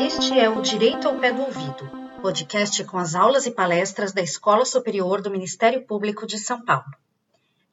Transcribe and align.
Este 0.00 0.38
é 0.38 0.48
o 0.48 0.60
Direito 0.62 1.08
ao 1.08 1.18
Pé 1.18 1.32
do 1.32 1.42
Ouvido, 1.42 1.90
podcast 2.22 2.82
com 2.84 2.98
as 2.98 3.14
aulas 3.14 3.46
e 3.46 3.50
palestras 3.50 4.12
da 4.12 4.22
Escola 4.22 4.64
Superior 4.64 5.20
do 5.20 5.30
Ministério 5.30 5.86
Público 5.86 6.26
de 6.26 6.38
São 6.38 6.64
Paulo. 6.64 6.84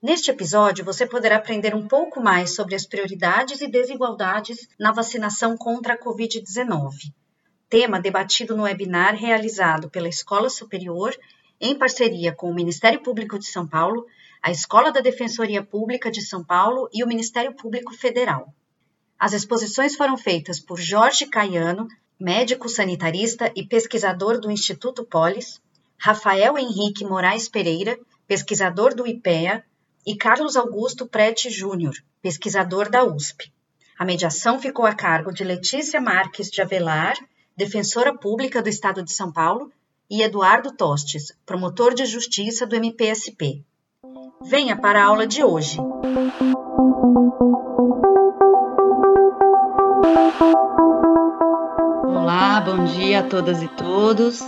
Neste 0.02 0.32
episódio, 0.32 0.84
você 0.84 1.06
poderá 1.06 1.38
aprender 1.38 1.74
um 1.74 1.88
pouco 1.88 2.22
mais 2.22 2.56
sobre 2.56 2.76
as 2.76 2.86
prioridades 2.86 3.62
e 3.62 3.68
desigualdades 3.68 4.68
na 4.80 4.92
vacinação 4.92 5.56
contra 5.56 5.94
a 5.94 5.98
Covid-19, 5.98 7.14
tema 7.70 8.00
debatido 8.00 8.56
no 8.56 8.64
webinar 8.64 9.16
realizado 9.16 9.90
pela 9.90 10.10
Escola 10.10 10.50
Superior 10.50 11.16
em 11.64 11.74
parceria 11.74 12.34
com 12.34 12.52
o 12.52 12.54
Ministério 12.54 13.02
Público 13.02 13.40
de 13.40 13.46
São 13.46 13.66
Paulo, 13.66 14.06
a 14.42 14.52
Escola 14.52 14.92
da 14.92 15.00
Defensoria 15.00 15.64
Pública 15.64 16.12
de 16.12 16.22
São 16.22 16.44
Paulo 16.44 16.90
e 16.92 17.02
o 17.02 17.08
Ministério 17.08 17.56
Público 17.56 17.94
Federal. 17.94 18.54
As 19.18 19.32
exposições 19.32 19.96
foram 19.96 20.18
feitas 20.18 20.60
por 20.60 20.78
Jorge 20.78 21.26
Caiano, 21.26 21.88
médico 22.20 22.68
sanitarista 22.68 23.50
e 23.56 23.66
pesquisador 23.66 24.42
do 24.42 24.52
Instituto 24.52 25.06
Polis, 25.06 25.62
Rafael 25.98 26.58
Henrique 26.58 27.06
Moraes 27.06 27.48
Pereira, 27.48 27.98
pesquisador 28.28 28.94
do 28.94 29.08
IPEA, 29.08 29.64
e 30.06 30.18
Carlos 30.18 30.58
Augusto 30.58 31.08
Prete 31.08 31.50
Júnior, 31.50 31.94
pesquisador 32.22 32.90
da 32.90 33.06
USP. 33.06 33.54
A 33.98 34.04
mediação 34.04 34.60
ficou 34.60 34.86
a 34.86 34.94
cargo 34.94 35.32
de 35.32 35.46
Letícia 35.46 36.02
Marques 36.02 36.50
de 36.52 36.62
Avelar, 36.62 37.16
defensora 37.56 38.14
pública 38.14 38.62
do 38.62 38.68
Estado 38.68 39.02
de 39.02 39.14
São 39.14 39.32
Paulo, 39.32 39.72
e 40.10 40.22
Eduardo 40.22 40.72
Tostes, 40.72 41.36
promotor 41.46 41.94
de 41.94 42.06
justiça 42.06 42.66
do 42.66 42.76
MPSP. 42.76 43.64
Venha 44.42 44.76
para 44.76 45.02
a 45.02 45.06
aula 45.06 45.26
de 45.26 45.44
hoje. 45.44 45.80
Olá, 52.06 52.62
bom 52.62 52.84
dia 52.84 53.20
a 53.20 53.24
todas 53.24 53.62
e 53.64 53.68
todos. 53.70 54.42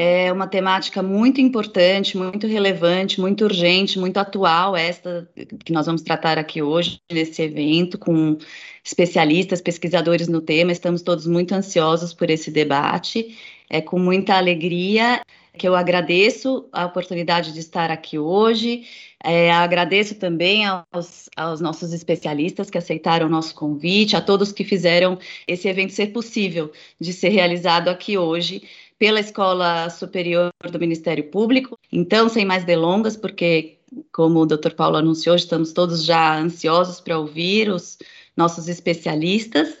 É 0.00 0.32
uma 0.32 0.46
temática 0.46 1.02
muito 1.02 1.40
importante, 1.40 2.16
muito 2.16 2.46
relevante, 2.46 3.20
muito 3.20 3.42
urgente, 3.42 3.98
muito 3.98 4.16
atual, 4.18 4.76
esta 4.76 5.28
que 5.64 5.72
nós 5.72 5.86
vamos 5.86 6.02
tratar 6.02 6.38
aqui 6.38 6.62
hoje, 6.62 7.00
nesse 7.10 7.42
evento, 7.42 7.98
com 7.98 8.38
especialistas, 8.84 9.60
pesquisadores 9.60 10.28
no 10.28 10.40
tema. 10.40 10.70
Estamos 10.70 11.02
todos 11.02 11.26
muito 11.26 11.52
ansiosos 11.52 12.14
por 12.14 12.30
esse 12.30 12.48
debate. 12.48 13.36
É 13.68 13.80
com 13.80 13.98
muita 13.98 14.36
alegria 14.36 15.20
que 15.58 15.66
eu 15.66 15.74
agradeço 15.74 16.68
a 16.72 16.86
oportunidade 16.86 17.52
de 17.52 17.58
estar 17.58 17.90
aqui 17.90 18.20
hoje. 18.20 18.84
É, 19.24 19.50
agradeço 19.50 20.14
também 20.14 20.64
aos, 20.64 21.28
aos, 21.36 21.60
nossos 21.60 21.92
especialistas 21.92 22.70
que 22.70 22.78
aceitaram 22.78 23.26
o 23.26 23.28
nosso 23.28 23.52
convite, 23.52 24.14
a 24.14 24.20
todos 24.20 24.52
que 24.52 24.62
fizeram 24.62 25.18
esse 25.44 25.66
evento 25.66 25.92
ser 25.92 26.12
possível 26.12 26.70
de 27.00 27.12
ser 27.12 27.30
realizado 27.30 27.88
aqui 27.88 28.16
hoje 28.16 28.62
pela 28.98 29.20
Escola 29.20 29.88
Superior 29.90 30.52
do 30.70 30.78
Ministério 30.78 31.30
Público. 31.30 31.78
Então, 31.92 32.28
sem 32.28 32.44
mais 32.44 32.64
delongas, 32.64 33.16
porque, 33.16 33.78
como 34.12 34.40
o 34.40 34.46
Dr. 34.46 34.72
Paulo 34.74 34.96
anunciou, 34.96 35.36
estamos 35.36 35.72
todos 35.72 36.04
já 36.04 36.38
ansiosos 36.38 37.00
para 37.00 37.18
ouvir 37.18 37.70
os 37.70 37.98
nossos 38.36 38.68
especialistas. 38.68 39.78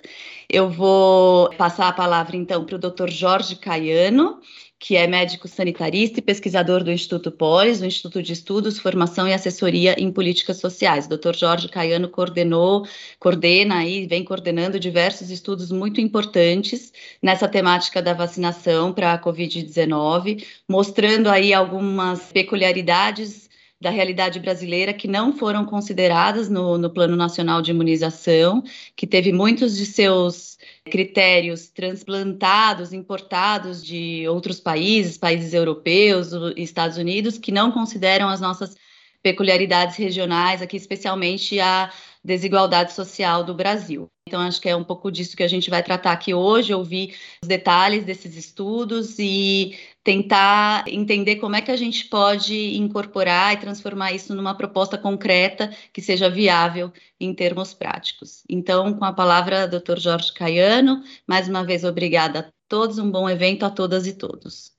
Eu 0.48 0.70
vou 0.70 1.50
passar 1.54 1.88
a 1.88 1.92
palavra, 1.92 2.36
então, 2.36 2.64
para 2.64 2.76
o 2.76 2.78
Dr. 2.78 3.10
Jorge 3.10 3.56
Caiano, 3.56 4.40
que 4.78 4.96
é 4.96 5.06
médico 5.06 5.48
sanitarista 5.48 6.20
e 6.20 6.22
pesquisador 6.22 6.84
do 6.84 6.92
Instituto 6.92 7.32
Polis, 7.32 7.80
o 7.80 7.84
Instituto 7.84 8.22
de 8.22 8.32
Estudos, 8.32 8.78
Formação 8.78 9.26
e 9.26 9.32
Assessoria 9.32 9.96
em 9.98 10.12
Políticas 10.12 10.58
Sociais. 10.58 11.06
O 11.06 11.16
Dr. 11.16 11.34
Jorge 11.34 11.68
Caiano 11.68 12.08
coordenou, 12.08 12.86
coordena 13.18 13.84
e 13.84 14.06
vem 14.06 14.24
coordenando 14.24 14.78
diversos 14.78 15.30
estudos 15.30 15.72
muito 15.72 16.00
importantes 16.00 16.92
nessa 17.20 17.48
temática 17.48 18.00
da 18.00 18.14
vacinação 18.14 18.92
para 18.92 19.14
a 19.14 19.20
Covid-19, 19.20 20.44
mostrando 20.68 21.28
aí 21.28 21.52
algumas 21.52 22.30
peculiaridades 22.32 23.48
da 23.80 23.90
realidade 23.90 24.40
brasileira 24.40 24.92
que 24.92 25.06
não 25.06 25.32
foram 25.32 25.64
consideradas 25.64 26.48
no, 26.48 26.76
no 26.78 26.90
Plano 26.90 27.16
Nacional 27.16 27.62
de 27.62 27.70
Imunização, 27.70 28.62
que 28.96 29.06
teve 29.06 29.32
muitos 29.32 29.76
de 29.76 29.86
seus 29.86 30.57
critérios 30.88 31.68
transplantados, 31.68 32.92
importados 32.92 33.84
de 33.84 34.26
outros 34.28 34.58
países, 34.58 35.16
países 35.16 35.54
europeus, 35.54 36.30
Estados 36.56 36.96
Unidos, 36.96 37.38
que 37.38 37.52
não 37.52 37.70
consideram 37.70 38.28
as 38.28 38.40
nossas 38.40 38.74
peculiaridades 39.22 39.96
regionais, 39.96 40.62
aqui 40.62 40.76
especialmente 40.76 41.58
a 41.60 41.92
desigualdade 42.24 42.92
social 42.92 43.44
do 43.44 43.54
Brasil. 43.54 44.08
Então, 44.28 44.40
acho 44.40 44.60
que 44.60 44.68
é 44.68 44.76
um 44.76 44.84
pouco 44.84 45.10
disso 45.10 45.36
que 45.36 45.42
a 45.42 45.48
gente 45.48 45.70
vai 45.70 45.82
tratar 45.82 46.12
aqui 46.12 46.34
hoje, 46.34 46.74
ouvir 46.74 47.14
os 47.42 47.48
detalhes 47.48 48.04
desses 48.04 48.36
estudos 48.36 49.18
e 49.18 49.76
tentar 50.08 50.84
entender 50.88 51.36
como 51.36 51.54
é 51.54 51.60
que 51.60 51.70
a 51.70 51.76
gente 51.76 52.06
pode 52.06 52.78
incorporar 52.78 53.52
e 53.52 53.58
transformar 53.58 54.10
isso 54.10 54.34
numa 54.34 54.54
proposta 54.54 54.96
concreta 54.96 55.70
que 55.92 56.00
seja 56.00 56.30
viável 56.30 56.90
em 57.20 57.34
termos 57.34 57.74
práticos. 57.74 58.42
Então, 58.48 58.94
com 58.94 59.04
a 59.04 59.12
palavra, 59.12 59.68
Dr. 59.68 59.98
Jorge 59.98 60.32
Caiano, 60.32 61.02
mais 61.26 61.46
uma 61.46 61.62
vez, 61.62 61.84
obrigada 61.84 62.38
a 62.38 62.44
todos, 62.66 62.98
um 62.98 63.10
bom 63.10 63.28
evento 63.28 63.66
a 63.66 63.70
todas 63.70 64.06
e 64.06 64.14
todos. 64.14 64.72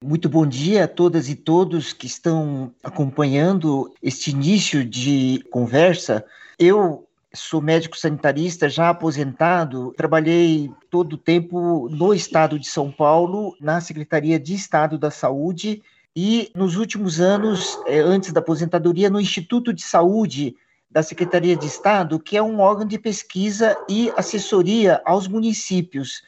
Muito 0.00 0.28
bom 0.28 0.46
dia 0.46 0.84
a 0.84 0.88
todas 0.88 1.28
e 1.28 1.34
todos 1.34 1.92
que 1.92 2.06
estão 2.06 2.72
acompanhando 2.80 3.92
este 4.00 4.30
início 4.30 4.84
de 4.84 5.42
conversa. 5.50 6.24
Eu 6.60 7.05
sou 7.36 7.60
médico 7.60 7.96
sanitarista 7.96 8.68
já 8.68 8.88
aposentado, 8.88 9.92
trabalhei 9.96 10.70
todo 10.90 11.12
o 11.12 11.18
tempo 11.18 11.88
no 11.90 12.14
estado 12.14 12.58
de 12.58 12.66
São 12.66 12.90
Paulo, 12.90 13.54
na 13.60 13.80
Secretaria 13.80 14.40
de 14.40 14.54
Estado 14.54 14.98
da 14.98 15.10
Saúde 15.10 15.82
e 16.14 16.50
nos 16.54 16.76
últimos 16.76 17.20
anos, 17.20 17.78
eh, 17.86 18.00
antes 18.00 18.32
da 18.32 18.40
aposentadoria, 18.40 19.10
no 19.10 19.20
Instituto 19.20 19.72
de 19.72 19.82
Saúde 19.82 20.56
da 20.90 21.02
Secretaria 21.02 21.54
de 21.54 21.66
Estado, 21.66 22.18
que 22.18 22.36
é 22.36 22.42
um 22.42 22.58
órgão 22.58 22.86
de 22.86 22.98
pesquisa 22.98 23.76
e 23.88 24.10
assessoria 24.16 25.02
aos 25.04 25.28
municípios. 25.28 26.22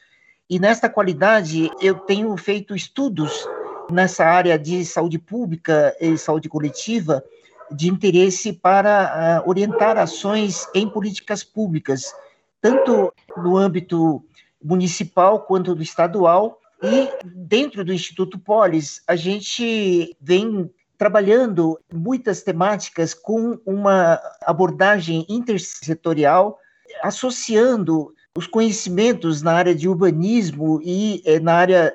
E 0.49 0.59
nesta 0.59 0.89
qualidade, 0.89 1.71
eu 1.81 1.95
tenho 1.95 2.37
feito 2.37 2.75
estudos 2.75 3.47
nessa 3.91 4.27
área 4.27 4.59
de 4.59 4.85
saúde 4.85 5.19
pública 5.19 5.97
e 6.01 6.19
saúde 6.19 6.49
coletiva 6.49 7.25
de 7.71 7.89
interesse 7.89 8.53
para 8.53 9.43
uh, 9.45 9.49
orientar 9.49 9.97
ações 9.99 10.67
em 10.75 10.89
políticas 10.89 11.45
públicas, 11.45 12.15
tanto 12.61 13.13
no 13.37 13.57
âmbito 13.57 14.25
municipal 14.63 15.43
quanto 15.43 15.75
do 15.75 15.83
estadual. 15.83 16.61
E 16.83 17.09
dentro 17.25 17.85
do 17.85 17.93
Instituto 17.93 18.39
Polis, 18.39 19.03
a 19.07 19.17
gente 19.17 20.17
vem 20.21 20.71
trabalhando 20.97 21.79
muitas 21.93 22.43
temáticas 22.43 23.15
com 23.15 23.59
uma 23.65 24.21
abordagem 24.43 25.25
intersetorial, 25.29 26.59
associando 27.03 28.13
os 28.37 28.47
conhecimentos 28.47 29.43
na 29.43 29.53
área 29.53 29.75
de 29.75 29.89
urbanismo 29.89 30.81
e 30.83 31.23
eh, 31.25 31.41
na 31.41 31.55
área 31.55 31.95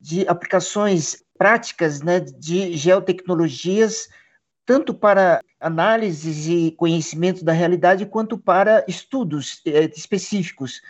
de 0.00 0.26
aplicações 0.26 1.22
práticas 1.36 2.02
né, 2.02 2.20
de 2.20 2.76
geotecnologias, 2.76 4.08
tanto 4.70 4.94
para 4.94 5.40
análises 5.58 6.46
e 6.46 6.70
conhecimento 6.70 7.44
da 7.44 7.50
realidade, 7.50 8.06
quanto 8.06 8.38
para 8.38 8.84
estudos 8.86 9.60
eh, 9.66 9.90
específicos. 9.96 10.80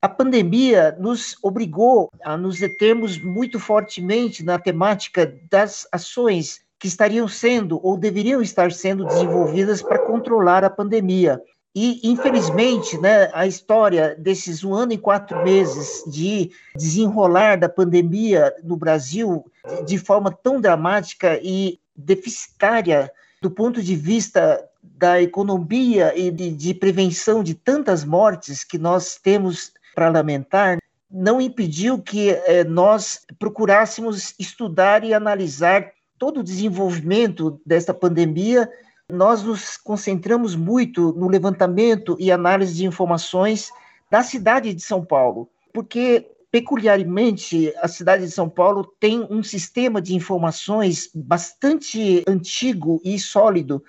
A 0.00 0.08
pandemia 0.08 0.96
nos 0.98 1.36
obrigou 1.42 2.10
a 2.24 2.38
nos 2.38 2.58
determos 2.58 3.22
muito 3.22 3.60
fortemente 3.60 4.42
na 4.42 4.58
temática 4.58 5.30
das 5.50 5.86
ações 5.92 6.62
que 6.78 6.88
estariam 6.88 7.28
sendo 7.28 7.78
ou 7.86 7.98
deveriam 7.98 8.40
estar 8.40 8.72
sendo 8.72 9.04
desenvolvidas 9.04 9.82
para 9.82 9.98
controlar 9.98 10.64
a 10.64 10.70
pandemia. 10.70 11.38
E, 11.74 12.00
infelizmente, 12.02 12.96
né, 12.96 13.30
a 13.34 13.46
história 13.46 14.16
desses 14.18 14.64
um 14.64 14.74
ano 14.74 14.94
e 14.94 14.98
quatro 14.98 15.44
meses 15.44 16.02
de 16.10 16.50
desenrolar 16.74 17.58
da 17.58 17.68
pandemia 17.68 18.54
no 18.64 18.74
Brasil 18.74 19.44
de 19.84 19.98
forma 19.98 20.32
tão 20.32 20.62
dramática 20.62 21.38
e 21.42 21.78
deficitária 21.98 23.12
do 23.42 23.50
ponto 23.50 23.82
de 23.82 23.94
vista 23.94 24.64
da 24.82 25.20
economia 25.20 26.16
e 26.16 26.30
de, 26.30 26.50
de 26.50 26.74
prevenção 26.74 27.42
de 27.42 27.54
tantas 27.54 28.04
mortes 28.04 28.64
que 28.64 28.78
nós 28.78 29.16
temos 29.16 29.72
para 29.94 30.08
lamentar, 30.08 30.78
não 31.10 31.40
impediu 31.40 31.98
que 31.98 32.30
eh, 32.30 32.64
nós 32.64 33.20
procurássemos 33.38 34.34
estudar 34.38 35.04
e 35.04 35.14
analisar 35.14 35.90
todo 36.18 36.40
o 36.40 36.44
desenvolvimento 36.44 37.60
desta 37.64 37.94
pandemia. 37.94 38.68
Nós 39.10 39.42
nos 39.42 39.76
concentramos 39.76 40.54
muito 40.54 41.12
no 41.12 41.28
levantamento 41.28 42.16
e 42.20 42.30
análise 42.30 42.74
de 42.74 42.86
informações 42.86 43.70
da 44.10 44.22
cidade 44.22 44.74
de 44.74 44.82
São 44.82 45.04
Paulo, 45.04 45.48
porque 45.72 46.26
peculiarmente, 46.50 47.72
a 47.80 47.88
cidade 47.88 48.24
de 48.24 48.30
São 48.30 48.48
Paulo 48.48 48.84
tem 48.98 49.26
um 49.30 49.42
sistema 49.42 50.00
de 50.00 50.14
informações 50.14 51.10
bastante 51.14 52.24
antigo 52.26 53.00
e 53.04 53.18
sólido 53.18 53.82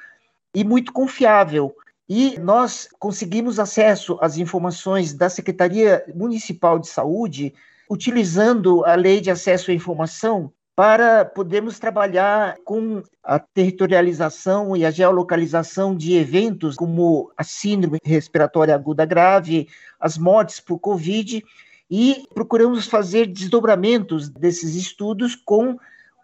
e 0.53 0.63
muito 0.63 0.91
confiável. 0.91 1.73
E 2.07 2.39
nós 2.39 2.89
conseguimos 2.99 3.59
acesso 3.59 4.17
às 4.21 4.37
informações 4.37 5.13
da 5.13 5.29
Secretaria 5.29 6.03
Municipal 6.15 6.79
de 6.79 6.87
Saúde 6.87 7.53
utilizando 7.89 8.83
a 8.85 8.95
Lei 8.95 9.21
de 9.21 9.31
Acesso 9.31 9.71
à 9.71 9.73
Informação 9.73 10.51
para 10.75 11.25
podermos 11.25 11.77
trabalhar 11.77 12.55
com 12.63 13.03
a 13.21 13.37
territorialização 13.37 14.77
e 14.77 14.85
a 14.85 14.91
geolocalização 14.91 15.93
de 15.93 16.15
eventos 16.15 16.77
como 16.77 17.29
a 17.35 17.43
síndrome 17.43 17.99
respiratória 18.01 18.73
aguda 18.73 19.03
grave, 19.05 19.67
as 19.99 20.17
mortes 20.17 20.61
por 20.61 20.79
Covid, 20.79 21.43
e 21.89 22.27
procuramos 22.33 22.85
fazer 22.85 23.25
desdobramentos 23.25 24.29
desses 24.29 24.75
estudos 24.75 25.35
com 25.35 25.77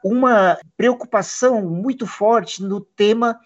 uma 0.04 0.60
preocupação 0.78 1.62
muito 1.64 2.06
forte 2.06 2.62
no 2.62 2.80
tema 2.80 3.40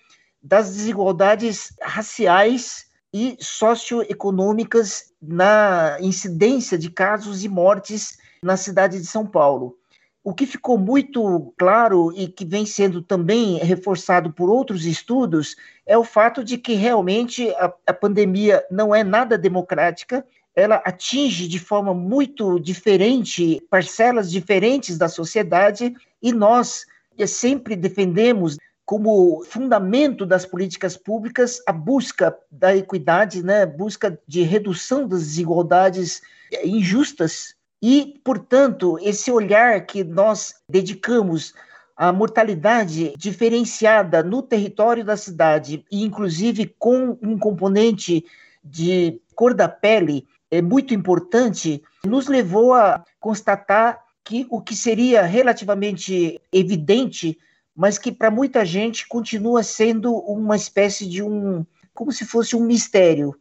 das 0.44 0.72
desigualdades 0.72 1.74
raciais 1.82 2.88
e 3.14 3.38
socioeconômicas 3.40 5.14
na 5.22 5.98
incidência 6.02 6.78
de 6.78 6.90
casos 6.90 7.44
e 7.44 7.50
mortes 7.50 8.18
na 8.44 8.56
cidade 8.58 9.00
de 9.00 9.06
São 9.06 9.26
Paulo. 9.26 9.78
O 10.24 10.34
que 10.34 10.46
ficou 10.46 10.78
muito 10.78 11.54
claro 11.58 12.12
e 12.14 12.28
que 12.28 12.46
vem 12.46 12.66
sendo 12.66 13.02
também 13.02 13.58
reforçado 13.58 14.32
por 14.32 14.50
outros 14.50 14.86
estudos 14.86 15.56
é 15.86 15.98
o 15.98 16.04
fato 16.04 16.44
de 16.44 16.58
que 16.58 16.74
realmente 16.74 17.50
a, 17.52 17.74
a 17.88 17.94
pandemia 17.94 18.64
não 18.70 18.94
é 18.94 19.04
nada 19.04 19.38
democrática, 19.38 20.26
ela 20.56 20.76
atinge 20.86 21.48
de 21.48 21.60
forma 21.60 21.94
muito 21.94 22.60
diferente 22.60 23.62
parcelas 23.70 24.32
diferentes 24.32 24.98
da 24.98 25.08
sociedade 25.08 25.96
e 26.22 26.32
nós 26.32 26.86
sempre 27.28 27.76
defendemos 27.76 28.58
como 28.86 29.44
fundamento 29.46 30.26
das 30.26 30.46
políticas 30.46 30.98
públicas 30.98 31.62
a 31.68 31.72
busca 31.72 32.36
da 32.52 32.76
equidade, 32.76 33.44
né, 33.44 33.66
busca 33.66 34.20
de 34.28 34.42
redução 34.42 35.08
das 35.08 35.20
desigualdades 35.22 36.22
injustas. 36.64 37.54
E, 37.82 38.20
portanto, 38.24 38.98
esse 39.02 39.32
olhar 39.32 39.86
que 39.86 40.04
nós 40.04 40.56
dedicamos 40.68 41.54
à 41.96 42.12
mortalidade 42.12 43.14
diferenciada 43.16 44.24
no 44.24 44.42
território 44.42 45.06
da 45.06 45.16
cidade, 45.16 45.86
e 45.92 46.04
inclusive 46.04 46.74
com 46.80 47.18
um 47.22 47.38
componente 47.38 48.26
de 48.64 49.22
cor 49.36 49.54
da 49.54 49.70
pele, 49.70 50.26
é 50.52 50.62
muito 50.62 50.94
importante, 50.94 51.82
nos 52.06 52.28
levou 52.28 52.74
a 52.74 53.04
constatar 53.20 54.00
que 54.24 54.46
o 54.50 54.62
que 54.62 54.76
seria 54.76 55.24
relativamente 55.24 56.40
evidente, 56.52 57.38
mas 57.76 57.98
que 57.98 58.12
para 58.12 58.32
muita 58.32 58.66
gente 58.66 59.08
continua 59.08 59.64
sendo 59.64 60.14
uma 60.14 60.56
espécie 60.56 61.08
de 61.08 61.24
um, 61.24 61.66
como 61.94 62.12
se 62.12 62.26
fosse 62.26 62.56
um 62.56 62.64
mistério. 62.64 63.36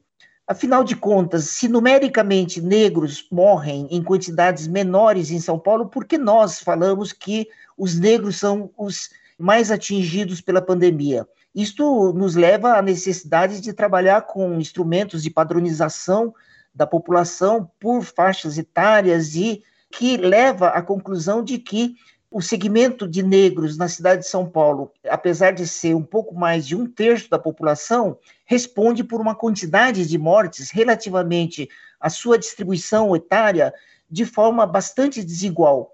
Afinal 0.46 0.82
de 0.82 0.96
contas, 0.96 1.44
se 1.44 1.68
numericamente 1.68 2.60
negros 2.60 3.26
morrem 3.30 3.86
em 3.90 4.02
quantidades 4.02 4.66
menores 4.66 5.30
em 5.30 5.40
São 5.40 5.58
Paulo, 5.58 5.88
por 5.88 6.06
que 6.06 6.16
nós 6.16 6.60
falamos 6.60 7.12
que 7.12 7.48
os 7.76 7.98
negros 7.98 8.36
são 8.36 8.70
os 8.76 9.10
mais 9.38 9.70
atingidos 9.70 10.40
pela 10.40 10.62
pandemia? 10.62 11.28
Isto 11.54 12.12
nos 12.14 12.34
leva 12.34 12.78
à 12.78 12.82
necessidade 12.82 13.60
de 13.60 13.72
trabalhar 13.72 14.22
com 14.22 14.54
instrumentos 14.54 15.22
de 15.22 15.30
padronização 15.30 16.34
da 16.78 16.86
população 16.86 17.68
por 17.80 18.04
faixas 18.04 18.56
etárias 18.56 19.34
e 19.34 19.64
que 19.90 20.16
leva 20.16 20.68
à 20.68 20.80
conclusão 20.80 21.42
de 21.42 21.58
que 21.58 21.96
o 22.30 22.40
segmento 22.40 23.08
de 23.08 23.20
negros 23.20 23.76
na 23.76 23.88
cidade 23.88 24.22
de 24.22 24.28
São 24.28 24.48
Paulo, 24.48 24.92
apesar 25.08 25.50
de 25.50 25.66
ser 25.66 25.96
um 25.96 26.04
pouco 26.04 26.36
mais 26.36 26.64
de 26.64 26.76
um 26.76 26.86
terço 26.86 27.28
da 27.28 27.38
população, 27.38 28.16
responde 28.44 29.02
por 29.02 29.20
uma 29.20 29.34
quantidade 29.34 30.06
de 30.06 30.16
mortes 30.16 30.70
relativamente 30.70 31.68
à 31.98 32.08
sua 32.08 32.38
distribuição 32.38 33.16
etária 33.16 33.74
de 34.08 34.24
forma 34.24 34.64
bastante 34.64 35.24
desigual. 35.24 35.92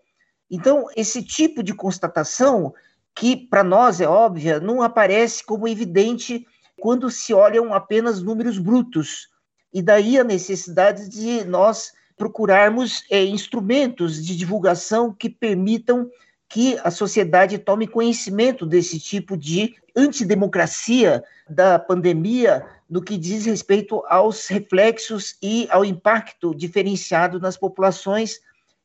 Então, 0.51 0.87
esse 0.95 1.23
tipo 1.23 1.63
de 1.63 1.73
constatação, 1.73 2.75
que 3.15 3.35
para 3.37 3.65
nós 3.65 4.03
é 4.03 4.07
óbvia, 4.07 4.61
não 4.61 4.83
aparece 4.83 5.43
como 5.43 5.67
evidente 5.67 6.47
quando 6.79 7.11
se 7.11 7.33
olham 7.33 7.73
apenas 7.73 8.21
números 8.21 8.59
brutos. 8.59 9.33
E 9.75 9.83
daí 9.83 10.17
a 10.17 10.25
necessidade 10.25 11.09
de 11.09 11.45
nós 11.45 11.93
procurarmos 12.17 13.03
é, 13.11 13.25
instrumentos 13.25 14.25
de 14.25 14.37
divulgação 14.37 15.13
que 15.13 15.29
permitam 15.29 16.09
que 16.49 16.79
a 16.85 16.91
sociedade 16.93 17.59
tome 17.59 17.89
conhecimento 17.89 18.65
desse 18.65 19.01
tipo 19.01 19.37
de 19.37 19.75
antidemocracia 19.97 21.25
da 21.51 21.77
pandemia 21.77 22.65
no 22.89 23.03
que 23.03 23.19
diz 23.19 23.47
respeito 23.47 24.05
aos 24.09 24.47
reflexos 24.47 25.37
e 25.43 25.67
ao 25.69 25.85
impacto 25.85 26.55
diferenciado 26.55 27.41
nas 27.41 27.57
populações 27.57 28.39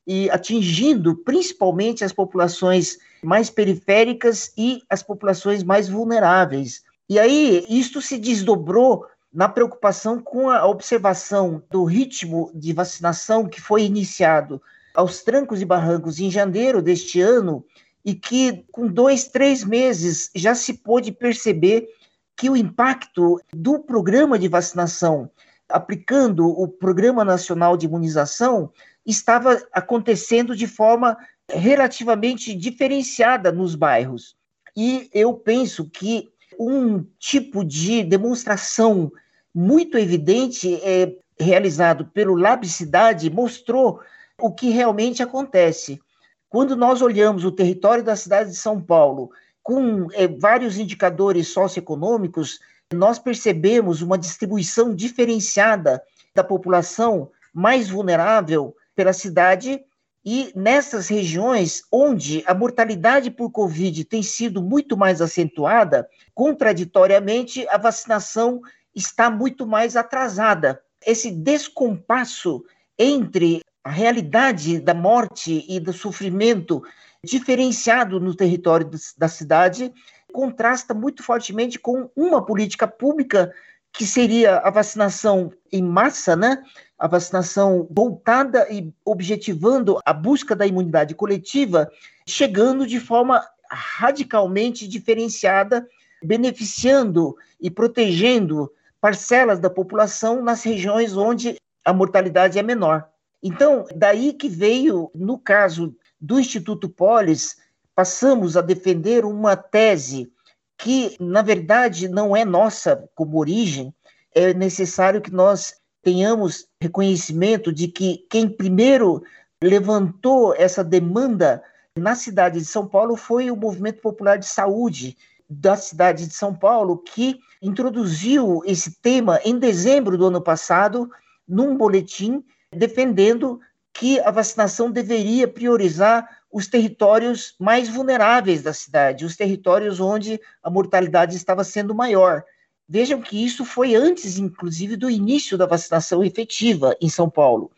e 0.07 0.27
atingindo 0.31 1.15
principalmente 1.17 2.03
as 2.03 2.11
populações 2.11 2.97
mais 3.21 3.51
periféricas 3.51 4.51
e 4.57 4.81
as 4.89 5.03
populações 5.03 5.61
mais 5.61 5.87
vulneráveis. 5.87 6.81
E 7.07 7.19
aí, 7.19 7.63
isto 7.69 8.01
se 8.01 8.17
desdobrou 8.17 9.05
na 9.33 9.47
preocupação 9.47 10.19
com 10.19 10.49
a 10.49 10.65
observação 10.65 11.61
do 11.69 11.83
ritmo 11.83 12.51
de 12.53 12.73
vacinação 12.73 13.47
que 13.47 13.61
foi 13.61 13.83
iniciado 13.83 14.61
aos 14.93 15.21
trancos 15.21 15.61
e 15.61 15.65
barrancos 15.65 16.19
em 16.19 16.31
janeiro 16.31 16.81
deste 16.81 17.21
ano 17.21 17.63
e 18.03 18.15
que, 18.15 18.65
com 18.71 18.87
dois, 18.87 19.27
três 19.27 19.63
meses, 19.63 20.31
já 20.33 20.55
se 20.55 20.73
pôde 20.73 21.11
perceber 21.11 21.87
que 22.35 22.49
o 22.49 22.57
impacto 22.57 23.39
do 23.53 23.79
programa 23.79 24.39
de 24.39 24.47
vacinação, 24.47 25.29
aplicando 25.67 26.47
o 26.47 26.67
Programa 26.67 27.23
Nacional 27.23 27.77
de 27.77 27.85
Imunização, 27.85 28.71
estava 29.05 29.61
acontecendo 29.73 30.55
de 30.55 30.65
forma 30.65 31.17
relativamente 31.51 32.55
diferenciada 32.55 33.51
nos 33.51 33.75
bairros. 33.75 34.35
E 34.75 35.09
eu 35.13 35.33
penso 35.33 35.89
que 35.89 36.29
um 36.59 37.05
tipo 37.17 37.63
de 37.63 38.03
demonstração 38.03 39.09
muito 39.55 39.97
evidente 39.97 40.75
é, 40.83 41.15
realizado 41.39 42.05
pelo 42.05 42.35
Lab 42.35 42.67
Cidade 42.67 43.29
mostrou 43.29 44.01
o 44.37 44.51
que 44.51 44.69
realmente 44.69 45.23
acontece. 45.23 46.01
Quando 46.49 46.75
nós 46.75 47.01
olhamos 47.01 47.45
o 47.45 47.51
território 47.51 48.03
da 48.03 48.15
cidade 48.15 48.49
de 48.49 48.57
São 48.57 48.81
Paulo 48.81 49.31
com 49.63 50.07
é, 50.13 50.27
vários 50.27 50.77
indicadores 50.77 51.47
socioeconômicos, 51.47 52.59
nós 52.93 53.19
percebemos 53.19 54.01
uma 54.01 54.17
distribuição 54.17 54.93
diferenciada 54.93 56.01
da 56.33 56.43
população 56.43 57.29
mais 57.53 57.89
vulnerável 57.89 58.75
pela 58.95 59.13
cidade 59.13 59.81
e 60.25 60.51
nessas 60.55 61.07
regiões 61.07 61.83
onde 61.91 62.43
a 62.45 62.53
mortalidade 62.53 63.31
por 63.31 63.51
Covid 63.51 64.03
tem 64.05 64.21
sido 64.21 64.61
muito 64.61 64.97
mais 64.97 65.21
acentuada, 65.21 66.07
contraditoriamente, 66.33 67.67
a 67.69 67.77
vacinação 67.77 68.61
está 68.93 69.29
muito 69.29 69.65
mais 69.65 69.95
atrasada. 69.95 70.81
Esse 71.05 71.31
descompasso 71.31 72.63
entre 72.97 73.61
a 73.83 73.89
realidade 73.89 74.79
da 74.79 74.93
morte 74.93 75.65
e 75.67 75.79
do 75.79 75.93
sofrimento 75.93 76.83
diferenciado 77.23 78.19
no 78.19 78.35
território 78.35 78.89
da 79.17 79.27
cidade 79.27 79.93
contrasta 80.31 80.93
muito 80.93 81.23
fortemente 81.23 81.79
com 81.79 82.09
uma 82.15 82.45
política 82.45 82.87
pública 82.87 83.53
que 83.93 84.05
seria 84.05 84.57
a 84.57 84.69
vacinação 84.69 85.51
em 85.71 85.81
massa, 85.81 86.35
né? 86.35 86.63
A 86.97 87.07
vacinação 87.07 87.87
voltada 87.89 88.67
e 88.71 88.93
objetivando 89.03 89.99
a 90.05 90.13
busca 90.13 90.55
da 90.55 90.65
imunidade 90.67 91.15
coletiva, 91.15 91.89
chegando 92.27 92.85
de 92.85 92.99
forma 92.99 93.45
radicalmente 93.69 94.87
diferenciada, 94.87 95.87
beneficiando 96.23 97.35
e 97.59 97.69
protegendo 97.69 98.71
parcelas 98.99 99.59
da 99.59 99.69
população 99.69 100.43
nas 100.43 100.63
regiões 100.63 101.15
onde 101.15 101.55
a 101.85 101.93
mortalidade 101.93 102.59
é 102.59 102.63
menor. 102.63 103.07
Então, 103.41 103.85
daí 103.95 104.33
que 104.33 104.49
veio, 104.49 105.09
no 105.15 105.37
caso 105.37 105.95
do 106.19 106.39
Instituto 106.39 106.89
Polis, 106.89 107.57
passamos 107.95 108.57
a 108.57 108.61
defender 108.61 109.23
uma 109.23 109.55
tese 109.55 110.31
que, 110.79 111.17
na 111.19 111.41
verdade, 111.41 112.07
não 112.07 112.35
é 112.35 112.45
nossa 112.45 113.07
como 113.13 113.37
origem, 113.37 113.93
é 114.33 114.53
necessário 114.53 115.21
que 115.21 115.31
nós 115.31 115.75
tenhamos 116.01 116.67
reconhecimento 116.81 117.73
de 117.73 117.89
que 117.89 118.25
quem 118.29 118.47
primeiro 118.47 119.21
levantou 119.61 120.55
essa 120.55 120.81
demanda 120.81 121.61
na 121.97 122.15
cidade 122.15 122.59
de 122.59 122.65
São 122.65 122.87
Paulo 122.87 123.17
foi 123.17 123.51
o 123.51 123.57
Movimento 123.57 124.01
Popular 124.01 124.37
de 124.37 124.47
Saúde 124.47 125.17
da 125.49 125.75
cidade 125.75 126.25
de 126.25 126.33
São 126.33 126.55
Paulo, 126.55 126.97
que 126.97 127.39
introduziu 127.61 128.61
esse 128.65 129.01
tema 129.01 129.41
em 129.43 129.59
dezembro 129.59 130.17
do 130.17 130.27
ano 130.27 130.41
passado 130.41 131.09
num 131.45 131.75
boletim 131.75 132.41
defendendo 132.71 133.59
que 133.93 134.19
a 134.21 134.31
vacinação 134.31 134.89
deveria 134.89 135.47
priorizar 135.47 136.38
os 136.51 136.67
territórios 136.67 137.55
mais 137.59 137.87
vulneráveis 137.87 138.63
da 138.63 138.73
cidade, 138.73 139.25
os 139.25 139.35
territórios 139.35 139.99
onde 139.99 140.39
a 140.63 140.69
mortalidade 140.69 141.35
estava 141.35 141.63
sendo 141.63 141.93
maior. 141.93 142.43
Vejam 142.87 143.21
que 143.21 143.43
isso 143.43 143.63
foi 143.63 143.93
antes, 143.93 144.39
inclusive, 144.39 144.95
do 144.95 145.09
início 145.09 145.57
da 145.57 145.67
vacinação 145.67 146.23
efetiva 146.23 146.95
em 146.99 147.07
São 147.07 147.29
Paulo. 147.29 147.71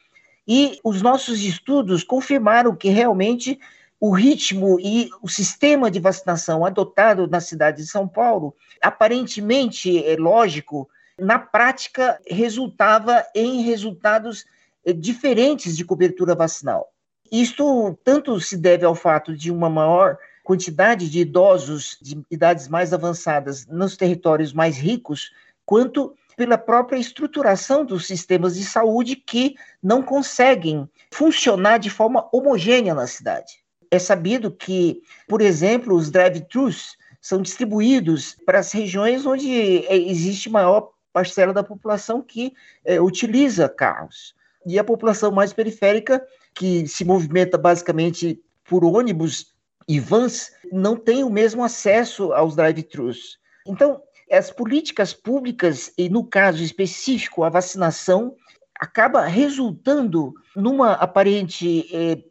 E 0.48 0.80
os 0.84 1.02
nossos 1.02 1.42
estudos 1.42 2.04
confirmaram 2.04 2.76
que 2.76 2.90
realmente 2.90 3.60
o 4.00 4.12
ritmo 4.12 4.80
e 4.80 5.10
o 5.22 5.28
sistema 5.28 5.92
de 5.92 6.00
vacinação 6.00 6.66
adotado 6.66 7.28
na 7.28 7.40
cidade 7.40 7.78
de 7.84 7.88
São 7.88 8.08
Paulo, 8.08 8.56
aparentemente, 8.82 10.04
é 10.04 10.16
lógico, 10.16 10.90
na 11.20 11.38
prática 11.38 12.20
resultava 12.26 13.24
em 13.36 13.62
resultados 13.62 14.44
eh, 14.84 14.92
diferentes 14.92 15.78
de 15.78 15.86
cobertura 15.86 16.34
vacinal. 16.34 16.91
Isto 17.32 17.98
tanto 18.04 18.40
se 18.42 18.58
deve 18.58 18.86
ao 18.86 18.94
fato 18.94 19.36
de 19.36 19.50
uma 19.50 19.70
maior 19.70 20.18
quantidade 20.44 21.10
de 21.10 21.20
idosos 21.20 21.98
de 22.02 22.22
idades 22.30 22.68
mais 22.68 22.94
avançadas 22.94 23.66
nos 23.68 23.96
territórios 23.96 24.52
mais 24.52 24.78
ricos, 24.78 25.32
quanto 25.66 26.14
pela 26.36 26.58
própria 26.58 26.98
estruturação 26.98 27.86
dos 27.86 28.08
sistemas 28.08 28.56
de 28.56 28.66
saúde 28.66 29.16
que 29.16 29.56
não 29.82 30.02
conseguem 30.02 30.90
funcionar 31.12 31.78
de 31.78 31.90
forma 31.90 32.28
homogênea 32.34 32.94
na 32.94 33.08
cidade. 33.08 33.62
É 33.90 34.00
sabido 34.00 34.52
que, 34.52 35.02
por 35.28 35.42
exemplo, 35.42 35.96
os 35.96 36.10
drive-thrus 36.10 36.98
são 37.22 37.42
distribuídos 37.42 38.36
para 38.46 38.60
as 38.60 38.72
regiões 38.72 39.26
onde 39.26 39.86
é, 39.86 39.96
existe 39.96 40.50
maior 40.50 40.92
parcela 41.14 41.54
da 41.54 41.64
população 41.64 42.22
que 42.22 42.54
é, 42.84 43.00
utiliza 43.00 43.70
carros. 43.70 44.34
E 44.66 44.80
a 44.80 44.84
população 44.84 45.32
mais 45.32 45.54
periférica, 45.54 46.26
que 46.54 46.88
se 46.88 47.04
movimenta 47.06 47.58
basicamente 47.58 48.42
por 48.64 48.84
ônibus 48.84 49.54
e 49.88 50.00
vans, 50.00 50.52
não 50.72 50.96
tem 50.96 51.24
o 51.24 51.30
mesmo 51.30 51.64
acesso 51.64 52.34
aos 52.34 52.56
drive-thrus. 52.56 53.38
Então, 53.66 54.02
as 54.32 54.50
políticas 54.50 55.14
públicas, 55.14 55.92
e 55.98 56.10
no 56.10 56.24
caso 56.24 56.64
específico 56.64 57.44
a 57.44 57.50
vacinação, 57.50 58.36
acaba 58.80 59.26
resultando 59.26 60.34
numa 60.56 60.94
aparente 60.94 61.88
eh, 61.94 62.24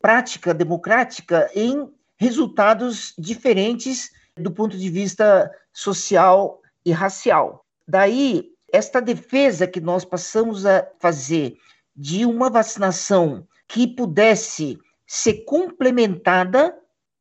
prática 0.00 0.52
democrática 0.52 1.50
em 1.54 1.88
resultados 2.16 3.14
diferentes 3.18 4.10
do 4.36 4.50
ponto 4.50 4.76
de 4.76 4.90
vista 4.90 5.50
social 5.72 6.60
e 6.84 6.92
racial. 6.92 7.64
Daí, 7.88 8.50
esta 8.72 9.00
defesa 9.00 9.66
que 9.66 9.80
nós 9.80 10.04
passamos 10.04 10.66
a 10.66 10.86
fazer 10.98 11.56
de 11.94 12.26
uma 12.26 12.50
vacinação 12.50 13.46
que 13.68 13.86
pudesse 13.86 14.78
ser 15.06 15.44
complementada 15.44 16.76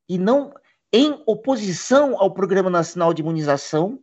e 0.07 0.17
não 0.17 0.53
em 0.91 1.21
oposição 1.25 2.17
ao 2.17 2.33
Programa 2.33 2.69
Nacional 2.69 3.13
de 3.13 3.21
Imunização, 3.21 3.99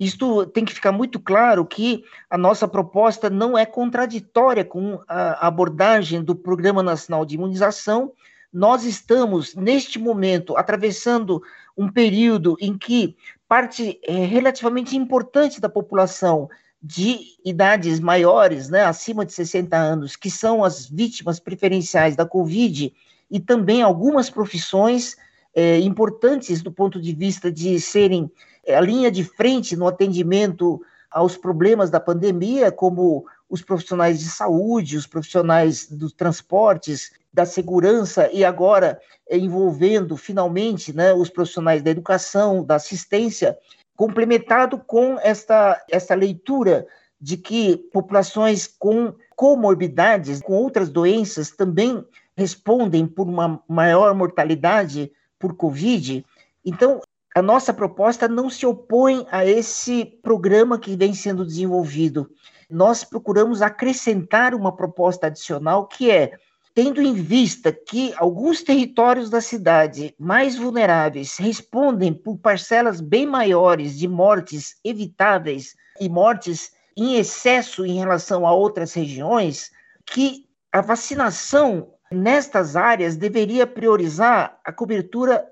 isto 0.00 0.46
tem 0.46 0.64
que 0.64 0.74
ficar 0.74 0.90
muito 0.90 1.20
claro 1.20 1.64
que 1.64 2.04
a 2.28 2.36
nossa 2.36 2.66
proposta 2.66 3.30
não 3.30 3.56
é 3.56 3.64
contraditória 3.64 4.64
com 4.64 5.00
a 5.06 5.46
abordagem 5.46 6.22
do 6.22 6.34
Programa 6.34 6.82
Nacional 6.82 7.24
de 7.24 7.36
Imunização. 7.36 8.12
Nós 8.52 8.84
estamos, 8.84 9.54
neste 9.54 9.98
momento, 9.98 10.56
atravessando 10.56 11.40
um 11.76 11.88
período 11.88 12.56
em 12.60 12.76
que 12.76 13.16
parte 13.46 14.00
é, 14.02 14.24
relativamente 14.24 14.96
importante 14.96 15.60
da 15.60 15.68
população 15.68 16.48
de 16.82 17.20
idades 17.44 18.00
maiores, 18.00 18.68
né, 18.68 18.84
acima 18.84 19.24
de 19.24 19.32
60 19.32 19.76
anos, 19.76 20.16
que 20.16 20.30
são 20.30 20.64
as 20.64 20.86
vítimas 20.86 21.38
preferenciais 21.38 22.16
da 22.16 22.26
Covid, 22.26 22.92
e 23.30 23.40
também 23.40 23.82
algumas 23.82 24.28
profissões 24.28 25.16
é, 25.54 25.78
importantes 25.78 26.60
do 26.60 26.72
ponto 26.72 27.00
de 27.00 27.14
vista 27.14 27.52
de 27.52 27.78
serem 27.80 28.30
é, 28.66 28.74
a 28.74 28.80
linha 28.80 29.10
de 29.10 29.22
frente 29.22 29.76
no 29.76 29.86
atendimento 29.86 30.82
aos 31.10 31.36
problemas 31.36 31.90
da 31.90 32.00
pandemia, 32.00 32.72
como 32.72 33.26
os 33.48 33.62
profissionais 33.62 34.18
de 34.18 34.26
saúde, 34.26 34.96
os 34.96 35.06
profissionais 35.06 35.86
dos 35.86 36.12
transportes, 36.12 37.12
da 37.32 37.46
segurança 37.46 38.28
e 38.32 38.44
agora 38.44 39.00
é, 39.28 39.38
envolvendo 39.38 40.16
finalmente 40.16 40.92
né, 40.92 41.14
os 41.14 41.30
profissionais 41.30 41.82
da 41.82 41.90
educação, 41.90 42.64
da 42.64 42.74
assistência, 42.74 43.56
complementado 43.96 44.78
com 44.78 45.18
esta, 45.20 45.82
esta 45.90 46.14
leitura 46.14 46.86
de 47.20 47.36
que 47.36 47.76
populações 47.92 48.66
com 48.66 49.14
comorbidades, 49.36 50.40
com 50.40 50.54
outras 50.54 50.88
doenças, 50.88 51.50
também 51.50 52.04
respondem 52.36 53.06
por 53.06 53.28
uma 53.28 53.62
maior 53.68 54.14
mortalidade 54.14 55.12
por 55.38 55.54
Covid. 55.54 56.24
Então, 56.64 57.00
a 57.34 57.40
nossa 57.40 57.72
proposta 57.72 58.28
não 58.28 58.50
se 58.50 58.66
opõe 58.66 59.26
a 59.30 59.46
esse 59.46 60.04
programa 60.04 60.78
que 60.78 60.96
vem 60.96 61.14
sendo 61.14 61.46
desenvolvido. 61.46 62.30
Nós 62.68 63.04
procuramos 63.04 63.62
acrescentar 63.62 64.54
uma 64.54 64.74
proposta 64.74 65.28
adicional 65.28 65.86
que 65.86 66.10
é, 66.10 66.32
tendo 66.74 67.00
em 67.02 67.14
vista 67.14 67.72
que 67.72 68.14
alguns 68.16 68.62
territórios 68.62 69.28
da 69.28 69.40
cidade 69.40 70.14
mais 70.18 70.56
vulneráveis 70.56 71.36
respondem 71.36 72.12
por 72.12 72.38
parcelas 72.38 73.00
bem 73.00 73.26
maiores 73.26 73.98
de 73.98 74.08
mortes 74.08 74.76
evitáveis 74.84 75.74
e 76.00 76.08
mortes 76.08 76.72
em 76.96 77.16
excesso 77.16 77.84
em 77.84 77.98
relação 77.98 78.46
a 78.46 78.52
outras 78.52 78.92
regiões, 78.92 79.70
que 80.06 80.46
a 80.70 80.80
vacinação 80.80 81.92
nestas 82.10 82.76
áreas 82.76 83.16
deveria 83.16 83.66
priorizar 83.66 84.58
a 84.64 84.72
cobertura 84.72 85.46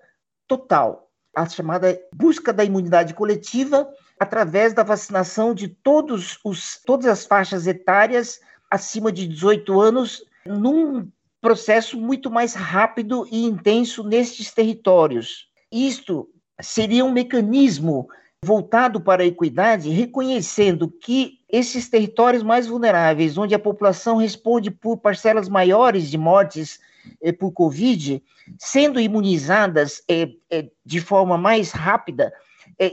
total 0.46 1.10
a 1.34 1.48
chamada 1.48 2.00
busca 2.14 2.52
da 2.52 2.64
imunidade 2.64 3.14
coletiva 3.14 3.88
através 4.18 4.74
da 4.74 4.82
vacinação 4.82 5.54
de 5.54 5.68
todos 5.68 6.38
os, 6.44 6.80
todas 6.84 7.06
as 7.06 7.24
faixas 7.24 7.66
etárias 7.66 8.40
acima 8.70 9.10
de 9.10 9.26
18 9.26 9.80
anos, 9.80 10.24
num 10.44 11.10
processo 11.40 11.98
muito 11.98 12.30
mais 12.30 12.54
rápido 12.54 13.26
e 13.30 13.44
intenso 13.44 14.04
nestes 14.04 14.52
territórios. 14.52 15.48
Isto 15.72 16.28
seria 16.60 17.04
um 17.04 17.12
mecanismo 17.12 18.08
voltado 18.42 19.00
para 19.00 19.22
a 19.22 19.26
equidade, 19.26 19.90
reconhecendo 19.90 20.90
que 20.90 21.38
esses 21.48 21.88
territórios 21.88 22.42
mais 22.42 22.66
vulneráveis, 22.66 23.36
onde 23.36 23.54
a 23.54 23.58
população 23.58 24.16
responde 24.16 24.70
por 24.70 24.96
parcelas 24.96 25.48
maiores 25.48 26.10
de 26.10 26.16
mortes 26.16 26.80
eh, 27.22 27.32
por 27.32 27.52
Covid, 27.52 28.22
sendo 28.58 28.98
imunizadas 28.98 30.02
eh, 30.08 30.30
eh, 30.50 30.70
de 30.84 31.00
forma 31.00 31.36
mais 31.36 31.70
rápida, 31.70 32.32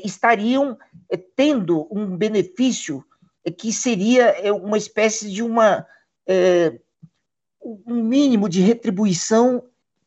estariam 0.04 0.78
tendo 1.36 1.88
um 1.90 2.18
benefício 2.18 3.06
que 3.58 3.72
seria 3.72 4.36
uma 4.54 4.78
espécie 4.78 5.32
de 5.32 5.42
uma 5.42 5.86
um 7.86 8.02
mínimo 8.04 8.48
de 8.48 8.62
retribuição 8.62 9.64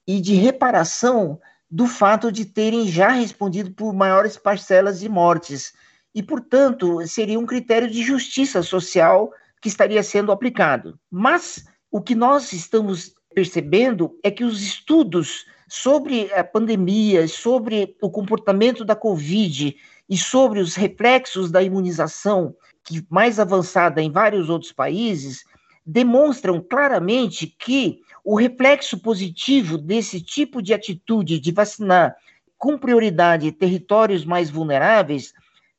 e 0.06 0.20
de 0.20 0.34
reparação 0.34 1.38
do 1.70 1.86
fato 1.86 2.32
de 2.32 2.44
terem 2.44 2.88
já 2.88 3.10
respondido 3.10 3.70
por 3.70 3.92
maiores 3.92 4.36
parcelas 4.36 5.00
de 5.00 5.08
mortes. 5.08 5.72
E, 6.14 6.22
portanto, 6.22 7.06
seria 7.06 7.38
um 7.38 7.46
critério 7.46 7.88
de 7.88 8.02
justiça 8.02 8.62
social 8.62 9.30
que 9.60 9.68
estaria 9.68 10.02
sendo 10.02 10.32
aplicado. 10.32 10.98
Mas 11.10 11.64
o 11.90 12.00
que 12.00 12.14
nós 12.14 12.52
estamos 12.52 13.14
percebendo 13.34 14.18
é 14.22 14.30
que 14.30 14.42
os 14.42 14.60
estudos 14.62 15.46
sobre 15.68 16.32
a 16.32 16.42
pandemia, 16.42 17.28
sobre 17.28 17.96
o 18.02 18.10
comportamento 18.10 18.84
da 18.84 18.96
Covid 18.96 19.76
e 20.08 20.18
sobre 20.18 20.58
os 20.58 20.74
reflexos 20.74 21.48
da 21.48 21.62
imunização, 21.62 22.56
que 22.84 23.06
mais 23.08 23.38
avançada 23.38 24.02
em 24.02 24.10
vários 24.10 24.48
outros 24.50 24.72
países, 24.72 25.44
demonstram 25.84 26.60
claramente 26.60 27.46
que 27.46 28.00
o 28.24 28.36
reflexo 28.36 28.98
positivo 28.98 29.78
desse 29.78 30.20
tipo 30.20 30.62
de 30.62 30.74
atitude 30.74 31.40
de 31.40 31.52
vacinar 31.52 32.16
com 32.58 32.76
prioridade 32.76 33.50
territórios 33.52 34.24
mais 34.24 34.50
vulneráveis 34.50 35.32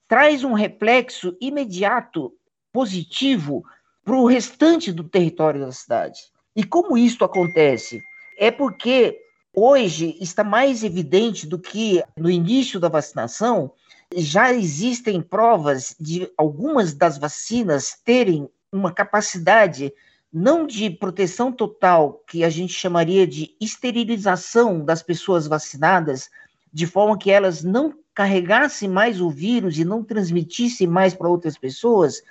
traz 0.07 0.43
um 0.43 0.53
reflexo 0.53 1.37
imediato 1.39 2.33
positivo 2.73 3.63
para 4.03 4.15
o 4.15 4.25
restante 4.25 4.91
do 4.91 5.03
território 5.03 5.61
da 5.61 5.71
cidade. 5.71 6.19
E 6.55 6.63
como 6.63 6.97
isso 6.97 7.23
acontece? 7.23 8.01
É 8.37 8.49
porque 8.49 9.17
hoje 9.53 10.17
está 10.19 10.43
mais 10.43 10.83
evidente 10.83 11.45
do 11.45 11.59
que 11.59 12.03
no 12.17 12.29
início 12.29 12.79
da 12.79 12.89
vacinação, 12.89 13.71
já 14.15 14.51
existem 14.51 15.21
provas 15.21 15.95
de 15.99 16.29
algumas 16.37 16.93
das 16.93 17.17
vacinas 17.17 17.95
terem 18.03 18.49
uma 18.71 18.91
capacidade 18.91 19.93
não 20.31 20.65
de 20.65 20.89
proteção 20.89 21.51
total, 21.51 22.23
que 22.25 22.43
a 22.43 22.49
gente 22.49 22.71
chamaria 22.71 23.27
de 23.27 23.53
esterilização 23.59 24.83
das 24.85 25.03
pessoas 25.03 25.45
vacinadas, 25.45 26.29
de 26.71 26.87
forma 26.87 27.17
que 27.17 27.29
elas 27.29 27.63
não 27.63 27.93
carregassem 28.13 28.87
mais 28.87 29.19
o 29.19 29.29
vírus 29.29 29.77
e 29.77 29.83
não 29.83 30.03
transmitissem 30.03 30.87
mais 30.87 31.13
para 31.13 31.27
outras 31.27 31.57
pessoas. 31.57 32.21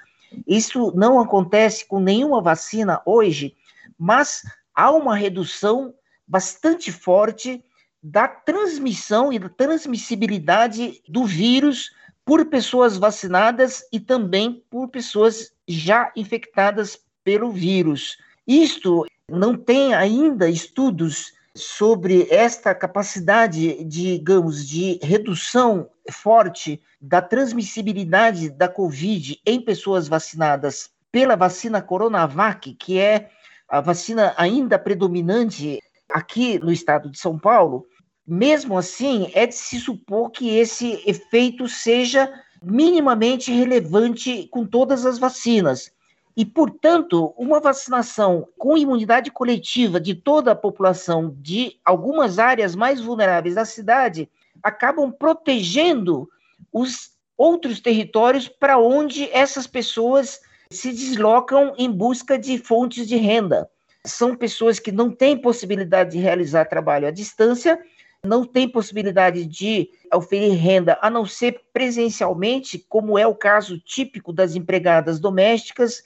Isso 0.47 0.93
não 0.97 1.21
acontece 1.21 1.87
com 1.87 2.01
nenhuma 2.01 2.41
vacina 2.41 3.03
hoje, 3.05 3.55
mas 3.99 4.43
há 4.75 4.91
uma 4.91 5.15
redução 5.15 5.93
bastante 6.27 6.91
forte 6.91 7.63
da 8.03 8.27
transmissão 8.27 9.31
e 9.31 9.39
da 9.39 9.51
transmissibilidade 9.51 11.03
do 11.07 11.27
vírus 11.27 11.91
por 12.31 12.47
pessoas 12.47 12.97
vacinadas 12.97 13.83
e 13.93 13.99
também 13.99 14.63
por 14.71 14.87
pessoas 14.87 15.53
já 15.67 16.13
infectadas 16.15 16.97
pelo 17.25 17.51
vírus. 17.51 18.19
Isto 18.47 19.05
não 19.29 19.57
tem 19.57 19.95
ainda 19.95 20.49
estudos 20.49 21.33
sobre 21.57 22.29
esta 22.31 22.73
capacidade, 22.73 23.83
digamos, 23.83 24.69
de 24.69 25.01
redução 25.03 25.91
forte 26.09 26.81
da 27.01 27.21
transmissibilidade 27.21 28.49
da 28.49 28.69
Covid 28.69 29.41
em 29.45 29.61
pessoas 29.61 30.07
vacinadas 30.07 30.89
pela 31.11 31.35
vacina 31.35 31.83
Coronavac, 31.83 32.75
que 32.75 33.01
é 33.01 33.29
a 33.69 33.81
vacina 33.81 34.35
ainda 34.37 34.79
predominante 34.79 35.81
aqui 36.09 36.61
no 36.61 36.71
estado 36.71 37.11
de 37.11 37.19
São 37.19 37.37
Paulo, 37.37 37.89
mesmo 38.27 38.79
assim, 38.79 39.31
é 39.35 39.47
de 39.47 39.55
se 39.55 39.81
supor 39.81 40.31
que 40.31 40.57
esse 40.57 41.03
efeito 41.07 41.69
seja 41.69 42.33
minimamente 42.63 43.53
relevante 43.53 44.47
com 44.51 44.67
todas 44.67 45.07
as 45.07 45.19
vacinas. 45.19 45.91
E, 46.37 46.45
portanto, 46.45 47.35
uma 47.37 47.61
vacinação 47.61 48.47
com 48.57 48.77
imunidade 48.77 49.31
coletiva 49.31 50.01
de 50.01 50.15
toda 50.15 50.53
a 50.53 50.57
população 50.57 51.35
de 51.39 51.77
algumas 51.85 52.39
áreas 52.39 52.75
mais 52.75 53.01
vulneráveis 53.01 53.57
da 53.57 53.65
cidade 53.65 54.29
acabam 54.63 55.11
protegendo 55.11 56.29
os 56.73 57.11
outros 57.37 57.81
territórios 57.81 58.49
para 58.49 58.79
onde 58.79 59.29
essas 59.33 59.67
pessoas 59.67 60.41
se 60.71 60.93
deslocam 60.93 61.75
em 61.77 61.91
busca 61.91 62.39
de 62.39 62.59
fontes 62.59 63.09
de 63.09 63.17
renda. 63.17 63.69
São 64.07 64.37
pessoas 64.37 64.79
que 64.79 64.93
não 64.93 65.11
têm 65.11 65.37
possibilidade 65.37 66.13
de 66.13 66.19
realizar 66.19 66.67
trabalho 66.67 67.09
à 67.09 67.11
distância, 67.11 67.79
não 68.25 68.45
têm 68.45 68.69
possibilidade 68.69 69.47
de 69.47 69.91
oferir 70.13 70.53
renda 70.53 70.99
a 71.01 71.09
não 71.09 71.25
ser 71.25 71.63
presencialmente, 71.73 72.79
como 72.89 73.19
é 73.19 73.27
o 73.27 73.35
caso 73.35 73.79
típico 73.79 74.33
das 74.33 74.55
empregadas 74.55 75.19
domésticas, 75.19 76.03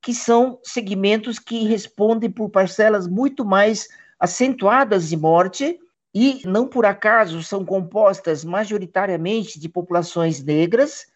que 0.00 0.14
são 0.14 0.58
segmentos 0.62 1.38
que 1.38 1.66
respondem 1.66 2.30
por 2.30 2.48
parcelas 2.48 3.06
muito 3.06 3.44
mais 3.44 3.88
acentuadas 4.18 5.08
de 5.08 5.16
morte 5.16 5.78
e 6.14 6.40
não 6.44 6.66
por 6.66 6.86
acaso 6.86 7.42
são 7.42 7.64
compostas 7.64 8.44
majoritariamente 8.44 9.60
de 9.60 9.68
populações 9.68 10.42
negras 10.42 11.06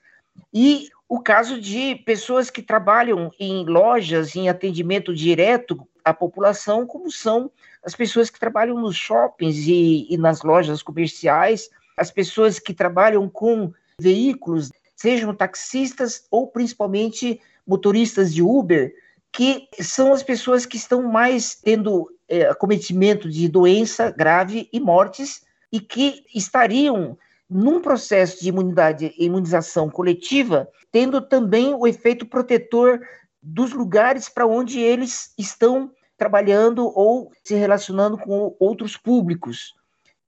e 0.52 0.88
o 1.08 1.20
caso 1.20 1.60
de 1.60 1.96
pessoas 1.96 2.50
que 2.50 2.62
trabalham 2.62 3.30
em 3.38 3.64
lojas, 3.64 4.34
em 4.34 4.48
atendimento 4.48 5.14
direto 5.14 5.86
à 6.04 6.12
população, 6.14 6.86
como 6.86 7.10
são 7.10 7.50
as 7.84 7.94
pessoas 7.94 8.30
que 8.30 8.38
trabalham 8.38 8.78
nos 8.78 8.96
shoppings 8.96 9.66
e, 9.66 10.06
e 10.10 10.16
nas 10.16 10.42
lojas 10.42 10.82
comerciais, 10.82 11.68
as 11.96 12.10
pessoas 12.10 12.58
que 12.58 12.74
trabalham 12.74 13.28
com 13.28 13.72
veículos, 14.00 14.70
sejam 14.96 15.34
taxistas 15.34 16.26
ou 16.30 16.46
principalmente 16.46 17.40
motoristas 17.66 18.32
de 18.32 18.42
Uber, 18.42 18.94
que 19.32 19.68
são 19.80 20.12
as 20.12 20.22
pessoas 20.22 20.66
que 20.66 20.76
estão 20.76 21.02
mais 21.02 21.54
tendo 21.54 22.08
é, 22.28 22.46
acometimento 22.46 23.28
de 23.28 23.48
doença 23.48 24.10
grave 24.10 24.68
e 24.72 24.78
mortes 24.78 25.42
e 25.72 25.80
que 25.80 26.24
estariam 26.34 27.16
num 27.48 27.80
processo 27.80 28.42
de 28.42 28.48
imunidade, 28.48 29.14
imunização 29.18 29.88
coletiva, 29.90 30.68
tendo 30.90 31.20
também 31.20 31.74
o 31.74 31.86
efeito 31.86 32.26
protetor 32.26 33.00
dos 33.42 33.72
lugares 33.72 34.28
para 34.28 34.46
onde 34.46 34.78
eles 34.78 35.32
estão 35.36 35.90
trabalhando 36.16 36.86
ou 36.96 37.32
se 37.42 37.54
relacionando 37.54 38.16
com 38.16 38.54
outros 38.60 38.96
públicos. 38.96 39.74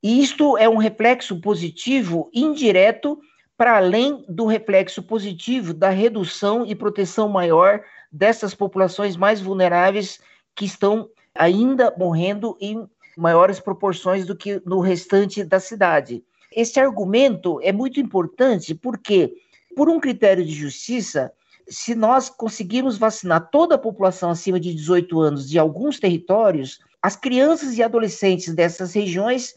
E 0.03 0.21
isto 0.23 0.59
é 0.59 0.69
um 0.69 0.77
reflexo 0.77 1.41
positivo 1.41 2.29
indireto 2.35 3.19
para 3.57 3.77
além 3.77 4.25
do 4.29 4.47
reflexo 4.47 5.03
positivo 5.03 5.73
da 5.73 5.91
redução 5.91 6.67
e 6.67 6.75
proteção 6.75 7.29
maior 7.29 7.83
dessas 8.11 8.55
populações 8.55 9.17
mais 9.17 9.41
vulneráveis 9.41 10.21
que 10.55 10.65
estão 10.65 11.09
ainda 11.35 11.95
morrendo 11.97 12.57
em 12.61 12.89
maiores 13.17 13.61
proporções 13.61 14.27
do 14.27 14.37
que 14.37 14.61
no 14.67 14.81
restante 14.81 15.45
da 15.45 15.61
cidade. 15.61 16.25
Esse 16.55 16.79
argumento 16.79 17.61
é 17.63 17.73
muito 17.73 18.01
importante 18.01 18.75
porque, 18.75 19.33
por 19.77 19.89
um 19.89 20.01
critério 20.01 20.45
de 20.45 20.53
justiça, 20.53 21.33
se 21.69 21.95
nós 21.95 22.29
conseguirmos 22.29 22.99
vacinar 22.99 23.49
toda 23.51 23.75
a 23.75 23.79
população 23.79 24.31
acima 24.31 24.61
de 24.61 24.75
18 24.75 25.21
anos 25.21 25.49
de 25.49 25.59
alguns 25.59 25.99
territórios, 25.99 26.81
as 27.03 27.17
crianças 27.17 27.77
e 27.77 27.83
adolescentes 27.83 28.55
dessas 28.55 28.93
regiões 28.93 29.55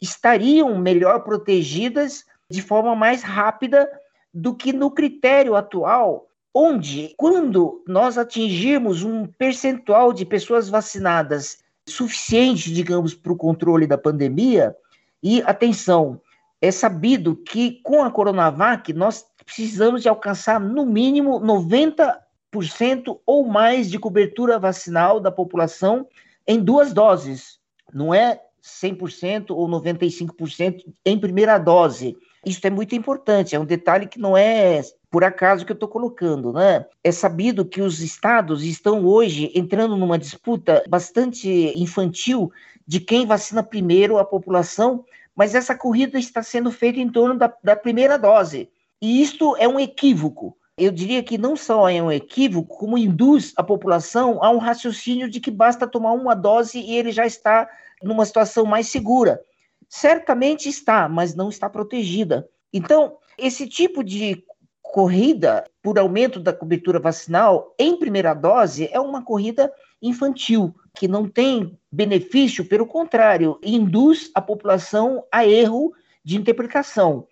estariam 0.00 0.78
melhor 0.78 1.20
protegidas 1.20 2.24
de 2.50 2.62
forma 2.62 2.94
mais 2.94 3.22
rápida 3.22 3.88
do 4.32 4.54
que 4.54 4.72
no 4.72 4.90
critério 4.90 5.56
atual, 5.56 6.28
onde, 6.54 7.14
quando 7.16 7.82
nós 7.86 8.16
atingirmos 8.16 9.02
um 9.02 9.26
percentual 9.26 10.12
de 10.12 10.24
pessoas 10.24 10.68
vacinadas 10.68 11.58
suficiente, 11.86 12.72
digamos, 12.72 13.14
para 13.14 13.32
o 13.32 13.36
controle 13.36 13.86
da 13.86 13.98
pandemia, 13.98 14.76
e 15.22 15.42
atenção, 15.42 16.20
é 16.60 16.70
sabido 16.70 17.36
que 17.36 17.80
com 17.82 18.02
a 18.02 18.10
Coronavac 18.10 18.92
nós 18.92 19.24
precisamos 19.48 20.02
de 20.02 20.08
alcançar 20.10 20.60
no 20.60 20.84
mínimo 20.84 21.40
90% 21.40 23.18
ou 23.24 23.46
mais 23.46 23.90
de 23.90 23.98
cobertura 23.98 24.58
vacinal 24.58 25.18
da 25.18 25.32
população 25.32 26.06
em 26.46 26.60
duas 26.60 26.92
doses. 26.92 27.58
Não 27.92 28.12
é 28.12 28.42
100% 28.62 29.46
ou 29.50 29.66
95% 29.66 30.84
em 31.04 31.18
primeira 31.18 31.56
dose. 31.56 32.14
Isso 32.44 32.60
é 32.66 32.70
muito 32.70 32.94
importante, 32.94 33.56
é 33.56 33.58
um 33.58 33.64
detalhe 33.64 34.06
que 34.06 34.18
não 34.18 34.36
é 34.36 34.82
por 35.10 35.24
acaso 35.24 35.64
que 35.64 35.72
eu 35.72 35.74
estou 35.74 35.88
colocando, 35.88 36.52
né? 36.52 36.84
É 37.02 37.10
sabido 37.10 37.64
que 37.64 37.80
os 37.80 38.00
estados 38.00 38.62
estão 38.62 39.06
hoje 39.06 39.50
entrando 39.54 39.96
numa 39.96 40.18
disputa 40.18 40.84
bastante 40.86 41.48
infantil 41.74 42.52
de 42.86 43.00
quem 43.00 43.24
vacina 43.24 43.62
primeiro 43.62 44.18
a 44.18 44.24
população, 44.24 45.06
mas 45.34 45.54
essa 45.54 45.74
corrida 45.74 46.18
está 46.18 46.42
sendo 46.42 46.70
feita 46.70 47.00
em 47.00 47.08
torno 47.08 47.38
da, 47.38 47.52
da 47.64 47.74
primeira 47.74 48.18
dose. 48.18 48.68
E 49.00 49.22
isto 49.22 49.56
é 49.56 49.68
um 49.68 49.78
equívoco. 49.78 50.56
Eu 50.76 50.92
diria 50.92 51.22
que 51.22 51.36
não 51.36 51.56
só 51.56 51.88
é 51.88 52.00
um 52.00 52.10
equívoco, 52.10 52.76
como 52.76 52.96
induz 52.96 53.52
a 53.56 53.62
população 53.62 54.42
a 54.42 54.50
um 54.50 54.58
raciocínio 54.58 55.28
de 55.28 55.40
que 55.40 55.50
basta 55.50 55.86
tomar 55.88 56.12
uma 56.12 56.34
dose 56.34 56.78
e 56.78 56.96
ele 56.96 57.10
já 57.10 57.26
está 57.26 57.68
numa 58.02 58.24
situação 58.24 58.64
mais 58.64 58.88
segura. 58.88 59.40
Certamente 59.88 60.68
está, 60.68 61.08
mas 61.08 61.34
não 61.34 61.48
está 61.48 61.68
protegida. 61.68 62.48
Então, 62.72 63.16
esse 63.36 63.66
tipo 63.66 64.04
de 64.04 64.44
corrida 64.82 65.64
por 65.82 65.98
aumento 65.98 66.40
da 66.40 66.52
cobertura 66.52 66.98
vacinal 66.98 67.74
em 67.78 67.98
primeira 67.98 68.32
dose 68.32 68.88
é 68.92 69.00
uma 69.00 69.22
corrida 69.22 69.72
infantil, 70.00 70.74
que 70.94 71.08
não 71.08 71.28
tem 71.28 71.78
benefício, 71.90 72.64
pelo 72.64 72.86
contrário, 72.86 73.58
induz 73.62 74.30
a 74.34 74.40
população 74.40 75.24
a 75.32 75.46
erro 75.46 75.92
de 76.24 76.36
interpretação. 76.36 77.26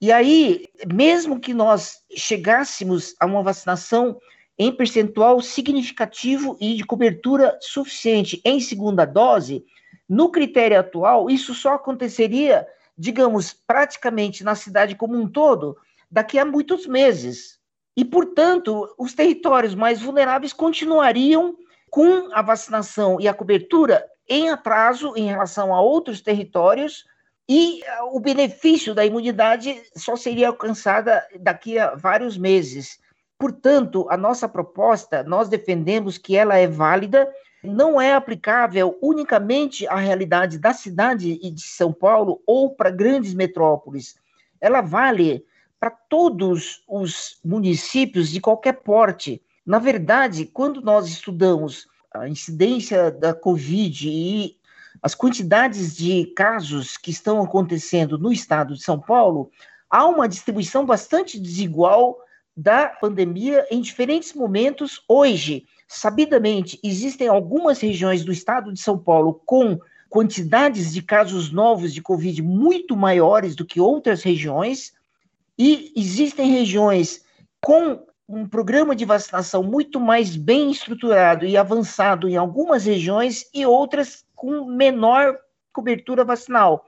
E 0.00 0.12
aí, 0.12 0.66
mesmo 0.92 1.40
que 1.40 1.52
nós 1.52 1.98
chegássemos 2.14 3.14
a 3.18 3.26
uma 3.26 3.42
vacinação 3.42 4.18
em 4.58 4.72
percentual 4.72 5.40
significativo 5.40 6.56
e 6.60 6.74
de 6.74 6.84
cobertura 6.84 7.56
suficiente 7.60 8.40
em 8.44 8.60
segunda 8.60 9.04
dose, 9.04 9.64
no 10.08 10.30
critério 10.30 10.80
atual, 10.80 11.30
isso 11.30 11.54
só 11.54 11.74
aconteceria, 11.74 12.66
digamos, 12.96 13.52
praticamente 13.52 14.42
na 14.42 14.54
cidade 14.54 14.96
como 14.96 15.16
um 15.16 15.28
todo, 15.28 15.76
daqui 16.10 16.38
a 16.38 16.44
muitos 16.44 16.86
meses. 16.86 17.58
E, 17.96 18.04
portanto, 18.04 18.94
os 18.98 19.12
territórios 19.12 19.74
mais 19.74 20.00
vulneráveis 20.00 20.52
continuariam 20.52 21.56
com 21.90 22.30
a 22.32 22.42
vacinação 22.42 23.20
e 23.20 23.28
a 23.28 23.34
cobertura 23.34 24.04
em 24.28 24.50
atraso 24.50 25.14
em 25.16 25.26
relação 25.26 25.74
a 25.74 25.80
outros 25.80 26.20
territórios, 26.20 27.04
e 27.48 27.82
eh, 27.82 28.02
o 28.02 28.20
benefício 28.20 28.94
da 28.94 29.06
imunidade 29.06 29.82
só 29.96 30.16
seria 30.16 30.48
alcançada 30.48 31.26
daqui 31.40 31.78
a 31.78 31.94
vários 31.94 32.36
meses. 32.36 32.98
Portanto, 33.38 34.06
a 34.10 34.16
nossa 34.16 34.48
proposta, 34.48 35.22
nós 35.22 35.48
defendemos 35.48 36.18
que 36.18 36.36
ela 36.36 36.56
é 36.56 36.66
válida, 36.66 37.26
não 37.62 38.00
é 38.00 38.12
aplicável 38.12 38.98
unicamente 39.00 39.86
à 39.88 39.96
realidade 39.96 40.58
da 40.58 40.74
cidade 40.74 41.38
e 41.42 41.50
de 41.50 41.62
São 41.62 41.92
Paulo 41.92 42.42
ou 42.46 42.74
para 42.74 42.90
grandes 42.90 43.32
metrópoles. 43.32 44.16
Ela 44.60 44.80
vale 44.80 45.44
para 45.80 45.90
todos 45.90 46.82
os 46.88 47.38
municípios 47.44 48.30
de 48.30 48.40
qualquer 48.40 48.74
porte. 48.82 49.40
Na 49.64 49.78
verdade, 49.78 50.44
quando 50.44 50.80
nós 50.82 51.06
estudamos 51.06 51.86
a 52.12 52.28
incidência 52.28 53.10
da 53.10 53.32
Covid 53.32 54.08
e 54.08 54.57
as 55.02 55.14
quantidades 55.14 55.96
de 55.96 56.26
casos 56.36 56.96
que 56.96 57.10
estão 57.10 57.42
acontecendo 57.42 58.18
no 58.18 58.32
estado 58.32 58.74
de 58.74 58.82
São 58.82 58.98
Paulo, 58.98 59.50
há 59.88 60.06
uma 60.06 60.28
distribuição 60.28 60.84
bastante 60.84 61.38
desigual 61.38 62.18
da 62.56 62.88
pandemia 62.88 63.66
em 63.70 63.80
diferentes 63.80 64.32
momentos 64.34 65.02
hoje, 65.08 65.66
sabidamente, 65.86 66.78
existem 66.82 67.28
algumas 67.28 67.80
regiões 67.80 68.24
do 68.24 68.32
estado 68.32 68.72
de 68.72 68.80
São 68.80 68.98
Paulo 68.98 69.40
com 69.46 69.78
quantidades 70.08 70.92
de 70.92 71.02
casos 71.02 71.52
novos 71.52 71.94
de 71.94 72.02
Covid 72.02 72.42
muito 72.42 72.96
maiores 72.96 73.54
do 73.54 73.64
que 73.64 73.80
outras 73.80 74.22
regiões, 74.22 74.92
e 75.56 75.92
existem 75.96 76.50
regiões 76.50 77.24
com 77.60 78.04
um 78.28 78.46
programa 78.46 78.94
de 78.94 79.06
vacinação 79.06 79.62
muito 79.62 79.98
mais 79.98 80.36
bem 80.36 80.70
estruturado 80.70 81.46
e 81.46 81.56
avançado 81.56 82.28
em 82.28 82.36
algumas 82.36 82.84
regiões 82.84 83.48
e 83.54 83.64
outras 83.64 84.24
com 84.36 84.66
menor 84.66 85.38
cobertura 85.72 86.24
vacinal. 86.24 86.84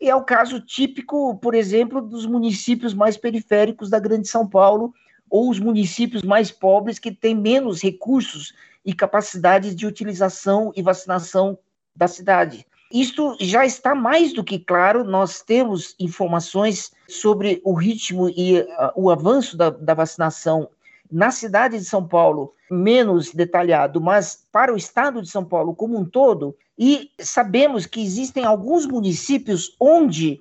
E 0.00 0.08
é 0.08 0.14
o 0.14 0.24
caso 0.24 0.60
típico, 0.60 1.36
por 1.38 1.54
exemplo, 1.54 2.00
dos 2.00 2.24
municípios 2.24 2.94
mais 2.94 3.16
periféricos 3.16 3.90
da 3.90 3.98
Grande 3.98 4.28
São 4.28 4.48
Paulo 4.48 4.94
ou 5.28 5.50
os 5.50 5.60
municípios 5.60 6.22
mais 6.22 6.50
pobres 6.50 6.98
que 6.98 7.12
têm 7.12 7.34
menos 7.34 7.82
recursos 7.82 8.54
e 8.82 8.94
capacidade 8.94 9.74
de 9.74 9.86
utilização 9.86 10.72
e 10.74 10.80
vacinação 10.80 11.58
da 11.94 12.08
cidade. 12.08 12.64
Isto 12.90 13.36
já 13.38 13.66
está 13.66 13.94
mais 13.94 14.32
do 14.32 14.42
que 14.42 14.58
claro, 14.58 15.04
nós 15.04 15.42
temos 15.42 15.94
informações 16.00 16.90
sobre 17.06 17.60
o 17.62 17.74
ritmo 17.74 18.30
e 18.30 18.60
uh, 18.60 18.66
o 18.96 19.10
avanço 19.10 19.58
da, 19.58 19.68
da 19.68 19.92
vacinação 19.92 20.70
na 21.10 21.30
cidade 21.30 21.78
de 21.78 21.84
São 21.84 22.06
Paulo, 22.06 22.54
menos 22.70 23.32
detalhado, 23.32 24.00
mas 24.00 24.44
para 24.52 24.72
o 24.72 24.76
estado 24.76 25.22
de 25.22 25.28
São 25.28 25.44
Paulo 25.44 25.74
como 25.74 25.98
um 25.98 26.04
todo, 26.04 26.54
e 26.78 27.10
sabemos 27.18 27.86
que 27.86 28.02
existem 28.02 28.44
alguns 28.44 28.86
municípios 28.86 29.74
onde, 29.80 30.38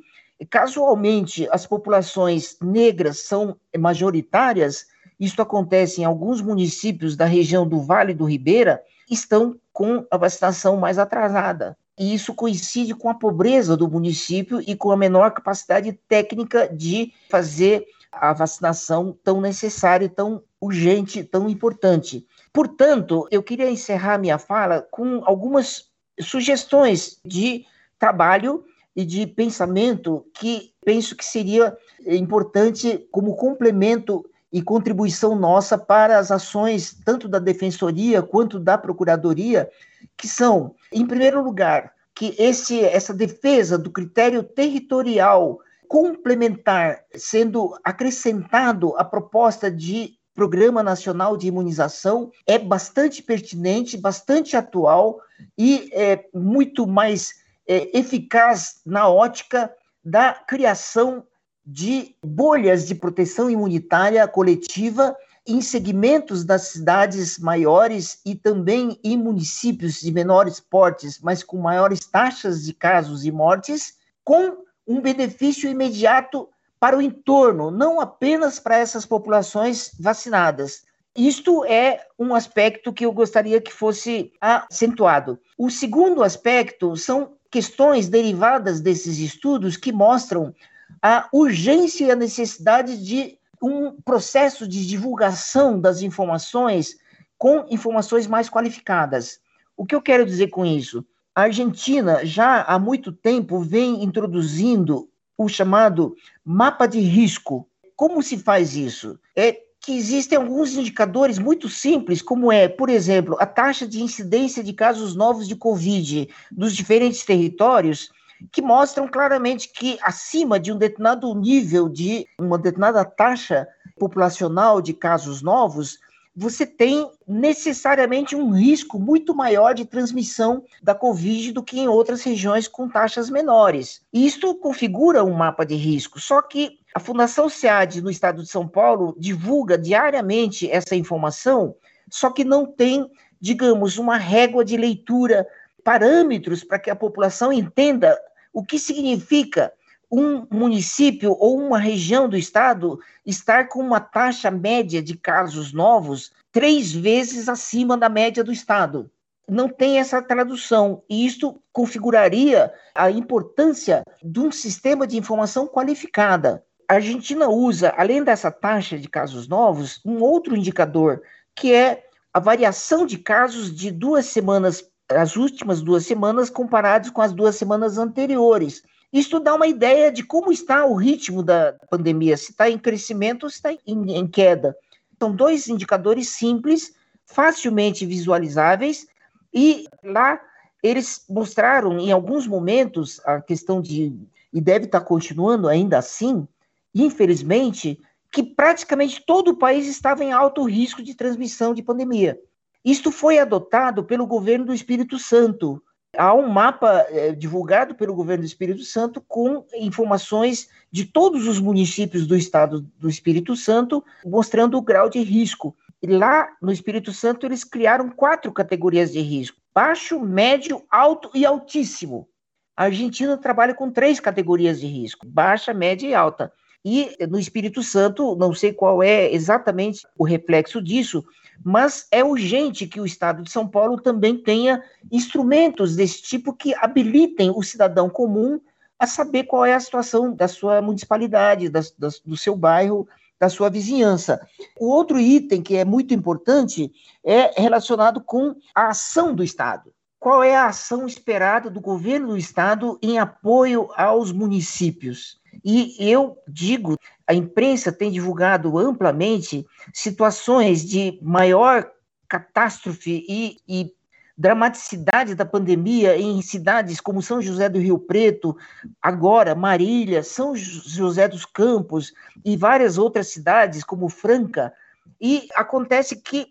casualmente, 0.50 1.48
as 1.52 1.66
populações 1.66 2.58
negras 2.62 3.22
são 3.22 3.58
majoritárias, 3.78 4.86
isto 5.20 5.42
acontece 5.42 6.02
em 6.02 6.06
alguns 6.06 6.42
municípios 6.42 7.16
da 7.16 7.26
região 7.26 7.68
do 7.68 7.82
Vale 7.82 8.14
do 8.14 8.26
Ribeira, 8.26 8.84
estão 9.10 9.56
com 9.74 10.06
a 10.12 10.18
vacinação 10.18 10.78
mais 10.78 11.00
atrasada. 11.00 11.76
E 11.98 12.14
isso 12.14 12.36
coincide 12.36 12.94
com 12.94 13.10
a 13.10 13.16
pobreza 13.16 13.76
do 13.76 13.90
município 13.90 14.62
e 14.62 14.76
com 14.76 14.92
a 14.92 14.98
menor 14.98 15.32
capacidade 15.32 15.92
técnica 16.08 16.68
de 16.68 17.12
fazer 17.30 17.88
a 18.12 18.34
vacinação 18.34 19.18
tão 19.24 19.42
necessária, 19.42 20.08
tão 20.08 20.44
urgente, 20.62 21.24
tão 21.24 21.50
importante. 21.50 22.26
Portanto, 22.52 23.28
eu 23.32 23.44
queria 23.44 23.70
encerrar 23.70 24.18
minha 24.18 24.38
fala 24.38 24.82
com 24.92 25.22
algumas 25.26 25.86
sugestões 26.20 27.20
de 27.24 27.66
trabalho 28.00 28.64
e 28.96 29.06
de 29.06 29.28
pensamento 29.28 30.26
que 30.34 30.74
penso 30.84 31.16
que 31.16 31.24
seria 31.24 31.78
importante 32.08 33.08
como 33.12 33.36
complemento 33.36 34.26
e 34.52 34.62
contribuição 34.62 35.36
nossa 35.36 35.78
para 35.78 36.18
as 36.18 36.32
ações 36.32 36.98
tanto 37.06 37.28
da 37.28 37.38
defensoria 37.38 38.24
quanto 38.24 38.60
da 38.60 38.78
procuradoria, 38.78 39.70
que 40.16 40.28
são, 40.28 40.74
em 40.92 41.06
primeiro 41.06 41.44
lugar, 41.44 41.94
que 42.16 42.34
esse 42.40 42.84
essa 42.84 43.14
defesa 43.14 43.78
do 43.78 43.92
critério 43.92 44.42
territorial 44.42 45.60
complementar 45.88 47.04
sendo 47.16 47.78
acrescentado 47.84 48.96
à 48.98 49.06
proposta 49.06 49.70
de 49.70 50.17
Programa 50.38 50.84
Nacional 50.84 51.36
de 51.36 51.48
Imunização 51.48 52.32
é 52.46 52.60
bastante 52.60 53.24
pertinente, 53.24 53.98
bastante 53.98 54.56
atual 54.56 55.20
e 55.58 55.90
é 55.92 56.26
muito 56.32 56.86
mais 56.86 57.34
é, 57.68 57.98
eficaz 57.98 58.80
na 58.86 59.10
ótica 59.10 59.74
da 60.06 60.34
criação 60.34 61.26
de 61.66 62.16
bolhas 62.24 62.88
de 62.88 62.94
proteção 62.94 63.50
imunitária 63.50 64.28
coletiva 64.28 65.18
em 65.44 65.60
segmentos 65.60 66.46
das 66.46 66.68
cidades 66.68 67.40
maiores 67.40 68.22
e 68.24 68.36
também 68.36 69.00
em 69.04 69.18
municípios 69.18 70.00
de 70.00 70.12
menores 70.12 70.60
portes, 70.60 71.20
mas 71.20 71.42
com 71.42 71.58
maiores 71.58 72.02
taxas 72.02 72.64
de 72.64 72.76
casos 72.76 73.26
e 73.26 73.32
mortes, 73.32 73.96
com 74.24 74.56
um 74.88 75.02
benefício 75.02 75.68
imediato 75.68 76.48
para 76.80 76.98
o 76.98 77.02
entorno, 77.02 77.72
não 77.72 78.00
apenas 78.00 78.60
para 78.60 78.78
essas 78.78 79.06
populações 79.06 79.92
vacinadas. 80.00 80.84
Isto 81.16 81.66
é 81.66 82.06
um 82.20 82.36
aspecto 82.36 82.94
que 82.94 83.06
eu 83.06 83.12
gostaria 83.12 83.60
que 83.60 83.74
fosse 83.74 84.32
acentuado. 84.40 85.40
O 85.58 85.70
segundo 85.70 86.22
aspecto 86.22 86.96
são 86.96 87.34
questões 87.50 88.08
derivadas 88.08 88.80
desses 88.82 89.18
estudos 89.18 89.78
que 89.78 89.92
mostram 89.92 90.54
a 91.02 91.28
urgência 91.34 92.06
e 92.06 92.12
a 92.12 92.16
necessidade 92.16 93.04
de 93.04 93.38
um 93.62 94.00
processo 94.02 94.68
de 94.68 94.86
divulgação 94.86 95.80
das 95.80 96.02
informações 96.02 96.96
com 97.38 97.66
informações 97.70 98.28
mais 98.28 98.50
qualificadas. 98.50 99.40
O 99.76 99.86
que 99.86 99.96
eu 99.96 100.02
quero 100.02 100.26
dizer 100.26 100.48
com 100.48 100.66
isso? 100.66 101.04
A 101.34 101.44
Argentina 101.44 102.26
já 102.26 102.64
há 102.64 102.80
muito 102.80 103.12
tempo 103.12 103.60
vem 103.60 104.04
introduzindo 104.04 105.10
o 105.38 105.48
chamado 105.48 106.16
mapa 106.44 106.88
de 106.88 107.00
risco. 107.00 107.68
Como 107.96 108.22
se 108.24 108.38
faz 108.38 108.76
isso? 108.76 109.20
É 109.36 109.62
que 109.80 109.96
existem 109.96 110.38
alguns 110.38 110.76
indicadores 110.76 111.40
muito 111.40 111.70
simples, 111.70 112.22
como 112.22 112.52
é, 112.52 112.68
por 112.68 112.90
exemplo, 112.90 113.38
a 113.40 113.46
taxa 113.46 113.88
de 113.88 114.02
incidência 114.02 114.64
de 114.64 114.74
casos 114.74 115.16
novos 115.16 115.48
de 115.48 115.56
Covid 115.56 116.28
dos 116.52 116.76
diferentes 116.76 117.24
territórios, 117.24 118.12
que 118.52 118.62
mostram 118.62 119.08
claramente 119.08 119.70
que 119.70 119.98
acima 120.02 120.60
de 120.60 120.72
um 120.72 120.78
determinado 120.78 121.34
nível 121.34 121.88
de 121.88 122.28
uma 122.38 122.58
determinada 122.58 123.04
taxa 123.06 123.68
populacional 123.98 124.82
de 124.82 124.94
casos 124.94 125.42
novos, 125.42 126.00
você 126.40 126.68
tem 126.68 127.10
necessariamente 127.28 128.36
um 128.36 128.52
risco 128.52 129.00
muito 129.00 129.34
maior 129.34 129.74
de 129.74 129.86
transmissão 129.86 130.64
da 130.84 130.94
Covid 130.94 131.52
do 131.52 131.64
que 131.64 131.80
em 131.80 131.88
outras 131.88 132.22
regiões 132.22 132.68
com 132.68 132.88
taxas 132.88 133.28
menores. 133.28 134.04
Isto 134.14 134.54
configura 134.54 135.24
um 135.24 135.34
mapa 135.34 135.66
de 135.66 135.74
risco, 135.74 136.20
só 136.20 136.40
que 136.44 136.78
a 136.94 137.00
Fundação 137.00 137.50
SEAD 137.50 138.04
no 138.04 138.12
estado 138.12 138.44
de 138.44 138.50
São 138.50 138.68
Paulo 138.68 139.16
divulga 139.18 139.80
diariamente 139.80 140.70
essa 140.70 140.96
informação, 140.96 141.74
só 142.08 142.30
que 142.30 142.44
não 142.44 142.68
tem, 142.68 143.10
digamos, 143.42 143.98
uma 143.98 144.16
régua 144.16 144.64
de 144.64 144.78
leitura, 144.78 145.48
parâmetros 145.84 146.64
para 146.64 146.78
que 146.78 146.92
a 146.92 146.96
população 146.96 147.52
entenda 147.52 148.16
o 148.54 148.64
que 148.64 148.78
significa 148.78 149.74
um 150.12 150.46
município 150.50 151.36
ou 151.40 151.58
uma 151.60 151.78
região 151.78 152.30
do 152.30 152.38
estado 152.38 153.00
estar 153.26 153.68
com 153.68 153.80
uma 153.80 154.00
taxa 154.00 154.50
média 154.50 155.02
de 155.02 155.18
casos 155.18 155.74
novos 155.74 156.32
três 156.52 156.92
vezes 156.92 157.50
acima 157.50 157.98
da 157.98 158.10
média 158.10 158.44
do 158.44 158.52
estado. 158.52 159.10
Não 159.50 159.70
tem 159.70 160.00
essa 160.00 160.22
tradução, 160.22 161.04
e 161.10 161.26
isto 161.26 161.62
configuraria 161.72 162.74
a 162.94 163.10
importância 163.10 164.04
de 164.22 164.40
um 164.40 164.52
sistema 164.52 165.08
de 165.08 165.18
informação 165.18 165.68
qualificada. 165.68 166.64
A 166.88 166.96
Argentina 166.96 167.48
usa, 167.48 167.94
além 167.98 168.24
dessa 168.24 168.52
taxa 168.52 168.98
de 168.98 169.08
casos 169.08 169.48
novos, 169.48 170.02
um 170.06 170.22
outro 170.22 170.56
indicador, 170.56 171.22
que 171.56 171.74
é 171.74 172.06
a 172.34 172.40
variação 172.40 173.06
de 173.06 173.18
casos 173.18 173.74
de 173.74 173.90
duas 173.90 174.26
semanas, 174.26 174.84
as 175.10 175.36
últimas 175.36 175.82
duas 175.82 176.06
semanas, 176.06 176.50
comparados 176.50 177.10
com 177.10 177.22
as 177.22 177.34
duas 177.34 177.56
semanas 177.56 177.98
anteriores. 177.98 178.84
Isso 179.12 179.40
dá 179.40 179.56
uma 179.56 179.68
ideia 179.68 180.12
de 180.12 180.24
como 180.24 180.52
está 180.52 180.86
o 180.86 180.96
ritmo 180.96 181.42
da 181.42 181.74
pandemia, 181.90 182.36
se 182.36 182.52
está 182.52 182.70
em 182.70 182.78
crescimento 182.78 183.44
ou 183.44 183.50
se 183.50 183.56
está 183.56 183.72
em, 183.72 183.80
em 183.86 184.28
queda. 184.28 184.76
São 185.20 185.36
dois 185.36 185.68
indicadores 185.68 186.30
simples, 186.30 186.94
facilmente 187.26 188.06
visualizáveis, 188.06 189.08
e 189.54 189.88
lá 190.04 190.40
eles 190.84 191.26
mostraram 191.30 191.98
em 192.00 192.12
alguns 192.12 192.46
momentos 192.46 193.20
a 193.26 193.42
questão 193.42 193.82
de, 193.82 194.14
e 194.54 194.62
deve 194.62 194.86
estar 194.86 195.02
continuando 195.02 195.68
ainda 195.68 195.98
assim, 195.98 196.48
infelizmente, 196.94 198.00
que 198.32 198.44
praticamente 198.44 199.24
todo 199.26 199.52
o 199.52 199.58
país 199.58 199.88
estava 199.88 200.24
em 200.24 200.32
alto 200.32 200.64
risco 200.64 201.02
de 201.02 201.16
transmissão 201.16 201.74
de 201.74 201.82
pandemia. 201.82 202.40
Isto 202.84 203.12
foi 203.12 203.40
adotado 203.40 204.04
pelo 204.04 204.28
governo 204.28 204.66
do 204.66 204.74
Espírito 204.74 205.18
Santo, 205.18 205.82
há 206.18 206.34
um 206.34 206.48
mapa 206.48 207.06
é, 207.10 207.32
divulgado 207.32 207.96
pelo 207.96 208.16
governo 208.16 208.44
do 208.44 208.48
Espírito 208.48 208.84
Santo 208.84 209.22
com 209.28 209.66
informações 209.76 210.70
de 210.92 211.06
todos 211.06 211.48
os 211.48 211.60
municípios 211.60 212.26
do 212.26 212.36
estado 212.36 212.82
do 212.98 213.10
Espírito 213.10 213.56
Santo, 213.56 214.04
mostrando 214.26 214.78
o 214.78 214.82
grau 214.82 215.10
de 215.10 215.20
risco. 215.22 215.76
E 216.02 216.08
lá 216.08 216.50
no 216.62 216.72
Espírito 216.72 217.14
Santo, 217.14 217.46
eles 217.46 217.64
criaram 217.64 218.10
quatro 218.10 218.52
categorias 218.52 219.12
de 219.12 219.20
risco: 219.20 219.58
baixo, 219.74 220.20
médio, 220.20 220.84
alto 220.90 221.30
e 221.34 221.46
altíssimo. 221.46 222.28
A 222.76 222.86
Argentina 222.86 223.38
trabalha 223.38 223.74
com 223.74 223.92
três 223.92 224.20
categorias 224.20 224.80
de 224.80 224.88
risco: 224.88 225.26
baixa, 225.26 225.74
média 225.74 226.08
e 226.08 226.14
alta. 226.14 226.52
E 226.86 227.18
no 227.28 227.40
Espírito 227.40 227.84
Santo, 227.84 228.36
não 228.36 228.54
sei 228.54 228.72
qual 228.72 229.04
é 229.04 229.32
exatamente 229.34 230.08
o 230.18 230.24
reflexo 230.24 230.82
disso, 230.82 231.26
mas 231.64 232.08
é 232.12 232.24
urgente 232.24 232.88
que 232.88 233.00
o 233.00 233.06
Estado 233.06 233.44
de 233.44 233.52
São 233.52 233.68
Paulo 233.68 234.00
também 234.00 234.38
tenha 234.38 234.84
instrumentos 235.12 235.96
desse 235.96 236.22
tipo 236.22 236.54
que 236.54 236.74
habilitem 236.76 237.52
o 237.56 237.62
cidadão 237.62 238.10
comum 238.10 238.60
a 239.00 239.06
saber 239.06 239.44
qual 239.44 239.66
é 239.66 239.74
a 239.74 239.80
situação 239.80 240.34
da 240.34 240.48
sua 240.48 240.82
municipalidade, 240.82 241.70
da, 241.70 241.82
da, 241.98 242.10
do 242.26 242.36
seu 242.36 242.56
bairro 242.56 243.08
da 243.40 243.50
sua 243.50 243.70
vizinhança. 243.70 244.42
O 244.80 244.88
outro 244.88 245.20
item 245.20 245.62
que 245.62 245.76
é 245.76 245.86
muito 245.86 246.14
importante 246.14 246.92
é 247.24 247.62
relacionado 247.62 248.22
com 248.22 248.56
a 248.74 248.88
ação 248.88 249.34
do 249.34 249.44
Estado. 249.44 249.94
Qual 250.20 250.44
é 250.44 250.56
a 250.56 250.68
ação 250.68 251.06
esperada 251.06 251.70
do 251.70 251.80
governo 251.80 252.30
do 252.30 252.38
Estado 252.38 252.98
em 253.02 253.20
apoio 253.20 253.90
aos 253.96 254.32
municípios? 254.32 255.40
E 255.70 255.98
eu 256.00 256.42
digo, 256.48 256.96
a 257.28 257.34
imprensa 257.34 257.92
tem 257.92 258.10
divulgado 258.10 258.80
amplamente 258.80 259.68
situações 259.94 260.82
de 260.86 261.20
maior 261.22 261.92
catástrofe 262.26 263.26
e, 263.28 263.58
e 263.68 263.92
dramaticidade 264.38 265.36
da 265.36 265.44
pandemia 265.44 266.18
em 266.18 266.42
cidades 266.42 267.02
como 267.02 267.22
São 267.22 267.42
José 267.42 267.68
do 267.68 267.80
Rio 267.80 268.00
Preto, 268.00 268.56
agora 269.02 269.54
Marília, 269.54 270.24
São 270.24 270.56
José 270.56 271.28
dos 271.28 271.44
Campos 271.44 272.14
e 272.46 272.56
várias 272.56 272.98
outras 272.98 273.28
cidades 273.28 273.84
como 273.84 274.08
Franca. 274.08 274.72
E 275.20 275.50
acontece 275.54 276.16
que 276.16 276.48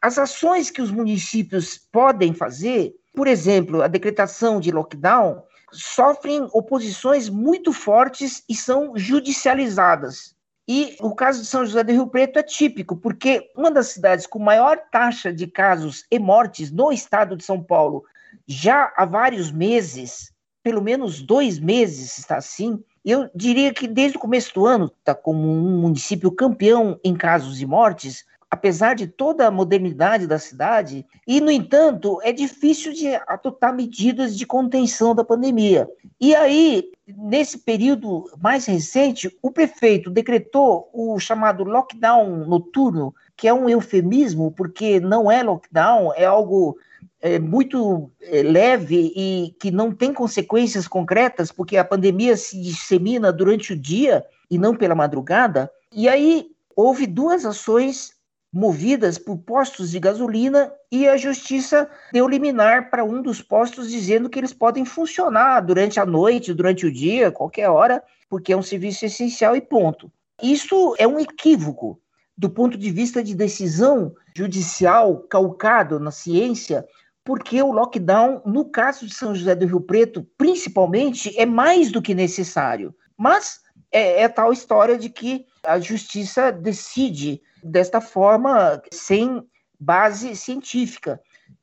as 0.00 0.16
ações 0.16 0.70
que 0.70 0.80
os 0.80 0.92
municípios 0.92 1.76
podem 1.76 2.32
fazer, 2.32 2.94
por 3.12 3.26
exemplo, 3.26 3.82
a 3.82 3.88
decretação 3.88 4.60
de 4.60 4.70
lockdown, 4.70 5.42
sofrem 5.72 6.48
oposições 6.52 7.28
muito 7.28 7.72
fortes 7.72 8.42
e 8.48 8.54
são 8.54 8.92
judicializadas. 8.96 10.36
E 10.66 10.96
o 11.00 11.14
caso 11.14 11.40
de 11.40 11.46
São 11.46 11.64
José 11.64 11.82
do 11.82 11.92
Rio 11.92 12.06
Preto 12.06 12.38
é 12.38 12.42
típico, 12.42 12.94
porque 12.94 13.50
uma 13.56 13.70
das 13.70 13.88
cidades 13.88 14.26
com 14.26 14.38
maior 14.38 14.76
taxa 14.90 15.32
de 15.32 15.46
casos 15.46 16.04
e 16.10 16.18
mortes 16.18 16.70
no 16.70 16.92
estado 16.92 17.36
de 17.36 17.44
São 17.44 17.62
Paulo, 17.62 18.04
já 18.46 18.92
há 18.94 19.06
vários 19.06 19.50
meses, 19.50 20.30
pelo 20.62 20.82
menos 20.82 21.22
dois 21.22 21.58
meses 21.58 22.18
está 22.18 22.36
assim, 22.36 22.82
eu 23.02 23.30
diria 23.34 23.72
que 23.72 23.88
desde 23.88 24.18
o 24.18 24.20
começo 24.20 24.52
do 24.54 24.66
ano 24.66 24.92
está 24.98 25.14
como 25.14 25.48
um 25.48 25.80
município 25.80 26.30
campeão 26.30 27.00
em 27.02 27.16
casos 27.16 27.56
de 27.56 27.66
mortes, 27.66 28.26
apesar 28.50 28.94
de 28.94 29.06
toda 29.06 29.46
a 29.46 29.50
modernidade 29.50 30.26
da 30.26 30.38
cidade, 30.38 31.04
e, 31.26 31.40
no 31.40 31.50
entanto, 31.50 32.18
é 32.22 32.32
difícil 32.32 32.92
de 32.92 33.08
adotar 33.26 33.74
medidas 33.74 34.36
de 34.36 34.46
contenção 34.46 35.14
da 35.14 35.22
pandemia. 35.22 35.88
E 36.20 36.34
aí, 36.34 36.90
nesse 37.06 37.58
período 37.58 38.24
mais 38.40 38.64
recente, 38.64 39.36
o 39.42 39.50
prefeito 39.50 40.10
decretou 40.10 40.88
o 40.92 41.18
chamado 41.18 41.62
lockdown 41.62 42.46
noturno, 42.46 43.14
que 43.36 43.46
é 43.46 43.52
um 43.52 43.68
eufemismo, 43.68 44.50
porque 44.50 44.98
não 44.98 45.30
é 45.30 45.42
lockdown, 45.42 46.12
é 46.14 46.24
algo 46.24 46.76
é, 47.20 47.38
muito 47.38 48.10
é, 48.22 48.42
leve 48.42 49.12
e 49.14 49.54
que 49.60 49.70
não 49.70 49.92
tem 49.92 50.12
consequências 50.12 50.88
concretas, 50.88 51.52
porque 51.52 51.76
a 51.76 51.84
pandemia 51.84 52.36
se 52.36 52.60
dissemina 52.60 53.30
durante 53.30 53.74
o 53.74 53.78
dia 53.78 54.24
e 54.50 54.58
não 54.58 54.74
pela 54.74 54.94
madrugada. 54.94 55.70
E 55.92 56.08
aí 56.08 56.46
houve 56.74 57.06
duas 57.06 57.44
ações 57.44 58.17
movidas 58.52 59.18
por 59.18 59.38
postos 59.38 59.90
de 59.90 60.00
gasolina 60.00 60.72
e 60.90 61.06
a 61.06 61.16
justiça 61.16 61.88
deu 62.12 62.26
liminar 62.26 62.90
para 62.90 63.04
um 63.04 63.20
dos 63.20 63.42
postos 63.42 63.90
dizendo 63.90 64.28
que 64.28 64.38
eles 64.38 64.52
podem 64.52 64.84
funcionar 64.84 65.60
durante 65.60 66.00
a 66.00 66.06
noite, 66.06 66.54
durante 66.54 66.86
o 66.86 66.92
dia, 66.92 67.30
qualquer 67.30 67.68
hora, 67.68 68.02
porque 68.28 68.52
é 68.52 68.56
um 68.56 68.62
serviço 68.62 69.04
essencial 69.04 69.54
e 69.54 69.60
ponto. 69.60 70.10
Isso 70.42 70.94
é 70.98 71.06
um 71.06 71.20
equívoco 71.20 72.00
do 72.36 72.48
ponto 72.48 72.78
de 72.78 72.90
vista 72.90 73.22
de 73.22 73.34
decisão 73.34 74.14
judicial 74.34 75.18
calcado 75.28 75.98
na 75.98 76.12
ciência, 76.12 76.86
porque 77.24 77.60
o 77.60 77.72
lockdown, 77.72 78.40
no 78.46 78.64
caso 78.64 79.04
de 79.04 79.12
São 79.12 79.34
José 79.34 79.54
do 79.56 79.66
Rio 79.66 79.80
Preto, 79.80 80.26
principalmente, 80.38 81.36
é 81.38 81.44
mais 81.44 81.90
do 81.90 82.00
que 82.00 82.14
necessário. 82.14 82.94
Mas 83.16 83.60
é, 83.90 84.22
é 84.22 84.28
tal 84.28 84.52
história 84.52 84.96
de 84.96 85.10
que 85.10 85.46
a 85.68 85.78
justiça 85.78 86.50
decide 86.50 87.42
desta 87.62 88.00
forma, 88.00 88.82
sem 88.90 89.46
base 89.78 90.34
científica. 90.34 91.20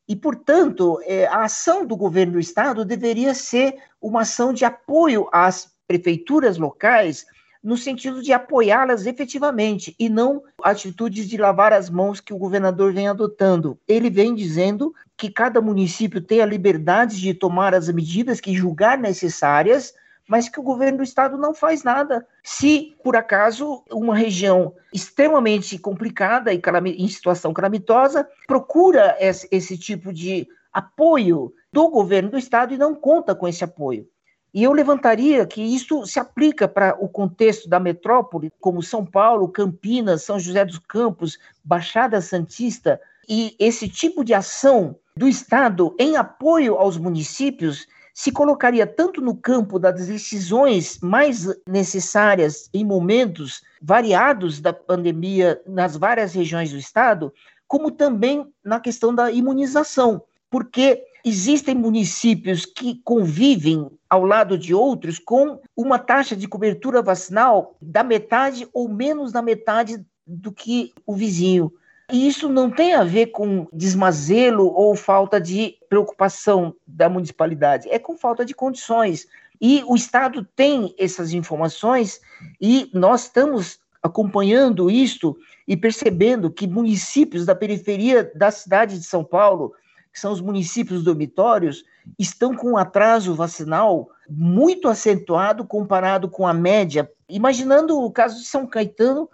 E, 0.07 0.15
portanto, 0.15 0.99
é, 1.03 1.25
a 1.25 1.43
ação 1.43 1.85
do 1.85 1.97
governo 1.97 2.33
do 2.33 2.39
Estado 2.39 2.85
deveria 2.85 3.33
ser 3.33 3.75
uma 3.99 4.21
ação 4.21 4.53
de 4.53 4.63
apoio 4.63 5.27
às 5.31 5.73
prefeituras 5.87 6.57
locais, 6.57 7.25
no 7.63 7.75
sentido 7.75 8.21
de 8.21 8.31
apoiá-las 8.31 9.07
efetivamente, 9.07 9.95
e 9.97 10.07
não 10.07 10.43
atitudes 10.63 11.27
de 11.27 11.37
lavar 11.37 11.73
as 11.73 11.89
mãos 11.89 12.21
que 12.21 12.33
o 12.33 12.37
governador 12.37 12.93
vem 12.93 13.07
adotando. 13.07 13.79
Ele 13.87 14.09
vem 14.11 14.35
dizendo 14.35 14.93
que 15.17 15.31
cada 15.31 15.59
município 15.59 16.21
tem 16.21 16.41
a 16.41 16.45
liberdade 16.45 17.19
de 17.19 17.33
tomar 17.33 17.73
as 17.73 17.89
medidas 17.89 18.39
que 18.39 18.53
julgar 18.53 18.99
necessárias 18.99 19.93
mas 20.27 20.49
que 20.49 20.59
o 20.59 20.63
governo 20.63 20.99
do 20.99 21.03
estado 21.03 21.37
não 21.37 21.53
faz 21.53 21.83
nada. 21.83 22.25
Se, 22.43 22.95
por 23.03 23.15
acaso, 23.15 23.83
uma 23.91 24.15
região 24.15 24.73
extremamente 24.93 25.77
complicada 25.77 26.53
e 26.53 26.61
em 26.97 27.07
situação 27.07 27.53
calamitosa 27.53 28.27
procura 28.47 29.15
esse, 29.19 29.47
esse 29.51 29.77
tipo 29.77 30.11
de 30.11 30.47
apoio 30.73 31.53
do 31.71 31.89
governo 31.89 32.31
do 32.31 32.37
estado 32.37 32.73
e 32.73 32.77
não 32.77 32.95
conta 32.95 33.35
com 33.35 33.47
esse 33.47 33.63
apoio. 33.63 34.07
E 34.53 34.63
eu 34.63 34.71
levantaria 34.71 35.45
que 35.45 35.61
isso 35.61 36.05
se 36.05 36.17
aplica 36.17 36.65
para 36.65 36.95
o 36.97 37.09
contexto 37.09 37.67
da 37.67 37.77
metrópole, 37.77 38.51
como 38.59 38.81
São 38.81 39.05
Paulo, 39.05 39.49
Campinas, 39.49 40.23
São 40.23 40.39
José 40.39 40.63
dos 40.63 40.79
Campos, 40.79 41.37
Baixada 41.61 42.21
Santista, 42.21 42.99
e 43.27 43.53
esse 43.59 43.89
tipo 43.89 44.23
de 44.23 44.33
ação 44.33 44.95
do 45.17 45.27
Estado 45.27 45.93
em 45.99 46.15
apoio 46.15 46.75
aos 46.75 46.97
municípios 46.97 47.85
se 48.15 48.31
colocaria 48.31 48.87
tanto 48.87 49.19
no 49.19 49.35
campo 49.35 49.77
das 49.77 50.07
decisões 50.07 50.97
mais 51.01 51.53
necessárias 51.67 52.69
em 52.73 52.85
momentos 52.85 53.61
variados 53.81 54.61
da 54.61 54.71
pandemia 54.71 55.61
nas 55.67 55.97
várias 55.97 56.33
regiões 56.33 56.71
do 56.71 56.77
estado, 56.77 57.33
como 57.67 57.91
também 57.91 58.47
na 58.63 58.79
questão 58.79 59.13
da 59.13 59.29
imunização, 59.29 60.23
porque 60.49 61.03
existem 61.25 61.75
municípios 61.75 62.65
que 62.65 63.01
convivem 63.03 63.91
ao 64.09 64.23
lado 64.23 64.57
de 64.57 64.73
outros 64.73 65.19
com 65.19 65.59
uma 65.75 65.99
taxa 65.99 66.37
de 66.37 66.47
cobertura 66.47 67.01
vacinal 67.01 67.75
da 67.81 68.01
metade 68.01 68.65
ou 68.71 68.87
menos 68.87 69.33
da 69.33 69.41
metade 69.41 70.05
do 70.25 70.53
que 70.53 70.93
o 71.05 71.13
vizinho. 71.13 71.69
E 72.11 72.27
isso 72.27 72.47
não 72.49 72.69
tem 72.69 72.93
a 72.93 73.03
ver 73.03 73.27
com 73.27 73.67
desmazelo 73.73 74.67
ou 74.67 74.95
falta 74.95 75.41
de 75.41 75.75
preocupação 75.89 76.75
da 76.85 77.09
municipalidade, 77.09 77.89
é 77.89 77.97
com 77.97 78.17
falta 78.17 78.45
de 78.45 78.53
condições. 78.53 79.27
E 79.59 79.83
o 79.87 79.95
Estado 79.95 80.47
tem 80.55 80.93
essas 80.97 81.33
informações 81.33 82.21
e 82.61 82.89
nós 82.93 83.23
estamos 83.23 83.79
acompanhando 84.03 84.91
isto 84.91 85.35
e 85.67 85.75
percebendo 85.75 86.51
que 86.51 86.67
municípios 86.67 87.45
da 87.45 87.55
periferia 87.55 88.31
da 88.35 88.51
cidade 88.51 88.99
de 88.99 89.05
São 89.05 89.23
Paulo, 89.23 89.73
que 90.13 90.19
são 90.19 90.31
os 90.31 90.41
municípios 90.41 91.03
dormitórios, 91.03 91.83
estão 92.19 92.55
com 92.55 92.73
um 92.73 92.77
atraso 92.77 93.33
vacinal 93.33 94.09
muito 94.29 94.87
acentuado 94.87 95.65
comparado 95.65 96.29
com 96.29 96.45
a 96.45 96.53
média. 96.53 97.11
Imaginando 97.27 97.99
o 97.99 98.11
caso 98.11 98.39
de 98.39 98.45
São 98.45 98.67
Caetano, 98.67 99.27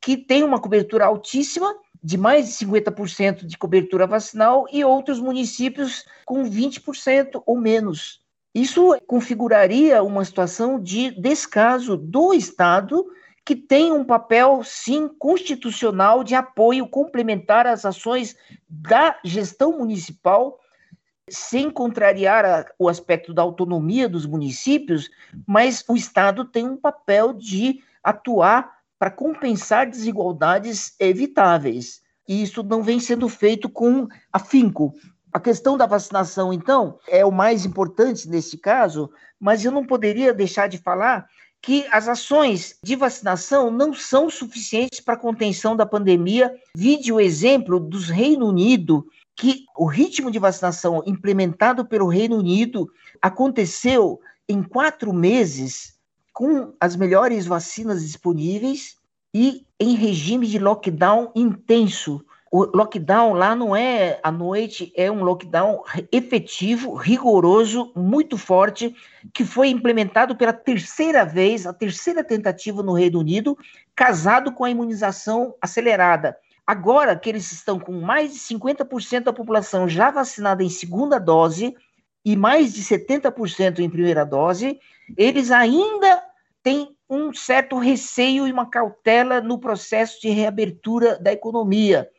que 0.00 0.16
tem 0.16 0.42
uma 0.42 0.60
cobertura 0.60 1.04
altíssima, 1.04 1.74
de 2.06 2.16
mais 2.16 2.46
de 2.46 2.64
50% 2.64 3.44
de 3.44 3.58
cobertura 3.58 4.06
vacinal 4.06 4.64
e 4.70 4.84
outros 4.84 5.18
municípios 5.18 6.04
com 6.24 6.44
20% 6.44 7.42
ou 7.44 7.58
menos. 7.60 8.20
Isso 8.54 8.96
configuraria 9.08 10.00
uma 10.04 10.24
situação 10.24 10.80
de 10.80 11.10
descaso 11.20 11.96
do 11.96 12.32
Estado, 12.32 13.04
que 13.44 13.56
tem 13.56 13.90
um 13.90 14.04
papel, 14.04 14.62
sim, 14.62 15.08
constitucional 15.18 16.22
de 16.22 16.36
apoio 16.36 16.86
complementar 16.86 17.66
às 17.66 17.84
ações 17.84 18.36
da 18.68 19.18
gestão 19.24 19.76
municipal, 19.76 20.60
sem 21.28 21.68
contrariar 21.68 22.44
a, 22.44 22.66
o 22.78 22.88
aspecto 22.88 23.34
da 23.34 23.42
autonomia 23.42 24.08
dos 24.08 24.26
municípios, 24.26 25.10
mas 25.44 25.84
o 25.88 25.96
Estado 25.96 26.44
tem 26.44 26.68
um 26.68 26.76
papel 26.76 27.32
de 27.32 27.82
atuar 28.00 28.75
para 28.98 29.10
compensar 29.10 29.88
desigualdades 29.88 30.94
evitáveis. 30.98 32.00
E 32.28 32.42
isso 32.42 32.62
não 32.62 32.82
vem 32.82 32.98
sendo 32.98 33.28
feito 33.28 33.68
com 33.68 34.08
afinco. 34.32 34.94
A 35.32 35.38
questão 35.38 35.76
da 35.76 35.86
vacinação, 35.86 36.52
então, 36.52 36.98
é 37.06 37.24
o 37.24 37.30
mais 37.30 37.64
importante 37.64 38.28
nesse 38.28 38.56
caso, 38.56 39.10
mas 39.38 39.64
eu 39.64 39.70
não 39.70 39.84
poderia 39.84 40.32
deixar 40.32 40.66
de 40.66 40.78
falar 40.78 41.26
que 41.60 41.86
as 41.90 42.08
ações 42.08 42.78
de 42.82 42.96
vacinação 42.96 43.70
não 43.70 43.92
são 43.92 44.30
suficientes 44.30 45.00
para 45.00 45.14
a 45.14 45.18
contenção 45.18 45.76
da 45.76 45.84
pandemia. 45.84 46.54
Vide 46.76 47.12
o 47.12 47.20
exemplo 47.20 47.80
dos 47.80 48.08
Reino 48.08 48.46
Unido, 48.46 49.06
que 49.34 49.64
o 49.76 49.84
ritmo 49.84 50.30
de 50.30 50.38
vacinação 50.38 51.02
implementado 51.04 51.84
pelo 51.84 52.08
Reino 52.08 52.38
Unido 52.38 52.88
aconteceu 53.20 54.20
em 54.48 54.62
quatro 54.62 55.12
meses 55.12 55.95
com 56.36 56.74
as 56.78 56.94
melhores 56.94 57.46
vacinas 57.46 58.02
disponíveis 58.02 58.98
e 59.32 59.64
em 59.80 59.94
regime 59.94 60.46
de 60.46 60.58
lockdown 60.58 61.32
intenso, 61.34 62.22
O 62.52 62.64
lockdown 62.76 63.32
lá 63.32 63.56
não 63.56 63.74
é 63.74 64.20
à 64.22 64.30
noite, 64.30 64.92
é 64.94 65.10
um 65.10 65.24
lockdown 65.24 65.82
efetivo, 66.12 66.94
rigoroso, 66.94 67.90
muito 67.96 68.36
forte, 68.36 68.94
que 69.32 69.46
foi 69.46 69.68
implementado 69.68 70.36
pela 70.36 70.52
terceira 70.52 71.24
vez, 71.24 71.66
a 71.66 71.72
terceira 71.72 72.22
tentativa 72.22 72.82
no 72.82 72.92
Reino 72.92 73.18
Unido, 73.18 73.56
casado 73.94 74.52
com 74.52 74.62
a 74.62 74.70
imunização 74.70 75.54
acelerada. 75.58 76.36
Agora 76.66 77.16
que 77.16 77.30
eles 77.30 77.50
estão 77.50 77.80
com 77.80 77.92
mais 77.92 78.34
de 78.34 78.38
50% 78.40 79.24
da 79.24 79.32
população 79.32 79.88
já 79.88 80.10
vacinada 80.10 80.62
em 80.62 80.68
segunda 80.68 81.18
dose 81.18 81.74
e 82.26 82.34
mais 82.34 82.74
de 82.74 82.82
70% 82.82 83.78
em 83.78 83.88
primeira 83.88 84.26
dose, 84.26 84.80
eles 85.16 85.52
ainda 85.52 86.20
têm 86.60 86.96
um 87.08 87.32
certo 87.32 87.78
receio 87.78 88.48
e 88.48 88.52
uma 88.52 88.68
cautela 88.68 89.40
no 89.40 89.60
processo 89.60 90.20
de 90.20 90.30
reabertura 90.30 91.20
da 91.20 91.32
economia. 91.32 92.10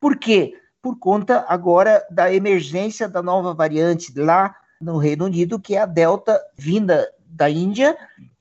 Por 0.00 0.18
quê? 0.18 0.54
Por 0.82 0.98
conta 0.98 1.44
agora 1.48 2.04
da 2.10 2.34
emergência 2.34 3.08
da 3.08 3.22
nova 3.22 3.54
variante 3.54 4.12
lá 4.18 4.52
no 4.80 4.98
Reino 4.98 5.26
Unido, 5.26 5.60
que 5.60 5.76
é 5.76 5.82
a 5.82 5.86
Delta, 5.86 6.40
vinda 6.56 7.08
da 7.24 7.48
Índia, 7.48 7.96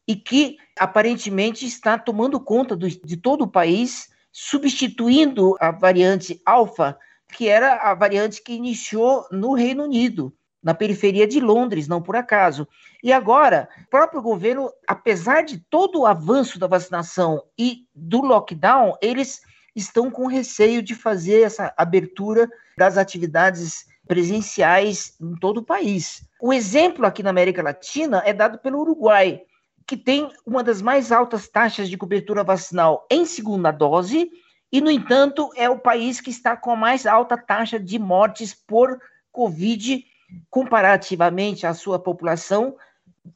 e 0.07 0.15
que 0.15 0.57
aparentemente 0.79 1.67
está 1.67 1.99
tomando 1.99 2.39
conta 2.39 2.75
do, 2.75 2.89
de 2.89 3.15
todo 3.15 3.43
o 3.43 3.51
país, 3.51 4.09
substituindo 4.31 5.55
a 5.59 5.69
variante 5.69 6.41
Alfa, 6.43 6.97
que 7.31 7.47
era 7.47 7.75
a 7.75 7.93
variante 7.93 8.41
que 8.41 8.53
iniciou 8.53 9.27
no 9.31 9.53
Reino 9.53 9.83
Unido 9.83 10.33
na 10.61 10.73
periferia 10.73 11.27
de 11.27 11.39
Londres, 11.39 11.87
não 11.87 12.01
por 12.01 12.15
acaso. 12.15 12.67
E 13.03 13.11
agora, 13.11 13.67
o 13.83 13.89
próprio 13.89 14.21
governo, 14.21 14.71
apesar 14.87 15.41
de 15.41 15.57
todo 15.57 16.01
o 16.01 16.05
avanço 16.05 16.59
da 16.59 16.67
vacinação 16.67 17.43
e 17.57 17.87
do 17.95 18.21
lockdown, 18.21 18.95
eles 19.01 19.41
estão 19.75 20.11
com 20.11 20.27
receio 20.27 20.81
de 20.81 20.93
fazer 20.93 21.41
essa 21.41 21.73
abertura 21.77 22.49
das 22.77 22.97
atividades 22.97 23.85
presenciais 24.07 25.15
em 25.21 25.35
todo 25.35 25.57
o 25.57 25.63
país. 25.63 26.27
O 26.39 26.51
exemplo 26.51 27.05
aqui 27.05 27.23
na 27.23 27.29
América 27.29 27.63
Latina 27.63 28.21
é 28.25 28.33
dado 28.33 28.59
pelo 28.59 28.79
Uruguai, 28.79 29.41
que 29.87 29.95
tem 29.97 30.29
uma 30.45 30.63
das 30.63 30.81
mais 30.81 31.11
altas 31.11 31.47
taxas 31.47 31.89
de 31.89 31.97
cobertura 31.97 32.43
vacinal 32.43 33.07
em 33.09 33.25
segunda 33.25 33.71
dose, 33.71 34.29
e, 34.71 34.79
no 34.79 34.89
entanto, 34.89 35.49
é 35.55 35.69
o 35.69 35.79
país 35.79 36.21
que 36.21 36.29
está 36.29 36.55
com 36.55 36.71
a 36.71 36.75
mais 36.75 37.05
alta 37.05 37.37
taxa 37.37 37.77
de 37.77 37.99
mortes 37.99 38.53
por 38.53 38.99
Covid 39.31 40.05
comparativamente 40.49 41.65
à 41.65 41.73
sua 41.73 41.99
população, 41.99 42.75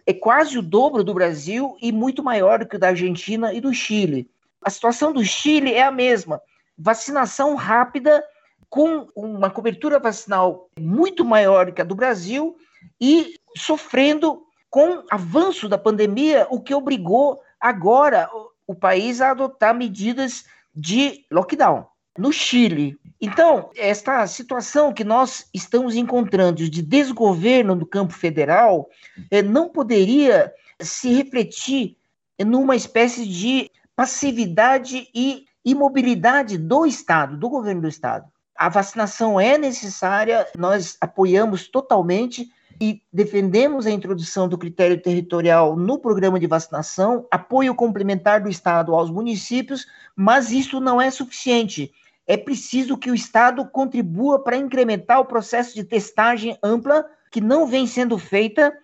é 0.06 0.14
quase 0.14 0.58
o 0.58 0.62
dobro 0.62 1.04
do 1.04 1.14
Brasil 1.14 1.78
e 1.82 1.92
muito 1.92 2.24
maior 2.24 2.60
do 2.60 2.66
que 2.66 2.76
o 2.76 2.80
da 2.80 2.90
Argentina 2.90 3.54
e 3.54 3.62
do 3.62 3.74
Chile. 3.74 4.30
A 4.62 4.70
situação 4.70 5.14
do 5.14 5.24
Chile 5.24 5.74
é 5.74 5.84
a 5.84 5.92
mesma. 5.92 6.42
Vacinação 6.78 7.56
rápida, 7.56 8.24
com 8.70 9.08
uma 9.16 9.50
cobertura 9.50 10.00
vacinal 10.00 10.70
muito 10.78 11.24
maior 11.24 11.72
que 11.72 11.82
a 11.82 11.86
do 11.86 11.96
Brasil 11.96 12.58
e 13.00 13.40
sofrendo 13.56 14.44
com 14.70 15.04
avanço 15.10 15.70
da 15.70 15.78
pandemia, 15.78 16.48
o 16.50 16.60
que 16.60 16.74
obrigou 16.74 17.42
agora 17.60 18.30
o 18.68 18.76
país 18.76 19.22
a 19.22 19.32
adotar 19.32 19.74
medidas 19.74 20.46
de 20.76 21.26
lockdown 21.32 21.88
no 22.18 22.32
Chile. 22.32 22.98
Então, 23.20 23.70
esta 23.76 24.26
situação 24.28 24.94
que 24.94 25.04
nós 25.04 25.48
estamos 25.54 25.96
encontrando 25.96 26.70
de 26.70 26.82
desgoverno 26.82 27.76
no 27.76 27.86
campo 27.86 28.14
federal 28.14 28.90
eh, 29.32 29.42
não 29.42 29.70
poderia 29.70 30.54
se 30.80 31.14
refletir 31.14 31.98
numa 32.40 32.76
espécie 32.76 33.26
de 33.26 33.72
passividade 33.96 35.08
e 35.14 35.46
imobilidade 35.64 36.58
do 36.58 36.86
Estado, 36.86 37.38
do 37.38 37.50
governo 37.50 37.82
do 37.82 37.88
Estado. 37.88 38.26
A 38.56 38.70
vacinação 38.70 39.40
é 39.40 39.58
necessária, 39.58 40.48
nós 40.58 40.98
apoiamos 41.02 41.68
totalmente 41.68 42.50
e 42.80 43.02
defendemos 43.12 43.86
a 43.86 43.92
introdução 43.92 44.48
do 44.48 44.58
critério 44.58 45.02
territorial 45.02 45.76
no 45.76 45.98
programa 45.98 46.40
de 46.40 46.48
vacinação, 46.48 47.26
apoio 47.32 47.74
complementar 47.74 48.42
do 48.42 48.50
Estado 48.50 48.94
aos 48.94 49.10
municípios, 49.10 49.86
mas 50.16 50.52
isso 50.52 50.80
não 50.80 51.02
é 51.02 51.10
suficiente 51.10 51.92
é 52.28 52.36
preciso 52.36 52.98
que 52.98 53.12
o 53.12 53.16
Estado 53.16 53.66
contribua 53.66 54.44
para 54.44 54.58
incrementar 54.58 55.20
o 55.20 55.26
processo 55.26 55.76
de 55.76 55.84
testagem 55.84 56.58
ampla, 56.64 57.06
que 57.32 57.40
não 57.40 57.68
vem 57.68 57.86
sendo 57.86 58.18
feita. 58.18 58.76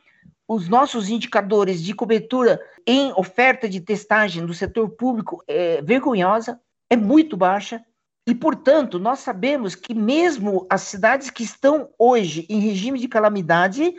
Os 0.48 0.68
nossos 0.68 1.10
indicadores 1.10 1.82
de 1.82 1.94
cobertura 1.94 2.62
em 2.86 3.12
oferta 3.14 3.68
de 3.68 3.80
testagem 3.80 4.46
do 4.46 4.54
setor 4.54 4.90
público 4.90 5.44
é 5.48 5.82
vergonhosa, 5.82 6.60
é 6.90 6.96
muito 6.96 7.36
baixa. 7.36 7.84
E, 8.28 8.36
portanto, 8.36 9.00
nós 9.00 9.20
sabemos 9.20 9.74
que 9.74 9.96
mesmo 9.96 10.68
as 10.70 10.82
cidades 10.82 11.32
que 11.32 11.44
estão 11.44 11.90
hoje 11.98 12.46
em 12.48 12.60
regime 12.60 13.00
de 13.00 13.08
calamidade 13.08 13.96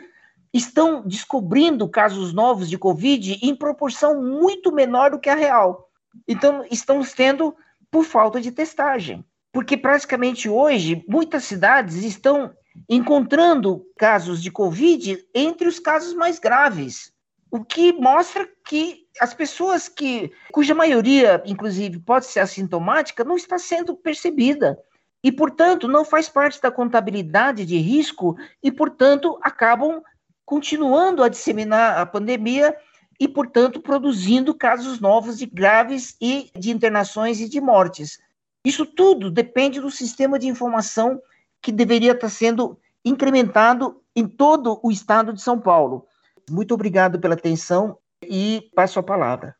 estão 0.53 1.05
descobrindo 1.05 1.89
casos 1.89 2.31
novos 2.31 2.69
de 2.69 2.77
Covid 2.77 3.39
em 3.41 3.55
proporção 3.55 4.21
muito 4.21 4.71
menor 4.71 5.11
do 5.11 5.19
que 5.19 5.29
a 5.29 5.35
real. 5.35 5.89
Então, 6.25 6.63
estamos 6.71 7.11
tendo 7.11 7.53
por 7.91 8.05
falta 8.05 8.39
de 8.39 8.51
testagem 8.51 9.25
porque 9.53 9.77
praticamente 9.77 10.49
hoje 10.49 11.05
muitas 11.07 11.43
cidades 11.43 12.03
estão 12.03 12.51
encontrando 12.89 13.85
casos 13.95 14.41
de 14.41 14.51
Covid 14.51 15.23
entre 15.33 15.67
os 15.67 15.79
casos 15.79 16.15
mais 16.15 16.39
graves, 16.39 17.13
o 17.51 17.63
que 17.63 17.93
mostra 17.93 18.49
que 18.65 19.03
as 19.21 19.31
pessoas 19.31 19.87
que, 19.87 20.31
cuja 20.51 20.73
maioria, 20.73 21.43
inclusive, 21.45 21.99
pode 21.99 22.25
ser 22.25 22.39
assintomática, 22.39 23.23
não 23.23 23.35
está 23.35 23.59
sendo 23.59 23.95
percebida. 23.95 24.75
E, 25.23 25.31
portanto, 25.31 25.87
não 25.87 26.03
faz 26.03 26.27
parte 26.27 26.59
da 26.59 26.71
contabilidade 26.71 27.63
de 27.63 27.77
risco 27.77 28.35
e, 28.61 28.71
portanto, 28.71 29.39
acabam 29.43 30.01
continuando 30.43 31.23
a 31.23 31.29
disseminar 31.29 31.99
a 31.99 32.05
pandemia 32.07 32.75
e, 33.19 33.27
portanto, 33.27 33.79
produzindo 33.79 34.55
casos 34.55 34.99
novos 34.99 35.39
e 35.39 35.45
graves 35.45 36.17
e 36.19 36.49
de 36.57 36.71
internações 36.71 37.39
e 37.39 37.47
de 37.47 37.61
mortes. 37.61 38.19
Isso 38.65 38.85
tudo 38.85 39.29
depende 39.29 39.81
do 39.81 39.91
sistema 39.91 40.39
de 40.39 40.47
informação 40.47 41.21
que 41.61 41.71
deveria 41.71 42.13
estar 42.13 42.29
sendo 42.29 42.79
incrementado 43.03 44.01
em 44.15 44.25
todo 44.27 44.79
o 44.81 44.91
estado 44.91 45.33
de 45.33 45.41
São 45.41 45.59
Paulo. 45.59 46.05
Muito 46.49 46.73
obrigado 46.73 47.19
pela 47.19 47.33
atenção 47.33 47.97
e 48.21 48.69
passo 48.73 48.99
a 48.99 49.03
palavra. 49.03 49.55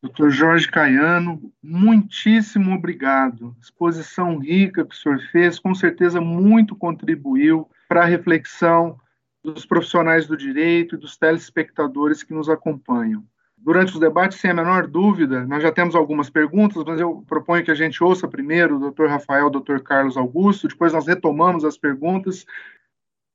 Doutor 0.00 0.30
Jorge 0.30 0.70
Caiano, 0.70 1.50
muitíssimo 1.62 2.74
obrigado. 2.74 3.56
Exposição 3.60 4.38
rica 4.38 4.84
que 4.84 4.94
o 4.94 4.98
senhor 4.98 5.18
fez, 5.32 5.58
com 5.58 5.74
certeza 5.74 6.20
muito 6.20 6.76
contribuiu 6.76 7.68
para 7.88 8.02
a 8.02 8.06
reflexão 8.06 8.98
dos 9.42 9.64
profissionais 9.64 10.26
do 10.26 10.36
direito 10.36 10.94
e 10.94 10.98
dos 10.98 11.16
telespectadores 11.16 12.22
que 12.22 12.34
nos 12.34 12.48
acompanham 12.48 13.24
durante 13.64 13.94
os 13.94 13.98
debates, 13.98 14.38
sem 14.38 14.50
a 14.50 14.54
menor 14.54 14.86
dúvida, 14.86 15.46
nós 15.46 15.62
já 15.62 15.72
temos 15.72 15.94
algumas 15.94 16.28
perguntas, 16.28 16.84
mas 16.84 17.00
eu 17.00 17.24
proponho 17.26 17.64
que 17.64 17.70
a 17.70 17.74
gente 17.74 18.04
ouça 18.04 18.28
primeiro 18.28 18.76
o 18.76 18.78
doutor 18.78 19.08
Rafael, 19.08 19.46
o 19.46 19.50
doutor 19.50 19.80
Carlos 19.80 20.18
Augusto, 20.18 20.68
depois 20.68 20.92
nós 20.92 21.06
retomamos 21.06 21.64
as 21.64 21.78
perguntas. 21.78 22.44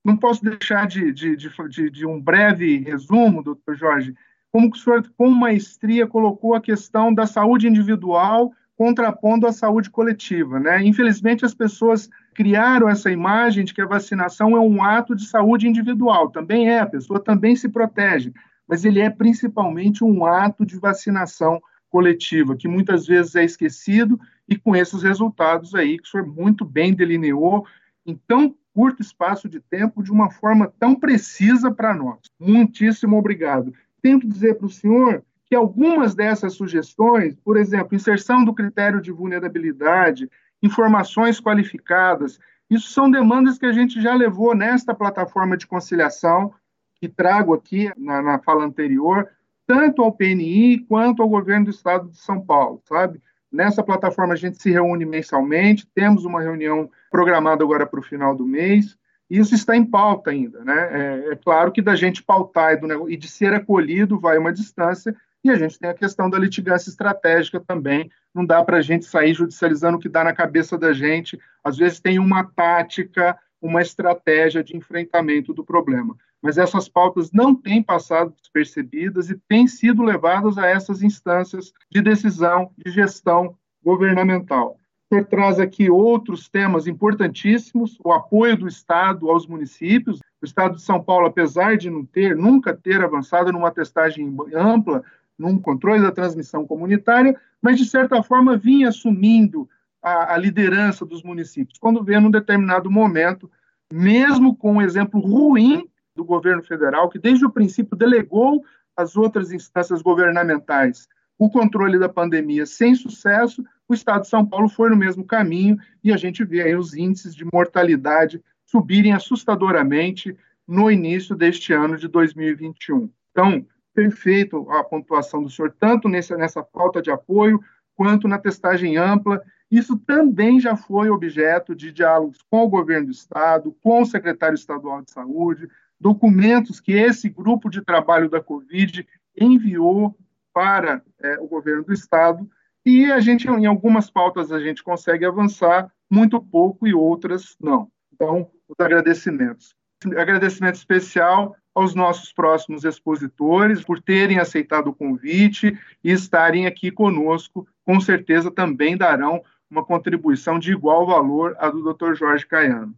Não 0.05 0.15
posso 0.15 0.43
deixar 0.43 0.85
de, 0.87 1.11
de, 1.11 1.35
de, 1.35 1.89
de 1.89 2.05
um 2.05 2.21
breve 2.21 2.77
resumo, 2.77 3.41
doutor 3.41 3.75
Jorge, 3.75 4.13
como 4.51 4.69
o 4.69 4.75
senhor, 4.77 5.03
com 5.17 5.31
maestria, 5.31 6.05
colocou 6.05 6.53
a 6.53 6.61
questão 6.61 7.11
da 7.11 7.25
saúde 7.25 7.67
individual 7.67 8.53
contrapondo 8.77 9.45
a 9.45 9.51
saúde 9.51 9.89
coletiva. 9.89 10.59
Né? 10.59 10.83
Infelizmente, 10.83 11.43
as 11.43 11.53
pessoas 11.53 12.07
criaram 12.35 12.87
essa 12.87 13.11
imagem 13.11 13.65
de 13.65 13.73
que 13.73 13.81
a 13.81 13.85
vacinação 13.85 14.55
é 14.55 14.59
um 14.59 14.81
ato 14.81 15.15
de 15.15 15.25
saúde 15.25 15.67
individual. 15.67 16.29
Também 16.29 16.69
é, 16.69 16.79
a 16.79 16.85
pessoa 16.85 17.19
também 17.19 17.55
se 17.55 17.67
protege 17.67 18.31
mas 18.69 18.85
ele 18.85 18.99
é 19.01 19.09
principalmente 19.09 20.03
um 20.03 20.23
ato 20.23 20.63
de 20.63 20.77
vacinação 20.77 21.59
coletiva, 21.89 22.55
que 22.55 22.67
muitas 22.67 23.07
vezes 23.07 23.35
é 23.35 23.43
esquecido, 23.43 24.19
e 24.47 24.55
com 24.55 24.75
esses 24.75 25.01
resultados 25.01 25.73
aí, 25.73 25.97
que 25.97 26.07
o 26.07 26.11
senhor 26.11 26.27
muito 26.27 26.63
bem 26.63 26.93
delineou, 26.93 27.65
em 28.05 28.15
tão 28.27 28.55
curto 28.71 29.01
espaço 29.01 29.49
de 29.49 29.59
tempo, 29.59 30.03
de 30.03 30.11
uma 30.11 30.29
forma 30.29 30.71
tão 30.79 30.95
precisa 30.95 31.71
para 31.71 31.95
nós. 31.95 32.19
Muitíssimo 32.39 33.17
obrigado. 33.17 33.73
Tenho 34.03 34.19
que 34.19 34.27
dizer 34.27 34.55
para 34.55 34.67
o 34.67 34.69
senhor 34.69 35.23
que 35.47 35.55
algumas 35.55 36.13
dessas 36.13 36.53
sugestões, 36.53 37.35
por 37.43 37.57
exemplo, 37.57 37.95
inserção 37.95 38.45
do 38.45 38.53
critério 38.53 39.01
de 39.01 39.11
vulnerabilidade, 39.11 40.29
informações 40.61 41.41
qualificadas, 41.41 42.39
isso 42.69 42.91
são 42.91 43.09
demandas 43.09 43.57
que 43.57 43.65
a 43.65 43.71
gente 43.71 43.99
já 43.99 44.13
levou 44.13 44.55
nesta 44.55 44.93
plataforma 44.93 45.57
de 45.57 45.65
conciliação, 45.65 46.53
que 46.99 47.07
trago 47.07 47.53
aqui 47.53 47.91
na, 47.97 48.21
na 48.21 48.39
fala 48.39 48.65
anterior, 48.65 49.29
tanto 49.65 50.01
ao 50.01 50.11
PNI 50.11 50.79
quanto 50.87 51.21
ao 51.21 51.29
governo 51.29 51.65
do 51.65 51.71
estado 51.71 52.09
de 52.09 52.17
São 52.17 52.41
Paulo, 52.41 52.81
sabe? 52.85 53.21
Nessa 53.51 53.83
plataforma 53.83 54.33
a 54.33 54.37
gente 54.37 54.61
se 54.61 54.71
reúne 54.71 55.05
mensalmente, 55.05 55.87
temos 55.93 56.25
uma 56.25 56.41
reunião 56.41 56.89
programada 57.09 57.63
agora 57.63 57.85
para 57.85 57.99
o 57.99 58.03
final 58.03 58.35
do 58.35 58.45
mês, 58.45 58.97
e 59.29 59.37
isso 59.37 59.53
está 59.53 59.75
em 59.75 59.85
pauta 59.85 60.31
ainda, 60.31 60.63
né? 60.63 60.89
É, 60.91 61.33
é 61.33 61.35
claro 61.35 61.71
que 61.71 61.81
da 61.81 61.95
gente 61.95 62.23
pautar 62.23 62.73
e, 62.73 62.77
do, 62.77 63.09
e, 63.09 63.15
de 63.15 63.27
ser 63.27 63.53
acolhido 63.53 64.19
vai 64.19 64.37
uma 64.37 64.51
distância, 64.51 65.15
E 65.43 65.49
a 65.49 65.55
gente 65.55 65.79
tem 65.79 65.89
a 65.89 65.93
questão 65.93 66.29
da 66.29 66.37
litigância 66.37 66.89
estratégica 66.89 67.59
também. 67.59 68.11
Não 68.33 68.45
dá 68.45 68.63
para 68.63 68.77
a 68.77 68.81
gente 68.81 69.05
sair 69.05 69.33
judicializando 69.33 69.97
o 69.97 69.99
que 69.99 70.09
dá 70.09 70.23
na 70.23 70.33
cabeça 70.33 70.77
da 70.77 70.91
gente. 70.91 71.39
Às 71.63 71.77
vezes 71.77 71.99
tem 71.99 72.19
uma 72.19 72.43
tática, 72.43 73.37
uma 73.61 73.81
estratégia 73.81 74.63
de 74.63 74.75
enfrentamento 74.75 75.53
do 75.53 75.63
problema. 75.63 76.17
Mas 76.41 76.57
essas 76.57 76.87
pautas 76.87 77.31
não 77.31 77.53
têm 77.53 77.83
passado 77.83 78.33
despercebidas 78.39 79.29
e 79.29 79.37
têm 79.47 79.67
sido 79.67 80.03
levadas 80.03 80.57
a 80.57 80.65
essas 80.65 81.03
instâncias 81.03 81.73
de 81.91 82.01
decisão, 82.01 82.71
de 82.77 82.91
gestão 82.91 83.55
governamental. 83.83 84.79
Senhor 85.11 85.25
traz 85.25 85.59
aqui 85.59 85.89
outros 85.89 86.47
temas 86.47 86.85
importantíssimos, 86.85 87.97
o 88.03 88.13
apoio 88.13 88.55
do 88.55 88.67
Estado 88.67 89.29
aos 89.29 89.47
municípios. 89.47 90.19
O 90.39 90.45
Estado 90.45 90.75
de 90.75 90.83
São 90.83 91.03
Paulo, 91.03 91.25
apesar 91.25 91.75
de 91.77 91.89
não 91.89 92.05
ter, 92.05 92.35
nunca 92.35 92.75
ter 92.75 93.03
avançado 93.03 93.51
numa 93.51 93.71
testagem 93.71 94.31
ampla, 94.53 95.03
num 95.37 95.57
controle 95.59 96.01
da 96.01 96.11
transmissão 96.11 96.65
comunitária, 96.65 97.35
mas 97.61 97.77
de 97.77 97.85
certa 97.85 98.21
forma 98.21 98.55
vinha 98.55 98.89
assumindo 98.89 99.67
a, 100.01 100.35
a 100.35 100.37
liderança 100.37 101.05
dos 101.05 101.23
municípios. 101.23 101.79
Quando 101.79 102.03
vê 102.03 102.19
num 102.19 102.29
determinado 102.29 102.91
momento, 102.91 103.49
mesmo 103.91 104.55
com 104.55 104.73
um 104.73 104.81
exemplo 104.81 105.19
ruim 105.19 105.89
do 106.19 106.25
governo 106.25 106.61
federal, 106.61 107.07
que 107.07 107.17
desde 107.17 107.45
o 107.45 107.49
princípio 107.49 107.95
delegou 107.95 108.61
às 108.95 109.15
outras 109.15 109.53
instâncias 109.53 110.01
governamentais 110.01 111.07
o 111.37 111.49
controle 111.49 111.97
da 111.97 112.09
pandemia 112.09 112.65
sem 112.65 112.93
sucesso, 112.93 113.63
o 113.87 113.93
Estado 113.93 114.23
de 114.23 114.27
São 114.27 114.45
Paulo 114.45 114.67
foi 114.67 114.89
no 114.89 114.97
mesmo 114.97 115.23
caminho 115.23 115.77
e 116.03 116.11
a 116.11 116.17
gente 116.17 116.43
vê 116.43 116.61
aí 116.61 116.75
os 116.75 116.93
índices 116.93 117.33
de 117.33 117.45
mortalidade 117.45 118.43
subirem 118.65 119.13
assustadoramente 119.13 120.35
no 120.67 120.91
início 120.91 121.37
deste 121.37 121.71
ano 121.71 121.95
de 121.95 122.09
2021. 122.09 123.09
Então, 123.31 123.65
perfeito 123.93 124.69
a 124.69 124.83
pontuação 124.83 125.41
do 125.41 125.49
senhor, 125.49 125.73
tanto 125.79 126.09
nessa, 126.09 126.35
nessa 126.35 126.61
falta 126.61 127.01
de 127.01 127.09
apoio, 127.09 127.61
quanto 127.95 128.27
na 128.27 128.37
testagem 128.37 128.97
ampla. 128.97 129.41
Isso 129.71 129.97
também 129.97 130.59
já 130.59 130.75
foi 130.75 131.09
objeto 131.09 131.73
de 131.73 131.91
diálogos 131.93 132.39
com 132.49 132.63
o 132.63 132.69
governo 132.69 133.05
do 133.05 133.13
Estado, 133.13 133.75
com 133.81 134.01
o 134.01 134.05
secretário 134.05 134.55
estadual 134.55 135.01
de 135.01 135.11
saúde, 135.11 135.69
documentos 135.99 136.79
que 136.79 136.93
esse 136.93 137.29
grupo 137.29 137.69
de 137.69 137.81
trabalho 137.81 138.29
da 138.29 138.41
Covid 138.41 139.05
enviou 139.37 140.15
para 140.53 141.01
é, 141.21 141.39
o 141.39 141.47
governo 141.47 141.83
do 141.83 141.93
estado 141.93 142.49
e 142.85 143.11
a 143.11 143.19
gente 143.19 143.47
em 143.47 143.65
algumas 143.65 144.09
pautas 144.09 144.51
a 144.51 144.59
gente 144.59 144.83
consegue 144.83 145.25
avançar 145.25 145.91
muito 146.09 146.41
pouco 146.41 146.87
e 146.87 146.93
outras 146.93 147.55
não. 147.59 147.91
Então, 148.13 148.49
os 148.67 148.75
agradecimentos. 148.79 149.75
Agradecimento 150.17 150.75
especial 150.75 151.55
aos 151.75 151.93
nossos 151.93 152.33
próximos 152.33 152.83
expositores 152.83 153.83
por 153.83 154.01
terem 154.01 154.39
aceitado 154.39 154.87
o 154.87 154.95
convite 154.95 155.77
e 156.03 156.11
estarem 156.11 156.65
aqui 156.65 156.89
conosco. 156.89 157.67
Com 157.85 157.99
certeza 157.99 158.49
também 158.49 158.97
darão 158.97 159.43
uma 159.69 159.85
contribuição 159.85 160.57
de 160.57 160.71
igual 160.71 161.05
valor 161.05 161.55
à 161.59 161.69
do 161.69 161.93
Dr. 161.93 162.13
Jorge 162.15 162.45
Caiano. 162.45 162.95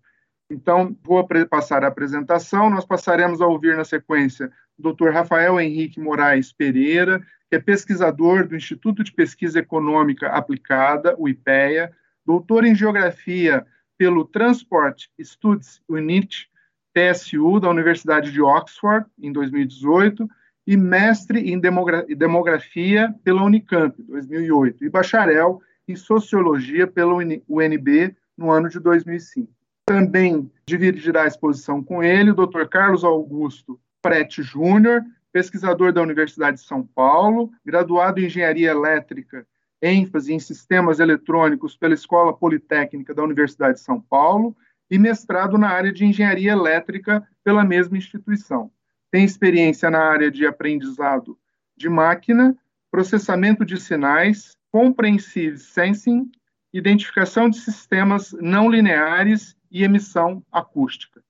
Então, 0.52 0.97
vou 1.02 1.26
passar 1.49 1.86
a 1.86 1.88
apresentação. 1.88 2.70
Nós 2.70 2.84
passaremos 2.84 3.41
a 3.41 3.47
ouvir 3.47 3.78
na 3.78 3.86
sequência 3.86 4.52
o 4.78 4.91
Dr. 4.91 5.10
Rafael 5.10 5.58
Henrique 5.62 5.99
Moraes 5.99 6.52
Pereira, 6.52 7.26
que 7.49 7.56
é 7.56 7.60
pesquisador 7.60 8.45
do 8.45 8.56
Instituto 8.56 9.02
de 9.02 9.14
Pesquisa 9.14 9.60
Econômica 9.60 10.28
Aplicada, 10.28 11.16
o 11.18 11.30
IPEA, 11.30 11.91
doutor 12.26 12.66
em 12.66 12.76
Geografia 12.76 13.66
pelo 13.97 14.26
Transport 14.26 15.06
Studies 15.22 15.82
Unit, 15.88 16.49
TSU, 16.93 17.60
da 17.62 17.70
Universidade 17.70 18.30
de 18.30 18.41
Oxford, 18.41 19.06
em 19.22 19.32
2018, 19.32 20.28
e 20.68 20.76
mestre 20.76 21.49
em 21.49 21.60
Demografia 21.60 23.16
pela 23.24 23.43
Unicamp, 23.43 23.95
2008, 24.04 24.84
e 24.84 24.89
bacharel 24.89 25.62
em 25.88 25.95
Sociologia 25.95 26.88
pela 26.88 27.14
UNB, 27.16 28.16
no 28.38 28.52
ano 28.52 28.68
de 28.68 28.80
2005. 28.80 29.61
Também 29.92 30.50
dividirá 30.66 31.24
a 31.24 31.28
exposição 31.28 31.84
com 31.84 32.02
ele 32.02 32.32
o 32.32 32.34
Dr. 32.34 32.66
Carlos 32.66 33.04
Augusto 33.04 33.78
Prete 34.02 34.42
Júnior, 34.42 35.04
pesquisador 35.34 35.92
da 35.92 36.02
Universidade 36.02 36.60
de 36.60 36.64
São 36.64 36.82
Paulo, 36.82 37.52
graduado 37.66 38.22
em 38.22 38.26
Engenharia 38.26 38.72
Elétrica, 38.72 39.46
ênfase 39.82 40.34
em 40.34 40.39
Sistemas 40.39 41.02
Eletrônicos 41.02 41.76
pela 41.76 41.94
Escola 41.94 42.34
Politécnica 42.34 43.14
da 43.14 43.22
Universidade 43.22 43.80
de 43.80 43.82
São 43.82 44.00
Paulo 44.00 44.56
e 44.89 44.98
mestrado 44.98 45.58
na 45.58 45.68
área 45.68 45.92
de 45.92 46.06
Engenharia 46.06 46.54
Elétrica 46.54 47.28
pela 47.44 47.66
mesma 47.66 47.98
instituição. 47.98 48.72
Tem 49.12 49.26
experiência 49.26 49.89
na 49.89 50.00
área 50.00 50.32
de 50.32 50.48
aprendizado 50.48 51.38
de 51.76 51.89
máquina, 51.89 52.56
processamento 52.89 53.66
de 53.66 53.78
sinais, 53.78 54.56
comprehensive 54.72 55.58
sensing, 55.58 56.32
identificação 56.74 57.49
de 57.49 57.57
sistemas 57.57 58.34
não 58.39 58.69
lineares 58.69 59.55
e 59.72 59.84
emissão 59.84 60.43
acústica. 60.51 61.22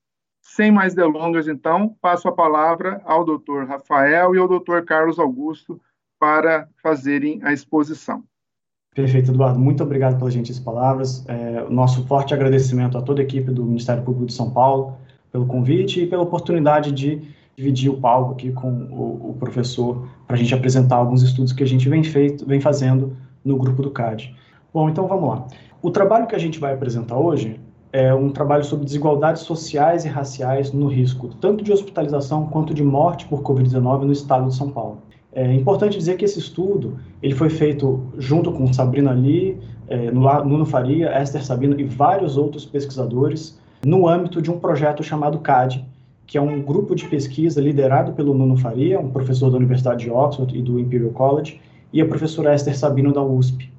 Sem 0.42 0.72
mais 0.72 0.94
delongas, 0.94 1.48
então, 1.48 1.96
passo 2.02 2.28
a 2.28 2.32
palavra 2.32 3.02
ao 3.06 3.24
Dr. 3.24 3.66
Rafael 3.68 4.36
e 4.36 4.38
ao 4.38 4.48
Dr. 4.48 4.82
Carlos 4.86 5.20
Augusto 5.20 5.80
para 6.20 6.68
fazerem 6.84 7.40
a 7.44 7.54
exposição. 7.54 8.24
Perfeito, 8.94 9.32
Eduardo. 9.32 9.58
Muito 9.58 9.82
obrigado 9.82 10.18
pelas 10.18 10.34
gentis 10.34 10.60
palavras. 10.60 11.26
É, 11.28 11.66
nosso 11.70 12.06
forte 12.06 12.34
agradecimento 12.34 12.98
a 12.98 13.02
toda 13.02 13.22
a 13.22 13.24
equipe 13.24 13.50
do 13.50 13.64
Ministério 13.64 14.04
Público 14.04 14.26
de 14.26 14.34
São 14.34 14.52
Paulo 14.52 14.98
pelo 15.32 15.46
convite 15.46 16.02
e 16.02 16.08
pela 16.08 16.24
oportunidade 16.24 16.92
de 16.92 17.22
dividir 17.56 17.90
o 17.90 17.98
palco 17.98 18.34
aqui 18.34 18.52
com 18.52 18.70
o, 18.70 19.32
o 19.32 19.36
professor 19.40 20.08
para 20.28 20.36
a 20.36 20.40
gente 20.40 20.54
apresentar 20.54 20.98
alguns 20.98 21.22
estudos 21.22 21.54
que 21.54 21.64
a 21.64 21.68
gente 21.68 21.88
vem, 21.88 22.04
feito, 22.04 22.46
vem 22.46 22.60
fazendo 22.60 23.16
no 23.46 23.58
grupo 23.58 23.82
do 23.82 23.92
CAD. 23.92 24.36
Bom, 24.74 24.90
então 24.90 25.08
vamos 25.08 25.30
lá. 25.30 25.48
O 25.82 25.92
trabalho 25.92 26.28
que 26.28 26.36
a 26.36 26.40
gente 26.40 26.60
vai 26.60 26.74
apresentar 26.74 27.18
hoje 27.18 27.60
é 27.92 28.14
um 28.14 28.30
trabalho 28.30 28.64
sobre 28.64 28.86
desigualdades 28.86 29.42
sociais 29.42 30.06
e 30.06 30.08
raciais 30.08 30.72
no 30.72 30.88
risco 30.88 31.28
tanto 31.42 31.62
de 31.62 31.74
hospitalização 31.74 32.46
quanto 32.46 32.74
de 32.74 32.84
morte 32.84 33.26
por 33.26 33.42
Covid-19 33.42 34.04
no 34.04 34.14
estado 34.14 34.48
de 34.48 34.56
São 34.56 34.70
Paulo. 34.70 35.00
É 35.34 35.54
importante 35.54 35.98
dizer 35.98 36.16
que 36.16 36.24
esse 36.24 36.40
estudo 36.40 36.98
ele 37.22 37.36
foi 37.36 37.50
feito 37.50 38.02
junto 38.18 38.52
com 38.52 38.72
Sabrina 38.72 39.12
Lee, 39.12 39.58
é, 39.90 40.10
Nuno 40.12 40.66
Faria, 40.66 41.22
Esther 41.22 41.44
Sabino 41.44 41.78
e 41.80 41.84
vários 41.84 42.38
outros 42.38 42.66
pesquisadores 42.66 43.60
no 43.86 44.08
âmbito 44.08 44.42
de 44.42 44.50
um 44.50 44.60
projeto 44.60 45.04
chamado 45.04 45.40
CAD, 45.40 45.86
que 46.26 46.38
é 46.38 46.42
um 46.42 46.62
grupo 46.62 46.96
de 46.96 47.06
pesquisa 47.06 47.60
liderado 47.60 48.14
pelo 48.14 48.34
Nuno 48.34 48.56
Faria, 48.56 49.00
um 49.00 49.10
professor 49.10 49.50
da 49.50 49.58
Universidade 49.58 50.06
de 50.06 50.12
Oxford 50.12 50.58
e 50.58 50.62
do 50.62 50.80
Imperial 50.80 51.12
College, 51.12 51.60
e 51.92 52.00
a 52.00 52.06
professora 52.06 52.56
Esther 52.56 52.78
Sabino 52.78 53.12
da 53.12 53.22
USP. 53.22 53.70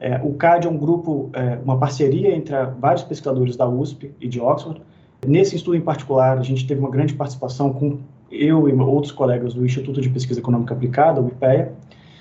É, 0.00 0.20
o 0.22 0.34
CAD 0.34 0.66
é 0.66 0.70
um 0.70 0.76
grupo, 0.76 1.30
é, 1.32 1.58
uma 1.64 1.78
parceria 1.78 2.34
entre 2.34 2.54
vários 2.78 3.02
pesquisadores 3.02 3.56
da 3.56 3.68
USP 3.68 4.12
e 4.20 4.28
de 4.28 4.40
Oxford. 4.40 4.80
Nesse 5.26 5.56
estudo 5.56 5.76
em 5.76 5.80
particular, 5.80 6.38
a 6.38 6.42
gente 6.42 6.66
teve 6.66 6.80
uma 6.80 6.90
grande 6.90 7.14
participação 7.14 7.72
com 7.72 7.98
eu 8.30 8.68
e 8.68 8.72
outros 8.72 9.12
colegas 9.12 9.54
do 9.54 9.64
Instituto 9.64 10.00
de 10.00 10.08
Pesquisa 10.08 10.38
Econômica 10.38 10.74
Aplicada, 10.74 11.20
o 11.20 11.28
IPEA. 11.28 11.72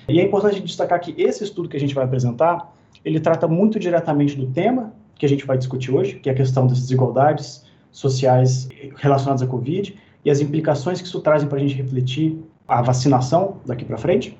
E 0.07 0.19
é 0.19 0.23
importante 0.23 0.61
destacar 0.61 0.99
que 0.99 1.13
esse 1.21 1.43
estudo 1.43 1.69
que 1.69 1.77
a 1.77 1.79
gente 1.79 1.93
vai 1.93 2.05
apresentar, 2.05 2.73
ele 3.03 3.19
trata 3.19 3.47
muito 3.47 3.77
diretamente 3.77 4.35
do 4.35 4.47
tema 4.47 4.93
que 5.15 5.25
a 5.25 5.29
gente 5.29 5.45
vai 5.45 5.57
discutir 5.57 5.93
hoje, 5.93 6.15
que 6.15 6.29
é 6.29 6.31
a 6.31 6.35
questão 6.35 6.65
das 6.65 6.79
desigualdades 6.79 7.65
sociais 7.91 8.69
relacionadas 8.95 9.41
à 9.41 9.47
Covid 9.47 9.95
e 10.23 10.29
as 10.29 10.39
implicações 10.39 11.01
que 11.01 11.07
isso 11.07 11.19
trazem 11.19 11.47
para 11.47 11.57
a 11.57 11.61
gente 11.61 11.75
refletir 11.75 12.37
a 12.67 12.81
vacinação 12.81 13.57
daqui 13.65 13.85
para 13.85 13.97
frente. 13.97 14.37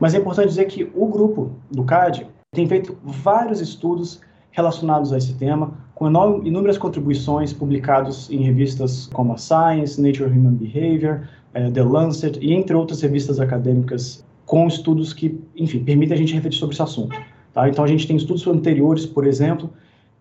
Mas 0.00 0.14
é 0.14 0.18
importante 0.18 0.48
dizer 0.48 0.66
que 0.66 0.90
o 0.94 1.06
grupo 1.06 1.52
do 1.70 1.84
CAD 1.84 2.26
tem 2.54 2.68
feito 2.68 2.94
vários 3.02 3.62
estudos 3.62 4.20
relacionados 4.50 5.10
a 5.10 5.16
esse 5.16 5.32
tema, 5.32 5.72
com 5.94 6.06
inúmeras 6.44 6.76
contribuições 6.76 7.50
publicados 7.50 8.28
em 8.30 8.42
revistas 8.42 9.06
como 9.06 9.32
a 9.32 9.38
Science, 9.38 9.98
Nature 9.98 10.30
Human 10.30 10.56
Behavior, 10.56 11.26
eh, 11.54 11.70
The 11.70 11.82
Lancet 11.82 12.38
e 12.42 12.52
entre 12.52 12.76
outras 12.76 13.00
revistas 13.00 13.40
acadêmicas 13.40 14.22
com 14.44 14.68
estudos 14.68 15.14
que, 15.14 15.40
enfim, 15.56 15.82
permitem 15.82 16.14
a 16.14 16.18
gente 16.18 16.34
refletir 16.34 16.58
sobre 16.58 16.74
esse 16.74 16.82
assunto. 16.82 17.18
Tá? 17.54 17.70
Então 17.70 17.86
a 17.86 17.88
gente 17.88 18.06
tem 18.06 18.16
estudos 18.16 18.46
anteriores, 18.46 19.06
por 19.06 19.26
exemplo, 19.26 19.70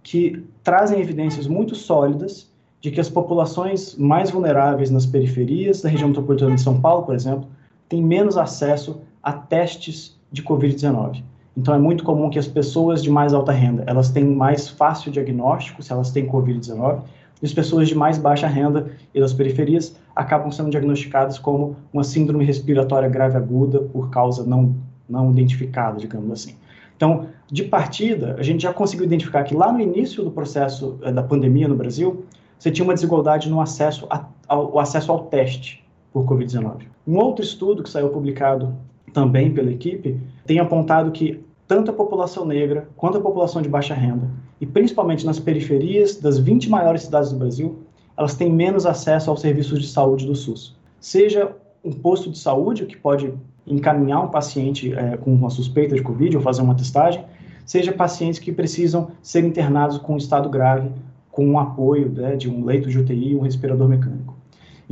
que 0.01 0.41
trazem 0.63 1.01
evidências 1.01 1.47
muito 1.47 1.75
sólidas 1.75 2.49
de 2.79 2.91
que 2.91 3.01
as 3.01 3.09
populações 3.09 3.97
mais 3.97 4.32
vulneráveis 4.32 4.89
nas 4.89 5.05
periferias 5.05 5.82
da 5.82 5.89
região 5.89 6.07
metropolitana 6.07 6.55
de 6.55 6.61
São 6.61 6.79
Paulo, 6.79 7.03
por 7.03 7.13
exemplo, 7.13 7.45
têm 7.89 8.01
menos 8.01 8.38
acesso 8.38 9.01
a 9.21 9.34
testes 9.34 10.17
de 10.32 10.41
Covid-19. 10.41 11.23
Então 11.56 11.74
é 11.74 11.80
muito 11.80 12.04
comum 12.04 12.30
que 12.30 12.39
as 12.39 12.47
pessoas 12.47 13.04
de 13.04 13.10
mais 13.10 13.34
alta 13.34 13.52
renda, 13.52 13.84
elas 13.86 14.10
têm 14.10 14.24
mais 14.24 14.70
fácil 14.70 15.12
diagnóstico 15.12 15.84
se 15.84 15.91
elas 15.91 16.12
têm 16.12 16.28
COVID-19, 16.28 17.02
e 17.41 17.45
as 17.45 17.54
pessoas 17.54 17.88
de 17.88 17.95
mais 17.95 18.18
baixa 18.18 18.47
renda 18.47 18.91
e 19.14 19.20
das 19.20 19.34
periferias 19.34 19.95
acabam 20.16 20.52
sendo 20.52 20.70
diagnosticadas 20.70 21.39
como 21.39 21.76
uma 21.91 22.04
síndrome 22.04 22.45
respiratória 22.45 23.10
grave 23.10 23.36
aguda 23.36 23.80
por 23.80 24.10
causa 24.10 24.45
não 24.45 24.76
não 25.10 25.30
identificada, 25.30 25.97
digamos 25.97 26.32
assim. 26.32 26.56
Então, 26.95 27.28
de 27.52 27.64
partida, 27.64 28.36
a 28.39 28.43
gente 28.43 28.64
já 28.64 28.72
conseguiu 28.72 29.06
identificar 29.06 29.43
que 29.43 29.54
lá 29.54 29.74
no 29.74 29.82
início 29.82 30.24
do 30.24 30.32
processo 30.32 30.97
eh, 31.02 31.12
da 31.12 31.22
pandemia 31.22 31.68
no 31.68 31.76
Brasil, 31.76 32.24
você 32.58 32.72
tinha 32.72 32.86
uma 32.86 32.93
desigualdade 32.93 33.49
no 33.49 33.60
acesso 33.60 34.08
a, 34.10 34.26
ao 34.47 34.80
acesso 34.80 35.12
ao 35.12 35.26
teste 35.26 35.84
por 36.14 36.26
COVID-19. 36.26 36.84
Um 37.06 37.18
outro 37.18 37.43
estudo 37.43 37.84
que 37.84 37.89
saiu 37.89 38.10
publicado 38.10 38.74
também 39.14 39.53
pela 39.53 39.72
equipe, 39.72 40.20
tem 40.45 40.59
apontado 40.59 41.12
que 41.12 41.43
tanto 41.68 41.91
a 41.91 41.93
população 41.93 42.45
negra 42.45 42.89
quanto 42.97 43.18
a 43.18 43.22
população 43.22 43.62
de 43.62 43.70
baixa 43.70 43.93
renda, 43.93 44.30
e 44.59 44.66
principalmente 44.66 45.26
nas 45.26 45.39
periferias 45.39 46.18
das 46.18 46.38
20 46.38 46.70
maiores 46.70 47.03
cidades 47.03 47.32
do 47.32 47.39
Brasil, 47.39 47.80
elas 48.18 48.36
têm 48.36 48.51
menos 48.51 48.86
acesso 48.86 49.30
aos 49.30 49.41
serviços 49.41 49.80
de 49.80 49.88
saúde 49.88 50.26
do 50.26 50.36
SUS. 50.36 50.76
Seja 50.99 51.55
um 51.84 51.91
posto 51.91 52.30
de 52.30 52.38
saúde 52.38 52.86
que 52.86 52.97
pode 52.97 53.34
encaminhar 53.66 54.24
um 54.24 54.28
paciente 54.28 54.93
é, 54.93 55.18
com 55.18 55.34
uma 55.34 55.49
suspeita 55.49 55.95
de 55.95 56.01
Covid 56.01 56.36
ou 56.36 56.43
fazer 56.43 56.62
uma 56.62 56.76
testagem, 56.76 57.24
seja 57.66 57.91
pacientes 57.91 58.39
que 58.39 58.51
precisam 58.51 59.12
ser 59.22 59.43
internados 59.43 59.97
com 59.97 60.18
estado 60.18 60.49
grave, 60.49 60.89
com 61.32 61.47
um 61.47 61.57
apoio 61.57 62.09
né, 62.09 62.36
de 62.36 62.49
um 62.49 62.66
leito 62.66 62.89
de 62.89 62.99
UTI 62.99 63.36
um 63.36 63.41
respirador 63.41 63.88
mecânico. 63.88 64.36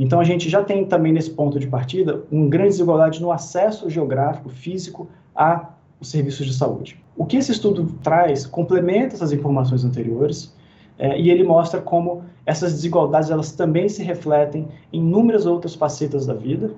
Então, 0.00 0.18
a 0.18 0.24
gente 0.24 0.48
já 0.48 0.64
tem 0.64 0.86
também 0.86 1.12
nesse 1.12 1.30
ponto 1.30 1.60
de 1.60 1.66
partida 1.66 2.22
uma 2.32 2.48
grande 2.48 2.70
desigualdade 2.70 3.20
no 3.20 3.30
acesso 3.30 3.90
geográfico, 3.90 4.48
físico, 4.48 5.06
a 5.36 5.72
os 6.00 6.08
serviços 6.08 6.46
de 6.46 6.54
saúde. 6.54 6.98
O 7.14 7.26
que 7.26 7.36
esse 7.36 7.52
estudo 7.52 7.86
traz 8.02 8.46
complementa 8.46 9.14
essas 9.14 9.30
informações 9.30 9.84
anteriores 9.84 10.56
é, 10.98 11.20
e 11.20 11.30
ele 11.30 11.44
mostra 11.44 11.82
como 11.82 12.22
essas 12.46 12.72
desigualdades 12.72 13.30
elas 13.30 13.52
também 13.52 13.90
se 13.90 14.02
refletem 14.02 14.66
em 14.90 15.00
inúmeras 15.00 15.44
outras 15.44 15.74
facetas 15.74 16.24
da 16.24 16.32
vida, 16.32 16.70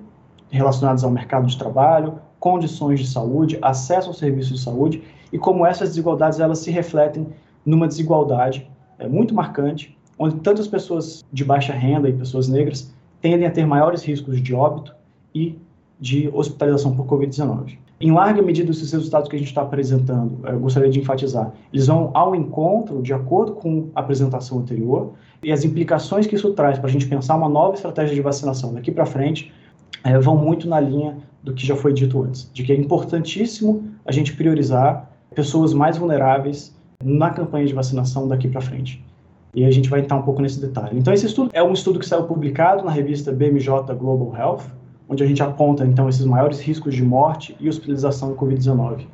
relacionadas 0.49 1.05
ao 1.05 1.09
mercado 1.09 1.47
de 1.47 1.57
trabalho, 1.57 2.19
condições 2.41 2.99
de 2.99 3.07
saúde, 3.07 3.57
acesso 3.61 4.09
aos 4.09 4.17
serviços 4.17 4.57
de 4.57 4.63
saúde 4.65 5.01
e 5.31 5.37
como 5.37 5.65
essas 5.65 5.89
desigualdades 5.89 6.41
elas 6.41 6.59
se 6.59 6.69
refletem 6.69 7.27
numa 7.65 7.87
desigualdade 7.87 8.69
é, 8.99 9.07
muito 9.07 9.33
marcante, 9.33 9.97
onde 10.19 10.35
tantas 10.41 10.67
pessoas 10.67 11.23
de 11.31 11.45
baixa 11.45 11.71
renda 11.71 12.09
e 12.09 12.13
pessoas 12.13 12.49
negras 12.49 12.92
tendem 13.23 13.47
a 13.47 13.51
ter 13.51 13.65
maiores 13.65 14.03
riscos 14.03 14.41
de 14.41 14.53
óbito 14.53 14.93
e 15.33 15.57
de 15.97 16.29
hospitalização 16.33 16.93
por 16.93 17.05
Covid-19. 17.05 17.77
Em 18.01 18.11
larga 18.11 18.41
medida, 18.41 18.69
esses 18.69 18.91
resultados 18.91 19.29
que 19.29 19.37
a 19.37 19.39
gente 19.39 19.47
está 19.47 19.61
apresentando, 19.61 20.39
eu 20.45 20.59
gostaria 20.59 20.89
de 20.89 20.99
enfatizar, 20.99 21.53
eles 21.71 21.87
vão 21.87 22.11
ao 22.13 22.35
encontro, 22.35 23.01
de 23.01 23.13
acordo 23.13 23.53
com 23.53 23.87
a 23.95 24.01
apresentação 24.01 24.59
anterior, 24.59 25.13
e 25.41 25.53
as 25.53 25.63
implicações 25.63 26.27
que 26.27 26.35
isso 26.35 26.51
traz 26.51 26.77
para 26.77 26.89
a 26.89 26.91
gente 26.91 27.07
pensar 27.07 27.37
uma 27.37 27.47
nova 27.47 27.75
estratégia 27.75 28.13
de 28.13 28.21
vacinação 28.21 28.73
daqui 28.73 28.91
para 28.91 29.05
frente 29.05 29.53
é, 30.03 30.19
vão 30.19 30.35
muito 30.35 30.67
na 30.67 30.81
linha 30.81 31.17
do 31.41 31.53
que 31.53 31.65
já 31.65 31.77
foi 31.77 31.93
dito 31.93 32.21
antes, 32.21 32.51
de 32.53 32.61
que 32.61 32.73
é 32.73 32.75
importantíssimo 32.75 33.85
a 34.05 34.11
gente 34.11 34.35
priorizar 34.35 35.09
pessoas 35.33 35.73
mais 35.73 35.97
vulneráveis 35.97 36.75
na 37.01 37.29
campanha 37.29 37.65
de 37.65 37.73
vacinação 37.73 38.27
daqui 38.27 38.49
para 38.49 38.59
frente. 38.59 39.01
E 39.53 39.65
a 39.65 39.71
gente 39.71 39.89
vai 39.89 39.99
entrar 39.99 40.17
um 40.17 40.23
pouco 40.23 40.41
nesse 40.41 40.59
detalhe. 40.59 40.97
Então, 40.97 41.13
esse 41.13 41.25
estudo 41.25 41.51
é 41.53 41.61
um 41.63 41.73
estudo 41.73 41.99
que 41.99 42.05
saiu 42.05 42.23
publicado 42.23 42.83
na 42.83 42.91
revista 42.91 43.31
BMJ 43.31 43.93
Global 43.95 44.35
Health, 44.35 44.63
onde 45.07 45.23
a 45.23 45.27
gente 45.27 45.43
aponta, 45.43 45.85
então, 45.85 46.09
esses 46.09 46.25
maiores 46.25 46.59
riscos 46.59 46.95
de 46.95 47.03
morte 47.03 47.55
e 47.59 47.69
hospitalização 47.69 48.31
em 48.31 48.35
Covid-19 48.35 49.05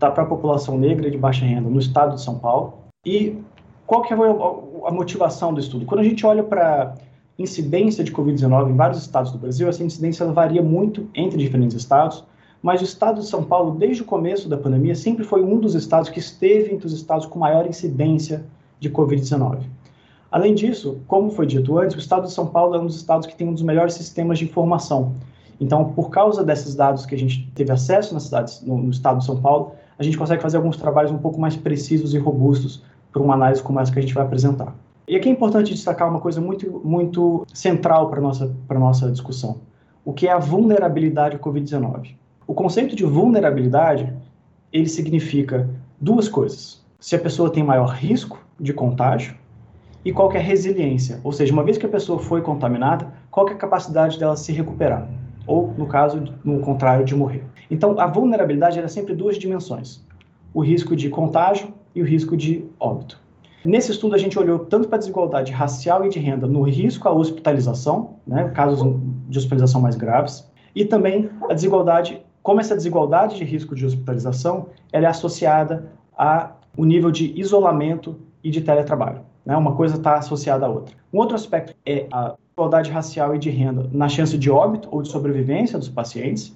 tá, 0.00 0.10
para 0.10 0.22
a 0.22 0.26
população 0.26 0.78
negra 0.78 1.10
de 1.10 1.18
baixa 1.18 1.44
renda 1.44 1.68
no 1.68 1.78
estado 1.78 2.14
de 2.14 2.22
São 2.22 2.38
Paulo. 2.38 2.74
E 3.04 3.38
qual 3.86 4.02
que 4.02 4.12
é 4.12 4.16
a 4.16 4.90
motivação 4.90 5.52
do 5.52 5.60
estudo? 5.60 5.84
Quando 5.84 6.00
a 6.00 6.04
gente 6.04 6.24
olha 6.24 6.42
para 6.42 6.94
incidência 7.38 8.02
de 8.02 8.12
Covid-19 8.12 8.70
em 8.70 8.76
vários 8.76 9.00
estados 9.00 9.30
do 9.30 9.38
Brasil, 9.38 9.68
essa 9.68 9.84
incidência 9.84 10.26
varia 10.26 10.62
muito 10.62 11.08
entre 11.14 11.38
diferentes 11.38 11.76
estados, 11.76 12.24
mas 12.62 12.80
o 12.80 12.84
estado 12.84 13.20
de 13.20 13.26
São 13.26 13.42
Paulo, 13.42 13.78
desde 13.78 14.02
o 14.02 14.04
começo 14.04 14.48
da 14.48 14.56
pandemia, 14.56 14.94
sempre 14.94 15.24
foi 15.24 15.42
um 15.42 15.58
dos 15.58 15.74
estados 15.74 16.10
que 16.10 16.18
esteve 16.18 16.74
entre 16.74 16.86
os 16.86 16.92
estados 16.92 17.26
com 17.26 17.38
maior 17.38 17.66
incidência 17.66 18.44
de 18.78 18.90
Covid-19. 18.90 19.60
Além 20.30 20.54
disso, 20.54 21.00
como 21.08 21.30
foi 21.30 21.44
dito 21.44 21.76
antes, 21.78 21.96
o 21.96 21.98
estado 21.98 22.26
de 22.26 22.32
São 22.32 22.46
Paulo 22.46 22.76
é 22.76 22.78
um 22.78 22.86
dos 22.86 22.96
estados 22.96 23.26
que 23.26 23.34
tem 23.34 23.48
um 23.48 23.52
dos 23.52 23.62
melhores 23.62 23.94
sistemas 23.94 24.38
de 24.38 24.44
informação. 24.44 25.14
Então, 25.60 25.92
por 25.92 26.08
causa 26.08 26.44
desses 26.44 26.74
dados 26.74 27.04
que 27.04 27.14
a 27.14 27.18
gente 27.18 27.50
teve 27.54 27.72
acesso 27.72 28.14
nas 28.14 28.24
cidades, 28.24 28.62
no, 28.62 28.78
no 28.78 28.90
estado 28.90 29.18
de 29.18 29.24
São 29.26 29.40
Paulo, 29.40 29.72
a 29.98 30.02
gente 30.02 30.16
consegue 30.16 30.40
fazer 30.40 30.56
alguns 30.56 30.76
trabalhos 30.76 31.10
um 31.10 31.18
pouco 31.18 31.38
mais 31.40 31.56
precisos 31.56 32.14
e 32.14 32.18
robustos 32.18 32.82
para 33.12 33.20
uma 33.20 33.34
análise 33.34 33.62
como 33.62 33.80
essa 33.80 33.92
que 33.92 33.98
a 33.98 34.02
gente 34.02 34.14
vai 34.14 34.24
apresentar. 34.24 34.74
E 35.06 35.16
aqui 35.16 35.28
é 35.28 35.32
importante 35.32 35.74
destacar 35.74 36.08
uma 36.08 36.20
coisa 36.20 36.40
muito, 36.40 36.80
muito 36.84 37.44
central 37.52 38.08
para 38.08 38.20
a 38.20 38.22
nossa, 38.22 38.54
nossa 38.70 39.10
discussão, 39.10 39.60
o 40.04 40.12
que 40.12 40.28
é 40.28 40.32
a 40.32 40.38
vulnerabilidade 40.38 41.34
ao 41.34 41.42
Covid-19. 41.42 42.14
O 42.46 42.54
conceito 42.54 42.94
de 42.94 43.04
vulnerabilidade, 43.04 44.12
ele 44.72 44.86
significa 44.86 45.68
duas 46.00 46.28
coisas. 46.28 46.80
Se 47.00 47.16
a 47.16 47.18
pessoa 47.18 47.50
tem 47.50 47.64
maior 47.64 47.88
risco 47.88 48.38
de 48.58 48.72
contágio 48.72 49.34
e 50.04 50.12
qual 50.12 50.32
é 50.32 50.38
a 50.38 50.42
resiliência, 50.42 51.20
ou 51.22 51.32
seja, 51.32 51.52
uma 51.52 51.62
vez 51.62 51.76
que 51.76 51.86
a 51.86 51.88
pessoa 51.88 52.18
foi 52.18 52.40
contaminada, 52.40 53.12
qual 53.30 53.48
é 53.48 53.52
a 53.52 53.56
capacidade 53.56 54.18
dela 54.18 54.36
se 54.36 54.52
recuperar, 54.52 55.08
ou, 55.46 55.74
no 55.76 55.86
caso, 55.86 56.22
no 56.44 56.60
contrário, 56.60 57.04
de 57.04 57.14
morrer. 57.14 57.44
Então, 57.70 57.98
a 58.00 58.06
vulnerabilidade 58.06 58.78
é 58.78 58.88
sempre 58.88 59.14
duas 59.14 59.38
dimensões, 59.38 60.04
o 60.54 60.60
risco 60.60 60.96
de 60.96 61.08
contágio 61.08 61.68
e 61.94 62.02
o 62.02 62.04
risco 62.04 62.36
de 62.36 62.64
óbito. 62.78 63.20
Nesse 63.64 63.92
estudo, 63.92 64.14
a 64.14 64.18
gente 64.18 64.38
olhou 64.38 64.60
tanto 64.60 64.88
para 64.88 64.96
a 64.96 64.98
desigualdade 64.98 65.52
racial 65.52 66.06
e 66.06 66.08
de 66.08 66.18
renda 66.18 66.46
no 66.46 66.62
risco 66.62 67.06
à 67.06 67.12
hospitalização, 67.12 68.16
né, 68.26 68.48
casos 68.54 68.80
de 69.28 69.36
hospitalização 69.36 69.82
mais 69.82 69.96
graves, 69.96 70.50
e 70.74 70.84
também 70.84 71.28
a 71.48 71.52
desigualdade, 71.52 72.22
como 72.42 72.60
essa 72.60 72.74
desigualdade 72.74 73.36
de 73.36 73.44
risco 73.44 73.74
de 73.74 73.84
hospitalização 73.84 74.68
ela 74.90 75.06
é 75.06 75.08
associada 75.10 75.92
ao 76.16 76.56
nível 76.78 77.10
de 77.10 77.38
isolamento 77.38 78.16
e 78.42 78.50
de 78.50 78.62
teletrabalho. 78.62 79.29
Né? 79.44 79.56
Uma 79.56 79.74
coisa 79.74 79.96
está 79.96 80.16
associada 80.16 80.66
à 80.66 80.68
outra. 80.68 80.94
Um 81.12 81.18
outro 81.18 81.34
aspecto 81.34 81.74
é 81.84 82.06
a 82.12 82.34
desigualdade 82.38 82.90
racial 82.90 83.34
e 83.34 83.38
de 83.38 83.50
renda 83.50 83.88
na 83.92 84.08
chance 84.08 84.36
de 84.36 84.50
óbito 84.50 84.88
ou 84.92 85.02
de 85.02 85.08
sobrevivência 85.08 85.78
dos 85.78 85.88
pacientes, 85.88 86.54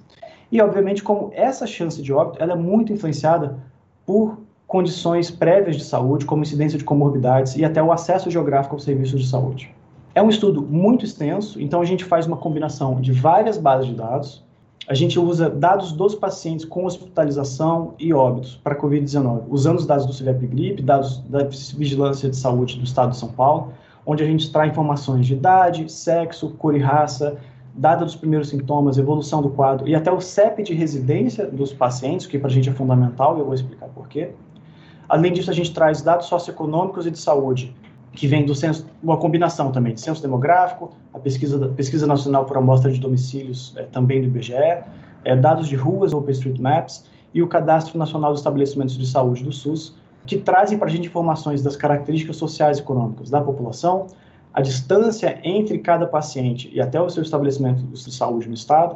e 0.51 0.61
obviamente 0.61 1.01
como 1.01 1.31
essa 1.33 1.65
chance 1.65 2.01
de 2.01 2.13
óbito 2.13 2.41
ela 2.41 2.53
é 2.53 2.55
muito 2.55 2.93
influenciada 2.93 3.57
por 4.05 4.37
condições 4.67 5.31
prévias 5.31 5.75
de 5.75 5.83
saúde, 5.83 6.25
como 6.25 6.43
incidência 6.43 6.77
de 6.77 6.83
comorbidades 6.83 7.55
e 7.55 7.65
até 7.65 7.81
o 7.81 7.91
acesso 7.91 8.29
geográfico 8.29 8.75
aos 8.75 8.83
serviços 8.83 9.21
de 9.21 9.27
saúde. 9.27 9.73
É 10.13 10.21
um 10.21 10.29
estudo 10.29 10.61
muito 10.61 11.03
extenso, 11.03 11.61
então 11.61 11.81
a 11.81 11.85
gente 11.85 12.05
faz 12.05 12.25
uma 12.25 12.37
combinação 12.37 13.01
de 13.01 13.11
várias 13.11 13.57
bases 13.57 13.87
de 13.87 13.95
dados. 13.95 14.44
A 14.87 14.93
gente 14.93 15.17
usa 15.17 15.49
dados 15.49 15.91
dos 15.91 16.13
pacientes 16.13 16.63
com 16.63 16.85
hospitalização 16.85 17.95
e 17.97 18.13
óbitos 18.13 18.55
para 18.63 18.75
COVID-19, 18.75 19.45
usando 19.49 19.79
os 19.79 19.85
dados 19.87 20.05
do 20.05 20.13
CVEP 20.13 20.45
Gripe, 20.45 20.83
dados 20.83 21.17
da 21.21 21.43
Vigilância 21.75 22.29
de 22.29 22.35
Saúde 22.35 22.77
do 22.77 22.83
Estado 22.83 23.09
de 23.09 23.17
São 23.17 23.29
Paulo, 23.29 23.73
onde 24.05 24.23
a 24.23 24.27
gente 24.27 24.51
traz 24.51 24.71
informações 24.71 25.25
de 25.25 25.33
idade, 25.33 25.91
sexo, 25.91 26.51
cor 26.51 26.75
e 26.75 26.79
raça, 26.79 27.35
data 27.73 28.05
dos 28.05 28.15
primeiros 28.15 28.49
sintomas, 28.49 28.99
evolução 28.99 29.41
do 29.41 29.49
quadro 29.49 29.87
e 29.87 29.95
até 29.95 30.11
o 30.11 30.21
CEP 30.21 30.61
de 30.61 30.75
residência 30.75 31.47
dos 31.47 31.73
pacientes, 31.73 32.27
que 32.27 32.37
para 32.37 32.49
a 32.49 32.53
gente 32.53 32.69
é 32.69 32.71
fundamental 32.71 33.37
e 33.37 33.39
eu 33.39 33.45
vou 33.45 33.55
explicar 33.55 33.87
por 33.87 34.07
quê. 34.07 34.33
Além 35.09 35.33
disso, 35.33 35.49
a 35.49 35.53
gente 35.53 35.73
traz 35.73 36.03
dados 36.03 36.27
socioeconômicos 36.27 37.07
e 37.07 37.11
de 37.11 37.17
saúde, 37.17 37.75
que 38.15 38.27
vem 38.27 38.45
do 38.45 38.55
censo, 38.55 38.87
uma 39.03 39.17
combinação 39.17 39.71
também 39.71 39.93
de 39.93 40.01
censo 40.01 40.21
demográfico, 40.21 40.93
a 41.13 41.19
pesquisa, 41.19 41.67
pesquisa 41.69 42.07
nacional 42.07 42.45
por 42.45 42.57
amostra 42.57 42.89
de 42.89 42.99
domicílios 42.99 43.73
é, 43.75 43.83
também 43.83 44.21
do 44.21 44.27
IBGE, 44.27 44.53
é, 45.23 45.35
dados 45.35 45.67
de 45.67 45.75
ruas, 45.75 46.13
OpenStreetMaps, 46.13 47.05
e 47.33 47.43
o 47.43 47.47
Cadastro 47.47 47.99
Nacional 47.99 48.31
dos 48.31 48.39
Estabelecimentos 48.39 48.97
de 48.97 49.05
Saúde 49.05 49.43
do 49.43 49.51
SUS, 49.51 49.95
que 50.25 50.37
trazem 50.37 50.77
para 50.77 50.87
a 50.87 50.91
gente 50.91 51.07
informações 51.07 51.61
das 51.61 51.75
características 51.75 52.37
sociais 52.37 52.77
e 52.77 52.81
econômicas 52.81 53.29
da 53.29 53.41
população, 53.41 54.07
a 54.53 54.61
distância 54.61 55.37
entre 55.43 55.77
cada 55.79 56.07
paciente 56.07 56.71
e 56.73 56.79
até 56.79 56.99
o 56.99 57.09
seu 57.09 57.21
estabelecimento 57.21 57.83
de 57.83 58.11
saúde 58.13 58.47
no 58.47 58.53
estado, 58.53 58.95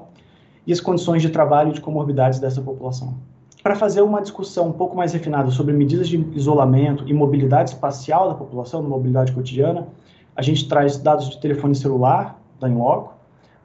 e 0.66 0.72
as 0.72 0.80
condições 0.80 1.22
de 1.22 1.30
trabalho 1.30 1.72
e 1.72 1.74
de 1.74 1.82
comorbidades 1.82 2.40
dessa 2.40 2.62
população 2.62 3.18
para 3.62 3.76
fazer 3.76 4.02
uma 4.02 4.22
discussão 4.22 4.70
um 4.70 4.72
pouco 4.72 4.96
mais 4.96 5.14
refinada 5.14 5.52
sobre 5.52 5.74
medidas 5.74 6.08
de 6.08 6.18
isolamento 6.34 7.04
e 7.08 7.14
mobilidade 7.14 7.72
espacial 7.72 8.30
da 8.30 8.36
população, 8.36 8.82
mobilidade 8.82 9.32
cotidiana, 9.32 9.88
a 10.36 10.42
gente 10.42 10.68
traz 10.68 10.98
dados 10.98 11.30
de 11.30 11.40
telefone 11.40 11.76
celular 11.76 12.40
da 12.60 12.70
Inloco, 12.70 13.14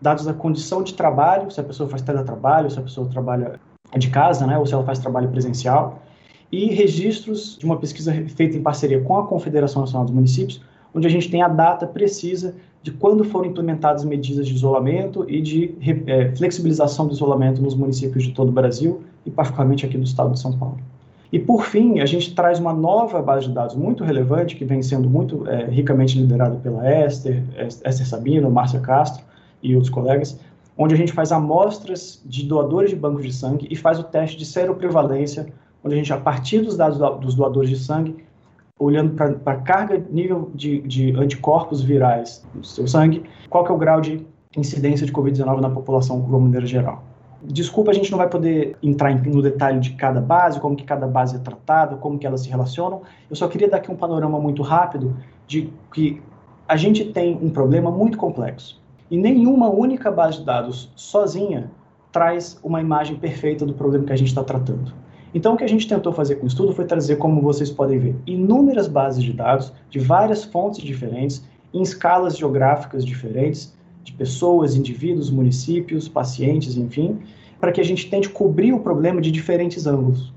dados 0.01 0.25
da 0.25 0.35
condição 0.35 0.83
de 0.83 0.95
trabalho, 0.95 1.51
se 1.51 1.61
a 1.61 1.65
pessoa 1.65 1.89
faz 1.89 2.03
teletrabalho, 2.03 2.71
se 2.71 2.79
a 2.79 2.83
pessoa 2.83 3.09
trabalha 3.09 3.61
de 3.97 4.11
casa, 4.11 4.47
né, 4.47 4.59
ou 4.59 4.67
se 4.67 4.75
ela 4.75 4.85
faz 4.85 4.99
trabalho 4.99 5.29
presencial, 5.29 6.03
e 6.51 6.67
registros 6.67 7.57
de 7.57 7.65
uma 7.65 7.77
pesquisa 7.77 8.13
feita 8.29 8.57
em 8.57 8.63
parceria 8.63 9.01
com 9.01 9.17
a 9.17 9.27
Confederação 9.27 9.83
Nacional 9.83 10.05
dos 10.05 10.15
Municípios, 10.15 10.61
onde 10.93 11.07
a 11.07 11.11
gente 11.11 11.31
tem 11.31 11.43
a 11.43 11.49
data 11.49 11.87
precisa 11.87 12.55
de 12.85 12.93
quando 12.93 13.25
foram 13.25 13.47
implementadas 13.47 14.05
medidas 14.05 14.47
de 14.47 14.53
isolamento 14.53 15.25
e 15.27 15.41
de 15.41 15.75
é, 16.07 16.37
flexibilização 16.37 17.07
do 17.07 17.15
isolamento 17.15 17.63
nos 17.63 17.75
municípios 17.75 18.25
de 18.25 18.33
todo 18.33 18.51
o 18.51 18.53
Brasil, 18.53 19.03
e 19.25 19.31
particularmente 19.31 19.87
aqui 19.87 19.97
do 19.97 20.05
estado 20.05 20.35
de 20.35 20.39
São 20.39 20.53
Paulo. 20.53 20.77
E, 21.33 21.39
por 21.39 21.65
fim, 21.65 22.01
a 22.01 22.05
gente 22.05 22.35
traz 22.35 22.61
uma 22.61 22.75
nova 22.75 23.23
base 23.23 23.47
de 23.47 23.55
dados 23.55 23.75
muito 23.75 24.05
relevante, 24.05 24.55
que 24.55 24.67
vem 24.67 24.83
sendo 24.83 25.09
muito 25.09 25.49
é, 25.49 25.65
ricamente 25.65 26.19
liderada 26.19 26.57
pela 26.57 26.87
Esther, 27.07 27.43
Esther 27.59 28.07
Sabino, 28.07 28.51
Márcia 28.51 28.81
Castro 28.81 29.25
e 29.63 29.75
outros 29.75 29.91
colegas, 29.91 30.39
onde 30.77 30.93
a 30.93 30.97
gente 30.99 31.15
faz 31.15 31.33
amostras 31.33 32.21
de 32.27 32.45
doadores 32.45 32.91
de 32.91 32.97
bancos 32.97 33.25
de 33.25 33.33
sangue 33.33 33.67
e 33.71 33.75
faz 33.75 33.99
o 33.99 34.03
teste 34.03 34.37
de 34.37 34.45
seroprevalência, 34.45 35.47
onde 35.83 35.95
a 35.95 35.97
gente, 35.97 36.13
a 36.13 36.19
partir 36.19 36.61
dos 36.61 36.77
dados 36.77 36.99
dos 37.19 37.35
doadores 37.35 37.71
de 37.71 37.79
sangue, 37.79 38.15
olhando 38.79 39.15
para 39.15 39.53
a 39.53 39.57
carga, 39.57 40.05
nível 40.11 40.51
de, 40.55 40.81
de 40.81 41.17
anticorpos 41.17 41.83
virais 41.83 42.45
no 42.55 42.65
seu 42.65 42.87
sangue, 42.89 43.23
qual 43.49 43.65
que 43.65 43.71
é 43.71 43.75
o 43.75 43.79
grau 43.79 44.01
de 44.01 44.27
incidência 44.57 45.07
de 45.07 45.13
Covid-19 45.13 45.61
na 45.61 45.71
população 45.71 46.21
de 46.21 46.27
uma 46.27 46.41
maneira 46.41 46.67
geral. 46.67 47.03
Desculpa, 47.43 47.91
a 47.91 47.95
gente 47.95 48.11
não 48.11 48.19
vai 48.19 48.29
poder 48.29 48.77
entrar 48.83 49.15
no 49.15 49.43
detalhe 49.43 49.79
de 49.79 49.91
cada 49.91 50.21
base, 50.21 50.59
como 50.59 50.75
que 50.75 50.85
cada 50.85 51.07
base 51.07 51.37
é 51.37 51.39
tratada, 51.39 51.97
como 51.97 52.19
que 52.19 52.27
elas 52.27 52.41
se 52.41 52.49
relacionam. 52.49 53.03
Eu 53.29 53.37
só 53.37 53.47
queria 53.49 53.69
dar 53.69 53.77
aqui 53.77 53.93
um 53.93 53.97
panorama 53.97 54.41
muito 54.41 54.63
rápido 54.63 55.15
de 55.47 55.71
que 55.93 56.23
a 56.67 56.77
gente 56.77 57.05
tem 57.05 57.39
um 57.41 57.51
problema 57.51 57.91
muito 57.91 58.17
complexo. 58.17 58.81
E 59.11 59.19
nenhuma 59.19 59.69
única 59.69 60.11
base 60.11 60.39
de 60.39 60.47
dados 60.47 60.91
sozinha 60.97 61.71
traz 62.11 62.59
uma 62.63 62.81
imagem 62.81 63.17
perfeita 63.17 63.67
do 63.67 63.75
problema 63.75 64.07
que 64.07 64.13
a 64.13 64.17
gente 64.17 64.29
está 64.29 64.43
tratando. 64.43 64.95
Então, 65.35 65.55
o 65.55 65.57
que 65.57 65.65
a 65.65 65.69
gente 65.69 65.89
tentou 65.89 66.13
fazer 66.13 66.37
com 66.37 66.45
o 66.45 66.49
estudo 66.49 66.73
foi 66.73 66.85
trazer, 66.85 67.17
como 67.17 67.43
vocês 67.43 67.69
podem 67.69 67.99
ver, 67.99 68.17
inúmeras 68.25 68.87
bases 68.87 69.23
de 69.23 69.33
dados 69.33 69.73
de 69.91 69.99
várias 69.99 70.45
fontes 70.45 70.81
diferentes, 70.81 71.45
em 71.73 71.83
escalas 71.83 72.39
geográficas 72.39 73.05
diferentes, 73.05 73.75
de 74.05 74.13
pessoas, 74.13 74.77
indivíduos, 74.77 75.31
municípios, 75.31 76.09
pacientes, 76.09 76.77
enfim, 76.77 77.19
para 77.59 77.73
que 77.73 77.81
a 77.81 77.85
gente 77.85 78.09
tente 78.09 78.29
cobrir 78.29 78.73
o 78.73 78.79
problema 78.79 79.21
de 79.21 79.33
diferentes 79.33 79.89
ângulos. 79.89 80.33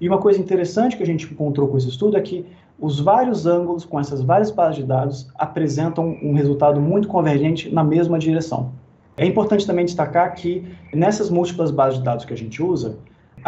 E 0.00 0.08
uma 0.08 0.18
coisa 0.18 0.40
interessante 0.40 0.96
que 0.96 1.02
a 1.02 1.06
gente 1.06 1.26
encontrou 1.26 1.68
com 1.68 1.76
esse 1.76 1.88
estudo 1.88 2.16
é 2.16 2.20
que 2.22 2.46
os 2.78 3.00
vários 3.00 3.44
ângulos 3.44 3.84
com 3.84 4.00
essas 4.00 4.22
várias 4.22 4.50
bases 4.50 4.76
de 4.76 4.84
dados 4.84 5.28
apresentam 5.34 6.16
um 6.22 6.32
resultado 6.32 6.80
muito 6.80 7.08
convergente 7.08 7.68
na 7.74 7.84
mesma 7.84 8.18
direção. 8.18 8.70
É 9.16 9.26
importante 9.26 9.66
também 9.66 9.84
destacar 9.84 10.32
que 10.36 10.64
nessas 10.94 11.28
múltiplas 11.28 11.72
bases 11.72 11.98
de 11.98 12.04
dados 12.04 12.24
que 12.24 12.32
a 12.32 12.36
gente 12.36 12.62
usa, 12.62 12.96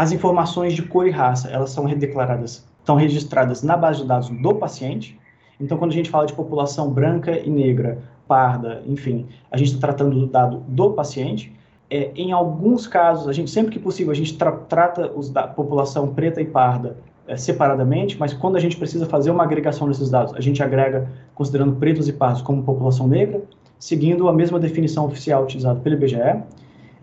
as 0.01 0.13
informações 0.13 0.73
de 0.73 0.81
cor 0.81 1.07
e 1.07 1.11
raça, 1.11 1.51
elas 1.51 1.73
são 1.73 1.85
declaradas, 1.85 2.67
estão 2.79 2.97
registradas 2.97 3.63
na 3.63 3.77
base 3.77 4.01
de 4.01 4.09
dados 4.09 4.31
do 4.31 4.55
paciente. 4.55 5.21
Então, 5.61 5.77
quando 5.77 5.91
a 5.91 5.95
gente 5.95 6.09
fala 6.09 6.25
de 6.25 6.33
população 6.33 6.89
branca 6.89 7.39
e 7.39 7.51
negra, 7.51 7.99
parda, 8.27 8.83
enfim, 8.87 9.27
a 9.51 9.59
gente 9.59 9.75
está 9.75 9.89
tratando 9.89 10.19
do 10.19 10.27
dado 10.27 10.63
do 10.67 10.93
paciente. 10.93 11.53
É, 11.91 12.13
em 12.17 12.33
alguns 12.33 12.87
casos, 12.87 13.29
a 13.29 13.33
gente 13.35 13.51
sempre 13.51 13.73
que 13.73 13.79
possível 13.79 14.11
a 14.11 14.15
gente 14.15 14.39
tra 14.39 14.53
trata 14.53 15.13
os 15.15 15.29
da 15.29 15.47
população 15.47 16.15
preta 16.15 16.41
e 16.41 16.47
parda 16.47 16.97
é, 17.29 17.37
separadamente, 17.37 18.19
mas 18.19 18.33
quando 18.33 18.57
a 18.57 18.59
gente 18.59 18.79
precisa 18.79 19.05
fazer 19.05 19.31
uma 19.31 19.43
agregação 19.43 19.87
desses 19.87 20.09
dados, 20.09 20.33
a 20.35 20.41
gente 20.41 20.63
agrega 20.63 21.11
considerando 21.35 21.77
pretos 21.77 22.09
e 22.09 22.13
pardos 22.15 22.41
como 22.41 22.63
população 22.63 23.07
negra, 23.07 23.43
seguindo 23.79 24.31
a 24.31 24.33
mesma 24.33 24.59
definição 24.59 25.05
oficial 25.05 25.43
utilizada 25.43 25.79
pelo 25.79 25.97
IBGE. 25.97 26.43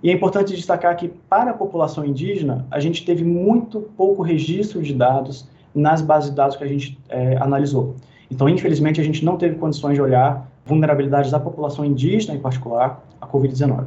E 0.02 0.10
é 0.10 0.14
importante 0.14 0.56
destacar 0.56 0.96
que, 0.96 1.08
para 1.08 1.52
a 1.52 1.54
população 1.54 2.06
indígena, 2.06 2.66
a 2.70 2.80
gente 2.80 3.04
teve 3.04 3.24
muito 3.24 3.82
pouco 3.98 4.22
registro 4.22 4.82
de 4.82 4.94
dados 4.94 5.48
nas 5.74 6.02
bases 6.02 6.30
de 6.30 6.36
dados 6.36 6.56
que 6.56 6.64
a 6.64 6.68
gente 6.68 7.00
é, 7.10 7.38
analisou. 7.38 7.96
Então, 8.30 8.48
infelizmente, 8.48 9.02
a 9.02 9.04
gente 9.04 9.24
não 9.24 9.38
teve 9.38 9.56
condições 9.56 9.96
de 9.96 10.02
olhar 10.02 10.50
vulnerabilidades 10.66 11.32
da 11.32 11.40
população 11.40 11.86
indígena, 11.86 12.36
em 12.36 12.40
particular, 12.40 13.04
à 13.20 13.28
Covid-19. 13.28 13.86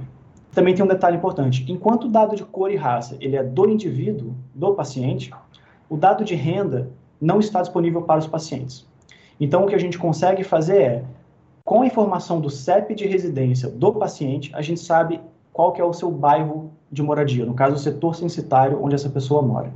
Também 0.52 0.74
tem 0.74 0.84
um 0.84 0.88
detalhe 0.88 1.16
importante: 1.16 1.64
enquanto 1.68 2.04
o 2.04 2.08
dado 2.08 2.34
de 2.34 2.44
cor 2.44 2.70
e 2.70 2.76
raça 2.76 3.16
ele 3.20 3.36
é 3.36 3.42
do 3.42 3.68
indivíduo, 3.68 4.34
do 4.54 4.74
paciente, 4.74 5.30
o 5.88 5.96
dado 5.96 6.24
de 6.24 6.34
renda 6.34 6.90
não 7.20 7.38
está 7.38 7.60
disponível 7.60 8.02
para 8.02 8.18
os 8.18 8.26
pacientes. 8.26 8.86
Então, 9.38 9.64
o 9.64 9.66
que 9.66 9.74
a 9.74 9.78
gente 9.78 9.98
consegue 9.98 10.42
fazer 10.42 10.82
é, 10.82 11.04
com 11.64 11.82
a 11.82 11.86
informação 11.86 12.40
do 12.40 12.50
CEP 12.50 12.94
de 12.94 13.06
residência 13.06 13.68
do 13.68 13.92
paciente, 13.92 14.50
a 14.54 14.62
gente 14.62 14.80
sabe 14.80 15.20
qual 15.60 15.72
que 15.72 15.80
é 15.82 15.84
o 15.84 15.92
seu 15.92 16.10
bairro 16.10 16.70
de 16.90 17.02
moradia, 17.02 17.44
no 17.44 17.52
caso, 17.52 17.76
o 17.76 17.78
setor 17.78 18.16
censitário 18.16 18.82
onde 18.82 18.94
essa 18.94 19.10
pessoa 19.10 19.42
mora. 19.42 19.70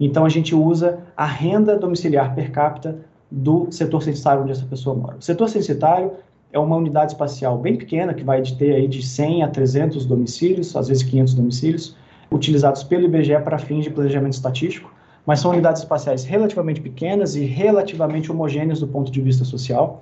Então, 0.00 0.24
a 0.24 0.28
gente 0.28 0.52
usa 0.52 0.98
a 1.16 1.24
renda 1.26 1.78
domiciliar 1.78 2.34
per 2.34 2.50
capita 2.50 2.98
do 3.30 3.70
setor 3.70 4.02
censitário 4.02 4.42
onde 4.42 4.50
essa 4.50 4.66
pessoa 4.66 4.96
mora. 4.96 5.16
O 5.16 5.22
setor 5.22 5.48
censitário 5.48 6.10
é 6.52 6.58
uma 6.58 6.74
unidade 6.74 7.12
espacial 7.12 7.56
bem 7.56 7.76
pequena, 7.76 8.12
que 8.14 8.24
vai 8.24 8.42
ter 8.42 8.74
aí 8.74 8.88
de 8.88 9.00
100 9.00 9.44
a 9.44 9.48
300 9.48 10.06
domicílios, 10.06 10.74
às 10.74 10.88
vezes 10.88 11.04
500 11.04 11.34
domicílios, 11.34 11.96
utilizados 12.32 12.82
pelo 12.82 13.04
IBGE 13.04 13.38
para 13.44 13.58
fins 13.58 13.84
de 13.84 13.90
planejamento 13.90 14.32
estatístico 14.32 14.90
mas 15.24 15.40
são 15.40 15.50
unidades 15.50 15.82
espaciais 15.82 16.24
relativamente 16.24 16.80
pequenas 16.80 17.36
e 17.36 17.44
relativamente 17.44 18.32
homogêneas 18.32 18.80
do 18.80 18.88
ponto 18.88 19.12
de 19.12 19.20
vista 19.20 19.44
social. 19.44 20.00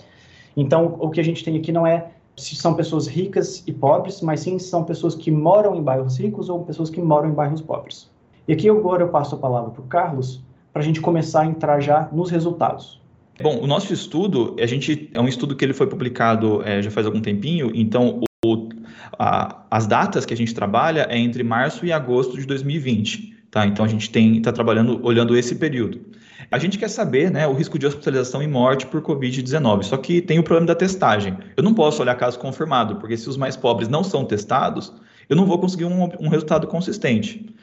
Então, 0.57 0.97
o 1.01 1.11
que 1.11 1.19
a 1.19 1.25
gente 1.25 1.45
tem 1.45 1.57
aqui 1.57 1.73
não 1.73 1.85
é 1.85 2.13
se 2.37 2.55
são 2.55 2.75
pessoas 2.75 3.07
ricas 3.07 3.63
e 3.67 3.73
pobres, 3.73 4.21
mas 4.21 4.41
sim 4.41 4.59
são 4.59 4.85
pessoas 4.85 5.15
que 5.15 5.31
moram 5.31 5.75
em 5.75 5.83
bairros 5.83 6.19
ricos 6.19 6.49
ou 6.49 6.65
pessoas 6.65 6.91
que 6.91 7.01
moram 7.01 7.31
em 7.31 7.33
bairros 7.33 7.63
pobres. 7.63 8.11
E 8.47 8.53
aqui 8.53 8.69
agora 8.69 9.03
eu 9.03 9.09
passo 9.09 9.35
a 9.35 9.39
palavra 9.39 9.71
para 9.71 9.81
o 9.81 9.87
Carlos, 9.87 10.43
para 10.73 10.83
a 10.83 10.85
gente 10.85 11.01
começar 11.01 11.43
a 11.43 11.47
entrar 11.47 11.81
já 11.81 12.09
nos 12.13 12.31
resultados. 12.31 13.01
Bom, 13.43 13.61
o 13.61 13.67
nosso 13.67 13.93
estudo, 13.93 14.55
a 14.61 14.67
gente 14.67 15.11
é 15.13 15.21
um 15.21 15.29
estudo 15.29 15.57
que 15.57 15.65
ele 15.65 15.75
foi 15.75 15.87
publicado 15.87 16.63
é, 16.63 16.81
já 16.83 16.91
faz 16.91 17.07
algum 17.07 17.21
tempinho, 17.21 17.71
então 17.75 18.21
o, 18.45 18.69
a, 19.19 19.63
as 19.71 19.87
datas 19.87 20.25
que 20.25 20.33
a 20.33 20.37
gente 20.37 20.55
trabalha 20.55 21.07
é 21.11 21.19
entre 21.19 21.43
março 21.43 21.85
e 21.85 21.93
agosto 21.93 22.39
de 22.39 22.47
2020. 22.47 23.35
Tá? 23.51 23.67
Então 23.67 23.85
a 23.85 23.89
gente 23.89 24.11
está 24.19 24.53
trabalhando 24.53 25.01
olhando 25.03 25.37
esse 25.37 25.55
período. 25.55 26.01
A 26.51 26.59
gente 26.59 26.79
quer 26.79 26.89
saber 26.89 27.31
né, 27.31 27.47
o 27.47 27.53
risco 27.53 27.79
de 27.79 27.87
hospitalização 27.87 28.43
e 28.43 28.47
morte 28.47 28.87
por 28.87 29.03
Covid-19, 29.03 29.83
só 29.83 29.97
que 29.97 30.21
tem 30.23 30.39
o 30.39 30.43
problema 30.43 30.67
da 30.67 30.75
testagem. 30.75 31.37
Eu 31.57 31.63
não 31.63 31.75
posso 31.75 32.01
olhar 32.01 32.15
caso 32.15 32.39
confirmado, 32.39 32.97
porque 32.97 33.17
se 33.17 33.29
os 33.29 33.37
mais 33.37 33.57
pobres 33.57 33.89
não 33.89 34.05
são 34.05 34.25
testados, 34.25 34.93
eu 35.29 35.37
não 35.37 35.45
vou 35.45 35.59
conseguir 35.59 35.85
um, 35.85 36.09
um 36.21 36.29
resultado 36.29 36.67
consistente. 36.67 37.55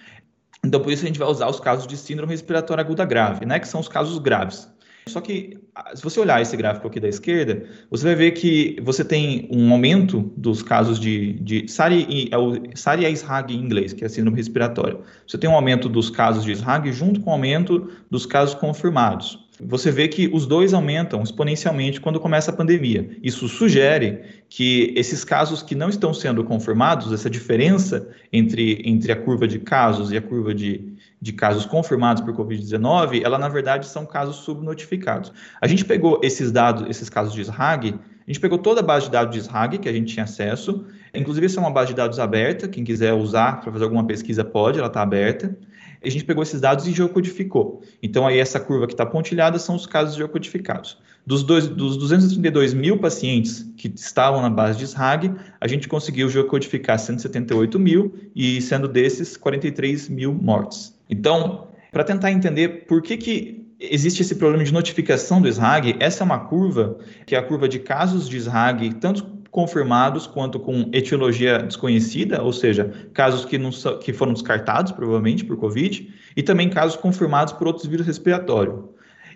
Então, 0.64 0.82
por 0.82 0.92
isso 0.92 1.04
a 1.04 1.08
gente 1.08 1.20
vai 1.20 1.28
usar 1.28 1.48
os 1.48 1.60
casos 1.60 1.88
de 1.88 1.96
síndrome 1.98 2.32
respiratória 2.32 2.82
aguda 2.82 3.06
grave, 3.06 3.46
né, 3.46 3.60
que 3.60 3.68
são 3.68 3.80
os 3.80 3.88
casos 3.88 4.18
graves. 4.18 4.70
Só 5.08 5.20
que, 5.20 5.58
se 5.96 6.02
você 6.02 6.20
olhar 6.20 6.42
esse 6.42 6.56
gráfico 6.56 6.88
aqui 6.88 7.00
da 7.00 7.10
esquerda, 7.10 7.66
você 7.90 8.06
vai 8.06 8.16
ver 8.16 8.32
que 8.32 8.78
você 8.82 9.04
tem 9.04 9.48
um 9.52 9.72
aumento 9.72 10.32
dos 10.38 10.64
casos 10.64 11.00
de, 11.00 11.34
de 11.34 11.68
SARI, 11.68 12.30
é 12.32 12.38
o 12.38 12.54
SARI 12.76 13.06
é 13.06 13.12
SRAG 13.12 13.54
em 13.54 13.60
inglês, 13.60 13.94
que 13.94 14.06
é 14.06 14.10
síndrome 14.10 14.38
respiratória. 14.38 14.98
Você 15.28 15.38
tem 15.38 15.50
um 15.50 15.56
aumento 15.56 15.90
dos 15.90 16.10
casos 16.10 16.44
de 16.44 16.54
SRAG 16.54 16.92
junto 16.92 17.20
com 17.20 17.30
o 17.30 17.34
aumento 17.34 17.92
dos 18.10 18.26
casos 18.26 18.56
confirmados 18.56 19.43
você 19.68 19.92
vê 19.92 20.08
que 20.08 20.30
os 20.34 20.46
dois 20.46 20.74
aumentam 20.74 21.22
exponencialmente 21.22 22.00
quando 22.00 22.20
começa 22.20 22.52
a 22.52 22.54
pandemia. 22.54 23.10
Isso 23.22 23.48
sugere 23.48 24.22
que 24.50 24.94
esses 24.96 25.24
casos 25.24 25.62
que 25.62 25.76
não 25.76 25.90
estão 25.90 26.14
sendo 26.14 26.44
confirmados, 26.44 27.12
essa 27.12 27.30
diferença 27.30 28.08
entre, 28.32 28.82
entre 28.86 29.12
a 29.12 29.16
curva 29.16 29.48
de 29.48 29.60
casos 29.60 30.12
e 30.12 30.18
a 30.18 30.22
curva 30.22 30.54
de, 30.54 30.94
de 31.22 31.34
casos 31.34 31.66
confirmados 31.66 32.22
por 32.24 32.36
Covid-19, 32.36 33.22
ela 33.24 33.38
na 33.38 33.50
verdade 33.50 33.88
são 33.88 34.06
casos 34.06 34.38
subnotificados. 34.38 35.32
A 35.62 35.68
gente 35.68 35.86
pegou 35.86 36.20
esses 36.24 36.52
dados, 36.52 36.90
esses 36.90 37.10
casos 37.10 37.34
de 37.34 37.42
SRAG, 37.42 37.96
a 37.96 38.32
gente 38.32 38.40
pegou 38.40 38.58
toda 38.58 38.80
a 38.80 38.84
base 38.84 39.06
de 39.06 39.12
dados 39.12 39.34
de 39.36 39.42
SRAG 39.42 39.78
que 39.78 39.90
a 39.90 39.94
gente 39.94 40.14
tinha 40.14 40.24
acesso, 40.24 40.86
inclusive 41.14 41.46
essa 41.46 41.60
é 41.60 41.62
uma 41.62 41.72
base 41.72 41.90
de 41.90 41.96
dados 41.96 42.20
aberta, 42.20 42.68
quem 42.68 42.84
quiser 42.84 43.14
usar 43.14 43.62
para 43.62 43.72
fazer 43.72 43.84
alguma 43.84 44.06
pesquisa 44.06 44.44
pode, 44.46 44.80
ela 44.80 44.88
está 44.88 45.02
aberta 45.02 45.58
a 46.04 46.10
gente 46.10 46.26
pegou 46.26 46.44
esses 46.44 46.60
dados 46.60 46.88
e 46.88 46.92
geocodificou. 46.92 47.82
Então, 48.02 48.28
aí 48.28 48.40
essa 48.40 48.60
curva 48.60 48.88
que 48.88 48.94
está 48.94 49.06
pontilhada 49.06 49.58
são 49.58 49.76
os 49.76 49.86
casos 49.86 50.16
geocodificados. 50.16 50.98
Dos, 51.26 51.44
dois, 51.44 51.68
dos 51.68 51.96
232 51.98 52.74
mil 52.74 52.98
pacientes 52.98 53.66
que 53.78 53.88
estavam 53.88 54.42
na 54.42 54.50
base 54.50 54.78
de 54.78 54.86
SRAG, 54.86 55.34
a 55.60 55.68
gente 55.68 55.88
conseguiu 55.88 56.30
geocodificar 56.30 57.00
178 57.00 57.80
mil 57.80 58.14
e, 58.36 58.62
sendo 58.62 58.88
desses, 58.88 59.38
43 59.38 60.10
mil 60.10 60.34
mortes. 60.34 60.94
Então, 61.10 61.68
para 61.92 62.04
tentar 62.04 62.32
entender 62.32 62.86
por 62.88 63.02
que, 63.02 63.16
que 63.16 63.66
existe 63.80 64.22
esse 64.22 64.36
problema 64.36 64.64
de 64.64 64.74
notificação 64.74 65.42
do 65.42 65.48
SRAG, 65.48 65.96
essa 66.00 66.24
é 66.24 66.26
uma 66.26 66.40
curva, 66.40 66.98
que 67.26 67.36
é 67.36 67.40
a 67.40 67.44
curva 67.44 67.70
de 67.70 67.80
casos 67.80 68.28
de 68.28 68.38
SRAG, 68.38 68.96
tanto 68.96 69.43
confirmados 69.54 70.26
quanto 70.26 70.60
com 70.60 70.90
etiologia 70.92 71.60
desconhecida, 71.60 72.42
ou 72.42 72.52
seja, 72.52 72.92
casos 73.14 73.46
que, 73.46 73.60
não, 73.60 73.70
que 74.00 74.12
foram 74.12 74.34
descartados 74.34 74.92
provavelmente 74.92 75.46
por 75.46 75.56
Covid, 75.58 76.12
e 76.36 76.42
também 76.42 76.72
casos 76.72 76.98
confirmados 76.98 77.54
por 77.54 77.68
outros 77.68 77.86
vírus 77.86 78.08
respiratórios. 78.08 78.80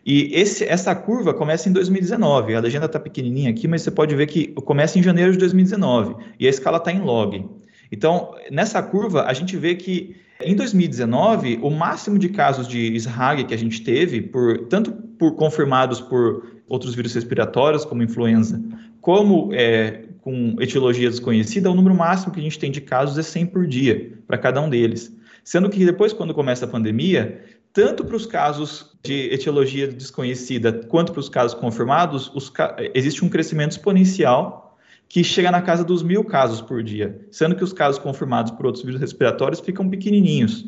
E 0.03 0.31
esse, 0.33 0.65
essa 0.65 0.95
curva 0.95 1.35
começa 1.35 1.69
em 1.69 1.71
2019. 1.71 2.55
A 2.55 2.59
legenda 2.59 2.87
está 2.87 2.99
pequenininha 2.99 3.51
aqui, 3.51 3.67
mas 3.67 3.83
você 3.83 3.91
pode 3.91 4.15
ver 4.15 4.25
que 4.25 4.47
começa 4.53 4.97
em 4.97 5.03
janeiro 5.03 5.33
de 5.33 5.37
2019 5.37 6.15
e 6.39 6.47
a 6.47 6.49
escala 6.49 6.77
está 6.77 6.91
em 6.91 6.99
log. 6.99 7.45
Então, 7.91 8.33
nessa 8.49 8.81
curva, 8.81 9.25
a 9.25 9.33
gente 9.33 9.55
vê 9.55 9.75
que 9.75 10.15
em 10.41 10.55
2019, 10.55 11.59
o 11.61 11.69
máximo 11.69 12.17
de 12.17 12.29
casos 12.29 12.67
de 12.67 12.95
SRAG 12.95 13.43
que 13.43 13.53
a 13.53 13.57
gente 13.57 13.83
teve, 13.83 14.21
por, 14.21 14.65
tanto 14.65 14.91
por 14.91 15.35
confirmados 15.35 16.01
por 16.01 16.57
outros 16.67 16.95
vírus 16.95 17.13
respiratórios, 17.13 17.85
como 17.85 18.01
influenza, 18.01 18.59
como 18.99 19.51
é, 19.53 20.06
com 20.27 20.57
etiologia 20.59 21.09
desconhecida, 21.09 21.71
o 21.71 21.73
número 21.73 21.95
máximo 21.95 22.33
que 22.33 22.39
a 22.41 22.43
gente 22.43 22.59
tem 22.59 22.69
de 22.69 22.81
casos 22.81 23.17
é 23.17 23.23
100 23.23 23.45
por 23.45 23.65
dia, 23.65 24.11
para 24.27 24.37
cada 24.37 24.59
um 24.59 24.69
deles. 24.69 25.09
Sendo 25.41 25.69
que 25.69 25.85
depois, 25.85 26.11
quando 26.11 26.33
começa 26.33 26.65
a 26.65 26.67
pandemia, 26.67 27.45
tanto 27.71 28.03
para 28.03 28.17
os 28.17 28.25
casos 28.25 28.91
de 29.01 29.33
etiologia 29.33 29.87
desconhecida 29.87 30.73
quanto 30.89 31.13
para 31.13 31.21
os 31.21 31.29
casos 31.29 31.57
confirmados, 31.57 32.29
os, 32.35 32.51
existe 32.93 33.23
um 33.23 33.29
crescimento 33.29 33.71
exponencial 33.71 34.77
que 35.07 35.23
chega 35.23 35.49
na 35.49 35.61
casa 35.61 35.85
dos 35.85 36.03
mil 36.03 36.25
casos 36.25 36.59
por 36.59 36.83
dia, 36.83 37.21
sendo 37.31 37.55
que 37.55 37.63
os 37.63 37.71
casos 37.71 37.97
confirmados 37.97 38.51
por 38.51 38.65
outros 38.65 38.83
vírus 38.83 38.99
respiratórios 38.99 39.61
ficam 39.61 39.89
pequenininhos. 39.89 40.65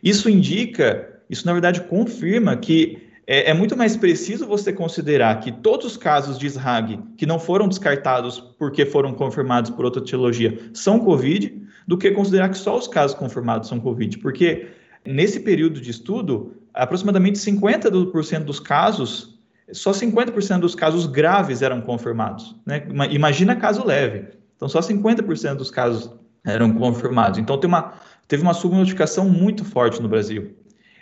Isso 0.00 0.30
indica, 0.30 1.20
isso 1.28 1.44
na 1.44 1.52
verdade 1.52 1.80
confirma 1.80 2.56
que 2.56 3.10
é, 3.26 3.50
é, 3.50 3.54
muito 3.54 3.76
mais 3.76 3.96
preciso 3.96 4.46
você 4.46 4.72
considerar 4.72 5.38
que 5.40 5.52
todos 5.52 5.86
os 5.86 5.96
casos 5.96 6.38
de 6.38 6.46
SRAG 6.46 6.98
que 7.16 7.24
não 7.24 7.38
foram 7.38 7.68
descartados 7.68 8.40
porque 8.58 8.84
foram 8.84 9.14
confirmados 9.14 9.70
por 9.70 9.84
outra 9.84 10.02
etiologia 10.02 10.58
são 10.74 10.98
COVID, 10.98 11.62
do 11.86 11.98
que 11.98 12.10
considerar 12.10 12.48
que 12.48 12.58
só 12.58 12.76
os 12.76 12.88
casos 12.88 13.16
confirmados 13.16 13.68
são 13.68 13.80
Covid, 13.80 14.18
porque 14.18 14.68
nesse 15.04 15.40
período 15.40 15.80
de 15.80 15.90
estudo, 15.90 16.56
aproximadamente 16.72 17.38
50% 17.38 18.44
dos 18.44 18.60
casos, 18.60 19.38
só 19.72 19.90
50% 19.90 20.60
dos 20.60 20.74
casos 20.74 21.06
graves 21.06 21.62
eram 21.62 21.80
confirmados. 21.80 22.56
Né? 22.66 22.86
Imagina 23.10 23.56
caso 23.56 23.84
leve. 23.84 24.28
Então, 24.56 24.68
só 24.68 24.80
50% 24.80 25.56
dos 25.56 25.70
casos 25.70 26.10
eram 26.44 26.72
confirmados. 26.72 27.38
Então, 27.38 27.58
tem 27.58 27.68
uma, 27.68 27.94
teve 28.28 28.42
uma 28.42 28.54
subnotificação 28.54 29.28
muito 29.28 29.64
forte 29.64 30.00
no 30.00 30.08
Brasil. 30.08 30.56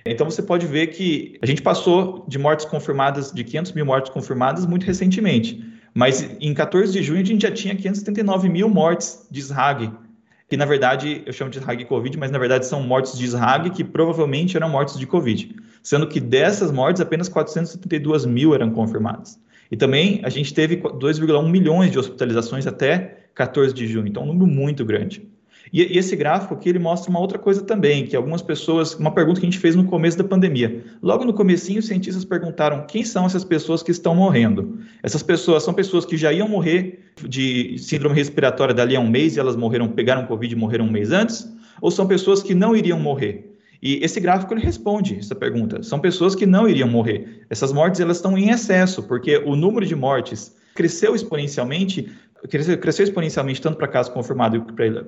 Então, 0.05 0.28
você 0.28 0.42
pode 0.42 0.66
ver 0.66 0.88
que 0.88 1.38
a 1.42 1.46
gente 1.46 1.62
passou 1.62 2.24
de 2.28 2.38
mortes 2.38 2.66
confirmadas, 2.66 3.32
de 3.32 3.44
500 3.44 3.72
mil 3.72 3.86
mortes 3.86 4.11
confirmadas, 4.11 4.66
muito 4.66 4.84
recentemente. 4.84 5.64
Mas 5.92 6.22
em 6.40 6.55
14 6.55 6.92
de 6.92 7.03
junho, 7.03 7.20
a 7.20 7.24
gente 7.24 7.42
já 7.42 7.51
tinha 7.51 7.74
579 7.74 8.48
mil 8.48 8.68
mortes 8.68 9.26
de 9.30 9.40
SRAG 9.40 9.92
que 10.51 10.57
na 10.57 10.64
verdade 10.64 11.22
eu 11.24 11.32
chamo 11.32 11.48
de 11.48 11.61
SRAG 11.61 11.84
Covid, 11.84 12.18
mas 12.18 12.32
na 12.32 12.38
verdade 12.38 12.66
são 12.66 12.82
mortes 12.82 13.16
de 13.16 13.24
SRAG 13.24 13.70
que 13.70 13.84
provavelmente 13.84 14.57
eram 14.57 14.68
mortes 14.68 14.98
de 14.98 15.07
Covid, 15.07 15.55
sendo 15.80 16.09
que 16.09 16.18
dessas 16.18 16.72
mortes 16.72 17.01
apenas 17.01 17.28
472 17.28 18.26
mil 18.26 18.53
eram 18.53 18.68
confirmadas. 18.72 19.40
E 19.70 19.76
também 19.76 20.20
a 20.24 20.28
gente 20.28 20.53
teve 20.53 20.76
2,1 20.76 21.48
milhões 21.48 21.92
de 21.92 21.98
hospitalizações 22.01 22.66
até 22.66 23.28
14 23.32 23.72
de 23.72 23.86
junho, 23.86 24.09
então 24.09 24.24
um 24.24 24.26
número 24.26 24.48
muito 24.48 24.84
grande. 24.84 25.22
E, 25.72 25.82
e, 25.82 25.98
esse 25.98 26.16
gráfico 26.16 26.54
aqui 26.54 26.68
ele 26.68 26.78
mostra 26.78 27.11
uma 27.11 27.20
outra 27.20 27.38
coisa 27.38 27.62
também, 27.62 28.06
que 28.06 28.16
algumas 28.16 28.42
pessoas, 28.42 28.94
uma 28.94 29.12
pergunta 29.12 29.40
que 29.40 29.46
a 29.46 29.50
gente 29.50 29.58
fez 29.58 29.76
no 29.76 29.84
começo 29.84 30.18
da 30.18 30.24
pandemia. 30.24 30.82
Logo 31.02 31.24
no 31.24 31.32
comecinho, 31.32 31.78
os 31.80 31.86
cientistas 31.86 32.24
perguntaram 32.24 32.86
quem 32.86 33.04
são 33.04 33.26
essas 33.26 33.44
pessoas 33.44 33.82
que 33.82 33.90
estão 33.90 34.14
morrendo. 34.14 34.78
Essas 35.02 35.22
pessoas 35.22 35.62
são 35.62 35.74
pessoas 35.74 36.04
que 36.04 36.16
já 36.16 36.32
iam 36.32 36.48
morrer 36.48 37.00
de 37.26 37.76
síndrome 37.78 38.14
respiratória 38.14 38.74
dali 38.74 38.96
a 38.96 39.00
um 39.00 39.08
mês 39.08 39.36
e 39.36 39.40
elas 39.40 39.56
morreram, 39.56 39.88
pegaram 39.88 40.26
Covid 40.26 40.54
e 40.54 40.58
morreram 40.58 40.86
um 40.86 40.90
mês 40.90 41.11
antes? 41.12 41.50
Ou 41.80 41.90
são 41.90 42.06
pessoas 42.06 42.42
que 42.42 42.54
não 42.54 42.74
iriam 42.76 42.98
morrer? 42.98 43.50
E 43.82 44.04
esse 44.04 44.20
gráfico 44.20 44.52
ele 44.52 44.61
responde 44.61 45.16
essa 45.16 45.34
pergunta. 45.34 45.82
São 45.82 45.98
pessoas 45.98 46.34
que 46.34 46.44
não 46.44 46.68
iriam 46.68 46.88
morrer. 46.88 47.44
Essas 47.48 47.72
mortes 47.72 48.00
elas 48.00 48.18
estão 48.18 48.36
em 48.36 48.50
excesso, 48.50 49.02
porque 49.02 49.38
o 49.38 49.56
número 49.56 49.86
de 49.86 49.94
mortes 49.94 50.54
cresceu 50.74 51.14
exponencialmente 51.14 52.11
cresceu, 52.49 53.05
exponencialmente 53.05 53.61
tanto 53.61 53.76
para 53.76 53.88
casos 53.88 54.12
confirmados 54.12 54.62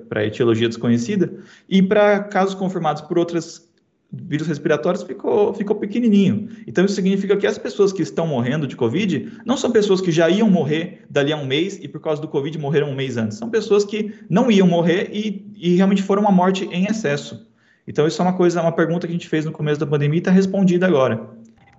para 0.07 0.25
etiologia 0.25 0.67
desconhecida 0.67 1.33
e 1.67 1.81
para 1.81 2.19
casos 2.23 2.53
confirmados 2.53 3.01
por 3.01 3.17
outras 3.17 3.71
vírus 4.11 4.47
respiratórios 4.47 5.01
ficou, 5.01 5.53
ficou 5.55 5.75
pequenininho. 5.75 6.49
Então, 6.67 6.85
isso 6.85 6.93
significa 6.93 7.35
que 7.35 7.47
as 7.47 7.57
pessoas 7.57 7.91
que 7.91 8.03
estão 8.03 8.27
morrendo 8.27 8.67
de 8.67 8.75
Covid 8.75 9.39
não 9.43 9.57
são 9.57 9.71
pessoas 9.71 10.01
que 10.01 10.11
já 10.11 10.29
iam 10.29 10.47
morrer 10.49 11.03
dali 11.09 11.33
a 11.33 11.37
um 11.37 11.45
mês 11.45 11.79
e 11.81 11.87
por 11.87 11.99
causa 11.99 12.21
do 12.21 12.27
Covid 12.27 12.55
morreram 12.59 12.91
um 12.91 12.95
mês 12.95 13.17
antes. 13.17 13.39
São 13.39 13.49
pessoas 13.49 13.83
que 13.83 14.13
não 14.29 14.51
iam 14.51 14.67
morrer 14.67 15.09
e, 15.11 15.51
e 15.55 15.75
realmente 15.75 16.03
foram 16.03 16.21
uma 16.21 16.31
morte 16.31 16.65
em 16.65 16.85
excesso. 16.85 17.47
Então, 17.87 18.05
isso 18.05 18.21
é 18.21 18.25
uma 18.25 18.33
coisa, 18.33 18.61
uma 18.61 18.71
pergunta 18.71 19.07
que 19.07 19.11
a 19.11 19.17
gente 19.17 19.27
fez 19.27 19.45
no 19.45 19.51
começo 19.51 19.79
da 19.79 19.87
pandemia 19.87 20.17
e 20.17 20.19
está 20.19 20.31
respondida 20.31 20.85
agora. 20.85 21.29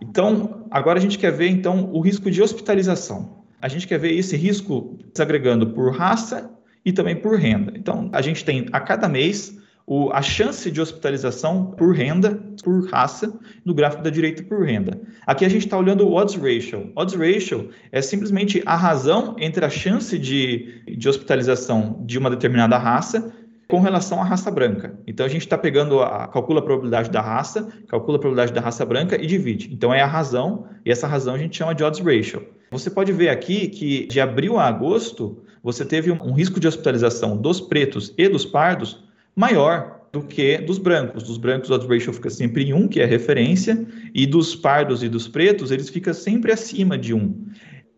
Então, 0.00 0.66
agora 0.72 0.98
a 0.98 1.02
gente 1.02 1.16
quer 1.16 1.30
ver, 1.30 1.48
então, 1.48 1.88
o 1.92 2.00
risco 2.00 2.28
de 2.30 2.42
hospitalização 2.42 3.43
a 3.64 3.68
gente 3.68 3.88
quer 3.88 3.98
ver 3.98 4.12
esse 4.12 4.36
risco 4.36 4.98
desagregando 5.10 5.68
por 5.68 5.90
raça 5.90 6.50
e 6.84 6.92
também 6.92 7.16
por 7.16 7.38
renda. 7.38 7.72
Então, 7.74 8.10
a 8.12 8.20
gente 8.20 8.44
tem 8.44 8.66
a 8.70 8.78
cada 8.78 9.08
mês 9.08 9.58
o, 9.86 10.10
a 10.12 10.20
chance 10.20 10.70
de 10.70 10.82
hospitalização 10.82 11.70
por 11.70 11.94
renda, 11.94 12.38
por 12.62 12.86
raça, 12.90 13.32
no 13.64 13.72
gráfico 13.72 14.02
da 14.02 14.10
direita 14.10 14.42
por 14.42 14.66
renda. 14.66 15.00
Aqui 15.26 15.46
a 15.46 15.48
gente 15.48 15.64
está 15.64 15.78
olhando 15.78 16.06
o 16.06 16.12
odds 16.12 16.34
ratio. 16.34 16.92
Odds 16.94 17.14
ratio 17.14 17.70
é 17.90 18.02
simplesmente 18.02 18.62
a 18.66 18.76
razão 18.76 19.34
entre 19.38 19.64
a 19.64 19.70
chance 19.70 20.18
de, 20.18 20.82
de 20.98 21.08
hospitalização 21.08 22.02
de 22.04 22.18
uma 22.18 22.28
determinada 22.28 22.76
raça 22.76 23.32
com 23.66 23.80
relação 23.80 24.20
à 24.20 24.24
raça 24.26 24.50
branca. 24.50 24.98
Então 25.06 25.24
a 25.24 25.28
gente 25.28 25.42
está 25.42 25.56
pegando 25.56 26.02
a 26.02 26.28
calcula 26.28 26.60
a 26.60 26.62
probabilidade 26.62 27.10
da 27.10 27.22
raça, 27.22 27.66
calcula 27.88 28.18
a 28.18 28.20
probabilidade 28.20 28.52
da 28.52 28.60
raça 28.60 28.84
branca 28.84 29.16
e 29.16 29.26
divide. 29.26 29.72
Então 29.72 29.92
é 29.92 30.02
a 30.02 30.06
razão, 30.06 30.66
e 30.84 30.90
essa 30.90 31.06
razão 31.06 31.34
a 31.34 31.38
gente 31.38 31.56
chama 31.56 31.74
de 31.74 31.82
odds 31.82 32.04
ratio. 32.04 32.46
Você 32.74 32.90
pode 32.90 33.12
ver 33.12 33.28
aqui 33.28 33.68
que 33.68 34.04
de 34.08 34.20
abril 34.20 34.58
a 34.58 34.66
agosto, 34.66 35.44
você 35.62 35.84
teve 35.84 36.10
um 36.10 36.32
risco 36.32 36.58
de 36.58 36.66
hospitalização 36.66 37.36
dos 37.36 37.60
pretos 37.60 38.12
e 38.18 38.28
dos 38.28 38.44
pardos 38.44 39.04
maior 39.36 40.00
do 40.12 40.20
que 40.20 40.58
dos 40.58 40.76
brancos. 40.78 41.22
Dos 41.22 41.38
brancos, 41.38 41.70
o 41.70 41.74
odds 41.74 41.88
ratio 41.88 42.12
fica 42.12 42.28
sempre 42.28 42.64
em 42.64 42.72
1, 42.72 42.88
que 42.88 42.98
é 43.00 43.04
a 43.04 43.06
referência, 43.06 43.86
e 44.12 44.26
dos 44.26 44.56
pardos 44.56 45.04
e 45.04 45.08
dos 45.08 45.28
pretos, 45.28 45.70
eles 45.70 45.88
ficam 45.88 46.12
sempre 46.12 46.50
acima 46.50 46.98
de 46.98 47.14
1. 47.14 47.46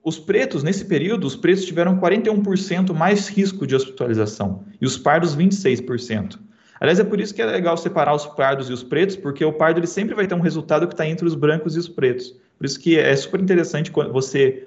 Os 0.04 0.18
pretos, 0.18 0.62
nesse 0.62 0.84
período, 0.84 1.26
os 1.26 1.34
pretos 1.34 1.64
tiveram 1.64 1.98
41% 1.98 2.92
mais 2.92 3.28
risco 3.28 3.66
de 3.66 3.74
hospitalização 3.74 4.66
e 4.78 4.84
os 4.84 4.98
pardos 4.98 5.34
26%. 5.34 6.38
Aliás, 6.78 7.00
é 7.00 7.04
por 7.04 7.18
isso 7.18 7.34
que 7.34 7.40
é 7.40 7.46
legal 7.46 7.78
separar 7.78 8.14
os 8.14 8.26
pardos 8.26 8.68
e 8.68 8.74
os 8.74 8.82
pretos, 8.82 9.16
porque 9.16 9.42
o 9.42 9.54
pardo 9.54 9.80
ele 9.80 9.86
sempre 9.86 10.14
vai 10.14 10.26
ter 10.26 10.34
um 10.34 10.40
resultado 10.40 10.86
que 10.86 10.92
está 10.92 11.06
entre 11.06 11.26
os 11.26 11.34
brancos 11.34 11.76
e 11.76 11.78
os 11.78 11.88
pretos. 11.88 12.36
Por 12.58 12.66
isso 12.66 12.78
que 12.80 12.98
é 12.98 13.14
super 13.16 13.40
interessante 13.40 13.92
você 14.12 14.66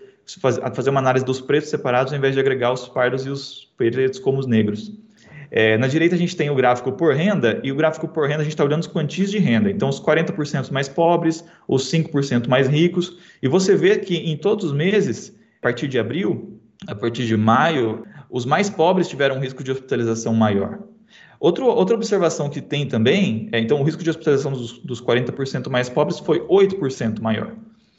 fazer 0.73 0.89
uma 0.89 0.99
análise 0.99 1.25
dos 1.25 1.41
pretos 1.41 1.69
separados, 1.69 2.13
ao 2.13 2.19
invés 2.19 2.33
de 2.35 2.39
agregar 2.39 2.71
os 2.71 2.87
pardos 2.87 3.25
e 3.25 3.29
os 3.29 3.71
pretos 3.77 4.19
como 4.19 4.37
os 4.39 4.45
negros. 4.45 4.91
É, 5.51 5.77
na 5.77 5.87
direita 5.87 6.13
a 6.13 6.17
gente 6.17 6.35
tem 6.35 6.49
o 6.49 6.55
gráfico 6.55 6.91
por 6.91 7.15
renda, 7.15 7.59
e 7.63 7.71
o 7.71 7.75
gráfico 7.75 8.07
por 8.07 8.27
renda 8.27 8.41
a 8.41 8.43
gente 8.43 8.53
está 8.53 8.63
olhando 8.63 8.81
as 8.81 8.87
quantias 8.87 9.31
de 9.31 9.39
renda. 9.39 9.71
Então, 9.71 9.89
os 9.89 9.99
40% 9.99 10.71
mais 10.71 10.87
pobres, 10.87 11.43
os 11.67 11.91
5% 11.91 12.47
mais 12.47 12.67
ricos, 12.67 13.17
e 13.41 13.47
você 13.47 13.75
vê 13.75 13.97
que 13.97 14.15
em 14.15 14.37
todos 14.37 14.65
os 14.65 14.73
meses, 14.73 15.35
a 15.59 15.63
partir 15.63 15.87
de 15.87 15.97
abril, 15.97 16.59
a 16.87 16.93
partir 16.93 17.25
de 17.25 17.35
maio, 17.35 18.05
os 18.29 18.45
mais 18.45 18.69
pobres 18.69 19.07
tiveram 19.07 19.37
um 19.37 19.39
risco 19.39 19.63
de 19.63 19.71
hospitalização 19.71 20.35
maior. 20.35 20.79
Outro, 21.39 21.65
outra 21.65 21.95
observação 21.95 22.49
que 22.49 22.61
tem 22.61 22.87
também, 22.87 23.49
é, 23.51 23.59
então, 23.59 23.81
o 23.81 23.83
risco 23.83 24.03
de 24.03 24.09
hospitalização 24.09 24.51
dos, 24.51 24.77
dos 24.79 25.01
40% 25.01 25.67
mais 25.69 25.89
pobres 25.89 26.19
foi 26.19 26.41
8% 26.41 27.21
maior. 27.21 27.55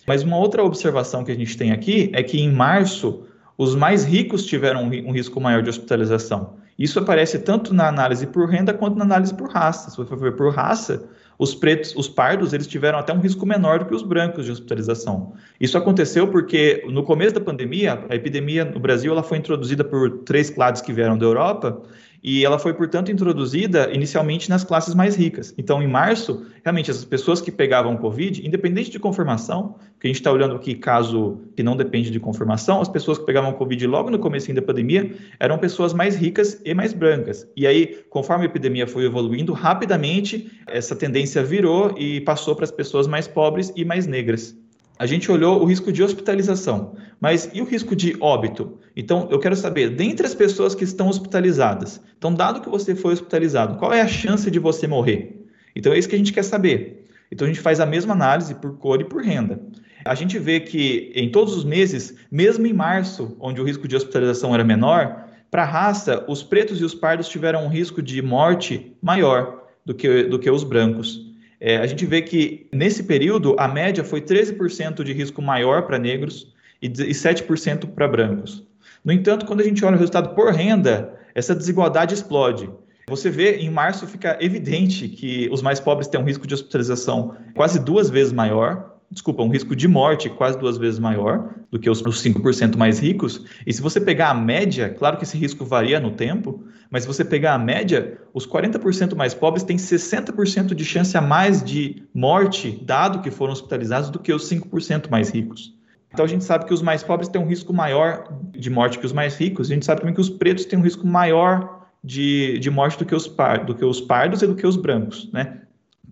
Mas 0.07 0.23
uma 0.23 0.37
outra 0.37 0.65
observação 0.65 1.25
que 1.25 1.33
a 1.33 1.37
gente 1.37 1.57
tem 1.57 1.73
aqui 1.73 2.11
é 2.15 2.23
que 2.23 2.41
em 2.41 2.51
março 2.51 3.25
os 3.57 3.75
mais 3.75 4.05
ricos 4.05 4.47
tiveram 4.47 4.85
um 4.85 5.13
risco 5.13 5.41
maior 5.41 5.63
de 5.63 5.69
hospitalização. 5.69 6.55
Isso 6.79 6.99
aparece 6.99 7.39
tanto 7.39 7.75
na 7.75 7.89
análise 7.89 8.27
por 8.27 8.49
renda 8.49 8.73
quanto 8.73 8.97
na 8.97 9.05
análise 9.05 9.35
por 9.35 9.51
raça. 9.51 9.91
Se 9.91 9.99
você 9.99 10.09
for 10.09 10.19
ver 10.19 10.35
por 10.35 10.51
raça, 10.51 11.07
os 11.39 11.55
pretos, 11.55 11.95
os 11.95 12.09
pardos, 12.09 12.55
eles 12.55 12.67
tiveram 12.67 12.99
até 12.99 13.13
um 13.13 13.21
risco 13.21 13.45
menor 13.45 13.81
do 13.81 13.85
que 13.85 13.95
os 13.95 14.03
brancos 14.03 14.47
de 14.47 14.53
hospitalização. 14.53 15.35
Isso 15.61 15.77
aconteceu 15.77 16.29
porque 16.29 16.83
no 16.89 17.03
começo 17.03 17.35
da 17.35 17.41
pandemia, 17.41 18.03
a 18.09 18.15
epidemia 18.15 18.65
no 18.65 18.81
Brasil 18.81 19.13
ela 19.13 19.23
foi 19.23 19.37
introduzida 19.37 19.85
por 19.85 20.21
três 20.21 20.49
clades 20.49 20.81
que 20.81 20.91
vieram 20.91 21.19
da 21.19 21.27
Europa 21.27 21.83
e 22.23 22.45
ela 22.45 22.59
foi, 22.59 22.75
portanto, 22.75 23.11
introduzida 23.11 23.91
inicialmente 23.93 24.51
nas 24.51 24.63
classes 24.63 24.95
mais 24.95 25.17
ricas. 25.17 25.55
Então, 25.57 25.83
em 25.83 25.87
março, 25.87 26.47
realmente, 26.63 26.91
essas 26.91 27.05
pessoas 27.05 27.41
que 27.41 27.51
pegavam 27.51 27.97
Covid, 27.97 28.47
independente 28.47 28.91
de 28.91 28.99
confirmação, 28.99 29.77
que 29.99 30.07
a 30.07 30.09
gente 30.09 30.17
está 30.17 30.31
olhando 30.31 30.55
aqui 30.55 30.75
caso 30.75 31.41
que 31.57 31.63
não 31.63 31.77
depende 31.77 32.11
de 32.11 32.21
confirmação, 32.21 32.81
as 32.81 32.89
pessoas 32.89 33.19
que 33.19 33.25
pegavam 33.25 33.53
Covid 33.53 33.87
logo 33.87 34.11
no 34.11 34.19
começo 34.19 34.53
da 34.53 34.63
pandemia 34.63 35.15
eram 35.39 35.59
pessoas 35.59 35.93
mais 35.93 36.17
ricas 36.17 36.61
e 36.65 36.75
mais 36.75 36.93
brancas. 36.93 37.47
E 37.57 37.67
aí, 37.67 38.03
conforme 38.11 38.45
a 38.45 38.47
epidemia 38.47 38.87
foi 38.87 39.05
evoluindo, 39.05 39.53
rapidamente 39.53 40.51
essa 40.67 40.97
tendência 40.97 41.43
virou 41.43 41.95
e 41.97 42.21
passou 42.21 42.55
para 42.55 42.65
as 42.65 42.71
pessoas 42.71 43.07
mais 43.07 43.29
pobres 43.29 43.73
e 43.77 43.85
mais 43.85 44.07
negras 44.07 44.60
a 45.01 45.07
gente 45.07 45.33
olhou 45.33 45.63
o 45.63 45.65
risco 45.65 45.91
de 45.91 46.03
hospitalização, 46.03 46.95
mas 47.19 47.49
e 47.55 47.63
o 47.63 47.65
risco 47.65 47.97
de 47.97 48.15
óbito? 48.21 48.79
Então, 48.95 49.29
eu 49.31 49.39
quero 49.39 49.57
saber, 49.57 49.89
dentre 49.89 50.27
as 50.27 50.35
pessoas 50.35 50.75
que 50.75 50.85
estão 50.85 51.09
hospitalizadas, 51.09 52.03
então, 52.19 52.35
dado 52.35 52.61
que 52.61 52.69
você 52.69 52.95
foi 52.95 53.15
hospitalizado, 53.15 53.79
qual 53.79 53.95
é 53.95 54.03
a 54.03 54.07
chance 54.07 54.51
de 54.51 54.59
você 54.59 54.87
morrer? 54.87 55.43
Então, 55.75 55.91
é 55.91 55.99
isso 55.99 56.07
que 56.07 56.15
a 56.15 56.19
gente 56.19 56.35
quer 56.35 56.43
saber. 56.43 57.09
Então, 57.33 57.47
a 57.47 57.49
gente 57.49 57.63
faz 57.63 57.81
a 57.81 57.87
mesma 57.87 58.13
análise 58.13 58.55
por 58.55 58.77
cor 58.77 59.01
e 59.01 59.05
por 59.05 59.23
renda. 59.23 59.59
A 60.05 60.15
gente 60.15 60.39
vê 60.39 60.61
que 60.61 61.11
em 61.15 61.31
todos 61.31 61.57
os 61.57 61.65
meses, 61.65 62.15
mesmo 62.31 62.67
em 62.67 62.75
março, 62.75 63.35
onde 63.41 63.59
o 63.59 63.65
risco 63.65 63.89
de 63.89 63.97
hospitalização 63.97 64.53
era 64.53 64.63
menor, 64.63 65.29
para 65.51 65.63
a 65.63 65.67
raça, 65.67 66.27
os 66.29 66.43
pretos 66.43 66.79
e 66.79 66.85
os 66.85 66.95
pardos 66.95 67.27
tiveram 67.27 67.65
um 67.65 67.69
risco 67.69 68.03
de 68.03 68.21
morte 68.21 68.95
maior 69.01 69.63
do 69.83 69.95
que, 69.95 70.25
do 70.25 70.39
que 70.39 70.51
os 70.51 70.63
brancos. 70.63 71.30
É, 71.61 71.77
a 71.77 71.87
gente 71.87 72.07
vê 72.07 72.23
que 72.23 72.67
nesse 72.73 73.03
período 73.03 73.55
a 73.59 73.69
média 73.69 74.03
foi 74.03 74.23
13% 74.23 75.05
de 75.05 75.13
risco 75.13 75.43
maior 75.43 75.83
para 75.83 75.99
negros 75.99 76.55
e 76.81 76.89
7% 76.89 77.91
para 77.91 78.09
brancos. 78.09 78.67
No 79.05 79.13
entanto, 79.13 79.45
quando 79.45 79.61
a 79.61 79.65
gente 79.65 79.85
olha 79.85 79.97
o 79.97 79.99
resultado 79.99 80.35
por 80.35 80.53
renda, 80.53 81.15
essa 81.35 81.55
desigualdade 81.55 82.15
explode. 82.15 82.71
Você 83.09 83.29
vê, 83.29 83.57
em 83.57 83.71
março 83.71 84.07
fica 84.07 84.39
evidente 84.41 85.09
que 85.09 85.49
os 85.51 85.61
mais 85.61 85.81
pobres 85.81 86.09
têm 86.09 86.21
um 86.21 86.25
risco 86.25 86.47
de 86.47 86.55
hospitalização 86.55 87.37
quase 87.55 87.79
duas 87.81 88.09
vezes 88.09 88.33
maior, 88.33 89.00
desculpa, 89.11 89.43
um 89.43 89.49
risco 89.49 89.75
de 89.75 89.89
morte 89.89 90.31
quase 90.31 90.57
duas 90.57 90.79
vezes 90.79 91.01
maior 91.01 91.53
do 91.71 91.79
que 91.79 91.91
os, 91.91 92.01
os 92.01 92.23
5% 92.23 92.77
mais 92.77 93.01
ricos. 93.01 93.45
E 93.67 93.73
se 93.73 93.83
você 93.83 94.01
pegar 94.01 94.31
a 94.31 94.35
média, 94.35 94.89
claro 94.91 95.17
que 95.17 95.25
esse 95.25 95.37
risco 95.37 95.65
varia 95.65 95.99
no 95.99 96.13
tempo, 96.13 96.65
mas 96.91 97.03
se 97.03 97.09
você 97.09 97.25
pegar 97.25 97.55
a 97.55 97.59
média, 97.59 98.19
os 98.33 98.47
40% 98.47 99.17
mais 99.17 99.35
pobres 99.35 99.65
têm 99.65 99.77
60% 99.77 100.75
de 100.75 100.85
chance 100.85 101.17
a 101.17 101.21
mais 101.21 101.63
de 101.63 102.05
morte, 102.15 102.81
dado 102.85 103.21
que 103.21 103.31
foram 103.31 103.53
hospitalizados, 103.53 104.11
do 104.11 104.19
que 104.19 104.33
os 104.33 104.49
5% 104.49 105.11
mais 105.11 105.31
ricos. 105.31 105.75
Então 106.13 106.25
a 106.25 106.29
gente 106.29 106.45
sabe 106.45 106.65
que 106.65 106.75
os 106.75 106.83
mais 106.83 107.03
pobres 107.03 107.29
têm 107.29 107.41
um 107.41 107.47
risco 107.47 107.73
maior 107.73 108.33
de 108.53 108.71
morte 108.71 108.99
que 108.99 109.07
os 109.07 109.13
mais 109.13 109.37
ricos, 109.37 109.71
a 109.71 109.75
gente 109.75 109.87
sabe 109.87 110.01
também 110.01 110.15
que 110.15 110.21
os 110.21 110.31
pretos 110.31 110.65
têm 110.65 110.79
um 110.79 110.83
risco 110.83 111.07
maior 111.07 111.89
de, 112.03 112.59
de 112.59 112.71
morte 112.71 112.99
do 112.99 113.05
que, 113.05 113.15
os 113.15 113.29
par, 113.29 113.65
do 113.65 113.75
que 113.75 113.85
os 113.85 114.01
pardos 114.01 114.43
e 114.43 114.47
do 114.47 114.55
que 114.55 114.67
os 114.67 114.77
brancos, 114.77 115.31
né? 115.33 115.63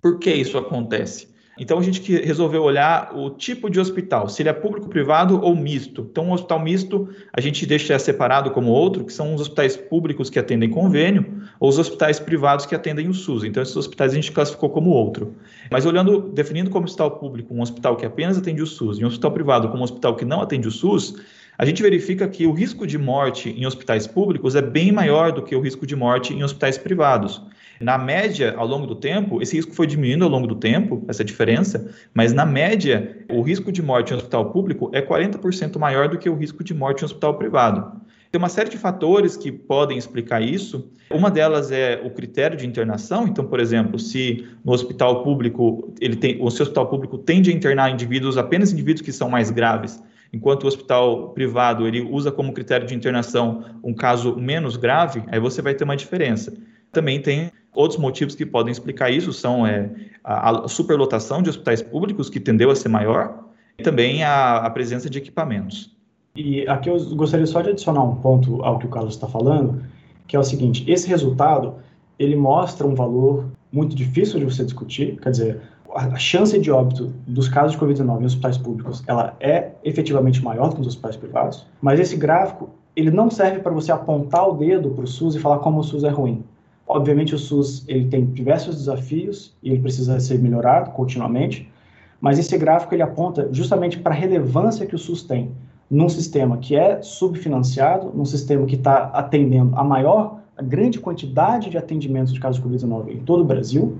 Por 0.00 0.18
que 0.18 0.32
isso 0.32 0.56
acontece? 0.56 1.28
Então 1.58 1.78
a 1.78 1.82
gente 1.82 2.12
resolveu 2.20 2.62
olhar 2.62 3.12
o 3.16 3.30
tipo 3.30 3.68
de 3.68 3.80
hospital, 3.80 4.28
se 4.28 4.42
ele 4.42 4.48
é 4.48 4.52
público, 4.52 4.88
privado 4.88 5.40
ou 5.42 5.54
misto. 5.56 6.06
Então, 6.10 6.26
um 6.26 6.32
hospital 6.32 6.60
misto 6.60 7.08
a 7.32 7.40
gente 7.40 7.66
deixa 7.66 7.98
separado 7.98 8.50
como 8.50 8.70
outro, 8.70 9.04
que 9.04 9.12
são 9.12 9.34
os 9.34 9.40
hospitais 9.40 9.76
públicos 9.76 10.30
que 10.30 10.38
atendem 10.38 10.70
convênio, 10.70 11.42
ou 11.58 11.68
os 11.68 11.78
hospitais 11.78 12.20
privados 12.20 12.64
que 12.64 12.74
atendem 12.74 13.08
o 13.08 13.14
SUS. 13.14 13.44
Então, 13.44 13.62
esses 13.62 13.76
hospitais 13.76 14.12
a 14.12 14.14
gente 14.14 14.30
classificou 14.30 14.70
como 14.70 14.90
outro. 14.90 15.34
Mas 15.70 15.84
olhando, 15.84 16.20
definindo 16.20 16.70
como 16.70 16.84
hospital 16.86 17.12
público 17.18 17.52
um 17.52 17.60
hospital 17.60 17.96
que 17.96 18.06
apenas 18.06 18.38
atende 18.38 18.62
o 18.62 18.66
SUS 18.66 18.98
e 18.98 19.04
um 19.04 19.08
hospital 19.08 19.32
privado 19.32 19.68
como 19.68 19.80
um 19.80 19.84
hospital 19.84 20.14
que 20.14 20.24
não 20.24 20.40
atende 20.40 20.68
o 20.68 20.70
SUS, 20.70 21.16
a 21.58 21.64
gente 21.64 21.82
verifica 21.82 22.28
que 22.28 22.46
o 22.46 22.52
risco 22.52 22.86
de 22.86 22.96
morte 22.96 23.50
em 23.50 23.66
hospitais 23.66 24.06
públicos 24.06 24.54
é 24.54 24.62
bem 24.62 24.92
maior 24.92 25.32
do 25.32 25.42
que 25.42 25.56
o 25.56 25.60
risco 25.60 25.84
de 25.84 25.96
morte 25.96 26.32
em 26.32 26.44
hospitais 26.44 26.78
privados. 26.78 27.42
Na 27.80 27.96
média, 27.96 28.54
ao 28.56 28.66
longo 28.66 28.86
do 28.86 28.94
tempo, 28.94 29.40
esse 29.40 29.54
risco 29.56 29.72
foi 29.72 29.86
diminuindo 29.86 30.24
ao 30.24 30.30
longo 30.30 30.46
do 30.46 30.56
tempo, 30.56 31.04
essa 31.06 31.24
diferença, 31.24 31.88
mas 32.12 32.32
na 32.32 32.44
média, 32.44 33.24
o 33.30 33.40
risco 33.40 33.70
de 33.70 33.82
morte 33.82 34.12
em 34.12 34.16
hospital 34.16 34.50
público 34.50 34.90
é 34.92 35.00
40% 35.00 35.78
maior 35.78 36.08
do 36.08 36.18
que 36.18 36.28
o 36.28 36.34
risco 36.34 36.64
de 36.64 36.74
morte 36.74 37.02
em 37.02 37.04
hospital 37.04 37.34
privado. 37.34 37.98
Tem 38.30 38.38
uma 38.38 38.48
série 38.50 38.68
de 38.68 38.76
fatores 38.76 39.36
que 39.36 39.50
podem 39.50 39.96
explicar 39.96 40.42
isso. 40.42 40.90
Uma 41.10 41.30
delas 41.30 41.70
é 41.72 41.98
o 42.04 42.10
critério 42.10 42.58
de 42.58 42.66
internação. 42.66 43.26
Então, 43.26 43.46
por 43.46 43.58
exemplo, 43.58 43.98
se 43.98 44.46
no 44.62 44.72
hospital 44.72 45.22
público 45.22 45.94
ele 45.98 46.14
tem, 46.14 46.36
o 46.42 46.50
seu 46.50 46.64
hospital 46.64 46.88
público 46.88 47.16
tende 47.16 47.50
a 47.50 47.54
internar 47.54 47.90
indivíduos 47.90 48.36
apenas 48.36 48.70
indivíduos 48.70 49.00
que 49.00 49.12
são 49.12 49.30
mais 49.30 49.50
graves, 49.50 50.02
enquanto 50.30 50.64
o 50.64 50.66
hospital 50.66 51.30
privado 51.30 51.86
ele 51.86 52.02
usa 52.02 52.30
como 52.30 52.52
critério 52.52 52.86
de 52.86 52.94
internação 52.94 53.64
um 53.82 53.94
caso 53.94 54.36
menos 54.36 54.76
grave, 54.76 55.22
aí 55.28 55.40
você 55.40 55.62
vai 55.62 55.74
ter 55.74 55.84
uma 55.84 55.96
diferença. 55.96 56.52
Também 56.92 57.22
tem 57.22 57.50
outros 57.78 58.00
motivos 58.00 58.34
que 58.34 58.44
podem 58.44 58.72
explicar 58.72 59.08
isso, 59.08 59.32
são 59.32 59.64
é, 59.64 59.88
a, 60.24 60.66
superlotação 60.66 61.40
de 61.40 61.48
hospitais 61.48 61.80
públicos, 61.80 62.28
que 62.28 62.40
tendeu 62.40 62.70
a 62.72 62.74
ser 62.74 62.88
maior, 62.88 63.44
e 63.78 63.84
também 63.84 64.24
a, 64.24 64.56
a 64.56 64.70
presença 64.70 65.08
de 65.08 65.16
equipamentos. 65.16 65.96
E 66.34 66.66
aqui 66.66 66.90
eu 66.90 66.98
gostaria 67.14 67.46
só 67.46 67.62
de 67.62 67.70
adicionar 67.70 68.02
um 68.02 68.16
ponto 68.16 68.64
ao 68.64 68.80
que 68.80 68.86
o 68.86 68.88
Carlos 68.88 69.14
está 69.14 69.28
falando, 69.28 69.84
que 70.26 70.34
é 70.34 70.38
o 70.38 70.42
seguinte: 70.42 70.84
esse 70.90 71.08
resultado 71.08 71.76
ele 72.18 72.34
mostra 72.34 72.84
um 72.84 72.96
valor 72.96 73.46
muito 73.72 73.94
difícil 73.94 74.40
de 74.40 74.44
você 74.44 74.64
discutir, 74.64 75.16
quer 75.20 75.30
dizer, 75.30 75.60
a 75.94 76.16
chance 76.16 76.58
de 76.58 76.70
óbito 76.72 77.12
dos 77.28 77.48
casos 77.48 77.72
de 77.72 77.78
Covid-19 77.78 78.22
em 78.22 78.24
hospitais 78.24 78.58
públicos, 78.58 79.04
ela 79.06 79.36
é 79.38 79.70
efetivamente 79.84 80.42
maior 80.42 80.68
do 80.68 80.72
que 80.72 80.78
nos 80.78 80.88
hospitais 80.88 81.16
privados, 81.16 81.64
mas 81.80 82.00
esse 82.00 82.16
gráfico, 82.16 82.70
ele 82.96 83.12
não 83.12 83.30
serve 83.30 83.60
para 83.60 83.72
você 83.72 83.92
apontar 83.92 84.48
o 84.48 84.54
dedo 84.54 84.90
para 84.90 85.04
o 85.04 85.06
SUS 85.06 85.36
e 85.36 85.38
falar 85.38 85.58
como 85.58 85.78
o 85.78 85.84
SUS 85.84 86.02
é 86.02 86.08
ruim. 86.08 86.44
Obviamente 86.88 87.34
o 87.34 87.38
SUS 87.38 87.84
ele 87.86 88.06
tem 88.06 88.24
diversos 88.24 88.74
desafios 88.76 89.54
e 89.62 89.70
ele 89.70 89.80
precisa 89.80 90.18
ser 90.18 90.38
melhorado 90.38 90.90
continuamente, 90.92 91.70
mas 92.18 92.38
esse 92.38 92.56
gráfico 92.56 92.94
ele 92.94 93.02
aponta 93.02 93.46
justamente 93.52 93.98
para 93.98 94.14
a 94.14 94.16
relevância 94.16 94.86
que 94.86 94.94
o 94.94 94.98
SUS 94.98 95.22
tem 95.22 95.52
num 95.90 96.08
sistema 96.08 96.56
que 96.56 96.74
é 96.74 97.00
subfinanciado, 97.02 98.10
num 98.14 98.24
sistema 98.24 98.64
que 98.64 98.74
está 98.74 99.04
atendendo 99.12 99.76
a 99.76 99.84
maior, 99.84 100.40
a 100.56 100.62
grande 100.62 100.98
quantidade 100.98 101.68
de 101.68 101.76
atendimentos 101.76 102.32
de 102.32 102.40
casos 102.40 102.60
de 102.60 102.66
Covid-19 102.66 103.10
em 103.10 103.18
todo 103.18 103.42
o 103.42 103.44
Brasil, 103.44 103.98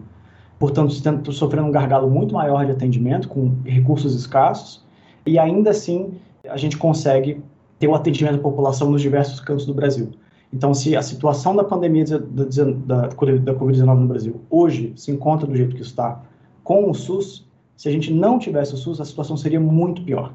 portanto 0.59 1.31
sofrendo 1.31 1.69
um 1.69 1.71
gargalo 1.71 2.11
muito 2.11 2.35
maior 2.35 2.65
de 2.65 2.73
atendimento 2.73 3.29
com 3.29 3.55
recursos 3.65 4.15
escassos 4.15 4.83
e 5.27 5.39
ainda 5.39 5.71
assim 5.71 6.15
a 6.49 6.57
gente 6.57 6.79
consegue 6.79 7.43
ter 7.79 7.87
o 7.87 7.95
atendimento 7.95 8.37
da 8.37 8.43
população 8.43 8.91
nos 8.91 9.03
diversos 9.03 9.41
cantos 9.41 9.67
do 9.67 9.75
Brasil. 9.75 10.11
Então, 10.53 10.73
se 10.73 10.97
a 10.97 11.03
situação 11.03 11.55
da 11.55 11.63
pandemia 11.63 12.05
da, 12.05 12.45
da, 12.45 13.07
da 13.07 13.55
Covid-19 13.55 13.99
no 13.99 14.07
Brasil 14.07 14.41
hoje 14.49 14.93
se 14.97 15.11
encontra 15.11 15.47
do 15.47 15.55
jeito 15.55 15.77
que 15.77 15.83
está 15.83 16.23
com 16.65 16.91
o 16.91 16.95
SUS, 16.95 17.47
se 17.77 17.89
a 17.89 17.93
gente 17.93 18.13
não 18.13 18.39
tivesse 18.39 18.75
o 18.75 18.77
SUS, 18.77 19.01
a 19.01 19.05
situação 19.05 19.37
seria 19.37 19.61
muito 19.61 20.03
pior. 20.03 20.33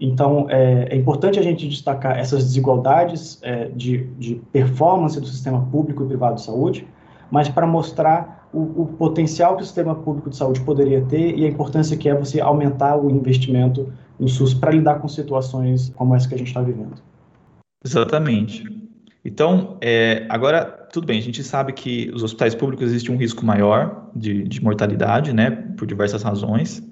Então, 0.00 0.46
é, 0.48 0.88
é 0.90 0.96
importante 0.96 1.38
a 1.38 1.42
gente 1.42 1.68
destacar 1.68 2.16
essas 2.16 2.44
desigualdades 2.44 3.38
é, 3.42 3.68
de, 3.68 4.04
de, 4.18 4.36
performance 4.52 5.20
do 5.20 5.26
sistema 5.26 5.66
público 5.72 6.04
e 6.04 6.06
privado 6.06 6.36
de 6.36 6.42
saúde, 6.42 6.86
mas 7.30 7.48
para 7.48 7.66
mostrar 7.66 8.48
o, 8.52 8.82
o, 8.82 8.86
potencial 8.86 9.56
que 9.56 9.62
o 9.62 9.64
sistema 9.66 9.94
público 9.94 10.30
de 10.30 10.36
saúde 10.36 10.60
poderia 10.60 11.02
ter 11.02 11.36
e 11.36 11.44
a 11.44 11.48
importância 11.48 11.96
que 11.96 12.08
é 12.08 12.14
você 12.14 12.40
aumentar 12.40 12.96
o 12.96 13.10
investimento 13.10 13.92
no 14.18 14.28
SUS 14.28 14.54
para 14.54 14.70
lidar 14.70 15.00
com 15.00 15.08
situações 15.08 15.92
como 15.96 16.14
essa 16.14 16.28
que 16.28 16.34
a 16.34 16.38
gente 16.38 16.48
está 16.48 16.62
vivendo. 16.62 16.94
Exatamente. 17.84 18.77
Então, 19.28 19.76
é, 19.82 20.24
agora, 20.30 20.64
tudo 20.90 21.06
bem, 21.06 21.18
a 21.18 21.22
gente 21.22 21.44
sabe 21.44 21.74
que 21.74 22.10
os 22.14 22.22
hospitais 22.22 22.54
públicos 22.54 22.86
existe 22.86 23.12
um 23.12 23.16
risco 23.18 23.44
maior 23.44 24.10
de, 24.16 24.42
de 24.44 24.64
mortalidade, 24.64 25.34
né, 25.34 25.50
por 25.76 25.86
diversas 25.86 26.22
razões, 26.22 26.82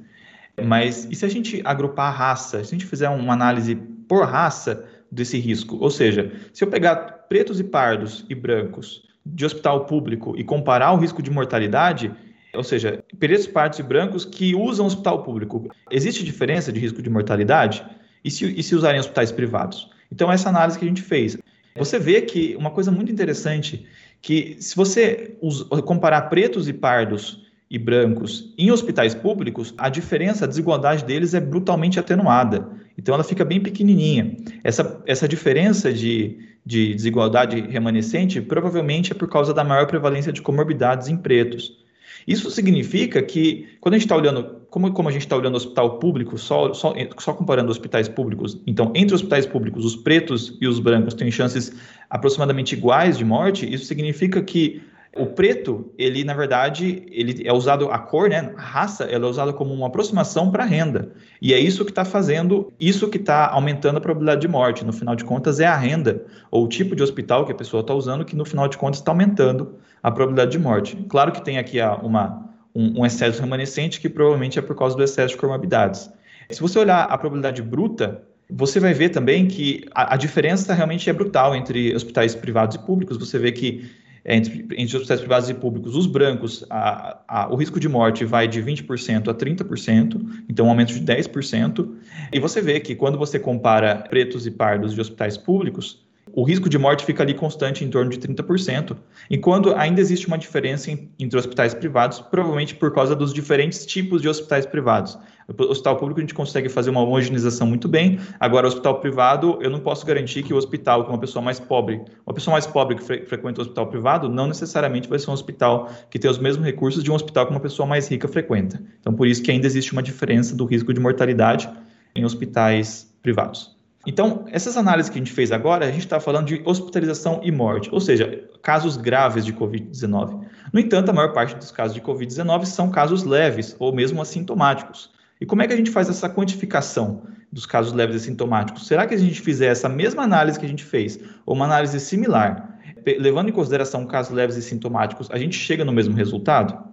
mas 0.63 1.09
e 1.11 1.15
se 1.15 1.25
a 1.25 1.31
gente 1.31 1.63
agrupar 1.65 2.09
a 2.09 2.15
raça, 2.15 2.63
se 2.63 2.75
a 2.75 2.79
gente 2.79 2.85
fizer 2.85 3.09
uma 3.09 3.33
análise 3.33 3.75
por 3.75 4.27
raça 4.27 4.85
desse 5.11 5.39
risco, 5.39 5.79
ou 5.81 5.91
seja, 5.91 6.31
se 6.53 6.63
eu 6.63 6.69
pegar 6.69 6.97
pretos 7.27 7.59
e 7.59 7.65
pardos 7.65 8.27
e 8.29 8.35
brancos 8.35 9.09
de 9.25 9.47
hospital 9.47 9.87
público 9.87 10.35
e 10.37 10.45
comparar 10.45 10.93
o 10.93 10.99
risco 10.99 11.23
de 11.23 11.31
mortalidade, 11.31 12.13
ou 12.55 12.63
seja, 12.63 13.03
pretos, 13.19 13.47
pardos 13.47 13.79
e 13.79 13.83
brancos 13.83 14.27
que 14.27 14.55
usam 14.55 14.85
hospital 14.85 15.23
público, 15.23 15.71
existe 15.91 16.23
diferença 16.23 16.71
de 16.71 16.79
risco 16.81 17.01
de 17.01 17.09
mortalidade? 17.09 17.83
E 18.23 18.31
se, 18.31 18.45
e 18.45 18.63
se 18.63 18.75
usarem 18.75 19.01
hospitais 19.01 19.33
privados? 19.33 19.89
Então, 20.13 20.31
essa 20.31 20.49
análise 20.49 20.79
que 20.79 20.85
a 20.85 20.89
gente 20.89 21.03
fez. 21.03 21.39
Você 21.79 21.99
vê 21.99 22.23
que 22.23 22.57
uma 22.57 22.71
coisa 22.71 22.91
muito 22.91 23.13
interessante, 23.13 23.87
que 24.21 24.57
se 24.61 24.75
você 24.75 25.37
comparar 25.85 26.23
pretos 26.23 26.69
e 26.69 26.73
pardos 26.73 27.47
e 27.71 27.79
brancos 27.79 28.55
em 28.57 28.71
hospitais 28.71 29.15
públicos, 29.15 29.75
a 29.77 29.89
diferença, 29.89 30.45
a 30.45 30.49
desigualdade 30.49 31.05
deles 31.05 31.35
é 31.35 31.41
brutalmente 31.41 31.99
atenuada. 31.99 32.69
Então 32.97 33.15
ela 33.15 33.25
fica 33.25 33.45
bem 33.45 33.61
pequenininha. 33.61 34.37
Essa, 34.65 35.03
essa 35.07 35.29
diferença 35.29 35.93
de, 35.93 36.39
de 36.65 36.95
desigualdade 36.95 37.61
remanescente 37.61 38.41
provavelmente 38.41 39.13
é 39.13 39.15
por 39.15 39.29
causa 39.29 39.53
da 39.53 39.65
maior 39.65 39.87
prevalência 39.87 40.33
de 40.33 40.41
comorbidades 40.43 41.09
em 41.09 41.17
pretos. 41.17 41.85
Isso 42.27 42.51
significa 42.51 43.23
que, 43.23 43.69
quando 43.81 43.95
a 43.95 43.99
gente 43.99 44.07
está 44.07 44.17
olhando, 44.17 44.63
como, 44.69 44.93
como 44.93 45.09
a 45.09 45.13
gente 45.13 45.23
está 45.23 45.37
olhando 45.37 45.55
o 45.55 45.57
hospital 45.59 45.99
público, 45.99 46.37
só, 46.37 46.75
só, 46.75 46.93
só 47.19 47.33
comparando 47.33 47.71
hospitais 47.71 48.09
públicos, 48.09 48.61
então, 48.67 48.93
entre 48.95 49.15
os 49.15 49.21
hospitais 49.21 49.47
públicos, 49.47 49.85
os 49.85 49.95
pretos 49.95 50.57
e 50.61 50.67
os 50.67 50.81
brancos 50.81 51.15
têm 51.15 51.31
chances 51.31 51.73
aproximadamente 52.11 52.75
iguais 52.75 53.17
de 53.17 53.25
morte, 53.25 53.73
isso 53.73 53.85
significa 53.85 54.43
que 54.43 54.83
o 55.19 55.27
preto, 55.27 55.93
ele 55.99 56.25
na 56.25 56.35
verdade, 56.35 57.05
ele 57.11 57.47
é 57.47 57.53
usado 57.53 57.91
a 57.91 57.99
cor, 57.99 58.29
né, 58.29 58.53
a 58.57 58.61
raça, 58.61 59.05
ela 59.05 59.27
é 59.27 59.29
usada 59.29 59.53
como 59.53 59.73
uma 59.73 59.87
aproximação 59.87 60.51
para 60.51 60.65
renda. 60.65 61.13
E 61.41 61.53
é 61.53 61.59
isso 61.59 61.85
que 61.85 61.91
está 61.91 62.05
fazendo, 62.05 62.73
isso 62.79 63.09
que 63.09 63.17
está 63.17 63.49
aumentando 63.49 63.99
a 63.99 64.01
probabilidade 64.01 64.41
de 64.41 64.49
morte. 64.49 64.85
No 64.85 64.93
final 64.93 65.17
de 65.17 65.25
contas, 65.25 65.61
é 65.61 65.67
a 65.67 65.77
renda 65.77 66.25
ou 66.51 66.65
o 66.65 66.69
tipo 66.69 66.95
de 66.95 67.03
hospital 67.03 67.45
que 67.45 67.53
a 67.53 67.55
pessoa 67.55 67.81
está 67.81 67.95
usando 67.95 68.25
que 68.25 68.37
no 68.37 68.45
final 68.45 68.69
de 68.69 68.77
contas 68.77 69.01
está 69.01 69.13
aumentando 69.13 69.75
a 70.03 70.11
probabilidade 70.11 70.53
de 70.53 70.59
morte. 70.59 70.97
Claro 71.09 71.33
que 71.33 71.45
tem 71.45 71.59
aqui 71.59 71.79
uma, 72.03 72.51
um, 72.75 73.01
um 73.01 73.07
excesso 73.07 73.41
remanescente 73.41 74.01
que 74.01 74.09
provavelmente 74.09 74.59
é 74.59 74.63
por 74.63 74.77
causa 74.77 74.97
do 74.97 75.03
excesso 75.03 75.35
de 75.35 75.41
comorbidades. 75.41 76.11
Se 76.51 76.61
você 76.61 76.79
olhar 76.79 77.03
a 77.05 77.19
probabilidade 77.19 77.61
bruta, 77.63 78.23
você 78.49 78.79
vai 78.79 78.95
ver 78.95 79.09
também 79.09 79.49
que 79.49 79.85
a, 79.93 80.15
a 80.15 80.17
diferença 80.17 80.73
realmente 80.73 81.11
é 81.11 81.13
brutal 81.13 81.55
entre 81.55 81.95
hospitais 81.95 82.35
privados 82.35 82.77
e 82.77 82.79
públicos. 82.79 83.17
Você 83.17 83.39
vê 83.39 83.51
que 83.51 83.91
entre, 84.27 84.67
entre 84.77 84.97
hospitais 84.97 85.21
privados 85.21 85.49
e 85.49 85.55
públicos, 85.55 85.95
os 85.95 86.07
brancos, 86.07 86.65
a, 86.69 87.19
a, 87.29 87.53
o 87.53 87.57
risco 87.57 87.79
de 87.79 87.89
morte 87.89 88.25
vai 88.25 88.49
de 88.49 88.61
20% 88.61 89.29
a 89.29 89.35
30%, 89.35 90.45
então 90.49 90.67
um 90.67 90.71
aumento 90.71 90.93
de 90.93 91.01
10%. 91.01 91.89
E 92.33 92.41
você 92.41 92.61
vê 92.61 92.81
que 92.81 92.95
quando 92.95 93.17
você 93.17 93.39
compara 93.39 93.95
pretos 94.09 94.47
e 94.47 94.51
pardos 94.51 94.95
de 94.95 95.01
hospitais 95.01 95.37
públicos, 95.37 96.05
o 96.33 96.43
risco 96.43 96.69
de 96.69 96.77
morte 96.77 97.05
fica 97.05 97.23
ali 97.23 97.33
constante 97.33 97.85
em 97.85 97.89
torno 97.89 98.11
de 98.11 98.19
30%, 98.19 98.97
enquanto 99.31 99.73
ainda 99.75 100.01
existe 100.01 100.27
uma 100.27 100.37
diferença 100.37 100.91
entre 101.19 101.39
hospitais 101.39 101.73
privados, 101.73 102.21
provavelmente 102.21 102.75
por 102.75 102.93
causa 102.93 103.15
dos 103.15 103.33
diferentes 103.33 103.87
tipos 103.87 104.21
de 104.21 104.29
hospitais 104.29 104.67
privados. 104.67 105.17
O 105.49 105.63
hospital 105.71 105.97
público 105.97 106.19
a 106.19 106.23
gente 106.23 106.35
consegue 106.35 106.69
fazer 106.69 106.91
uma 106.91 107.01
homogeneização 107.01 107.69
muito 107.69 107.87
bem, 107.87 108.19
agora 108.41 108.67
o 108.67 108.69
hospital 108.69 108.99
privado 108.99 109.59
eu 109.61 109.71
não 109.71 109.79
posso 109.79 110.05
garantir 110.05 110.43
que 110.43 110.53
o 110.53 110.57
hospital 110.57 111.05
com 111.05 111.13
uma 111.13 111.19
pessoa 111.19 111.41
mais 111.41 111.61
pobre, 111.61 112.03
uma 112.27 112.35
pessoa 112.35 112.53
mais 112.53 112.67
pobre 112.67 112.97
que 112.97 113.05
fre 113.05 113.25
frequenta 113.25 113.61
o 113.61 113.63
hospital 113.63 113.87
privado, 113.87 114.29
não 114.29 114.49
necessariamente 114.49 115.09
vai 115.09 115.21
ser 115.21 115.31
um 115.31 115.35
hospital 115.35 115.89
que 116.11 116.19
tem 116.19 116.29
os 116.29 116.39
mesmos 116.39 116.67
recursos 116.67 117.05
de 117.05 117.13
um 117.13 117.15
hospital 117.15 117.47
que 117.47 117.53
uma 117.53 117.61
pessoa 117.61 117.87
mais 117.87 118.09
rica 118.09 118.27
frequenta. 118.27 118.83
Então 119.01 119.15
por 119.15 119.29
isso 119.29 119.41
que 119.41 119.51
ainda 119.51 119.67
existe 119.67 119.93
uma 119.93 120.03
diferença 120.03 120.57
do 120.57 120.65
risco 120.65 120.93
de 120.93 120.99
mortalidade 120.99 121.69
em 122.15 122.25
hospitais 122.25 123.15
privados. 123.23 123.77
Então, 124.07 124.45
essas 124.53 124.77
análises 124.77 125.11
que 125.11 125.19
a 125.19 125.21
gente 125.21 125.33
fez 125.33 125.51
agora, 125.51 125.85
a 125.85 125.91
gente 125.91 126.05
está 126.05 126.21
falando 126.21 126.47
de 126.47 126.63
hospitalização 126.65 127.41
e 127.43 127.51
morte, 127.51 127.89
ou 127.93 128.01
seja, 128.01 128.49
casos 128.63 128.97
graves 128.97 129.45
de 129.45 129.53
Covid-19. 129.53 130.43
No 130.73 130.79
entanto, 130.79 131.11
a 131.11 131.13
maior 131.13 131.33
parte 131.33 131.57
dos 131.57 131.73
casos 131.73 131.93
de 131.93 132.01
Covid-19 132.01 132.67
são 132.67 132.89
casos 132.89 133.25
leves 133.25 133.75
ou 133.81 133.93
mesmo 133.93 134.23
assintomáticos. 134.23 135.11
E 135.41 135.47
como 135.47 135.63
é 135.63 135.67
que 135.67 135.73
a 135.73 135.77
gente 135.77 135.91
faz 135.91 136.09
essa 136.09 136.29
quantificação 136.29 137.23
dos 137.53 137.67
casos 137.67 137.93
leves 137.93 138.17
e 138.17 138.21
sintomáticos. 138.21 138.87
Será 138.87 139.07
que 139.07 139.15
a 139.15 139.17
gente 139.19 139.41
fizer 139.41 139.69
essa 139.69 139.89
mesma 139.89 140.23
análise 140.23 140.59
que 140.59 140.67
a 140.67 140.69
gente 140.69 140.85
fez, 140.85 141.19
ou 141.45 141.55
uma 141.55 141.65
análise 141.65 141.99
similar, 142.01 142.79
levando 143.19 143.49
em 143.49 143.53
consideração 143.53 144.05
casos 144.07 144.33
leves 144.35 144.57
e 144.57 144.63
sintomáticos, 144.63 145.31
a 145.31 145.39
gente 145.39 145.57
chega 145.57 145.85
no 145.85 145.93
mesmo 145.93 146.15
resultado? 146.15 146.87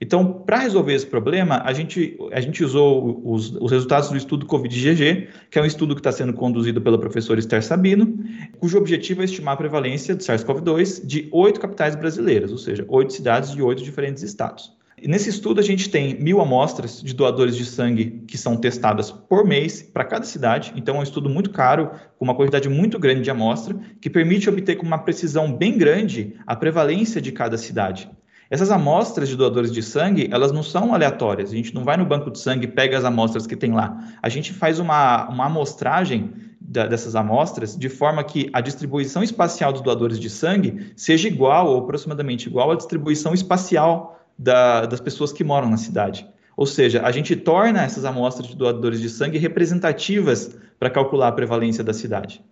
Então, 0.00 0.44
para 0.46 0.58
resolver 0.58 0.94
esse 0.94 1.06
problema, 1.06 1.60
a 1.64 1.72
gente, 1.72 2.16
a 2.32 2.40
gente 2.40 2.62
usou 2.62 3.20
os, 3.24 3.50
os 3.50 3.70
resultados 3.70 4.08
do 4.08 4.16
estudo 4.16 4.46
Covid-GG, 4.46 5.28
que 5.50 5.58
é 5.58 5.62
um 5.62 5.66
estudo 5.66 5.94
que 5.94 6.00
está 6.00 6.12
sendo 6.12 6.32
conduzido 6.32 6.80
pela 6.80 6.98
professora 6.98 7.40
Esther 7.40 7.64
Sabino, 7.64 8.16
cujo 8.60 8.78
objetivo 8.78 9.22
é 9.22 9.24
estimar 9.24 9.54
a 9.54 9.56
prevalência 9.56 10.14
de 10.14 10.22
SARS-CoV-2 10.22 11.04
de 11.04 11.28
oito 11.32 11.58
capitais 11.58 11.96
brasileiras, 11.96 12.52
ou 12.52 12.58
seja, 12.58 12.84
oito 12.88 13.12
cidades 13.12 13.50
de 13.50 13.60
oito 13.60 13.82
diferentes 13.82 14.22
estados. 14.22 14.77
Nesse 15.06 15.30
estudo, 15.30 15.60
a 15.60 15.62
gente 15.62 15.88
tem 15.88 16.20
mil 16.20 16.40
amostras 16.40 17.02
de 17.02 17.14
doadores 17.14 17.56
de 17.56 17.64
sangue 17.64 18.22
que 18.26 18.38
são 18.38 18.56
testadas 18.56 19.10
por 19.10 19.44
mês 19.44 19.82
para 19.82 20.04
cada 20.04 20.24
cidade. 20.24 20.72
Então, 20.76 20.96
é 20.96 20.98
um 21.00 21.02
estudo 21.02 21.28
muito 21.28 21.50
caro, 21.50 21.90
com 22.18 22.24
uma 22.24 22.34
quantidade 22.34 22.68
muito 22.68 22.98
grande 22.98 23.22
de 23.22 23.30
amostra, 23.30 23.76
que 24.00 24.10
permite 24.10 24.48
obter 24.48 24.76
com 24.76 24.86
uma 24.86 24.98
precisão 24.98 25.52
bem 25.52 25.76
grande 25.76 26.34
a 26.46 26.56
prevalência 26.56 27.20
de 27.20 27.32
cada 27.32 27.56
cidade. 27.56 28.10
Essas 28.50 28.70
amostras 28.70 29.28
de 29.28 29.36
doadores 29.36 29.70
de 29.70 29.82
sangue, 29.82 30.28
elas 30.32 30.52
não 30.52 30.62
são 30.62 30.94
aleatórias. 30.94 31.50
A 31.50 31.54
gente 31.54 31.74
não 31.74 31.84
vai 31.84 31.96
no 31.98 32.06
banco 32.06 32.30
de 32.30 32.38
sangue 32.38 32.64
e 32.64 32.68
pega 32.68 32.96
as 32.96 33.04
amostras 33.04 33.46
que 33.46 33.54
tem 33.54 33.72
lá. 33.72 33.98
A 34.22 34.28
gente 34.28 34.54
faz 34.54 34.78
uma, 34.78 35.28
uma 35.28 35.46
amostragem 35.46 36.32
da, 36.58 36.86
dessas 36.86 37.14
amostras 37.14 37.76
de 37.76 37.88
forma 37.90 38.24
que 38.24 38.48
a 38.52 38.60
distribuição 38.60 39.22
espacial 39.22 39.72
dos 39.72 39.82
doadores 39.82 40.18
de 40.18 40.30
sangue 40.30 40.92
seja 40.96 41.28
igual 41.28 41.68
ou 41.68 41.80
aproximadamente 41.80 42.48
igual 42.48 42.70
à 42.70 42.74
distribuição 42.74 43.34
espacial 43.34 44.17
da, 44.38 44.86
das 44.86 45.00
pessoas 45.00 45.32
que 45.32 45.42
moram 45.42 45.68
na 45.68 45.76
cidade. 45.76 46.26
Ou 46.56 46.66
seja, 46.66 47.02
a 47.04 47.10
gente 47.10 47.36
torna 47.36 47.82
essas 47.82 48.04
amostras 48.04 48.48
de 48.48 48.56
doadores 48.56 49.00
de 49.00 49.08
sangue 49.08 49.38
representativas 49.38 50.56
para 50.78 50.90
calcular 50.90 51.28
a 51.28 51.32
prevalência 51.32 51.84
da 51.84 51.92
cidade. 51.92 52.42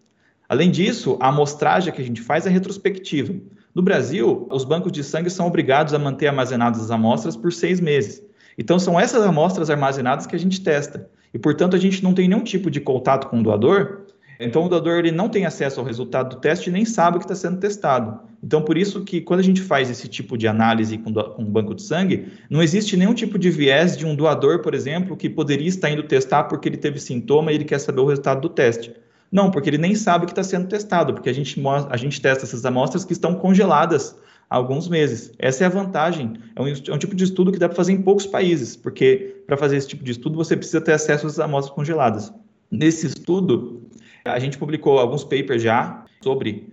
Além 0.49 0.71
disso, 0.71 1.19
a 1.21 1.29
amostragem 1.29 1.93
que 1.93 2.01
a 2.01 2.05
gente 2.05 2.21
faz 2.21 2.47
é 2.47 2.51
retrospectiva. 2.51 3.35
No 3.75 3.83
Brasil, 3.83 4.47
os 4.51 4.65
bancos 4.65 4.93
de 4.93 5.03
sangue 5.03 5.29
são 5.29 5.47
obrigados 5.47 5.93
a 5.93 5.99
manter 5.99 6.29
armazenadas 6.29 6.81
as 6.81 6.91
amostras 6.91 7.37
por 7.37 7.53
seis 7.53 7.81
meses. 7.81 8.23
Então, 8.57 8.79
são 8.79 8.99
essas 8.99 9.25
amostras 9.25 9.69
armazenadas 9.69 10.27
que 10.27 10.37
a 10.37 10.39
gente 10.39 10.63
testa. 10.63 11.11
E, 11.35 11.39
portanto, 11.39 11.77
a 11.77 11.79
gente 11.79 12.03
não 12.03 12.15
tem 12.15 12.29
nenhum 12.29 12.45
tipo 12.45 12.71
de 12.71 12.81
contato 12.81 13.27
com 13.27 13.41
o 13.41 13.43
doador. 13.43 14.06
Então, 14.39 14.65
o 14.65 14.69
doador 14.69 14.99
ele 14.99 15.11
não 15.11 15.29
tem 15.29 15.47
acesso 15.47 15.81
ao 15.81 15.87
resultado 15.87 16.37
do 16.37 16.41
teste 16.41 16.69
e 16.69 16.73
nem 16.73 16.85
sabe 16.85 17.17
o 17.17 17.21
que 17.21 17.25
está 17.25 17.35
sendo 17.35 17.59
testado. 17.59 18.21
Então, 18.43 18.63
por 18.63 18.77
isso 18.77 19.03
que 19.05 19.21
quando 19.21 19.41
a 19.41 19.43
gente 19.43 19.63
faz 19.63 19.91
esse 19.91 20.09
tipo 20.09 20.37
de 20.37 20.47
análise 20.47 20.99
com, 20.99 21.13
com 21.13 21.43
um 21.43 21.51
banco 21.51 21.75
de 21.75 21.83
sangue, 21.83 22.29
não 22.51 22.63
existe 22.63 22.97
nenhum 22.97 23.15
tipo 23.15 23.39
de 23.39 23.51
viés 23.51 23.97
de 23.97 24.05
um 24.05 24.15
doador, 24.15 24.61
por 24.61 24.75
exemplo, 24.75 25.17
que 25.17 25.29
poderia 25.29 25.69
estar 25.69 25.91
indo 25.91 26.03
testar 26.03 26.45
porque 26.45 26.69
ele 26.69 26.77
teve 26.77 27.01
sintoma 27.01 27.51
e 27.51 27.55
ele 27.55 27.65
quer 27.65 27.79
saber 27.79 28.01
o 28.01 28.07
resultado 28.07 28.41
do 28.41 28.49
teste. 28.49 28.93
Não, 29.31 29.51
porque 29.51 29.69
ele 29.71 29.79
nem 29.79 29.95
sabe 29.95 30.25
o 30.25 30.27
que 30.27 30.33
está 30.33 30.43
sendo 30.43 30.69
testado, 30.69 31.15
porque 31.15 31.29
a 31.29 31.33
gente, 31.33 31.61
a 31.91 31.97
gente 31.97 32.21
testa 32.21 32.45
essas 32.45 32.65
amostras 32.65 33.05
que 33.05 33.13
estão 33.13 33.35
congeladas 33.35 34.17
há 34.49 34.57
alguns 34.57 34.89
meses. 34.89 35.33
Essa 35.39 35.65
é 35.65 35.67
a 35.67 35.71
vantagem. 35.71 36.35
É 36.55 36.63
um, 36.63 36.69
é 36.69 36.95
um 36.95 36.99
tipo 36.99 37.15
de 37.15 37.25
estudo 37.25 37.51
que 37.51 37.59
dá 37.59 37.69
para 37.69 37.77
fazer 37.77 37.93
em 37.93 38.03
poucos 38.03 38.27
países, 38.27 38.77
porque 38.77 39.43
para 39.47 39.57
fazer 39.57 39.77
esse 39.77 39.89
tipo 39.89 40.05
de 40.05 40.13
estudo 40.13 40.37
você 40.37 40.57
precisa 40.57 40.81
ter 40.81 40.93
acesso 40.93 41.27
às 41.27 41.39
amostras 41.39 41.75
congeladas. 41.75 42.33
Nesse 42.71 43.07
estudo, 43.07 43.83
a 44.27 44.39
gente 44.39 44.59
publicou 44.59 44.99
alguns 44.99 45.25
papers 45.25 45.63
já 45.63 46.05
sobre 46.21 46.69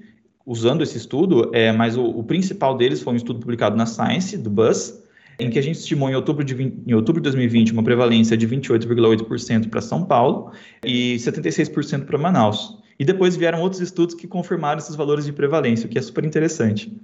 usando 0.45 0.81
esse 0.81 0.97
estudo, 0.97 1.51
é, 1.53 1.71
mas 1.71 1.97
o, 1.97 2.03
o 2.03 2.23
principal 2.23 2.75
deles 2.75 3.01
foi 3.01 3.13
um 3.13 3.15
estudo 3.15 3.39
publicado 3.39 3.75
na 3.75 3.85
Science, 3.85 4.37
do 4.37 4.49
BUS, 4.49 5.01
em 5.39 5.49
que 5.49 5.57
a 5.57 5.61
gente 5.61 5.77
estimou 5.77 6.09
em 6.09 6.15
outubro 6.15 6.43
de, 6.43 6.53
20, 6.53 6.83
em 6.85 6.93
outubro 6.93 7.21
de 7.21 7.23
2020 7.23 7.73
uma 7.73 7.83
prevalência 7.83 8.37
de 8.37 8.47
28,8% 8.47 9.69
para 9.69 9.81
São 9.81 10.03
Paulo 10.03 10.51
e 10.83 11.15
76% 11.15 12.05
para 12.05 12.17
Manaus. 12.17 12.77
E 12.99 13.05
depois 13.05 13.35
vieram 13.35 13.61
outros 13.61 13.81
estudos 13.81 14.13
que 14.13 14.27
confirmaram 14.27 14.77
esses 14.77 14.95
valores 14.95 15.25
de 15.25 15.33
prevalência, 15.33 15.87
o 15.87 15.89
que 15.89 15.97
é 15.97 16.01
super 16.01 16.23
interessante. 16.23 16.95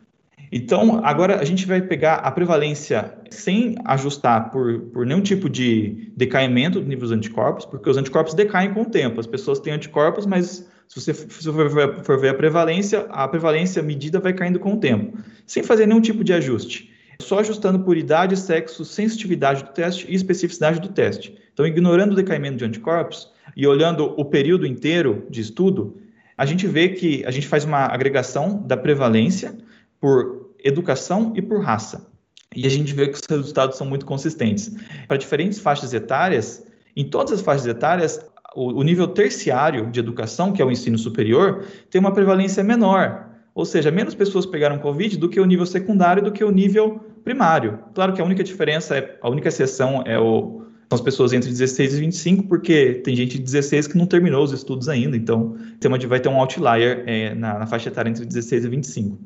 Então, 0.52 1.02
agora 1.04 1.40
a 1.40 1.46
gente 1.46 1.66
vai 1.68 1.82
pegar 1.82 2.16
a 2.16 2.32
prevalência 2.32 3.14
sem 3.30 3.76
ajustar 3.86 4.50
por, 4.50 4.80
por 4.92 5.06
nenhum 5.06 5.22
tipo 5.22 5.50
de 5.50 6.12
decaimento 6.16 6.80
do 6.80 6.88
nível 6.88 7.04
dos 7.04 7.12
anticorpos, 7.12 7.66
porque 7.66 7.90
os 7.90 7.98
anticorpos 7.98 8.34
decaem 8.34 8.74
com 8.74 8.82
o 8.82 8.86
tempo. 8.86 9.20
As 9.20 9.28
pessoas 9.28 9.60
têm 9.60 9.74
anticorpos, 9.74 10.26
mas 10.26 10.68
se 10.88 11.00
você 11.00 11.14
for 11.14 12.20
ver, 12.20 12.30
a 12.30 12.34
prevalência, 12.34 13.06
a 13.10 13.28
prevalência 13.28 13.84
medida 13.84 14.20
vai 14.20 14.34
caindo 14.34 14.60
com 14.60 14.74
o 14.74 14.78
tempo, 14.78 15.18
sem 15.46 15.62
fazer 15.62 15.86
nenhum 15.86 16.02
tipo 16.02 16.24
de 16.24 16.34
ajuste 16.34 16.90
só 17.22 17.40
ajustando 17.40 17.80
por 17.80 17.98
idade, 17.98 18.38
sexo, 18.38 18.86
sensitividade 18.86 19.64
do 19.64 19.70
teste 19.72 20.06
e 20.10 20.16
especificidade 20.16 20.80
do 20.80 20.88
teste. 20.88 21.38
Então, 21.54 21.68
ignorando 21.68 22.14
o 22.14 22.16
decaimento 22.16 22.58
de 22.58 22.66
anticorpos 22.66 23.30
e 23.56 23.68
olhando 23.68 24.14
o 24.18 24.24
período 24.24 24.66
inteiro 24.66 25.28
de 25.30 25.42
estudo, 25.42 25.98
a 26.38 26.46
gente 26.46 26.66
vê 26.66 26.90
que 26.90 27.26
a 27.26 27.32
gente 27.32 27.48
faz 27.48 27.66
uma 27.66 27.86
agregação 27.86 28.64
da 28.66 28.78
prevalência 28.78 29.58
por 30.00 30.39
educação 30.64 31.34
e 31.36 31.42
por 31.42 31.62
raça. 31.62 32.08
E 32.56 32.66
a 32.66 32.70
gente 32.70 32.94
vê 32.94 33.08
que 33.08 33.16
os 33.16 33.22
resultados 33.30 33.78
são 33.78 33.86
muito 33.86 34.06
consistentes. 34.06 34.76
Para 35.08 35.18
diferentes 35.18 35.60
faixas 35.60 35.94
etárias, 35.94 36.66
em 36.96 37.04
todas 37.04 37.34
as 37.34 37.42
faixas 37.42 37.68
etárias, 37.68 38.20
o, 38.56 38.84
nível 38.84 39.08
terciário 39.08 39.92
de 39.92 40.00
educação, 40.00 40.52
que 40.52 40.62
é 40.62 40.66
o 40.66 40.72
ensino 40.72 40.98
superior, 40.98 41.66
tem 41.90 42.00
uma 42.00 42.12
prevalência 42.12 42.64
menor. 42.64 43.30
Ou 43.54 43.66
seja, 43.66 43.92
menos 43.92 44.16
pessoas 44.16 44.46
pegaram 44.46 44.80
Covid 44.80 45.18
do 45.18 45.30
que 45.30 45.40
o 45.40 45.46
nível 45.46 45.66
secundário 45.66 46.24
do 46.24 46.32
que 46.32 46.44
o 46.44 46.52
nível 46.52 47.00
primário. 47.24 47.80
Claro 47.94 48.14
que 48.14 48.22
a 48.22 48.26
única 48.26 48.44
diferença, 48.44 48.98
é, 48.98 49.18
a 49.22 49.30
única 49.30 49.50
exceção 49.50 50.04
é 50.06 50.18
o, 50.18 50.64
são 50.90 50.96
as 50.96 51.02
pessoas 51.02 51.34
entre 51.34 51.50
16 51.50 51.94
e 51.94 52.00
25, 52.00 52.44
porque 52.48 52.96
tem 53.04 53.16
gente 53.16 53.38
de 53.38 53.44
16 53.44 53.88
que 53.88 53.98
não 53.98 54.08
terminou 54.08 54.44
os 54.44 54.52
estudos 54.52 54.90
ainda, 54.90 55.16
então 55.16 55.56
tem 55.80 55.90
uma, 55.90 56.00
vai 56.00 56.20
ter 56.20 56.30
um 56.30 56.38
outlier 56.40 57.04
é, 57.06 57.36
na, 57.36 57.60
na, 57.60 57.68
faixa 57.68 57.90
etária 57.90 58.10
entre 58.10 58.26
16 58.26 58.66
e 58.66 58.70
25. 58.70 59.20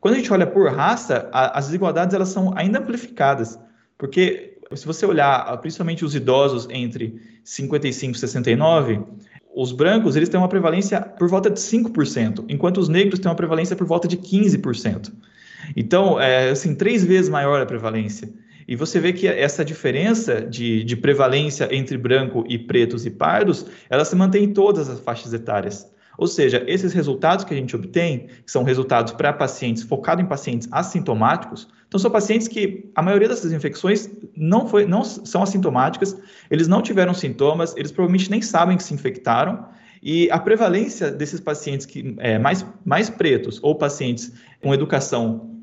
Quando 0.00 0.14
a 0.14 0.16
gente 0.16 0.32
olha 0.32 0.46
por 0.46 0.70
raça, 0.72 1.28
a, 1.32 1.58
as 1.58 1.66
desigualdades 1.66 2.14
elas 2.14 2.30
são 2.30 2.52
ainda 2.56 2.78
amplificadas, 2.78 3.58
porque 3.98 4.58
se 4.74 4.86
você 4.86 5.04
olhar 5.04 5.56
principalmente 5.58 6.04
os 6.04 6.14
idosos 6.14 6.66
entre 6.70 7.20
55 7.44 8.16
e 8.16 8.18
69, 8.18 9.00
os 9.54 9.72
brancos 9.72 10.16
eles 10.16 10.28
têm 10.28 10.38
uma 10.38 10.48
prevalência 10.48 11.00
por 11.00 11.28
volta 11.28 11.50
de 11.50 11.58
5%, 11.58 12.44
enquanto 12.48 12.78
os 12.78 12.88
negros 12.88 13.18
têm 13.18 13.28
uma 13.28 13.36
prevalência 13.36 13.76
por 13.76 13.86
volta 13.86 14.06
de 14.06 14.16
15%. 14.16 15.12
Então, 15.76 16.20
é 16.20 16.50
assim, 16.50 16.74
três 16.74 17.04
vezes 17.04 17.28
maior 17.28 17.60
a 17.60 17.66
prevalência. 17.66 18.32
E 18.66 18.76
você 18.76 19.00
vê 19.00 19.12
que 19.12 19.26
essa 19.26 19.64
diferença 19.64 20.40
de, 20.40 20.84
de 20.84 20.96
prevalência 20.96 21.68
entre 21.74 21.98
branco 21.98 22.44
e 22.48 22.56
pretos 22.56 23.04
e 23.04 23.10
pardos, 23.10 23.66
ela 23.88 24.04
se 24.04 24.14
mantém 24.14 24.44
em 24.44 24.52
todas 24.52 24.88
as 24.88 25.00
faixas 25.00 25.32
etárias. 25.32 25.90
Ou 26.20 26.26
seja, 26.26 26.62
esses 26.66 26.92
resultados 26.92 27.46
que 27.46 27.54
a 27.54 27.56
gente 27.56 27.74
obtém, 27.74 28.26
que 28.44 28.52
são 28.52 28.62
resultados 28.62 29.10
para 29.14 29.32
pacientes, 29.32 29.82
focados 29.82 30.22
em 30.22 30.28
pacientes 30.28 30.68
assintomáticos, 30.70 31.66
então 31.88 31.98
são 31.98 32.10
pacientes 32.10 32.46
que 32.46 32.90
a 32.94 33.00
maioria 33.00 33.26
dessas 33.26 33.52
infecções 33.52 34.10
não, 34.36 34.68
foi, 34.68 34.84
não 34.84 35.02
são 35.02 35.42
assintomáticas, 35.42 36.14
eles 36.50 36.68
não 36.68 36.82
tiveram 36.82 37.14
sintomas, 37.14 37.74
eles 37.74 37.90
provavelmente 37.90 38.30
nem 38.30 38.42
sabem 38.42 38.76
que 38.76 38.82
se 38.82 38.92
infectaram, 38.92 39.64
e 40.02 40.30
a 40.30 40.38
prevalência 40.38 41.10
desses 41.10 41.40
pacientes 41.40 41.86
que 41.86 42.14
é, 42.18 42.38
mais, 42.38 42.66
mais 42.84 43.08
pretos 43.08 43.58
ou 43.62 43.74
pacientes 43.74 44.30
com 44.62 44.74
educação 44.74 45.58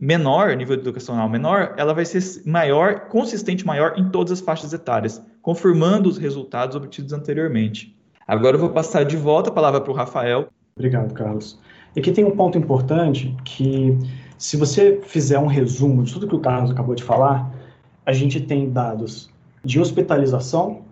menor, 0.00 0.56
nível 0.56 0.74
educacional 0.74 1.28
menor, 1.28 1.74
ela 1.76 1.94
vai 1.94 2.04
ser 2.04 2.20
maior, 2.44 3.08
consistente 3.08 3.64
maior 3.64 3.94
em 3.96 4.10
todas 4.10 4.32
as 4.32 4.40
faixas 4.40 4.72
etárias, 4.72 5.22
confirmando 5.40 6.08
os 6.08 6.18
resultados 6.18 6.74
obtidos 6.74 7.12
anteriormente. 7.12 7.99
Agora 8.30 8.54
eu 8.54 8.60
vou 8.60 8.70
passar 8.70 9.04
de 9.04 9.16
volta 9.16 9.50
a 9.50 9.52
palavra 9.52 9.80
para 9.80 9.90
o 9.90 9.94
Rafael. 9.94 10.50
Obrigado, 10.76 11.12
Carlos. 11.14 11.58
E 11.96 11.98
aqui 11.98 12.12
tem 12.12 12.24
um 12.24 12.30
ponto 12.30 12.56
importante 12.56 13.34
que, 13.44 13.98
se 14.38 14.56
você 14.56 15.00
fizer 15.02 15.36
um 15.36 15.48
resumo 15.48 16.04
de 16.04 16.12
tudo 16.12 16.28
que 16.28 16.36
o 16.36 16.38
Carlos 16.38 16.70
acabou 16.70 16.94
de 16.94 17.02
falar, 17.02 17.50
a 18.06 18.12
gente 18.12 18.40
tem 18.40 18.70
dados 18.70 19.28
de 19.64 19.80
hospitalização, 19.80 20.82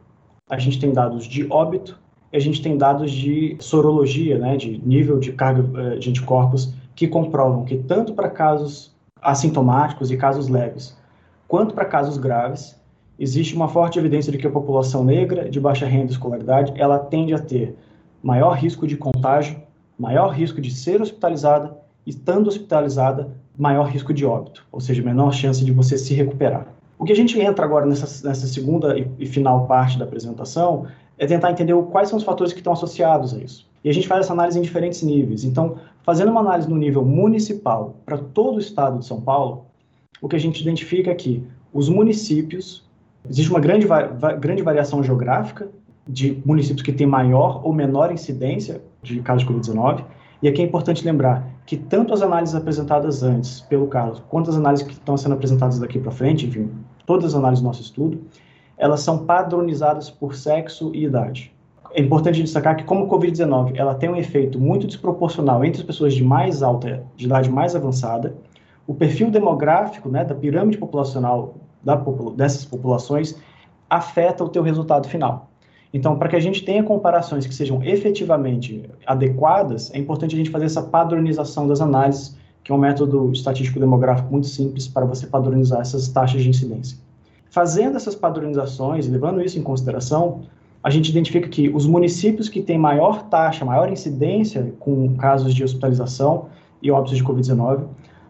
a 0.51 0.59
gente 0.59 0.81
tem 0.81 0.93
dados 0.93 1.29
de 1.29 1.47
óbito, 1.49 1.97
e 2.33 2.37
a 2.37 2.41
gente 2.41 2.61
tem 2.61 2.77
dados 2.77 3.13
de 3.13 3.57
sorologia, 3.61 4.37
né, 4.37 4.57
de 4.57 4.85
nível 4.85 5.21
de 5.21 5.31
carga 5.31 5.65
eh, 5.81 5.99
de 5.99 6.11
anticorpos 6.11 6.75
que 6.97 7.07
comprovam 7.07 7.65
que 7.65 7.77
tanto 7.77 8.15
para 8.15 8.29
casos 8.29 8.93
assintomáticos 9.23 10.11
e 10.11 10.17
casos 10.17 10.49
leves, 10.49 10.99
quanto 11.47 11.73
para 11.73 11.85
casos 11.85 12.19
graves, 12.19 12.78
existe 13.19 13.55
uma 13.55 13.69
forte 13.69 13.99
evidência 13.99 14.31
de 14.31 14.39
que 14.39 14.47
a 14.47 14.51
população 14.51 15.05
negra 15.05 15.49
de 15.51 15.61
baixa 15.61 15.87
renda 15.87 16.07
e 16.07 16.13
escolaridade, 16.13 16.73
ela 16.77 16.99
tende 16.99 17.35
a 17.35 17.39
ter 17.39 17.75
maior 18.23 18.53
risco 18.53 18.87
de 18.87 18.97
contágio, 18.97 19.61
maior 19.99 20.29
risco 20.29 20.61
de 20.61 20.71
ser 20.71 21.01
hospitalizada 21.01 21.77
estando 22.09 22.49
hospitalizada, 22.49 23.37
maior 23.57 23.87
risco 23.87 24.15
de 24.15 24.25
óbito, 24.25 24.65
ou 24.73 24.81
seja, 24.81 25.03
menor 25.03 25.33
chance 25.33 25.63
de 25.63 25.71
você 25.71 25.99
se 25.99 26.15
recuperar. 26.15 26.67
O 26.99 27.05
que 27.05 27.13
a 27.13 27.17
gente 27.17 27.39
entra 27.39 27.65
agora 27.65 27.85
nessa, 27.85 28.27
nessa 28.27 28.47
segunda 28.47 28.99
e, 28.99 29.07
e 29.19 29.27
final 29.27 29.67
parte 29.67 29.99
da 29.99 30.07
apresentação 30.07 30.87
é 31.19 31.27
tentar 31.27 31.51
entender 31.51 31.75
quais 31.91 32.09
são 32.09 32.17
os 32.17 32.25
fatores 32.25 32.53
que 32.53 32.61
estão 32.61 32.73
associados 32.73 33.35
a 33.35 33.39
isso. 33.39 33.69
E 33.85 33.91
a 33.91 33.93
gente 33.93 34.09
faz 34.09 34.25
essa 34.25 34.33
análise 34.33 34.59
em 34.59 34.63
diferentes 34.63 35.03
níveis. 35.03 35.45
Então, 35.45 35.77
fazendo 36.03 36.31
uma 36.31 36.41
análise 36.41 36.69
no 36.69 36.77
nível 36.77 37.05
municipal 37.05 37.97
para 38.07 38.17
todo 38.17 38.57
o 38.57 38.61
estado 38.61 38.99
de 38.99 39.05
São 39.05 39.21
Paulo, 39.21 39.67
o 40.21 40.29
que 40.29 40.37
a 40.37 40.41
gente 40.41 40.61
identifica 40.63 41.11
é 41.11 41.15
que 41.15 41.45
os 41.73 41.89
municípios, 41.89 42.88
existe 43.29 43.51
uma 43.51 43.61
grande, 43.61 43.87
grande 44.41 44.63
variação 44.63 45.03
geográfica 45.03 45.69
de 46.07 46.43
municípios 46.45 46.83
que 46.83 46.93
têm 46.93 47.07
maior 47.07 47.61
ou 47.65 47.73
menor 47.73 48.11
incidência 48.11 48.81
de 49.03 49.21
casos 49.21 49.47
de 49.47 49.53
Covid-19. 49.53 50.05
E 50.41 50.49
aqui 50.49 50.63
é 50.63 50.65
importante 50.65 51.05
lembrar 51.05 51.47
que 51.67 51.77
tanto 51.77 52.15
as 52.15 52.23
análises 52.23 52.55
apresentadas 52.55 53.23
antes 53.23 53.61
pelo 53.61 53.87
Carlos, 53.89 54.23
quanto 54.29 54.49
as 54.49 54.57
análises 54.57 54.87
que 54.87 54.93
estão 54.93 55.17
sendo 55.17 55.35
apresentadas 55.35 55.79
daqui 55.79 55.99
para 55.99 56.11
frente, 56.11 56.47
enfim, 56.47 56.71
todas 57.05 57.27
as 57.27 57.35
análises 57.35 57.63
do 57.63 57.67
nosso 57.67 57.83
estudo, 57.83 58.21
elas 58.79 59.01
são 59.01 59.27
padronizadas 59.27 60.09
por 60.09 60.35
sexo 60.35 60.93
e 60.95 61.05
idade. 61.05 61.53
É 61.93 62.01
importante 62.01 62.43
destacar 62.43 62.77
que, 62.77 62.85
como 62.85 63.05
o 63.05 63.09
Covid-19 63.09 63.73
ela 63.75 63.95
tem 63.95 64.09
um 64.09 64.17
efeito 64.17 64.59
muito 64.59 64.87
desproporcional 64.87 65.65
entre 65.65 65.81
as 65.81 65.87
pessoas 65.87 66.15
de 66.15 66.23
mais 66.23 66.63
alta, 66.63 67.03
de 67.17 67.27
idade 67.27 67.51
mais 67.51 67.75
avançada, 67.75 68.35
o 68.87 68.95
perfil 68.95 69.31
demográfico 69.31 70.09
né, 70.09 70.25
da 70.25 70.35
pirâmide 70.35 70.79
populacional 70.79 71.57
da, 71.83 71.97
dessas 72.37 72.65
populações 72.65 73.37
afeta 73.89 74.45
o 74.45 74.49
teu 74.49 74.63
resultado 74.63 75.09
final. 75.09 75.49
Então, 75.93 76.19
para 76.19 76.29
que 76.29 76.37
a 76.37 76.41
gente 76.41 76.65
tenha 76.65 76.83
comparações 76.83 77.47
que 77.47 77.55
sejam 77.55 77.83
efetivamente 77.83 78.89
adequadas, 79.07 79.91
é 79.95 79.99
importante 79.99 80.35
a 80.35 80.39
gente 80.39 80.51
fazer 80.51 80.67
essa 80.67 80.83
padronização 80.83 81.67
das 81.67 81.81
análises, 81.81 82.37
que 82.63 82.71
é 82.71 82.75
um 82.75 82.79
método 82.79 83.33
estatístico 83.33 83.81
demográfico 83.81 84.31
muito 84.31 84.47
simples 84.47 84.87
para 84.87 85.07
você 85.07 85.27
padronizar 85.27 85.81
essas 85.81 86.09
taxas 86.09 86.43
de 86.43 86.51
incidência. 86.51 86.99
Fazendo 87.49 87.97
essas 87.97 88.15
padronizações 88.15 89.07
e 89.07 89.11
levando 89.11 89.41
isso 89.41 89.59
em 89.59 89.63
consideração, 89.63 90.43
a 90.83 90.91
gente 90.91 91.09
identifica 91.09 91.49
que 91.49 91.71
os 91.71 91.87
municípios 91.87 92.49
que 92.49 92.61
têm 92.61 92.79
maior 92.79 93.23
taxa, 93.25 93.65
maior 93.65 93.91
incidência 93.91 94.75
com 94.79 95.17
casos 95.17 95.55
de 95.55 95.65
hospitalização 95.65 96.51
e 96.83 96.91
óbitos 96.91 97.17
de 97.17 97.25
Covid-19 97.25 97.85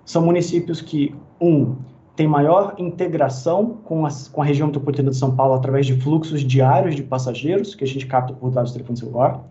são 0.05 0.25
municípios 0.25 0.81
que, 0.81 1.15
um, 1.41 1.75
tem 2.19 2.27
maior 2.27 2.75
integração 2.79 3.79
com 3.85 4.05
a, 4.05 4.09
com 4.33 4.43
a 4.43 4.45
região 4.45 4.67
metropolitana 4.67 5.11
de 5.11 5.17
São 5.17 5.37
Paulo 5.37 5.55
através 5.55 5.87
de 5.87 5.95
fluxos 6.01 6.43
diários 6.43 6.97
de 6.97 7.03
passageiros, 7.05 7.77
que 7.77 7.85
a 7.85 7.87
gente 7.87 8.07
capta 8.07 8.35
por 8.35 8.51
dados 8.51 8.73
do 8.73 8.75
telefone 8.75 8.99
celular. 8.99 9.45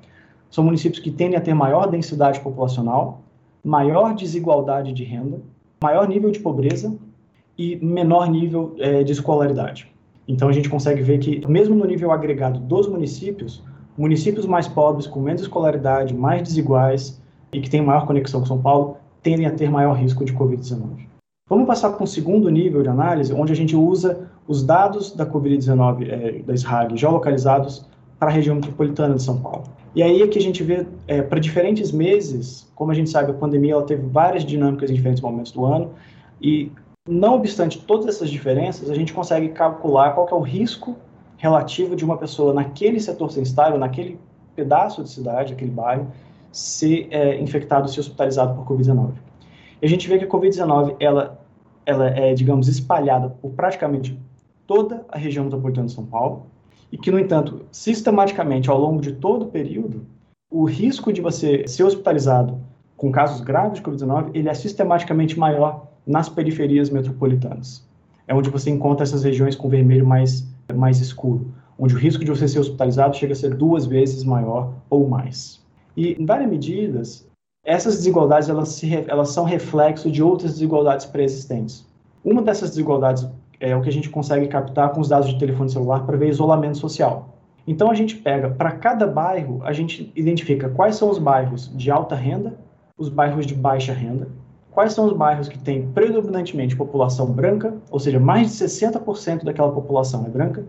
São 0.51 0.65
municípios 0.65 0.99
que 0.99 1.09
tendem 1.09 1.37
a 1.37 1.41
ter 1.41 1.53
maior 1.53 1.89
densidade 1.89 2.41
populacional, 2.41 3.21
maior 3.63 4.13
desigualdade 4.13 4.91
de 4.91 5.05
renda, 5.05 5.39
maior 5.81 6.09
nível 6.09 6.29
de 6.29 6.41
pobreza 6.41 6.93
e 7.57 7.77
menor 7.77 8.29
nível 8.29 8.75
é, 8.79 9.01
de 9.01 9.13
escolaridade. 9.13 9.89
Então 10.27 10.49
a 10.49 10.51
gente 10.51 10.67
consegue 10.67 11.01
ver 11.01 11.19
que, 11.19 11.47
mesmo 11.47 11.73
no 11.73 11.85
nível 11.85 12.11
agregado 12.11 12.59
dos 12.59 12.85
municípios, 12.85 13.63
municípios 13.97 14.45
mais 14.45 14.67
pobres, 14.67 15.07
com 15.07 15.21
menos 15.21 15.41
escolaridade, 15.41 16.13
mais 16.13 16.43
desiguais 16.43 17.21
e 17.53 17.61
que 17.61 17.69
têm 17.69 17.81
maior 17.81 18.05
conexão 18.05 18.41
com 18.41 18.45
São 18.45 18.61
Paulo, 18.61 18.97
tendem 19.23 19.45
a 19.45 19.51
ter 19.51 19.69
maior 19.71 19.93
risco 19.93 20.25
de 20.25 20.33
Covid-19. 20.33 21.06
Vamos 21.49 21.65
passar 21.65 21.91
para 21.91 22.03
um 22.03 22.07
segundo 22.07 22.49
nível 22.49 22.83
de 22.83 22.89
análise, 22.89 23.33
onde 23.33 23.53
a 23.53 23.55
gente 23.55 23.73
usa 23.73 24.29
os 24.45 24.63
dados 24.63 25.13
da 25.13 25.25
Covid-19, 25.25 26.09
é, 26.09 26.41
da 26.43 26.53
SRAG, 26.53 26.97
geolocalizados 26.97 27.85
para 28.19 28.29
a 28.29 28.31
região 28.31 28.55
metropolitana 28.55 29.15
de 29.15 29.23
São 29.23 29.39
Paulo. 29.39 29.63
E 29.95 30.03
aí 30.03 30.21
é 30.21 30.27
que 30.27 30.37
a 30.37 30.41
gente 30.41 30.61
vê, 30.61 30.85
é, 31.07 31.21
para 31.21 31.39
diferentes 31.39 31.89
meses, 31.91 32.69
como 32.75 32.91
a 32.91 32.93
gente 32.93 33.09
sabe, 33.09 33.31
a 33.31 33.33
pandemia 33.33 33.73
ela 33.73 33.83
teve 33.83 34.05
várias 34.07 34.43
dinâmicas 34.43 34.91
em 34.91 34.93
diferentes 34.95 35.21
momentos 35.21 35.53
do 35.53 35.63
ano, 35.63 35.91
e 36.41 36.69
não 37.07 37.35
obstante 37.35 37.79
todas 37.79 38.07
essas 38.07 38.29
diferenças, 38.29 38.89
a 38.89 38.93
gente 38.93 39.13
consegue 39.13 39.47
calcular 39.49 40.11
qual 40.11 40.27
é 40.29 40.33
o 40.33 40.41
risco 40.41 40.97
relativo 41.37 41.95
de 41.95 42.03
uma 42.03 42.17
pessoa 42.17 42.53
naquele 42.53 42.99
setor 42.99 43.31
sanitário, 43.31 43.77
naquele 43.77 44.19
pedaço 44.53 45.01
de 45.01 45.09
cidade, 45.09 45.53
aquele 45.53 45.71
bairro, 45.71 46.07
ser 46.51 47.07
é, 47.09 47.39
infectado, 47.39 47.87
ser 47.87 48.01
hospitalizado 48.01 48.53
por 48.53 48.75
Covid-19. 48.75 49.26
E 49.81 49.85
a 49.85 49.89
gente 49.89 50.07
vê 50.07 50.17
que 50.17 50.25
a 50.25 50.27
Covid-19, 50.27 50.95
ela, 50.99 51.39
ela 51.85 52.09
é, 52.09 52.33
digamos, 52.33 52.67
espalhada 52.67 53.29
por 53.29 53.51
praticamente 53.51 54.19
toda 54.65 55.05
a 55.09 55.17
região 55.17 55.45
metropolitana 55.45 55.87
de 55.87 55.93
São 55.93 56.05
Paulo, 56.05 56.47
e 56.91 56.97
que, 56.97 57.11
no 57.11 57.19
entanto, 57.19 57.65
sistematicamente, 57.71 58.69
ao 58.69 58.79
longo 58.79 59.01
de 59.01 59.13
todo 59.13 59.43
o 59.43 59.47
período, 59.47 60.05
o 60.49 60.63
risco 60.63 61.11
de 61.11 61.21
você 61.21 61.67
ser 61.67 61.83
hospitalizado 61.83 62.57
com 62.95 63.11
casos 63.11 63.41
graves 63.41 63.79
de 63.79 63.85
Covid-19, 63.85 64.31
ele 64.33 64.49
é 64.49 64.53
sistematicamente 64.53 65.37
maior 65.37 65.87
nas 66.05 66.29
periferias 66.29 66.89
metropolitanas. 66.89 67.85
É 68.27 68.33
onde 68.33 68.49
você 68.49 68.69
encontra 68.69 69.03
essas 69.03 69.23
regiões 69.23 69.55
com 69.55 69.69
vermelho 69.69 70.05
mais, 70.05 70.47
mais 70.73 70.99
escuro, 70.99 71.53
onde 71.77 71.93
o 71.93 71.97
risco 71.97 72.23
de 72.23 72.31
você 72.31 72.47
ser 72.47 72.59
hospitalizado 72.59 73.15
chega 73.15 73.33
a 73.33 73.35
ser 73.35 73.53
duas 73.53 73.85
vezes 73.85 74.23
maior 74.23 74.73
ou 74.89 75.07
mais. 75.07 75.61
E, 75.95 76.13
em 76.19 76.25
várias 76.25 76.49
medidas, 76.49 77.26
essas 77.67 77.97
desigualdades 77.97 78.47
elas, 78.47 78.69
se, 78.69 79.03
elas 79.09 79.31
são 79.31 79.43
reflexo 79.43 80.09
de 80.09 80.23
outras 80.23 80.53
desigualdades 80.53 81.05
pré-existentes. 81.05 81.85
Uma 82.23 82.41
dessas 82.41 82.69
desigualdades 82.69 83.27
é 83.59 83.75
o 83.75 83.81
que 83.81 83.89
a 83.89 83.91
gente 83.91 84.09
consegue 84.09 84.47
captar 84.47 84.91
com 84.91 85.01
os 85.01 85.09
dados 85.09 85.27
de 85.27 85.37
telefone 85.37 85.69
celular 85.69 86.05
para 86.05 86.15
ver 86.15 86.29
isolamento 86.29 86.77
social. 86.77 87.37
Então 87.67 87.91
a 87.91 87.93
gente 87.93 88.15
pega, 88.15 88.51
para 88.51 88.71
cada 88.71 89.05
bairro, 89.05 89.59
a 89.65 89.73
gente 89.73 90.13
identifica 90.15 90.69
quais 90.69 90.95
são 90.95 91.09
os 91.09 91.19
bairros 91.19 91.69
de 91.75 91.91
alta 91.91 92.15
renda, 92.15 92.57
os 92.97 93.09
bairros 93.09 93.45
de 93.45 93.53
baixa 93.53 93.91
renda, 93.91 94.29
quais 94.71 94.93
são 94.93 95.05
os 95.05 95.11
bairros 95.11 95.49
que 95.49 95.59
têm 95.59 95.89
predominantemente 95.89 96.73
população 96.73 97.25
branca, 97.33 97.73
ou 97.91 97.99
seja, 97.99 98.17
mais 98.17 98.47
de 98.47 98.63
60% 98.63 99.43
daquela 99.43 99.73
população 99.73 100.25
é 100.25 100.29
branca, 100.29 100.63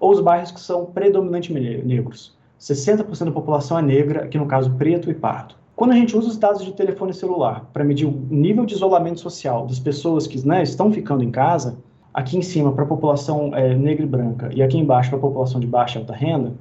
ou 0.00 0.12
os 0.12 0.20
bairros 0.20 0.50
que 0.50 0.60
são 0.60 0.86
predominantemente 0.86 1.84
negros. 1.84 2.34
60% 2.58 3.26
da 3.26 3.32
população 3.32 3.78
é 3.78 3.82
negra, 3.82 4.24
aqui 4.24 4.38
no 4.38 4.46
caso 4.46 4.72
preto 4.76 5.10
e 5.10 5.14
pardo. 5.14 5.57
Quando 5.78 5.92
a 5.92 5.94
gente 5.94 6.16
usa 6.16 6.26
os 6.26 6.36
dados 6.36 6.64
de 6.64 6.72
telefone 6.72 7.14
celular 7.14 7.70
para 7.72 7.84
medir 7.84 8.04
o 8.04 8.10
nível 8.10 8.66
de 8.66 8.74
isolamento 8.74 9.20
social 9.20 9.64
das 9.64 9.78
pessoas 9.78 10.26
que 10.26 10.44
né, 10.44 10.60
estão 10.60 10.90
ficando 10.90 11.22
em 11.22 11.30
casa, 11.30 11.78
aqui 12.12 12.36
em 12.36 12.42
cima 12.42 12.72
para 12.72 12.82
a 12.82 12.86
população 12.88 13.54
é, 13.54 13.76
negra 13.76 14.02
e 14.02 14.08
branca 14.08 14.50
e 14.52 14.60
aqui 14.60 14.76
embaixo 14.76 15.08
para 15.08 15.20
a 15.20 15.22
população 15.22 15.60
de 15.60 15.68
baixa 15.68 15.96
e 15.96 16.00
alta 16.00 16.12
renda, 16.12 16.52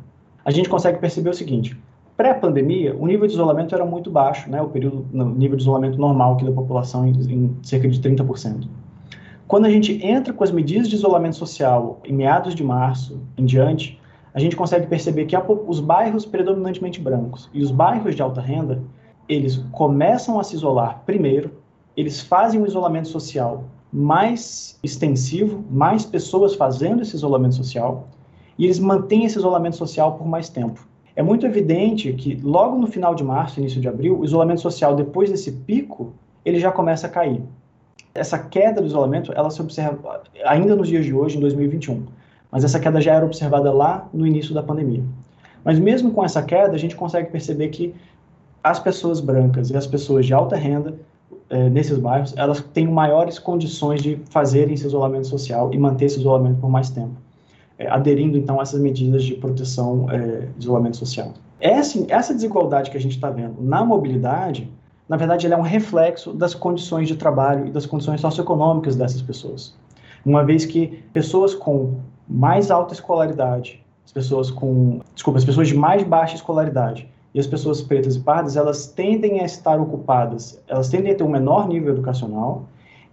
a 0.45 0.51
gente 0.51 0.70
consegue 0.70 0.99
perceber 0.99 1.32
o 1.32 1.34
seguinte: 1.34 1.76
pré-pandemia, 2.15 2.95
o 2.95 3.07
nível 3.07 3.26
de 3.26 3.34
isolamento 3.34 3.74
era 3.74 3.84
muito 3.84 4.11
baixo, 4.11 4.51
né, 4.51 4.61
o 4.61 4.70
período, 4.70 5.03
nível 5.11 5.57
de 5.57 5.63
isolamento 5.63 5.97
normal 5.97 6.34
aqui 6.34 6.45
da 6.45 6.51
população 6.51 7.07
em, 7.07 7.13
em 7.13 7.57
cerca 7.63 7.89
de 7.89 7.99
30%. 7.99 8.68
Quando 9.47 9.65
a 9.65 9.70
gente 9.72 9.99
entra 10.05 10.32
com 10.32 10.43
as 10.43 10.51
medidas 10.51 10.88
de 10.88 10.95
isolamento 10.95 11.38
social 11.38 11.99
em 12.05 12.13
meados 12.13 12.53
de 12.53 12.63
março 12.63 13.20
em 13.36 13.45
diante, 13.45 13.99
a 14.32 14.39
gente 14.39 14.55
consegue 14.55 14.86
perceber 14.86 15.26
que 15.26 15.36
a, 15.36 15.43
os 15.43 15.80
bairros 15.80 16.24
predominantemente 16.24 17.01
brancos 17.01 17.49
e 17.51 17.63
os 17.63 17.72
bairros 17.72 18.15
de 18.15 18.22
alta 18.22 18.41
renda 18.41 18.80
eles 19.28 19.57
começam 19.71 20.39
a 20.39 20.43
se 20.43 20.55
isolar 20.55 21.01
primeiro, 21.05 21.51
eles 21.95 22.21
fazem 22.21 22.61
um 22.61 22.65
isolamento 22.65 23.07
social 23.07 23.65
mais 23.91 24.78
extensivo, 24.84 25.63
mais 25.69 26.05
pessoas 26.05 26.55
fazendo 26.55 27.01
esse 27.01 27.15
isolamento 27.15 27.55
social, 27.55 28.07
e 28.57 28.65
eles 28.65 28.80
mantêm 28.80 29.25
esse 29.25 29.38
isolamento 29.38 29.75
social 29.75 30.13
por 30.13 30.28
mais 30.28 30.49
tempo. 30.49 30.86
É 31.15 31.23
muito 31.23 31.45
evidente 31.45 32.13
que 32.13 32.36
logo 32.43 32.78
no 32.78 32.88
final 32.88 33.15
de 33.15 33.23
março, 33.23 33.59
início 33.59 33.82
de 33.82 33.88
abril, 33.88 34.19
o 34.19 34.25
isolamento 34.25 34.61
social, 34.61 34.95
depois 34.95 35.32
desse 35.32 35.51
pico, 35.51 36.13
ele 36.45 36.59
já 36.59 36.71
começa 36.71 37.07
a 37.07 37.09
cair. 37.09 37.41
Essa 38.13 38.38
queda 38.38 38.82
do 38.82 38.88
isolamento, 38.88 39.32
ela 39.34 39.49
se 39.49 39.61
observa 39.61 40.21
ainda 40.45 40.75
nos 40.75 40.88
dias 40.88 41.05
de 41.05 41.13
hoje, 41.13 41.38
em 41.38 41.39
2021, 41.39 42.03
mas 42.51 42.63
essa 42.63 42.80
queda 42.80 43.01
já 43.01 43.15
era 43.15 43.25
observada 43.25 43.71
lá 43.71 44.07
no 44.13 44.28
início 44.28 44.53
da 44.53 44.61
pandemia. 44.61 45.03
Mas 45.63 45.80
mesmo 45.80 46.11
com 46.11 46.23
essa 46.23 46.41
queda, 46.43 46.73
a 46.73 46.78
gente 46.78 46.95
consegue 46.95 47.32
perceber 47.32 47.69
que 47.69 47.93
as 48.70 48.80
pessoas 48.80 49.22
brancas 49.22 49.70
e 49.70 49.78
as 49.78 49.88
pessoas 49.88 50.26
de 50.26 50.34
alta 50.34 50.55
renda 50.55 50.93
é, 51.49 51.70
nesses 51.70 51.97
bairros, 51.97 52.34
elas 52.36 52.59
têm 52.74 52.88
maiores 52.88 53.39
condições 53.39 54.01
de 54.01 54.20
fazerem 54.30 54.74
esse 54.74 54.86
isolamento 54.86 55.28
social 55.28 55.74
e 55.74 55.78
manter 55.78 56.05
esse 56.05 56.20
isolamento 56.20 56.59
por 56.59 56.70
mais 56.70 56.89
tempo, 56.89 57.15
é, 57.80 57.88
aderindo 57.88 58.38
então 58.38 58.59
a 58.59 58.63
essas 58.63 58.82
medidas 58.82 59.24
de 59.24 59.36
proteção 59.36 60.11
é, 60.11 60.47
de 60.57 60.65
isolamento 60.65 60.97
social. 60.97 61.34
Essa, 61.59 62.05
essa 62.09 62.34
desigualdade 62.34 62.91
que 62.91 62.98
a 62.98 62.99
gente 62.99 63.15
está 63.15 63.30
vendo 63.30 63.61
na 63.61 63.84
mobilidade, 63.85 64.69
na 65.07 65.15
verdade, 65.15 65.45
ela 65.45 65.56
é 65.56 65.57
um 65.57 65.61
reflexo 65.61 66.34
das 66.34 66.53
condições 66.53 67.07
de 67.07 67.15
trabalho 67.15 67.68
e 67.68 67.72
das 67.72 67.85
condições 67.85 68.19
socioeconômicas 68.19 68.95
dessas 68.95 69.22
pessoas. 69.22 69.73
Uma 70.26 70.44
vez 70.44 70.65
que 70.65 71.02
pessoas 71.14 71.56
com 71.56 71.95
mais 72.27 72.69
alta 72.69 72.94
escolaridade, 72.94 73.81
as 74.06 74.11
pessoas 74.11 74.52
com, 74.52 74.99
desculpa, 75.14 75.39
as 75.39 75.45
pessoas 75.45 75.69
de 75.69 75.76
mais 75.76 76.03
baixa 76.03 76.35
escolaridade 76.35 77.07
e 77.38 77.39
as 77.39 77.45
pessoas 77.45 77.84
pretas 77.84 78.15
e 78.15 78.19
pardas, 78.19 78.57
elas 78.57 78.88
tendem 78.88 79.41
a 79.41 79.45
estar 79.45 79.80
ocupadas, 79.80 80.59
elas 80.68 80.89
tendem 80.89 81.11
a 81.11 81.15
ter 81.15 81.23
um 81.23 81.30
menor 81.30 81.68
nível 81.68 81.93
educacional 81.93 82.64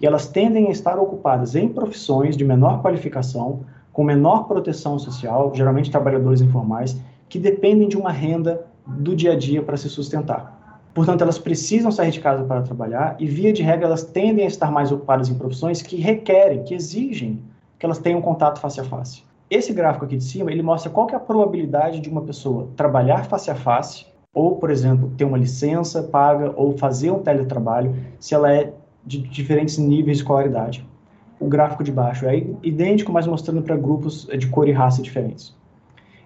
e 0.00 0.06
elas 0.06 0.26
tendem 0.26 0.68
a 0.68 0.70
estar 0.70 0.98
ocupadas 0.98 1.54
em 1.54 1.68
profissões 1.68 2.34
de 2.34 2.42
menor 2.42 2.80
qualificação, 2.80 3.60
com 3.92 4.02
menor 4.02 4.44
proteção 4.44 4.98
social, 4.98 5.52
geralmente 5.54 5.90
trabalhadores 5.90 6.40
informais, 6.40 6.98
que 7.28 7.38
dependem 7.38 7.86
de 7.86 7.98
uma 7.98 8.10
renda 8.10 8.64
do 8.86 9.14
dia 9.14 9.34
a 9.34 9.36
dia 9.36 9.62
para 9.62 9.76
se 9.76 9.90
sustentar. 9.90 10.80
Portanto, 10.94 11.20
elas 11.20 11.36
precisam 11.36 11.92
sair 11.92 12.10
de 12.10 12.20
casa 12.20 12.44
para 12.44 12.62
trabalhar 12.62 13.16
e, 13.18 13.26
via 13.26 13.52
de 13.52 13.62
regra, 13.62 13.84
elas 13.84 14.04
tendem 14.04 14.46
a 14.46 14.48
estar 14.48 14.72
mais 14.72 14.90
ocupadas 14.90 15.28
em 15.28 15.34
profissões 15.34 15.82
que 15.82 15.96
requerem, 15.96 16.64
que 16.64 16.72
exigem 16.72 17.42
que 17.78 17.84
elas 17.84 17.98
tenham 17.98 18.22
contato 18.22 18.58
face 18.58 18.80
a 18.80 18.84
face. 18.84 19.22
Esse 19.50 19.74
gráfico 19.74 20.06
aqui 20.06 20.16
de 20.16 20.24
cima, 20.24 20.50
ele 20.50 20.62
mostra 20.62 20.90
qual 20.90 21.10
é 21.10 21.14
a 21.14 21.20
probabilidade 21.20 22.00
de 22.00 22.08
uma 22.08 22.22
pessoa 22.22 22.68
trabalhar 22.74 23.26
face 23.26 23.50
a 23.50 23.54
face 23.54 24.13
ou, 24.34 24.56
por 24.56 24.70
exemplo, 24.70 25.12
ter 25.16 25.24
uma 25.24 25.38
licença 25.38 26.02
paga 26.02 26.52
ou 26.56 26.76
fazer 26.76 27.12
um 27.12 27.20
teletrabalho, 27.20 27.94
se 28.18 28.34
ela 28.34 28.52
é 28.52 28.74
de 29.06 29.18
diferentes 29.18 29.78
níveis 29.78 30.18
de 30.18 30.22
escolaridade. 30.22 30.84
O 31.38 31.46
gráfico 31.46 31.84
de 31.84 31.92
baixo 31.92 32.26
é 32.26 32.44
idêntico, 32.62 33.12
mas 33.12 33.26
mostrando 33.26 33.62
para 33.62 33.76
grupos 33.76 34.26
de 34.26 34.46
cor 34.48 34.68
e 34.68 34.72
raça 34.72 35.00
diferentes. 35.00 35.54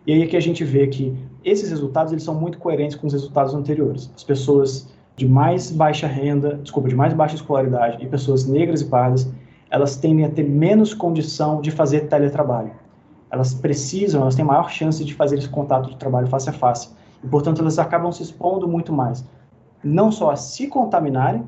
E 0.06 0.12
aí 0.12 0.22
é 0.22 0.26
que 0.26 0.36
a 0.36 0.40
gente 0.40 0.64
vê 0.64 0.86
que 0.86 1.14
esses 1.44 1.68
resultados 1.68 2.12
eles 2.12 2.24
são 2.24 2.34
muito 2.34 2.58
coerentes 2.58 2.96
com 2.96 3.06
os 3.06 3.12
resultados 3.12 3.54
anteriores. 3.54 4.10
As 4.16 4.24
pessoas 4.24 4.88
de 5.16 5.28
mais 5.28 5.70
baixa 5.70 6.06
renda, 6.06 6.60
desculpa, 6.62 6.88
de 6.88 6.94
mais 6.94 7.12
baixa 7.12 7.34
escolaridade 7.34 8.02
e 8.02 8.06
pessoas 8.06 8.46
negras 8.46 8.80
e 8.80 8.86
pardas, 8.86 9.30
elas 9.70 9.96
tendem 9.96 10.24
a 10.24 10.30
ter 10.30 10.44
menos 10.44 10.94
condição 10.94 11.60
de 11.60 11.70
fazer 11.70 12.08
teletrabalho. 12.08 12.70
Elas 13.30 13.52
precisam, 13.52 14.22
elas 14.22 14.34
têm 14.34 14.44
maior 14.44 14.70
chance 14.70 15.04
de 15.04 15.12
fazer 15.12 15.36
esse 15.38 15.48
contato 15.48 15.90
de 15.90 15.96
trabalho 15.96 16.26
face 16.28 16.48
a 16.48 16.52
face. 16.52 16.88
E, 17.22 17.26
portanto, 17.26 17.60
elas 17.60 17.78
acabam 17.78 18.12
se 18.12 18.22
expondo 18.22 18.68
muito 18.68 18.92
mais. 18.92 19.24
Não 19.82 20.10
só 20.10 20.30
a 20.30 20.36
se 20.36 20.66
contaminarem, 20.66 21.44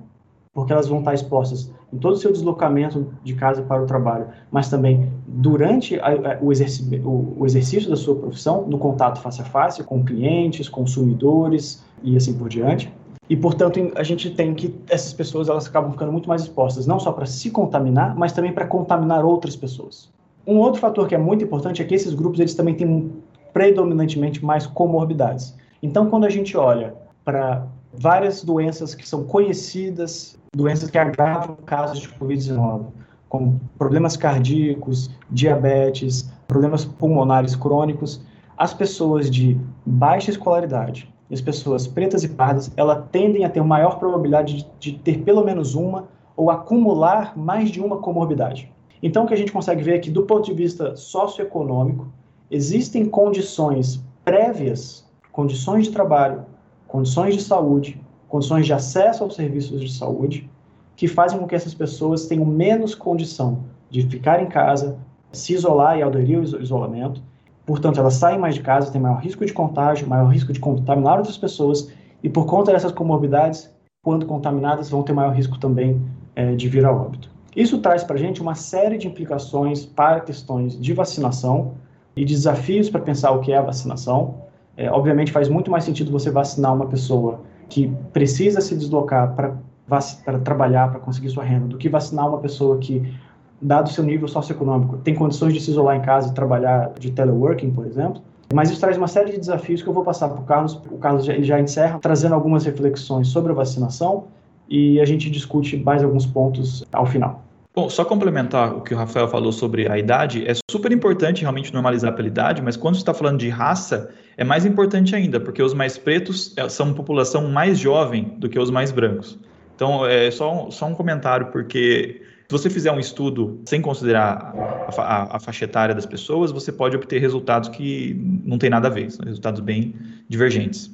porque 0.52 0.72
elas 0.72 0.88
vão 0.88 0.98
estar 0.98 1.14
expostas 1.14 1.70
em 1.92 1.98
todo 1.98 2.14
o 2.14 2.16
seu 2.16 2.32
deslocamento 2.32 3.06
de 3.22 3.34
casa 3.34 3.62
para 3.62 3.82
o 3.82 3.86
trabalho, 3.86 4.28
mas 4.50 4.68
também 4.68 5.12
durante 5.26 5.98
a, 6.00 6.08
a, 6.08 6.38
o, 6.40 6.52
exercício, 6.52 7.08
o, 7.08 7.36
o, 7.40 7.46
exercício 7.46 7.88
da 7.88 7.96
sua 7.96 8.14
profissão, 8.16 8.66
no 8.66 8.78
contato 8.78 9.20
face 9.20 9.40
a 9.40 9.44
face 9.44 9.82
com 9.82 10.04
clientes, 10.04 10.68
consumidores 10.68 11.84
e 12.02 12.16
assim 12.16 12.34
por 12.34 12.48
diante. 12.48 12.92
E, 13.28 13.36
portanto, 13.36 13.92
a 13.94 14.02
gente 14.02 14.30
tem 14.30 14.54
que 14.54 14.74
essas 14.88 15.12
pessoas 15.12 15.48
elas 15.48 15.66
acabam 15.66 15.92
ficando 15.92 16.10
muito 16.10 16.28
mais 16.28 16.42
expostas, 16.42 16.86
não 16.86 16.98
só 16.98 17.12
para 17.12 17.26
se 17.26 17.50
contaminar, 17.50 18.16
mas 18.16 18.32
também 18.32 18.52
para 18.52 18.66
contaminar 18.66 19.24
outras 19.24 19.54
pessoas. 19.54 20.10
Um 20.44 20.58
outro 20.58 20.80
fator 20.80 21.06
que 21.06 21.14
é 21.14 21.18
muito 21.18 21.44
importante 21.44 21.80
é 21.80 21.84
que 21.84 21.94
esses 21.94 22.12
grupos 22.12 22.40
eles 22.40 22.54
também 22.54 22.74
têm 22.74 23.12
predominantemente 23.52 24.44
mais 24.44 24.66
comorbidades. 24.66 25.56
Então, 25.82 26.08
quando 26.08 26.24
a 26.24 26.30
gente 26.30 26.56
olha 26.56 26.94
para 27.24 27.66
várias 27.92 28.44
doenças 28.44 28.94
que 28.94 29.08
são 29.08 29.24
conhecidas, 29.24 30.38
doenças 30.54 30.90
que 30.90 30.98
agravam 30.98 31.56
casos 31.66 32.00
de 32.00 32.08
Covid-19, 32.08 32.86
como 33.28 33.60
problemas 33.78 34.16
cardíacos, 34.16 35.10
diabetes, 35.30 36.30
problemas 36.48 36.84
pulmonares 36.84 37.54
crônicos, 37.54 38.20
as 38.58 38.74
pessoas 38.74 39.30
de 39.30 39.56
baixa 39.86 40.30
escolaridade 40.30 41.10
as 41.32 41.40
pessoas 41.40 41.86
pretas 41.86 42.24
e 42.24 42.28
pardas, 42.28 42.72
elas 42.76 43.04
tendem 43.12 43.44
a 43.44 43.48
ter 43.48 43.62
maior 43.62 43.98
probabilidade 43.98 44.68
de, 44.78 44.92
de 44.92 44.98
ter 44.98 45.18
pelo 45.22 45.44
menos 45.44 45.74
uma 45.74 46.08
ou 46.36 46.50
acumular 46.50 47.36
mais 47.38 47.70
de 47.70 47.80
uma 47.80 47.98
comorbidade. 47.98 48.70
Então, 49.02 49.24
o 49.24 49.26
que 49.26 49.34
a 49.34 49.36
gente 49.36 49.52
consegue 49.52 49.82
ver 49.82 49.96
é 49.96 49.98
que, 49.98 50.10
do 50.10 50.24
ponto 50.24 50.44
de 50.44 50.54
vista 50.54 50.96
socioeconômico, 50.96 52.08
existem 52.50 53.04
condições 53.04 54.02
prévias, 54.24 55.04
condições 55.30 55.86
de 55.86 55.92
trabalho, 55.92 56.44
condições 56.88 57.36
de 57.36 57.42
saúde, 57.42 58.00
condições 58.28 58.66
de 58.66 58.72
acesso 58.72 59.22
aos 59.22 59.34
serviços 59.36 59.80
de 59.80 59.92
saúde, 59.92 60.50
que 60.96 61.06
fazem 61.06 61.38
com 61.38 61.46
que 61.46 61.54
essas 61.54 61.72
pessoas 61.72 62.26
tenham 62.26 62.44
menos 62.44 62.94
condição 62.94 63.60
de 63.88 64.02
ficar 64.02 64.42
em 64.42 64.46
casa, 64.46 64.98
se 65.32 65.54
isolar 65.54 65.98
e 65.98 66.02
aderir 66.02 66.38
ao 66.38 66.60
isolamento. 66.60 67.22
Portanto, 67.64 68.00
elas 68.00 68.14
saem 68.14 68.38
mais 68.38 68.56
de 68.56 68.62
casa, 68.62 68.90
têm 68.90 69.00
maior 69.00 69.20
risco 69.20 69.46
de 69.46 69.52
contágio, 69.52 70.08
maior 70.08 70.26
risco 70.26 70.52
de 70.52 70.60
contaminar 70.60 71.18
outras 71.18 71.38
pessoas, 71.38 71.90
e 72.22 72.28
por 72.28 72.46
conta 72.46 72.72
dessas 72.72 72.92
comorbidades, 72.92 73.70
quando 74.02 74.26
contaminadas, 74.26 74.90
vão 74.90 75.02
ter 75.02 75.12
maior 75.12 75.34
risco 75.34 75.58
também 75.58 76.00
é, 76.34 76.54
de 76.54 76.68
vir 76.68 76.84
a 76.84 76.92
óbito. 76.92 77.30
Isso 77.54 77.78
traz 77.78 78.04
para 78.04 78.16
a 78.16 78.18
gente 78.18 78.40
uma 78.40 78.54
série 78.54 78.98
de 78.98 79.08
implicações 79.08 79.84
para 79.84 80.20
questões 80.20 80.78
de 80.78 80.92
vacinação 80.92 81.74
e 82.16 82.24
desafios 82.24 82.90
para 82.90 83.00
pensar 83.00 83.30
o 83.30 83.40
que 83.40 83.52
é 83.52 83.56
a 83.56 83.62
vacinação, 83.62 84.42
é, 84.76 84.90
obviamente 84.90 85.32
faz 85.32 85.48
muito 85.48 85.70
mais 85.70 85.84
sentido 85.84 86.10
você 86.10 86.30
vacinar 86.30 86.74
uma 86.74 86.86
pessoa 86.86 87.40
que 87.68 87.92
precisa 88.12 88.60
se 88.60 88.74
deslocar 88.74 89.34
para 89.34 90.38
trabalhar, 90.40 90.90
para 90.90 91.00
conseguir 91.00 91.28
sua 91.30 91.44
renda, 91.44 91.66
do 91.66 91.78
que 91.78 91.88
vacinar 91.88 92.28
uma 92.28 92.38
pessoa 92.38 92.78
que, 92.78 93.12
dado 93.60 93.90
seu 93.90 94.02
nível 94.02 94.26
socioeconômico, 94.26 94.98
tem 94.98 95.14
condições 95.14 95.52
de 95.52 95.60
se 95.60 95.70
isolar 95.70 95.96
em 95.96 96.02
casa 96.02 96.30
e 96.30 96.34
trabalhar 96.34 96.92
de 96.98 97.10
teleworking, 97.12 97.70
por 97.70 97.86
exemplo. 97.86 98.22
Mas 98.52 98.70
isso 98.70 98.80
traz 98.80 98.96
uma 98.96 99.06
série 99.06 99.30
de 99.30 99.38
desafios 99.38 99.82
que 99.82 99.88
eu 99.88 99.92
vou 99.92 100.02
passar 100.02 100.28
para 100.28 100.40
o 100.40 100.44
Carlos. 100.44 100.74
O 100.90 100.98
Carlos 100.98 101.24
já, 101.24 101.40
já 101.40 101.60
encerra 101.60 101.98
trazendo 102.00 102.34
algumas 102.34 102.64
reflexões 102.64 103.28
sobre 103.28 103.52
a 103.52 103.54
vacinação 103.54 104.24
e 104.68 105.00
a 105.00 105.04
gente 105.04 105.30
discute 105.30 105.76
mais 105.76 106.02
alguns 106.02 106.26
pontos 106.26 106.84
ao 106.92 107.06
final. 107.06 107.42
Bom, 107.72 107.88
só 107.88 108.04
complementar 108.04 108.74
o 108.74 108.80
que 108.80 108.92
o 108.92 108.96
Rafael 108.96 109.28
falou 109.28 109.52
sobre 109.52 109.88
a 109.88 109.96
idade, 109.96 110.44
é 110.44 110.54
super 110.68 110.90
importante 110.90 111.42
realmente 111.42 111.72
normalizar 111.72 112.12
pela 112.16 112.26
idade, 112.26 112.60
mas 112.60 112.76
quando 112.76 112.96
você 112.96 113.02
está 113.02 113.14
falando 113.14 113.38
de 113.38 113.48
raça, 113.48 114.10
é 114.36 114.42
mais 114.42 114.66
importante 114.66 115.14
ainda, 115.14 115.38
porque 115.38 115.62
os 115.62 115.72
mais 115.72 115.96
pretos 115.96 116.52
é, 116.56 116.68
são 116.68 116.86
uma 116.86 116.94
população 116.96 117.48
mais 117.48 117.78
jovem 117.78 118.34
do 118.38 118.48
que 118.48 118.58
os 118.58 118.72
mais 118.72 118.90
brancos. 118.90 119.38
Então, 119.76 120.04
é 120.04 120.32
só, 120.32 120.68
só 120.70 120.86
um 120.86 120.94
comentário, 120.94 121.46
porque 121.52 122.22
se 122.48 122.50
você 122.50 122.68
fizer 122.68 122.90
um 122.90 122.98
estudo 122.98 123.62
sem 123.64 123.80
considerar 123.80 124.52
a, 124.52 125.00
a, 125.00 125.36
a, 125.36 125.40
faixa 125.40 125.64
etária 125.64 125.94
das 125.94 126.04
pessoas, 126.04 126.50
você 126.50 126.72
pode 126.72 126.96
obter 126.96 127.20
resultados 127.20 127.68
que 127.68 128.20
não 128.44 128.58
tem 128.58 128.68
nada 128.68 128.88
a 128.88 128.90
ver, 128.90 129.12
são 129.12 129.24
resultados 129.24 129.60
bem 129.60 129.94
divergentes. 130.28 130.90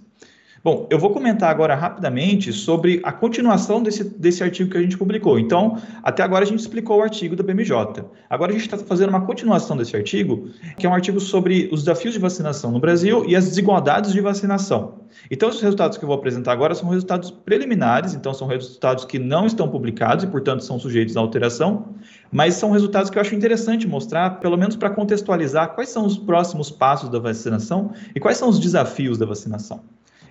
Bom, 0.67 0.85
eu 0.91 0.99
vou 0.99 1.11
comentar 1.11 1.49
agora 1.49 1.77
rapidamente 1.77 2.53
sobre 2.53 3.01
a 3.05 3.13
continuação 3.13 3.81
desse, 3.81 4.03
desse 4.03 4.43
artigo 4.43 4.69
que 4.69 4.77
a 4.77 4.83
gente 4.83 4.99
publicou. 4.99 5.39
Então, 5.39 5.81
até 6.03 6.25
agora 6.25 6.43
a 6.43 6.45
gente 6.45 6.59
explicou 6.59 6.99
o 6.99 7.03
artigo 7.03 7.37
da 7.37 7.45
BMJ. 7.45 8.05
Agora 8.29 8.51
a 8.51 8.53
gente 8.53 8.65
está 8.65 8.77
fazendo 8.77 9.11
uma 9.11 9.21
continuação 9.21 9.77
desse 9.77 9.95
artigo, 9.95 10.49
que 10.77 10.85
é 10.85 10.91
um 10.91 10.93
artigo 10.93 11.21
sobre 11.21 11.69
os 11.71 11.85
desafios 11.85 12.15
de 12.15 12.19
vacinação 12.19 12.73
no 12.73 12.81
Brasil 12.81 13.25
e 13.29 13.37
as 13.37 13.45
desigualdades 13.45 14.13
de 14.13 14.21
vacinação. 14.21 15.03
Então, 15.31 15.51
os 15.51 15.61
resultados 15.61 15.99
que 15.99 16.05
eu 16.05 16.09
vou 16.09 16.17
apresentar 16.17 16.51
agora 16.51 16.75
são 16.75 16.89
resultados 16.89 17.31
preliminares, 17.31 18.13
então 18.13 18.35
são 18.35 18.49
resultados 18.49 19.05
que 19.05 19.21
não 19.21 19.47
estão 19.47 19.69
publicados 19.69 20.25
e, 20.25 20.27
portanto, 20.27 20.65
são 20.65 20.81
sujeitos 20.81 21.17
à 21.17 21.21
alteração, 21.21 21.95
mas 22.33 22.55
são 22.55 22.73
resultados 22.73 23.09
que 23.09 23.17
eu 23.17 23.23
acho 23.23 23.37
interessante 23.37 23.87
mostrar, 23.87 24.41
pelo 24.41 24.57
menos 24.57 24.75
para 24.75 24.91
contextualizar 24.91 25.77
quais 25.77 25.91
são 25.91 26.05
os 26.05 26.19
próximos 26.19 26.73
passos 26.73 27.09
da 27.09 27.21
vacinação 27.21 27.93
e 28.17 28.19
quais 28.19 28.37
são 28.37 28.49
os 28.49 28.59
desafios 28.59 29.17
da 29.17 29.27
vacinação. 29.27 29.81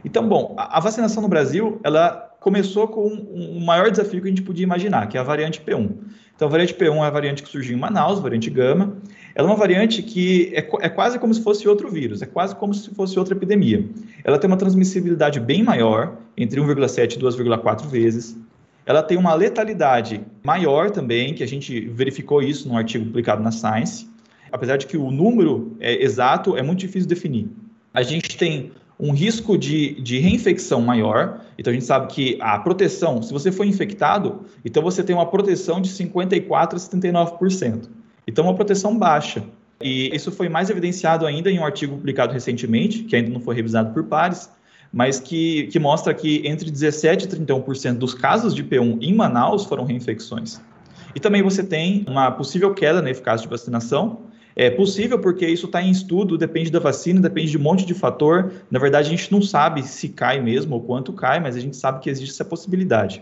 Então, 0.06 0.30
bom, 0.30 0.54
a, 0.56 0.80
vacinação 0.80 1.24
no 1.24 1.28
Brasil, 1.28 1.80
ela 1.84 2.12
começou 2.40 2.88
com 2.88 3.08
um, 3.08 3.58
um 3.58 3.66
maior 3.66 3.90
desafio 3.90 4.22
que 4.22 4.28
a 4.28 4.30
gente 4.30 4.44
podia 4.44 4.64
imaginar, 4.64 5.08
que 5.08 5.18
é 5.18 5.20
a 5.20 5.24
variante 5.24 5.60
P1. 5.60 5.90
Então, 6.36 6.48
a 6.48 6.52
variante 6.52 6.76
P1 6.76 6.98
é 6.98 7.08
a 7.08 7.10
variante 7.10 7.42
que 7.42 7.50
surgiu 7.50 7.76
em 7.76 7.80
Manaus, 7.80 8.20
variante 8.20 8.52
Gama. 8.52 8.98
Ela 9.34 9.48
é 9.48 9.52
uma 9.52 9.58
variante 9.58 10.04
que 10.04 10.52
é, 10.54 10.60
é, 10.60 10.90
quase 10.90 11.18
como 11.18 11.34
se 11.34 11.42
fosse 11.42 11.68
outro 11.68 11.90
vírus, 11.90 12.22
é 12.22 12.28
quase 12.28 12.56
como 12.56 12.72
se 12.72 12.94
fosse 12.94 13.18
outra 13.18 13.36
epidemia. 13.36 13.84
Ela 14.24 14.38
tem 14.38 14.48
uma 14.48 14.58
transmissibilidade 14.58 15.40
bem 15.40 15.64
maior, 15.64 16.18
entre 16.38 16.62
1,7 16.62 17.16
e 17.16 17.20
2,4 17.20 17.88
vezes. 17.88 18.38
Ela 18.86 19.02
tem 19.02 19.18
uma 19.18 19.34
letalidade 19.34 20.22
maior 20.44 20.92
também, 20.92 21.34
que 21.34 21.42
a 21.42 21.48
gente 21.48 21.88
verificou 21.88 22.44
isso 22.44 22.68
num 22.68 22.78
artigo 22.78 23.06
publicado 23.06 23.42
na 23.42 23.52
Science. 23.52 24.08
Apesar 24.52 24.78
de 24.78 24.86
que 24.86 24.98
o 24.98 25.10
número 25.10 25.76
é 25.80 26.04
exato 26.04 26.56
é 26.56 26.62
muito 26.62 26.80
difícil 26.80 27.08
de 27.08 27.16
definir. 27.16 27.50
A 27.92 28.04
gente 28.04 28.38
tem 28.38 28.72
um 29.00 29.12
risco 29.12 29.58
de, 29.58 30.00
de 30.02 30.20
reinfecção 30.20 30.82
maior. 30.82 31.42
Então, 31.58 31.72
a 31.72 31.74
gente 31.74 31.86
sabe 31.86 32.08
que 32.08 32.38
a 32.42 32.58
proteção, 32.60 33.22
se 33.22 33.32
você 33.32 33.52
for 33.52 33.66
infectado, 33.66 34.42
então 34.64 34.82
você 34.82 35.04
tem 35.04 35.16
uma 35.16 35.26
proteção 35.26 35.82
de 35.82 35.90
54% 35.90 36.74
a 36.74 36.78
79%. 36.78 37.90
Então, 38.28 38.46
uma 38.46 38.56
proteção 38.56 38.98
baixa. 38.98 39.44
E 39.82 40.16
isso 40.16 40.32
foi 40.32 40.48
mais 40.48 40.70
evidenciado 40.70 41.26
ainda 41.26 41.52
em 41.52 41.60
um 41.60 41.66
artigo 41.66 41.96
publicado 41.98 42.34
recentemente, 42.34 43.04
que 43.04 43.16
ainda 43.16 43.30
não 43.30 43.42
foi 43.42 43.56
revisado 43.56 43.94
por 43.94 44.06
pares, 44.06 44.50
mas 44.92 45.20
que, 45.20 45.68
que 45.68 45.78
mostra 45.78 46.14
que 46.14 46.42
entre 46.48 46.72
17% 46.72 47.24
e 47.24 47.28
31% 47.28 47.98
dos 47.98 48.14
casos 48.14 48.56
de 48.56 48.64
P1 48.64 49.00
em 49.02 49.14
Manaus 49.14 49.66
foram 49.66 49.84
reinfecções. 49.84 50.62
E 51.14 51.20
também 51.20 51.42
você 51.42 51.64
tem 51.64 52.06
uma 52.08 52.32
possível 52.32 52.74
queda 52.74 53.02
na 53.02 53.10
eficácia 53.10 53.44
de 53.44 53.50
vacinação, 53.50 54.22
é 54.56 54.70
possível 54.70 55.20
porque 55.20 55.46
isso 55.46 55.66
está 55.66 55.82
em 55.82 55.92
estudo, 55.92 56.38
depende 56.38 56.72
da 56.72 56.80
vacina, 56.80 57.20
depende 57.20 57.52
de 57.52 57.58
um 57.58 57.62
monte 57.62 57.86
de 57.86 57.94
fator. 57.94 58.54
Na 58.72 58.80
verdade, 58.80 59.08
a 59.08 59.12
gente 59.12 59.30
não 59.32 59.42
sabe 59.42 59.84
se 59.84 60.10
cai 60.10 60.40
mesmo 60.40 60.76
ou 60.76 60.82
quanto 60.82 61.12
cai, 61.12 61.42
mas 61.42 61.58
a 61.58 61.60
gente 61.60 61.76
sabe 61.76 62.00
que 62.00 62.10
existe 62.10 62.32
essa 62.32 62.46
possibilidade. 62.46 63.22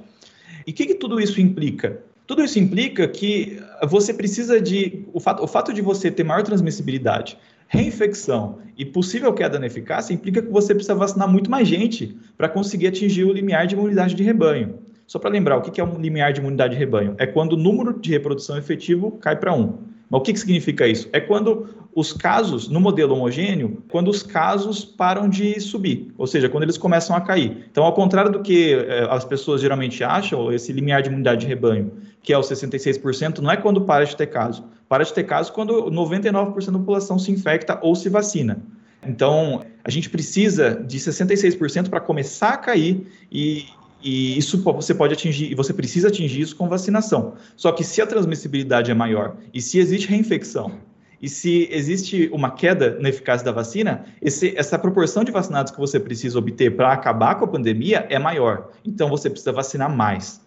E 0.67 0.71
o 0.71 0.73
que, 0.73 0.85
que 0.85 0.93
tudo 0.93 1.19
isso 1.19 1.41
implica? 1.41 2.01
Tudo 2.27 2.43
isso 2.43 2.59
implica 2.59 3.07
que 3.07 3.59
você 3.87 4.13
precisa 4.13 4.61
de. 4.61 5.05
O 5.11 5.19
fato, 5.19 5.43
o 5.43 5.47
fato 5.47 5.73
de 5.73 5.81
você 5.81 6.11
ter 6.11 6.23
maior 6.23 6.43
transmissibilidade, 6.43 7.37
reinfecção 7.67 8.59
e 8.77 8.85
possível 8.85 9.33
queda 9.33 9.57
na 9.57 9.65
eficácia 9.65 10.13
implica 10.13 10.41
que 10.41 10.51
você 10.51 10.73
precisa 10.73 10.93
vacinar 10.93 11.27
muito 11.27 11.49
mais 11.49 11.67
gente 11.67 12.15
para 12.37 12.47
conseguir 12.47 12.87
atingir 12.87 13.23
o 13.23 13.33
limiar 13.33 13.65
de 13.65 13.73
imunidade 13.73 14.13
de 14.13 14.23
rebanho. 14.23 14.75
Só 15.07 15.19
para 15.19 15.31
lembrar, 15.31 15.57
o 15.57 15.61
que 15.61 15.81
é 15.81 15.83
um 15.83 15.99
limiar 15.99 16.31
de 16.31 16.39
imunidade 16.39 16.73
de 16.73 16.79
rebanho? 16.79 17.15
É 17.17 17.25
quando 17.25 17.53
o 17.53 17.57
número 17.57 17.99
de 17.99 18.11
reprodução 18.11 18.57
efetivo 18.57 19.11
cai 19.19 19.35
para 19.35 19.53
1. 19.53 19.92
Mas 20.13 20.21
o 20.21 20.23
que, 20.23 20.33
que 20.33 20.39
significa 20.39 20.87
isso? 20.87 21.09
É 21.11 21.19
quando 21.19 21.69
os 21.95 22.13
casos, 22.13 22.69
no 22.69 22.79
modelo 22.79 23.15
homogêneo, 23.15 23.83
quando 23.89 24.09
os 24.09 24.21
casos 24.21 24.85
param 24.85 25.27
de 25.27 25.59
subir, 25.59 26.13
ou 26.15 26.27
seja, 26.27 26.47
quando 26.47 26.61
eles 26.61 26.77
começam 26.77 27.15
a 27.15 27.21
cair. 27.21 27.65
Então, 27.71 27.83
ao 27.83 27.93
contrário 27.93 28.31
do 28.31 28.39
que 28.39 28.75
eh, 28.75 29.07
as 29.09 29.25
pessoas 29.25 29.59
geralmente 29.59 30.03
acham, 30.03 30.51
esse 30.51 30.71
limiar 30.71 31.01
de 31.01 31.09
imunidade 31.09 31.41
de 31.41 31.47
rebanho, 31.47 31.93
que 32.21 32.31
é 32.31 32.37
o 32.37 32.41
66%, 32.41 33.39
não 33.39 33.49
é 33.49 33.57
quando 33.57 33.81
para 33.81 34.05
de 34.05 34.15
ter 34.15 34.27
caso. 34.27 34.63
Para 34.87 35.03
de 35.03 35.11
ter 35.11 35.23
caso 35.23 35.51
quando 35.51 35.89
99% 35.89 36.65
da 36.67 36.77
população 36.77 37.17
se 37.17 37.31
infecta 37.31 37.79
ou 37.81 37.95
se 37.95 38.07
vacina. 38.07 38.61
Então, 39.03 39.65
a 39.83 39.89
gente 39.89 40.11
precisa 40.11 40.75
de 40.75 40.99
66% 40.99 41.89
para 41.89 41.99
começar 41.99 42.49
a 42.49 42.57
cair 42.57 43.07
e, 43.31 43.65
e 44.03 44.37
isso 44.37 44.61
você 44.61 44.93
pode 44.93 45.13
atingir, 45.13 45.51
e 45.51 45.55
você 45.55 45.73
precisa 45.73 46.09
atingir 46.09 46.41
isso 46.41 46.55
com 46.55 46.67
vacinação. 46.67 47.35
Só 47.55 47.71
que 47.71 47.83
se 47.83 48.01
a 48.01 48.05
transmissibilidade 48.05 48.91
é 48.91 48.93
maior 48.93 49.37
e 49.53 49.61
se 49.61 49.79
existe 49.79 50.09
reinfecção 50.09 50.73
e 51.21 51.29
se 51.29 51.69
existe 51.71 52.29
uma 52.33 52.51
queda 52.51 52.99
na 52.99 53.07
eficácia 53.07 53.45
da 53.45 53.51
vacina, 53.53 54.03
esse, 54.21 54.53
essa 54.57 54.77
proporção 54.77 55.23
de 55.23 55.31
vacinados 55.31 55.71
que 55.71 55.79
você 55.79 55.97
precisa 55.97 56.37
obter 56.37 56.75
para 56.75 56.91
acabar 56.91 57.35
com 57.35 57.45
a 57.45 57.47
pandemia 57.47 58.05
é 58.09 58.19
maior. 58.19 58.71
Então 58.83 59.07
você 59.07 59.29
precisa 59.29 59.53
vacinar 59.53 59.89
mais. 59.89 60.43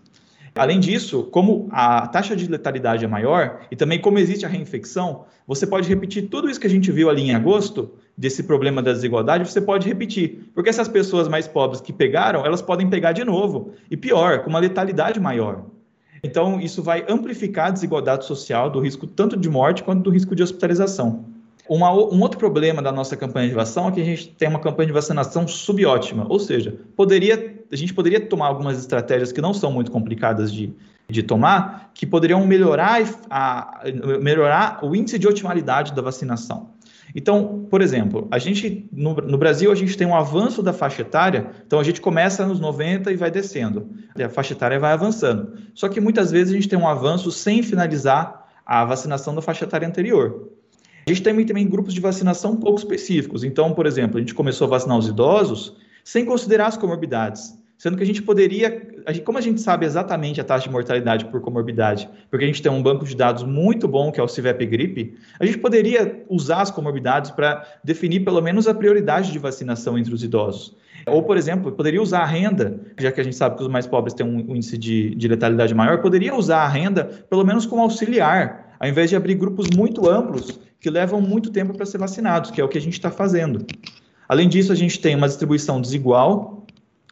Além 0.54 0.80
disso, 0.80 1.24
como 1.24 1.68
a 1.70 2.06
taxa 2.08 2.34
de 2.34 2.46
letalidade 2.46 3.04
é 3.04 3.08
maior 3.08 3.60
e 3.70 3.76
também 3.76 4.00
como 4.00 4.18
existe 4.18 4.44
a 4.44 4.48
reinfecção, 4.48 5.24
você 5.46 5.66
pode 5.66 5.88
repetir 5.88 6.28
tudo 6.28 6.48
isso 6.48 6.58
que 6.58 6.66
a 6.66 6.70
gente 6.70 6.90
viu 6.90 7.10
ali 7.10 7.22
em 7.22 7.34
agosto, 7.34 7.92
desse 8.16 8.42
problema 8.42 8.82
da 8.82 8.92
desigualdade, 8.92 9.50
você 9.50 9.60
pode 9.60 9.86
repetir. 9.86 10.50
Porque 10.54 10.70
essas 10.70 10.88
pessoas 10.88 11.28
mais 11.28 11.46
pobres 11.46 11.80
que 11.80 11.92
pegaram, 11.92 12.46
elas 12.46 12.62
podem 12.62 12.88
pegar 12.88 13.12
de 13.12 13.24
novo. 13.24 13.72
E 13.90 13.96
pior, 13.96 14.42
com 14.42 14.50
uma 14.50 14.58
letalidade 14.58 15.20
maior. 15.20 15.66
Então, 16.22 16.58
isso 16.58 16.82
vai 16.82 17.04
amplificar 17.08 17.68
a 17.68 17.70
desigualdade 17.70 18.24
social 18.24 18.70
do 18.70 18.80
risco 18.80 19.06
tanto 19.06 19.36
de 19.36 19.48
morte 19.48 19.84
quanto 19.84 20.02
do 20.02 20.10
risco 20.10 20.34
de 20.34 20.42
hospitalização. 20.42 21.26
Uma, 21.68 21.92
um 21.92 22.20
outro 22.20 22.38
problema 22.38 22.80
da 22.80 22.92
nossa 22.92 23.16
campanha 23.16 23.48
de 23.48 23.54
vacinação 23.54 23.88
é 23.88 23.92
que 23.92 24.00
a 24.00 24.04
gente 24.04 24.28
tem 24.28 24.48
uma 24.48 24.60
campanha 24.60 24.86
de 24.86 24.92
vacinação 24.92 25.46
subótima, 25.48 26.24
ou 26.28 26.38
seja, 26.38 26.78
poderia, 26.94 27.56
a 27.70 27.76
gente 27.76 27.92
poderia 27.92 28.20
tomar 28.20 28.46
algumas 28.46 28.78
estratégias 28.78 29.32
que 29.32 29.40
não 29.40 29.52
são 29.52 29.72
muito 29.72 29.90
complicadas 29.90 30.52
de, 30.52 30.72
de 31.08 31.22
tomar, 31.24 31.90
que 31.92 32.06
poderiam 32.06 32.46
melhorar, 32.46 33.02
a, 33.28 33.82
melhorar 34.20 34.78
o 34.84 34.94
índice 34.94 35.18
de 35.18 35.26
otimalidade 35.26 35.92
da 35.92 36.02
vacinação. 36.02 36.75
Então, 37.14 37.66
por 37.70 37.80
exemplo, 37.80 38.26
a 38.30 38.38
gente 38.38 38.88
no, 38.92 39.14
no, 39.14 39.38
Brasil 39.38 39.70
a 39.70 39.74
gente 39.74 39.96
tem 39.96 40.06
um 40.06 40.14
avanço 40.14 40.62
da 40.62 40.72
faixa 40.72 41.02
etária, 41.02 41.50
então 41.66 41.78
a 41.78 41.84
gente 41.84 42.00
começa 42.00 42.46
nos 42.46 42.60
90 42.60 43.12
e 43.12 43.16
vai 43.16 43.30
descendo. 43.30 43.88
E 44.16 44.22
a 44.22 44.28
faixa 44.28 44.52
etária 44.52 44.78
vai 44.78 44.92
avançando. 44.92 45.52
Só 45.74 45.88
que 45.88 46.00
muitas 46.00 46.30
vezes 46.30 46.52
a 46.52 46.56
gente 46.56 46.68
tem 46.68 46.78
um 46.78 46.88
avanço 46.88 47.30
sem 47.30 47.62
finalizar 47.62 48.46
a 48.64 48.84
vacinação 48.84 49.34
da 49.34 49.40
faixa 49.40 49.64
etária 49.64 49.86
anterior. 49.86 50.50
A 51.06 51.10
gente 51.10 51.22
tem 51.22 51.46
também 51.46 51.68
grupos 51.68 51.94
de 51.94 52.00
vacinação 52.00 52.56
pouco 52.56 52.78
específicos. 52.78 53.44
Então, 53.44 53.72
por 53.72 53.86
exemplo, 53.86 54.16
a 54.16 54.20
gente 54.20 54.34
começou 54.34 54.66
a 54.66 54.70
vacinar 54.70 54.98
os 54.98 55.06
idosos 55.06 55.76
sem 56.02 56.24
considerar 56.24 56.66
as 56.66 56.76
comorbidades. 56.76 57.55
Sendo 57.78 57.96
que 57.96 58.02
a 58.02 58.06
gente 58.06 58.22
poderia, 58.22 58.88
como 59.22 59.36
a 59.36 59.40
gente 59.40 59.60
sabe 59.60 59.84
exatamente 59.84 60.40
a 60.40 60.44
taxa 60.44 60.64
de 60.64 60.70
mortalidade 60.70 61.26
por 61.26 61.42
comorbidade, 61.42 62.08
porque 62.30 62.44
a 62.44 62.48
gente 62.48 62.62
tem 62.62 62.72
um 62.72 62.82
banco 62.82 63.04
de 63.04 63.14
dados 63.14 63.42
muito 63.42 63.86
bom, 63.86 64.10
que 64.10 64.18
é 64.18 64.22
o 64.22 64.28
CIVEP 64.28 64.64
Gripe, 64.64 65.14
a 65.38 65.44
gente 65.44 65.58
poderia 65.58 66.24
usar 66.28 66.62
as 66.62 66.70
comorbidades 66.70 67.30
para 67.30 67.66
definir 67.84 68.20
pelo 68.20 68.40
menos 68.40 68.66
a 68.66 68.72
prioridade 68.72 69.30
de 69.30 69.38
vacinação 69.38 69.98
entre 69.98 70.14
os 70.14 70.24
idosos. 70.24 70.74
Ou, 71.06 71.22
por 71.22 71.36
exemplo, 71.36 71.70
poderia 71.70 72.00
usar 72.00 72.20
a 72.20 72.26
renda, 72.26 72.80
já 72.98 73.12
que 73.12 73.20
a 73.20 73.24
gente 73.24 73.36
sabe 73.36 73.56
que 73.56 73.62
os 73.62 73.68
mais 73.68 73.86
pobres 73.86 74.14
têm 74.14 74.26
um 74.26 74.56
índice 74.56 74.78
de, 74.78 75.14
de 75.14 75.28
letalidade 75.28 75.74
maior, 75.74 76.00
poderia 76.00 76.34
usar 76.34 76.62
a 76.62 76.68
renda 76.68 77.04
pelo 77.04 77.44
menos 77.44 77.66
como 77.66 77.82
auxiliar, 77.82 78.74
ao 78.80 78.88
invés 78.88 79.10
de 79.10 79.16
abrir 79.16 79.34
grupos 79.34 79.68
muito 79.76 80.08
amplos 80.08 80.58
que 80.80 80.88
levam 80.88 81.20
muito 81.20 81.50
tempo 81.50 81.74
para 81.74 81.84
ser 81.84 81.98
vacinados, 81.98 82.50
que 82.50 82.60
é 82.60 82.64
o 82.64 82.68
que 82.68 82.78
a 82.78 82.80
gente 82.80 82.94
está 82.94 83.10
fazendo. 83.10 83.66
Além 84.28 84.48
disso, 84.48 84.72
a 84.72 84.74
gente 84.74 84.98
tem 84.98 85.14
uma 85.14 85.28
distribuição 85.28 85.80
desigual 85.80 86.55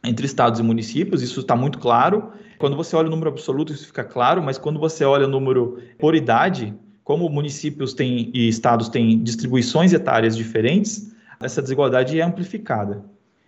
entre 0.04 0.26
estados 0.26 0.60
e 0.60 0.62
municípios, 0.62 1.22
isso 1.22 1.40
está 1.40 1.56
muito 1.56 1.78
claro. 1.78 2.32
Quando 2.58 2.76
você 2.76 2.94
olha 2.94 3.08
o 3.08 3.10
número 3.10 3.30
absoluto, 3.30 3.72
isso 3.72 3.86
fica 3.86 4.04
claro, 4.04 4.42
mas 4.42 4.58
quando 4.58 4.78
você 4.78 5.04
olha 5.04 5.26
o 5.26 5.30
número 5.30 5.78
por 5.98 6.14
idade, 6.14 6.74
como 7.02 7.28
municípios 7.28 7.94
têm 7.94 8.30
e 8.34 8.48
estados 8.48 8.88
têm 8.88 9.22
distribuições 9.22 9.92
etárias 9.92 10.36
diferentes, 10.36 11.12
essa 11.40 11.60
desigualdade 11.60 12.18
é 12.18 12.22
amplificada. 12.22 13.04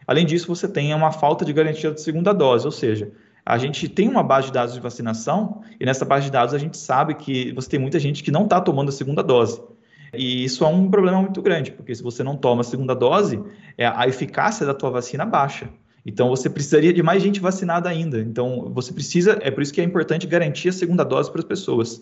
Além 0.07 0.25
disso, 0.25 0.47
você 0.47 0.69
tem 0.69 0.95
uma 0.95 1.11
falta 1.11 1.45
de 1.45 1.53
garantia 1.53 1.91
de 1.91 2.01
segunda 2.01 2.33
dose, 2.33 2.65
ou 2.65 2.73
seja, 2.73 3.11
a 3.45 3.59
gente 3.59 3.89
tem 3.89 4.09
uma 4.09 4.23
base 4.23 4.49
de 4.49 4.53
dados 4.53 4.75
de 4.75 4.81
vacinação 4.81 5.63
e 5.81 5.87
nessa 5.87 6.05
base 6.05 6.27
de 6.27 6.33
dados 6.33 6.53
a 6.53 6.59
gente 6.59 6.77
sabe 6.77 7.15
que 7.15 7.53
você 7.53 7.71
tem 7.71 7.81
muita 7.81 7.99
gente 7.99 8.23
que 8.23 8.31
não 8.31 8.45
está 8.45 8.61
tomando 8.61 8.89
a 8.89 8.93
segunda 8.93 9.23
dose. 9.23 9.61
E 10.13 10.45
isso 10.45 10.65
é 10.65 10.69
um 10.69 10.91
problema 10.91 11.21
muito 11.21 11.41
grande, 11.43 11.71
porque 11.71 11.95
se 11.95 12.03
você 12.03 12.23
não 12.23 12.37
toma 12.37 12.61
a 12.61 12.65
segunda 12.65 12.95
dose, 12.95 13.43
é, 13.77 13.87
a 13.87 14.07
eficácia 14.07 14.67
da 14.67 14.75
tua 14.75 14.91
vacina 14.91 15.25
baixa. 15.25 15.69
Então 16.07 16.29
você 16.29 16.49
precisaria 16.49 16.93
de 16.93 17.03
mais 17.03 17.21
gente 17.21 17.41
vacinada 17.41 17.89
ainda. 17.89 18.21
Então 18.21 18.71
você 18.73 18.93
precisa, 18.93 19.39
é 19.43 19.51
por 19.51 19.61
isso 19.63 19.75
que 19.75 19.81
é 19.81 19.85
importante 19.85 20.27
garantir 20.27 20.69
a 20.69 20.73
segunda 20.73 21.05
dose 21.05 21.31
para 21.31 21.41
as 21.41 21.45
pessoas. 21.45 22.01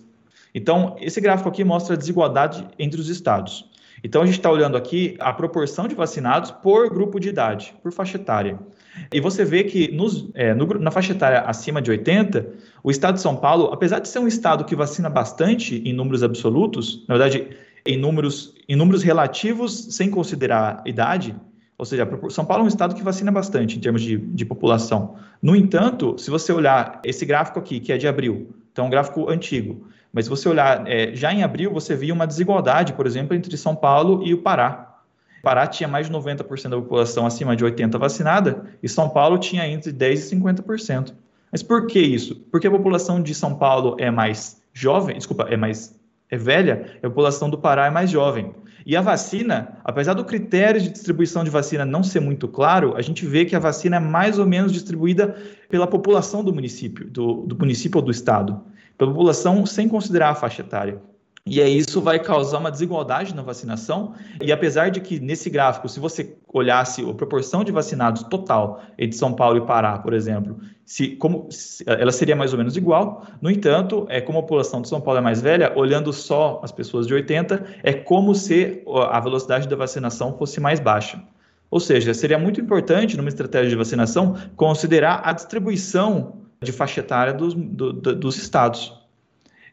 Então 0.55 0.97
esse 1.01 1.21
gráfico 1.23 1.49
aqui 1.49 1.65
mostra 1.65 1.95
a 1.95 1.99
desigualdade 1.99 2.69
entre 2.79 3.01
os 3.01 3.09
estados. 3.09 3.71
Então 4.05 4.21
a 4.21 4.27
gente 4.27 4.37
está 4.37 4.51
olhando 4.51 4.77
aqui 4.77 5.17
a 5.19 5.33
proporção 5.33 5.89
de 5.89 5.95
vacinados 5.95 6.51
por 6.51 6.91
grupo 6.91 7.19
de 7.19 7.31
idade, 7.31 7.75
por 7.83 7.91
faixa 7.91 8.19
etária. 8.19 8.59
E 9.11 9.19
você 9.19 9.43
vê 9.45 9.65
que 9.65 9.91
nos, 9.91 10.29
é, 10.35 10.53
no, 10.53 10.67
na 10.79 10.91
faixa 10.91 11.13
etária 11.13 11.41
acima 11.41 11.81
de 11.81 11.91
80, 11.91 12.47
o 12.83 12.91
estado 12.91 13.15
de 13.15 13.23
São 13.23 13.35
Paulo, 13.35 13.71
apesar 13.73 14.01
de 14.01 14.09
ser 14.09 14.19
um 14.19 14.29
estado 14.29 14.67
que 14.67 14.77
vacina 14.77 15.09
bastante 15.09 15.83
em 15.89 15.95
números 15.95 16.23
absolutos, 16.23 17.03
na 17.09 17.17
verdade, 17.17 17.49
em 17.87 17.97
números, 17.97 18.55
em 18.69 18.77
números 18.77 19.03
relativos, 19.03 19.97
sem 19.97 20.11
considerar 20.11 20.83
idade, 20.85 21.35
ou 21.77 21.85
seja, 21.85 22.09
São 22.31 22.45
Paulo 22.45 22.63
é 22.63 22.65
um 22.67 22.69
estado 22.69 22.95
que 22.95 23.03
vacina 23.03 23.33
bastante 23.33 23.77
em 23.77 23.81
termos 23.81 24.03
de, 24.03 24.17
de 24.17 24.45
população. 24.45 25.17
No 25.43 25.57
entanto, 25.57 26.17
se 26.19 26.31
você 26.31 26.53
olhar 26.53 27.01
esse 27.05 27.27
gráfico 27.27 27.59
aqui, 27.59 27.81
que 27.81 27.93
é 27.93 27.97
de 27.97 28.07
abril, 28.07 28.55
então 28.73 28.85
é 28.85 28.89
um 28.89 28.91
gráfico 28.91 29.29
antigo, 29.29 29.87
mas 30.13 30.27
se 30.27 30.31
você 30.31 30.49
olhar 30.49 30.87
é, 30.87 31.15
já 31.15 31.33
em 31.33 31.43
abril, 31.43 31.73
você 31.73 31.97
via 31.97 32.15
uma 32.15 32.27
desigualdade, 32.27 32.93
por 32.93 33.07
exemplo, 33.07 33.37
entre 33.37 33.57
São 33.57 33.75
Paulo 33.75 34.25
e 34.25 34.33
o 34.33 34.39
Pará. 34.43 35.01
Pará 35.43 35.67
tinha 35.67 35.89
mais 35.89 36.07
de 36.07 36.13
90% 36.13 36.71
da 36.71 36.77
população 36.77 37.27
acima 37.27 37.55
de 37.57 37.65
80 37.65 37.99
vacinada 37.99 38.65
e 38.83 38.89
São 38.89 39.11
Paulo 39.11 39.37
tinha 39.37 39.67
entre 39.67 39.93
10% 39.93 40.33
e 40.33 40.37
50%. 40.37 41.13
Mas 41.51 41.63
por 41.63 41.87
que 41.87 41.99
isso? 41.99 42.37
Porque 42.51 42.67
a 42.67 42.71
população 42.71 43.21
de 43.23 43.35
São 43.35 43.55
Paulo 43.55 43.97
é 43.99 44.11
mais 44.11 44.63
jovem, 44.73 45.17
desculpa, 45.17 45.47
é 45.51 45.57
mais 45.57 45.99
é 46.31 46.37
velha, 46.37 46.99
a 46.99 47.09
população 47.09 47.51
do 47.51 47.59
Pará 47.59 47.87
é 47.87 47.91
mais 47.91 48.11
jovem. 48.11 48.55
E 48.87 48.95
a 48.97 49.01
vacina, 49.01 49.79
apesar 49.83 50.13
do 50.13 50.25
critério 50.25 50.81
de 50.81 50.91
distribuição 50.91 51.43
de 51.43 51.49
vacina 51.49 51.87
não 51.87 52.03
ser 52.03 52.21
muito 52.21 52.47
claro, 52.47 52.95
a 52.97 53.03
gente 53.03 53.25
vê 53.25 53.47
que 53.47 53.57
a 53.57 53.59
vacina 53.59 53.97
é 53.97 54.01
mais 54.01 54.39
ou 54.39 54.47
menos 54.47 54.73
distribuída 54.73 55.35
pela 55.71 55.87
população 55.87 56.45
do 56.45 56.53
município, 56.53 57.09
do, 57.09 57.47
do 57.47 57.57
município 57.57 57.99
ou 57.99 58.05
do 58.05 58.11
estado, 58.11 58.61
pela 58.99 59.11
população 59.11 59.65
sem 59.65 59.89
considerar 59.89 60.31
a 60.31 60.35
faixa 60.35 60.61
etária. 60.61 61.01
E 61.47 61.61
aí 61.61 61.77
isso 61.77 62.01
vai 62.01 62.19
causar 62.19 62.57
uma 62.57 62.71
desigualdade 62.71 63.35
na 63.35 63.43
vacinação. 63.43 64.15
E 64.41 64.51
apesar 64.51 64.89
de 64.89 64.99
que 64.99 65.21
nesse 65.21 65.51
gráfico, 65.51 65.87
se 65.91 66.01
você 66.01 66.39
olhasse 66.51 67.03
a 67.03 67.13
proporção 67.13 67.63
de 67.63 67.71
vacinados 67.71 68.23
total 68.23 68.81
entre 68.99 69.15
São 69.15 69.35
Paulo 69.35 69.59
e 69.59 69.67
Pará, 69.67 69.99
por 69.99 70.15
exemplo, 70.15 70.57
se, 70.87 71.09
como, 71.17 71.47
se, 71.51 71.85
ela 71.87 72.13
seria 72.13 72.35
mais 72.35 72.53
ou 72.53 72.59
menos 72.59 72.79
igual. 72.79 73.27
No 73.43 73.51
entanto, 73.51 74.07
é 74.09 74.23
como 74.23 74.39
a 74.39 74.43
população 74.43 74.81
de 74.81 74.89
São 74.89 75.03
Paulo 75.03 75.19
é 75.19 75.23
mais 75.23 75.43
velha, 75.43 75.71
olhando 75.77 76.15
só 76.15 76.63
as 76.65 76.73
pessoas 76.73 77.07
de 77.07 77.13
80, 77.13 77.63
é 77.83 77.93
como 77.93 78.35
se 78.35 78.83
a 79.11 79.21
velocidade 79.21 79.69
da 79.69 79.77
vacinação 79.77 80.39
fosse 80.39 80.59
mais 80.61 80.81
baixa. 80.81 81.23
Ou 81.71 81.79
seja, 81.79 82.15
seria 82.15 82.39
muito 82.39 82.59
importante 82.59 83.19
numa 83.19 83.29
estratégia 83.29 83.69
de 83.69 83.77
vacinação 83.77 84.35
considerar 84.57 85.21
a 85.23 85.33
distribuição 85.33 86.37
de 86.63 86.73
faixa 86.73 87.01
etária 87.01 87.35
dos, 87.35 87.53
do, 87.53 87.93
dos 87.93 88.39
estados. 88.39 89.04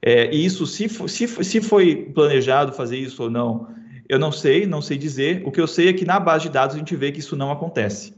É, 0.02 0.34
e 0.34 0.44
isso, 0.46 0.66
se, 0.66 0.90
se, 0.90 1.28
se 1.28 1.62
foi 1.62 1.96
planejado 1.96 2.74
fazer 2.74 2.98
isso 2.98 3.24
ou 3.24 3.30
não, 3.30 3.68
eu 4.10 4.18
não 4.18 4.32
sei, 4.32 4.66
não 4.66 4.82
sei 4.82 4.98
dizer. 4.98 5.44
O 5.46 5.52
que 5.52 5.62
eu 5.62 5.68
sei 5.68 5.90
é 5.90 5.94
que 5.94 6.06
na 6.06 6.20
base 6.20 6.44
de 6.44 6.50
dados 6.50 6.76
a 6.76 6.80
gente 6.80 6.96
vê 6.96 7.12
que 7.12 7.20
isso 7.20 7.36
não 7.36 7.52
acontece. 7.52 8.14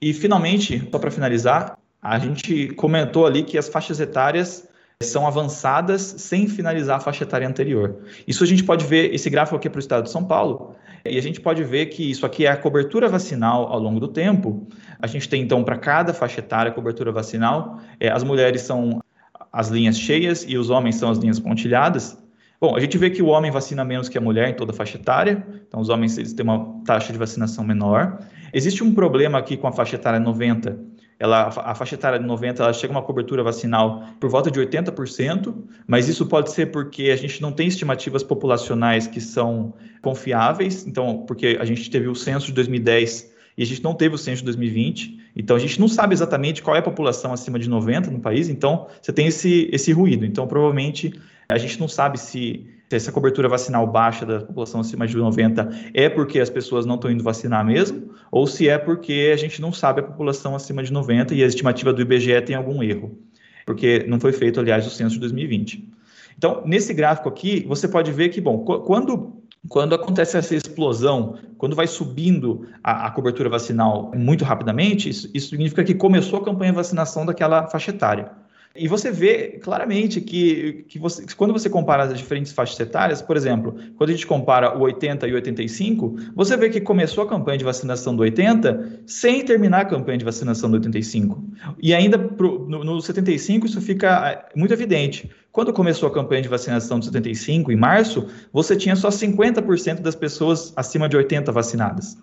E, 0.00 0.12
finalmente, 0.12 0.88
só 0.90 0.98
para 0.98 1.10
finalizar, 1.10 1.78
a 2.00 2.18
gente 2.18 2.68
comentou 2.70 3.26
ali 3.26 3.42
que 3.42 3.58
as 3.58 3.68
faixas 3.68 4.00
etárias 4.00 4.68
são 5.02 5.26
avançadas 5.26 6.00
sem 6.00 6.48
finalizar 6.48 6.96
a 6.96 7.00
faixa 7.00 7.24
etária 7.24 7.46
anterior. 7.46 7.96
Isso 8.26 8.42
a 8.42 8.46
gente 8.46 8.64
pode 8.64 8.86
ver, 8.86 9.14
esse 9.14 9.28
gráfico 9.28 9.56
aqui 9.56 9.68
é 9.68 9.70
para 9.70 9.78
o 9.78 9.80
estado 9.80 10.04
de 10.04 10.10
São 10.10 10.24
Paulo, 10.24 10.74
e 11.04 11.18
a 11.18 11.22
gente 11.22 11.40
pode 11.40 11.62
ver 11.62 11.86
que 11.86 12.10
isso 12.10 12.24
aqui 12.24 12.46
é 12.46 12.50
a 12.50 12.56
cobertura 12.56 13.08
vacinal 13.08 13.66
ao 13.66 13.78
longo 13.78 14.00
do 14.00 14.08
tempo. 14.08 14.66
A 14.98 15.06
gente 15.06 15.28
tem, 15.28 15.42
então, 15.42 15.62
para 15.62 15.76
cada 15.76 16.12
faixa 16.12 16.40
etária, 16.40 16.72
cobertura 16.72 17.12
vacinal. 17.12 17.80
É, 18.00 18.08
as 18.08 18.24
mulheres 18.24 18.62
são 18.62 19.00
as 19.56 19.68
linhas 19.68 19.98
cheias 19.98 20.44
e 20.46 20.58
os 20.58 20.68
homens 20.68 20.96
são 20.96 21.10
as 21.10 21.16
linhas 21.16 21.40
pontilhadas. 21.40 22.22
Bom, 22.60 22.76
a 22.76 22.80
gente 22.80 22.98
vê 22.98 23.08
que 23.08 23.22
o 23.22 23.26
homem 23.28 23.50
vacina 23.50 23.82
menos 23.86 24.06
que 24.06 24.18
a 24.18 24.20
mulher 24.20 24.50
em 24.50 24.52
toda 24.54 24.70
a 24.70 24.74
faixa 24.74 24.98
etária, 24.98 25.46
então 25.66 25.80
os 25.80 25.88
homens 25.88 26.18
eles 26.18 26.34
têm 26.34 26.44
uma 26.44 26.82
taxa 26.84 27.10
de 27.10 27.18
vacinação 27.18 27.64
menor. 27.64 28.18
Existe 28.52 28.84
um 28.84 28.94
problema 28.94 29.38
aqui 29.38 29.56
com 29.56 29.66
a 29.66 29.72
faixa 29.72 29.96
etária 29.96 30.20
90. 30.20 30.78
Ela, 31.18 31.46
a 31.46 31.74
faixa 31.74 31.94
etária 31.94 32.18
de 32.18 32.26
90 32.26 32.62
ela 32.62 32.72
chega 32.74 32.92
a 32.92 32.96
uma 32.96 33.02
cobertura 33.02 33.42
vacinal 33.42 34.04
por 34.20 34.28
volta 34.28 34.50
de 34.50 34.60
80%, 34.60 35.54
mas 35.86 36.06
isso 36.06 36.26
pode 36.26 36.52
ser 36.52 36.66
porque 36.66 37.04
a 37.04 37.16
gente 37.16 37.40
não 37.40 37.50
tem 37.50 37.66
estimativas 37.66 38.22
populacionais 38.22 39.06
que 39.06 39.22
são 39.22 39.72
confiáveis, 40.02 40.86
então, 40.86 41.24
porque 41.26 41.56
a 41.58 41.64
gente 41.64 41.90
teve 41.90 42.08
o 42.08 42.14
censo 42.14 42.48
de 42.48 42.52
2010 42.52 43.32
e 43.56 43.62
a 43.62 43.66
gente 43.66 43.82
não 43.82 43.94
teve 43.94 44.14
o 44.14 44.18
censo 44.18 44.40
de 44.40 44.44
2020, 44.44 45.18
então 45.36 45.54
a 45.54 45.58
gente 45.58 45.78
não 45.78 45.86
sabe 45.86 46.14
exatamente 46.14 46.62
qual 46.62 46.74
é 46.74 46.78
a 46.78 46.82
população 46.82 47.32
acima 47.32 47.58
de 47.58 47.68
90 47.68 48.10
no 48.10 48.20
país, 48.20 48.48
então 48.48 48.86
você 49.00 49.12
tem 49.12 49.26
esse, 49.26 49.68
esse 49.70 49.92
ruído. 49.92 50.24
Então, 50.24 50.46
provavelmente, 50.46 51.12
a 51.46 51.58
gente 51.58 51.78
não 51.78 51.86
sabe 51.86 52.18
se, 52.18 52.66
se 52.88 52.96
essa 52.96 53.12
cobertura 53.12 53.46
vacinal 53.46 53.86
baixa 53.86 54.24
da 54.24 54.40
população 54.40 54.80
acima 54.80 55.06
de 55.06 55.14
90 55.14 55.68
é 55.92 56.08
porque 56.08 56.40
as 56.40 56.48
pessoas 56.48 56.86
não 56.86 56.94
estão 56.94 57.10
indo 57.10 57.22
vacinar 57.22 57.64
mesmo, 57.64 58.10
ou 58.32 58.46
se 58.46 58.66
é 58.66 58.78
porque 58.78 59.30
a 59.32 59.36
gente 59.36 59.60
não 59.60 59.72
sabe 59.72 60.00
a 60.00 60.04
população 60.04 60.56
acima 60.56 60.82
de 60.82 60.90
90 60.90 61.34
e 61.34 61.44
a 61.44 61.46
estimativa 61.46 61.92
do 61.92 62.00
IBGE 62.00 62.40
tem 62.40 62.56
algum 62.56 62.82
erro, 62.82 63.18
porque 63.66 64.06
não 64.08 64.18
foi 64.18 64.32
feito, 64.32 64.58
aliás, 64.58 64.86
o 64.86 64.90
censo 64.90 65.16
de 65.16 65.20
2020. 65.20 65.86
Então, 66.38 66.62
nesse 66.64 66.94
gráfico 66.94 67.28
aqui, 67.28 67.64
você 67.68 67.86
pode 67.86 68.10
ver 68.10 68.30
que, 68.30 68.40
bom, 68.40 68.58
quando 68.58 69.42
quando 69.68 69.94
acontece 69.94 70.36
essa 70.36 70.54
explosão, 70.54 71.38
quando 71.58 71.74
vai 71.74 71.86
subindo 71.86 72.66
a, 72.82 73.06
a 73.06 73.10
cobertura 73.10 73.48
vacinal 73.48 74.10
muito 74.14 74.44
rapidamente, 74.44 75.08
isso, 75.08 75.30
isso 75.32 75.50
significa 75.50 75.84
que 75.84 75.94
começou 75.94 76.40
a 76.40 76.44
campanha 76.44 76.72
de 76.72 76.76
vacinação 76.76 77.24
daquela 77.24 77.66
faixa 77.66 77.90
etária. 77.90 78.30
E 78.78 78.88
você 78.88 79.10
vê 79.10 79.58
claramente 79.62 80.20
que, 80.20 80.84
que 80.88 80.98
você, 80.98 81.24
quando 81.36 81.52
você 81.52 81.68
compara 81.68 82.04
as 82.04 82.16
diferentes 82.16 82.52
faixas 82.52 82.78
etárias, 82.78 83.22
por 83.22 83.36
exemplo, 83.36 83.74
quando 83.96 84.10
a 84.10 84.12
gente 84.12 84.26
compara 84.26 84.76
o 84.76 84.82
80 84.82 85.26
e 85.26 85.32
o 85.32 85.34
85, 85.34 86.16
você 86.34 86.56
vê 86.56 86.70
que 86.70 86.80
começou 86.80 87.24
a 87.24 87.28
campanha 87.28 87.58
de 87.58 87.64
vacinação 87.64 88.14
do 88.14 88.22
80 88.22 89.02
sem 89.06 89.44
terminar 89.44 89.82
a 89.82 89.84
campanha 89.84 90.18
de 90.18 90.24
vacinação 90.24 90.70
do 90.70 90.74
85. 90.74 91.42
E 91.80 91.94
ainda 91.94 92.18
pro, 92.18 92.68
no, 92.68 92.84
no 92.84 93.00
75 93.00 93.66
isso 93.66 93.80
fica 93.80 94.30
é, 94.30 94.58
muito 94.58 94.72
evidente. 94.72 95.30
Quando 95.52 95.72
começou 95.72 96.08
a 96.08 96.12
campanha 96.12 96.42
de 96.42 96.48
vacinação 96.48 96.98
de 96.98 97.06
75, 97.06 97.72
em 97.72 97.76
março, 97.76 98.26
você 98.52 98.76
tinha 98.76 98.94
só 98.94 99.08
50% 99.08 100.00
das 100.00 100.14
pessoas 100.14 100.72
acima 100.76 101.08
de 101.08 101.16
80 101.16 101.50
vacinadas. 101.50 102.18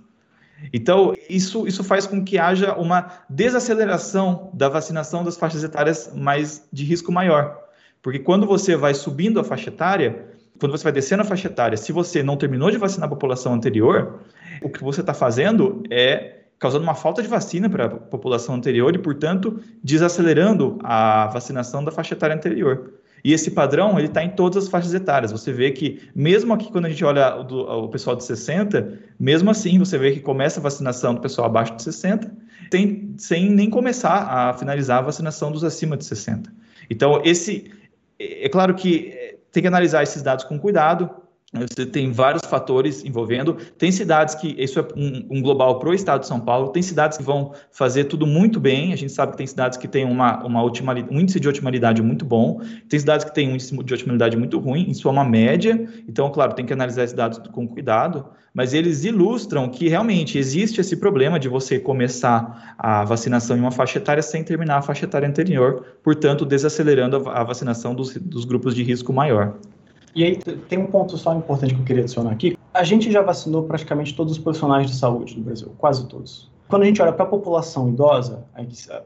Então, 0.71 1.13
isso, 1.29 1.67
isso 1.67 1.83
faz 1.83 2.05
com 2.05 2.23
que 2.23 2.37
haja 2.37 2.73
uma 2.75 3.11
desaceleração 3.29 4.49
da 4.53 4.69
vacinação 4.69 5.23
das 5.23 5.35
faixas 5.35 5.63
etárias 5.63 6.11
mais 6.15 6.67
de 6.71 6.83
risco 6.83 7.11
maior. 7.11 7.59
Porque 8.01 8.19
quando 8.19 8.45
você 8.45 8.75
vai 8.75 8.93
subindo 8.93 9.39
a 9.39 9.43
faixa 9.43 9.69
etária, 9.69 10.27
quando 10.59 10.71
você 10.71 10.83
vai 10.83 10.93
descendo 10.93 11.21
a 11.21 11.25
faixa 11.25 11.47
etária, 11.47 11.77
se 11.77 11.91
você 11.91 12.21
não 12.21 12.37
terminou 12.37 12.69
de 12.69 12.77
vacinar 12.77 13.07
a 13.07 13.09
população 13.09 13.53
anterior, 13.53 14.19
o 14.61 14.69
que 14.69 14.83
você 14.83 15.01
está 15.01 15.13
fazendo 15.13 15.83
é 15.89 16.39
causando 16.59 16.83
uma 16.83 16.95
falta 16.95 17.21
de 17.21 17.27
vacina 17.27 17.69
para 17.69 17.85
a 17.85 17.89
população 17.89 18.55
anterior 18.55 18.95
e, 18.95 18.97
portanto, 18.97 19.59
desacelerando 19.83 20.79
a 20.81 21.27
vacinação 21.27 21.83
da 21.83 21.91
faixa 21.91 22.13
etária 22.13 22.35
anterior. 22.35 22.93
E 23.23 23.31
esse 23.31 23.51
padrão, 23.51 23.97
ele 23.97 24.07
está 24.07 24.21
em 24.23 24.29
todas 24.29 24.65
as 24.65 24.69
faixas 24.69 24.93
etárias. 24.93 25.31
Você 25.31 25.53
vê 25.53 25.71
que, 25.71 26.09
mesmo 26.13 26.53
aqui 26.53 26.69
quando 26.69 26.85
a 26.85 26.89
gente 26.89 27.05
olha 27.05 27.37
o, 27.37 27.43
do, 27.43 27.61
o, 27.61 27.87
pessoal 27.87 28.15
de 28.15 28.23
60, 28.25 28.99
mesmo 29.17 29.49
assim 29.49 29.79
você 29.79 29.97
vê 29.97 30.11
que 30.11 30.19
começa 30.19 30.59
a 30.59 30.63
vacinação 30.63 31.15
do 31.15 31.21
pessoal 31.21 31.47
abaixo 31.47 31.75
de 31.77 31.83
60, 31.83 32.29
sem, 33.17 33.49
nem 33.49 33.69
começar 33.69 34.27
a 34.27 34.53
finalizar 34.53 34.99
a 34.99 35.03
vacinação 35.03 35.51
dos 35.51 35.63
acima 35.63 35.95
de 35.95 36.03
60. 36.03 36.51
Então, 36.89 37.21
esse, 37.23 37.71
é, 38.19 38.45
é 38.45 38.49
claro 38.49 38.75
que 38.75 39.11
é, 39.13 39.37
tem 39.51 39.63
que 39.63 39.67
analisar 39.67 40.03
esses 40.03 40.21
dados 40.21 40.43
com 40.43 40.59
cuidado, 40.59 41.09
você 41.53 41.85
tem 41.85 42.11
vários 42.11 42.43
fatores 42.45 43.05
envolvendo. 43.05 43.55
Tem 43.77 43.91
cidades 43.91 44.33
que, 44.33 44.55
isso 44.57 44.79
é 44.79 44.87
um, 44.95 45.37
um 45.37 45.41
global 45.41 45.77
para 45.77 45.89
o 45.89 45.93
estado 45.93 46.21
de 46.21 46.27
São 46.27 46.39
Paulo, 46.39 46.69
tem 46.69 46.81
cidades 46.81 47.17
que 47.17 47.23
vão 47.23 47.53
fazer 47.71 48.05
tudo 48.05 48.25
muito 48.25 48.59
bem. 48.59 48.91
A 48.91 48.95
gente 48.95 49.11
sabe 49.11 49.33
que 49.33 49.37
tem 49.37 49.45
cidades 49.45 49.77
que 49.77 49.87
têm 49.87 50.03
uma, 50.03 50.43
uma 50.43 50.63
um 50.63 51.19
índice 51.19 51.39
de 51.39 51.47
otimalidade 51.47 52.01
muito 52.01 52.25
bom, 52.25 52.59
tem 52.89 52.99
cidades 52.99 53.23
que 53.23 53.33
têm 53.33 53.49
um 53.49 53.53
índice 53.53 53.75
de 53.83 53.93
otimalidade 53.93 54.35
muito 54.35 54.57
ruim, 54.57 54.89
isso 54.89 55.07
é 55.07 55.11
uma 55.11 55.23
média. 55.23 55.87
Então, 56.07 56.31
claro, 56.31 56.53
tem 56.53 56.65
que 56.65 56.73
analisar 56.73 57.03
esses 57.03 57.15
dados 57.15 57.39
com 57.51 57.67
cuidado, 57.67 58.25
mas 58.53 58.73
eles 58.73 59.03
ilustram 59.03 59.69
que 59.69 59.87
realmente 59.87 60.37
existe 60.37 60.81
esse 60.81 60.95
problema 60.97 61.39
de 61.39 61.47
você 61.47 61.79
começar 61.79 62.75
a 62.77 63.03
vacinação 63.03 63.55
em 63.55 63.59
uma 63.59 63.71
faixa 63.71 63.99
etária 63.99 64.23
sem 64.23 64.43
terminar 64.43 64.77
a 64.77 64.81
faixa 64.81 65.05
etária 65.05 65.27
anterior, 65.27 65.85
portanto, 66.03 66.45
desacelerando 66.45 67.29
a, 67.29 67.41
a 67.41 67.43
vacinação 67.43 67.93
dos, 67.93 68.15
dos 68.17 68.45
grupos 68.45 68.73
de 68.73 68.83
risco 68.83 69.13
maior. 69.13 69.55
E 70.15 70.23
aí 70.23 70.37
tem 70.37 70.79
um 70.79 70.85
ponto 70.85 71.17
só 71.17 71.33
importante 71.33 71.73
que 71.73 71.81
eu 71.81 71.85
queria 71.85 72.03
adicionar 72.03 72.31
aqui. 72.31 72.57
A 72.73 72.83
gente 72.83 73.11
já 73.11 73.21
vacinou 73.21 73.63
praticamente 73.63 74.15
todos 74.15 74.33
os 74.33 74.39
profissionais 74.39 74.89
de 74.89 74.95
saúde 74.95 75.37
no 75.37 75.43
Brasil, 75.43 75.71
quase 75.77 76.07
todos. 76.07 76.51
Quando 76.67 76.83
a 76.83 76.85
gente 76.85 77.01
olha 77.01 77.13
para 77.13 77.25
a 77.25 77.27
população 77.27 77.89
idosa, 77.89 78.45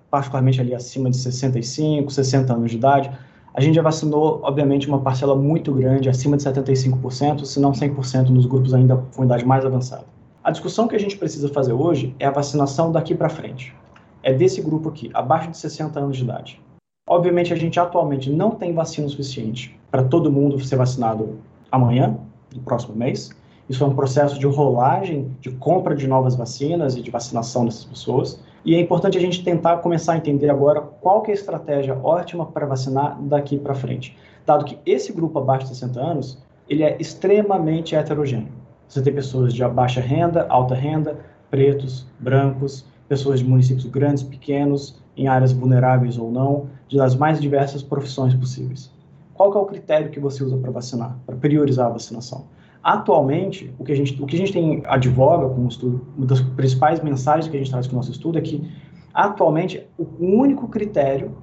particularmente 0.09 0.61
ali 0.61 0.73
acima 0.73 1.09
de 1.09 1.17
65, 1.17 2.11
60 2.11 2.53
anos 2.53 2.71
de 2.71 2.77
idade, 2.77 3.11
a 3.53 3.61
gente 3.61 3.75
já 3.75 3.81
vacinou, 3.81 4.39
obviamente, 4.43 4.87
uma 4.87 5.01
parcela 5.01 5.35
muito 5.35 5.73
grande, 5.73 6.07
acima 6.07 6.37
de 6.37 6.43
75%, 6.43 7.43
se 7.43 7.59
não 7.59 7.71
100% 7.71 8.29
nos 8.29 8.45
grupos 8.45 8.73
ainda 8.73 8.97
com 9.15 9.23
idade 9.23 9.45
mais 9.45 9.65
avançada. 9.65 10.05
A 10.43 10.51
discussão 10.51 10.87
que 10.87 10.95
a 10.95 10.99
gente 10.99 11.17
precisa 11.17 11.49
fazer 11.49 11.73
hoje 11.73 12.15
é 12.19 12.25
a 12.25 12.31
vacinação 12.31 12.91
daqui 12.91 13.15
para 13.15 13.29
frente. 13.29 13.75
É 14.21 14.31
desse 14.31 14.61
grupo 14.61 14.89
aqui, 14.89 15.09
abaixo 15.13 15.49
de 15.51 15.57
60 15.57 15.99
anos 15.99 16.17
de 16.17 16.23
idade. 16.23 16.61
Obviamente, 17.07 17.53
a 17.53 17.55
gente 17.55 17.79
atualmente 17.79 18.29
não 18.29 18.51
tem 18.51 18.73
vacina 18.73 19.07
suficiente 19.07 19.79
para 19.89 20.03
todo 20.03 20.29
mundo 20.29 20.59
ser 20.59 20.75
vacinado 20.75 21.39
amanhã, 21.71 22.17
no 22.53 22.61
próximo 22.61 22.95
mês. 22.95 23.31
Isso 23.69 23.83
é 23.83 23.87
um 23.87 23.95
processo 23.95 24.37
de 24.37 24.45
rolagem, 24.45 25.33
de 25.39 25.49
compra 25.51 25.95
de 25.95 26.05
novas 26.05 26.35
vacinas 26.35 26.97
e 26.97 27.01
de 27.01 27.09
vacinação 27.09 27.65
dessas 27.65 27.85
pessoas. 27.85 28.41
E 28.65 28.75
é 28.75 28.81
importante 28.81 29.17
a 29.17 29.21
gente 29.21 29.43
tentar 29.43 29.77
começar 29.77 30.13
a 30.13 30.17
entender 30.17 30.49
agora 30.49 30.81
qual 30.81 31.21
que 31.21 31.31
é 31.31 31.33
a 31.33 31.37
estratégia 31.37 31.97
ótima 32.03 32.45
para 32.45 32.65
vacinar 32.65 33.17
daqui 33.21 33.57
para 33.57 33.73
frente. 33.73 34.17
Dado 34.45 34.65
que 34.65 34.77
esse 34.85 35.13
grupo 35.13 35.39
abaixo 35.39 35.67
de 35.67 35.75
60 35.75 35.99
anos, 35.99 36.43
ele 36.67 36.83
é 36.83 36.97
extremamente 36.99 37.95
heterogêneo. 37.95 38.51
Você 38.87 39.01
tem 39.01 39.13
pessoas 39.13 39.53
de 39.53 39.65
baixa 39.65 40.01
renda, 40.01 40.45
alta 40.49 40.75
renda, 40.75 41.19
pretos, 41.49 42.05
brancos, 42.19 42.85
pessoas 43.07 43.39
de 43.39 43.45
municípios 43.45 43.85
grandes, 43.85 44.23
pequenos, 44.23 45.01
em 45.17 45.27
áreas 45.27 45.51
vulneráveis 45.51 46.17
ou 46.17 46.31
não, 46.31 46.67
das 46.93 47.15
mais 47.15 47.41
diversas 47.41 47.81
profissões 47.81 48.33
possíveis. 48.35 48.91
Qual 49.33 49.53
é 49.53 49.57
o 49.57 49.65
critério 49.65 50.09
que 50.09 50.19
você 50.19 50.43
usa 50.43 50.57
para 50.57 50.71
vacinar, 50.71 51.17
para 51.25 51.35
priorizar 51.35 51.87
a 51.87 51.89
vacinação? 51.89 52.45
Atualmente, 52.83 53.73
o 53.77 53.83
que 53.83 53.91
a 53.91 53.95
gente, 53.95 54.21
o 54.21 54.25
que 54.25 54.35
a 54.35 54.39
gente 54.39 54.53
tem 54.53 54.81
advoga 54.85 55.49
com 55.53 55.65
o 55.65 55.67
estudo, 55.67 56.07
uma 56.15 56.25
das 56.25 56.39
principais 56.41 57.01
mensagens 57.01 57.47
que 57.47 57.57
a 57.57 57.59
gente 57.59 57.69
traz 57.69 57.87
com 57.87 57.93
o 57.93 57.95
nosso 57.97 58.11
estudo 58.11 58.37
é 58.37 58.41
que, 58.41 58.69
atualmente, 59.13 59.85
o 59.97 60.05
único 60.19 60.67
critério 60.67 61.35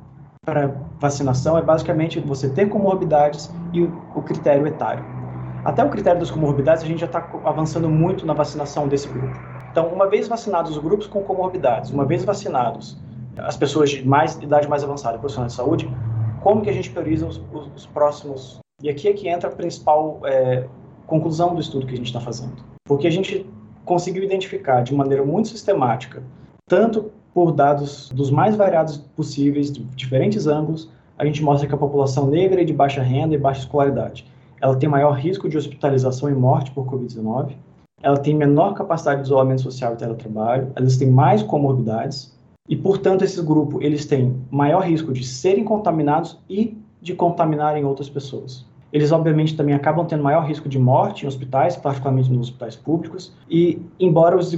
para 0.44 0.74
vacinação 0.98 1.58
é 1.58 1.62
basicamente 1.62 2.20
você 2.20 2.48
ter 2.48 2.68
comorbidades 2.68 3.52
e 3.72 3.82
o, 3.82 3.92
o 4.14 4.22
critério 4.22 4.66
etário. 4.66 5.04
Até 5.64 5.84
o 5.84 5.90
critério 5.90 6.20
das 6.20 6.30
comorbidades, 6.30 6.82
a 6.82 6.86
gente 6.86 7.00
já 7.00 7.06
está 7.06 7.26
avançando 7.44 7.88
muito 7.88 8.26
na 8.26 8.34
vacinação 8.34 8.86
desse 8.86 9.08
grupo. 9.08 9.38
Então, 9.70 9.88
uma 9.88 10.08
vez 10.08 10.28
vacinados 10.28 10.72
os 10.72 10.78
grupos 10.78 11.06
com 11.06 11.22
comorbidades, 11.22 11.90
uma 11.90 12.04
vez 12.04 12.24
vacinados 12.24 12.96
as 13.38 13.56
pessoas 13.56 13.90
de 13.90 14.06
mais 14.06 14.36
idade 14.36 14.68
mais 14.68 14.84
avançada, 14.84 15.18
profissionais 15.18 15.52
de 15.52 15.56
saúde, 15.56 15.90
como 16.42 16.62
que 16.62 16.70
a 16.70 16.72
gente 16.72 16.90
prioriza 16.90 17.26
os, 17.26 17.40
os, 17.52 17.70
os 17.74 17.86
próximos? 17.86 18.60
E 18.82 18.88
aqui 18.88 19.08
é 19.08 19.12
que 19.12 19.28
entra 19.28 19.48
a 19.48 19.52
principal 19.52 20.20
é, 20.24 20.66
conclusão 21.06 21.54
do 21.54 21.60
estudo 21.60 21.86
que 21.86 21.94
a 21.94 21.96
gente 21.96 22.06
está 22.06 22.20
fazendo, 22.20 22.62
porque 22.84 23.06
a 23.06 23.10
gente 23.10 23.46
conseguiu 23.84 24.22
identificar 24.22 24.82
de 24.82 24.94
maneira 24.94 25.24
muito 25.24 25.48
sistemática, 25.48 26.22
tanto 26.66 27.10
por 27.32 27.52
dados 27.52 28.10
dos 28.10 28.30
mais 28.30 28.56
variados 28.56 28.96
possíveis, 28.96 29.70
de 29.70 29.82
diferentes 29.96 30.46
ângulos, 30.46 30.90
a 31.18 31.24
gente 31.24 31.42
mostra 31.42 31.68
que 31.68 31.74
a 31.74 31.78
população 31.78 32.26
negra 32.26 32.62
e 32.62 32.64
de 32.64 32.72
baixa 32.72 33.02
renda 33.02 33.34
e 33.34 33.38
baixa 33.38 33.60
escolaridade, 33.60 34.26
ela 34.60 34.76
tem 34.76 34.88
maior 34.88 35.12
risco 35.12 35.48
de 35.48 35.56
hospitalização 35.56 36.30
e 36.30 36.34
morte 36.34 36.70
por 36.70 36.86
Covid-19, 36.86 37.54
ela 38.02 38.16
tem 38.16 38.34
menor 38.34 38.74
capacidade 38.74 39.20
de 39.20 39.26
isolamento 39.26 39.62
social 39.62 39.94
e 39.94 39.96
teletrabalho, 39.96 40.72
elas 40.76 40.96
têm 40.96 41.10
mais 41.10 41.42
comorbidades, 41.42 42.33
e, 42.66 42.74
portanto, 42.74 43.22
esse 43.22 43.42
grupo 43.42 43.82
eles 43.82 44.06
têm 44.06 44.40
maior 44.50 44.84
risco 44.84 45.12
de 45.12 45.22
serem 45.22 45.64
contaminados 45.64 46.38
e 46.48 46.76
de 47.00 47.14
contaminarem 47.14 47.84
outras 47.84 48.08
pessoas. 48.08 48.64
Eles, 48.90 49.12
obviamente, 49.12 49.54
também 49.54 49.74
acabam 49.74 50.06
tendo 50.06 50.22
maior 50.22 50.46
risco 50.46 50.66
de 50.66 50.78
morte 50.78 51.24
em 51.24 51.28
hospitais, 51.28 51.76
particularmente 51.76 52.30
nos 52.30 52.48
hospitais 52.48 52.74
públicos, 52.74 53.34
e, 53.50 53.82
embora 54.00 54.36
os, 54.36 54.56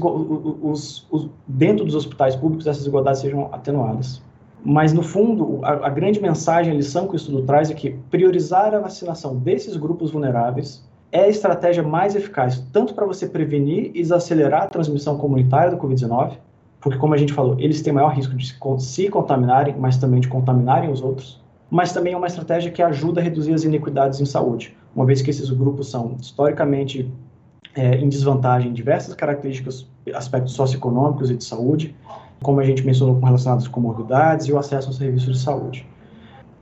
os, 0.62 1.06
os, 1.10 1.28
dentro 1.48 1.84
dos 1.84 1.96
hospitais 1.96 2.36
públicos 2.36 2.66
essas 2.66 2.82
desigualdades 2.82 3.22
sejam 3.22 3.48
atenuadas. 3.50 4.22
Mas, 4.64 4.92
no 4.92 5.02
fundo, 5.02 5.58
a, 5.64 5.86
a 5.86 5.88
grande 5.88 6.20
mensagem, 6.20 6.72
a 6.72 6.76
lição 6.76 7.08
que 7.08 7.14
o 7.14 7.16
estudo 7.16 7.42
traz 7.42 7.70
é 7.70 7.74
que 7.74 7.90
priorizar 8.10 8.72
a 8.72 8.78
vacinação 8.78 9.36
desses 9.36 9.76
grupos 9.76 10.12
vulneráveis 10.12 10.86
é 11.10 11.22
a 11.22 11.28
estratégia 11.28 11.82
mais 11.82 12.14
eficaz, 12.14 12.60
tanto 12.72 12.94
para 12.94 13.06
você 13.06 13.26
prevenir 13.26 13.90
e 13.94 14.02
desacelerar 14.02 14.64
a 14.64 14.68
transmissão 14.68 15.16
comunitária 15.16 15.70
do 15.70 15.78
Covid-19, 15.78 16.36
porque, 16.86 17.00
como 17.00 17.14
a 17.14 17.16
gente 17.16 17.32
falou, 17.32 17.56
eles 17.58 17.82
têm 17.82 17.92
maior 17.92 18.14
risco 18.14 18.32
de 18.36 18.54
se 18.78 19.10
contaminarem, 19.10 19.74
mas 19.76 19.96
também 19.96 20.20
de 20.20 20.28
contaminarem 20.28 20.88
os 20.88 21.02
outros. 21.02 21.42
Mas 21.68 21.92
também 21.92 22.12
é 22.12 22.16
uma 22.16 22.28
estratégia 22.28 22.70
que 22.70 22.80
ajuda 22.80 23.20
a 23.20 23.24
reduzir 23.24 23.52
as 23.52 23.64
inequidades 23.64 24.20
em 24.20 24.24
saúde, 24.24 24.76
uma 24.94 25.04
vez 25.04 25.20
que 25.20 25.28
esses 25.28 25.50
grupos 25.50 25.90
são 25.90 26.16
historicamente 26.20 27.12
é, 27.74 27.96
em 27.96 28.08
desvantagem 28.08 28.70
em 28.70 28.72
diversas 28.72 29.16
características, 29.16 29.84
aspectos 30.14 30.52
socioeconômicos 30.52 31.28
e 31.28 31.34
de 31.34 31.42
saúde, 31.42 31.92
como 32.40 32.60
a 32.60 32.64
gente 32.64 32.86
mencionou 32.86 33.16
com 33.16 33.26
relação 33.26 33.54
às 33.54 33.66
comorbidades 33.66 34.46
e 34.46 34.52
o 34.52 34.56
acesso 34.56 34.86
aos 34.86 34.96
serviços 34.96 35.38
de 35.38 35.42
saúde. 35.42 35.84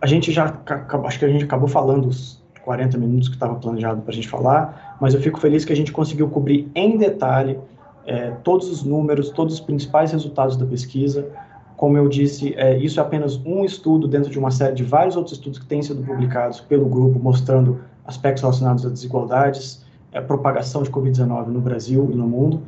A 0.01 0.07
gente 0.07 0.33
já, 0.33 0.59
acho 1.05 1.19
que 1.19 1.25
a 1.27 1.29
gente 1.29 1.45
acabou 1.45 1.69
falando 1.69 2.09
os 2.09 2.43
40 2.65 2.97
minutos 2.97 3.29
que 3.29 3.35
estava 3.35 3.57
planejado 3.57 4.01
para 4.01 4.11
a 4.11 4.15
gente 4.15 4.31
falar, 4.31 4.97
mas 5.03 5.13
eu 5.13 5.21
fico 5.21 5.39
feliz 5.39 5.67
que 5.67 5.73
a 5.75 5.77
gente 5.77 5.93
conseguiu 5.93 6.31
cobrir 6.31 6.67
em 6.75 6.97
detalhe 6.97 7.59
é, 8.07 8.31
todos 8.43 8.71
os 8.71 8.83
números, 8.83 9.31
todos 9.31 9.55
os 9.55 9.61
principais 9.61 10.13
resultados 10.13 10.57
da 10.57 10.67
pesquisa. 10.67 11.27
Como 11.77 11.97
eu 11.97 12.09
disse, 12.09 12.55
é, 12.57 12.77
isso 12.79 13.01
é 13.01 13.03
apenas 13.03 13.41
um 13.45 13.65
estudo 13.65 14.07
dentro 14.07 14.31
de 14.31 14.39
uma 14.39 14.51
série 14.51 14.75
de 14.75 14.85
vários 14.85 15.17
outros 15.17 15.37
estudos 15.37 15.59
que 15.59 15.67
têm 15.67 15.83
sido 15.83 16.03
publicados 16.03 16.61
pelo 16.61 16.87
grupo, 16.87 17.19
mostrando 17.19 17.81
aspectos 18.07 18.43
relacionados 18.43 18.87
a 18.87 18.89
desigualdades, 18.89 19.85
a 20.13 20.19
é, 20.19 20.21
propagação 20.21 20.83
de 20.83 20.91
Covid-19 20.91 21.47
no 21.47 21.61
Brasil 21.61 22.09
e 22.13 22.15
no 22.15 22.27
mundo. 22.27 22.63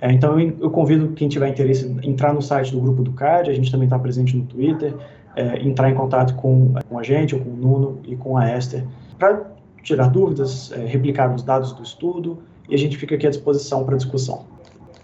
É, 0.00 0.12
então, 0.12 0.38
eu, 0.38 0.56
eu, 0.60 0.70
convido 0.70 1.08
quem 1.08 1.28
tiver 1.28 1.48
interesse 1.48 1.86
em 1.86 2.10
entrar 2.10 2.32
no 2.32 2.40
site 2.40 2.72
do 2.72 2.80
grupo 2.80 3.02
do 3.02 3.12
CAD, 3.12 3.50
a 3.50 3.54
gente 3.54 3.70
também 3.70 3.86
está 3.86 3.98
presente 3.98 4.36
no 4.36 4.44
Twitter, 4.44 4.94
é, 5.34 5.62
entrar 5.62 5.90
em 5.90 5.94
contato 5.94 6.34
com, 6.34 6.74
com 6.88 6.98
a 6.98 7.02
gente, 7.02 7.34
ou 7.34 7.40
com 7.40 7.50
o 7.50 7.56
Nuno 7.56 8.00
e 8.04 8.16
com 8.16 8.36
a 8.36 8.56
Esther, 8.56 8.84
para 9.18 9.50
tirar 9.82 10.08
dúvidas, 10.08 10.72
é, 10.72 10.84
replicar 10.84 11.32
os 11.34 11.42
dados 11.42 11.72
do 11.72 11.82
estudo, 11.82 12.38
e 12.68 12.74
a 12.74 12.78
gente 12.78 12.96
fica 12.96 13.14
aqui 13.14 13.26
à 13.26 13.30
disposição 13.30 13.84
para 13.84 13.96
discussão. 13.96 14.44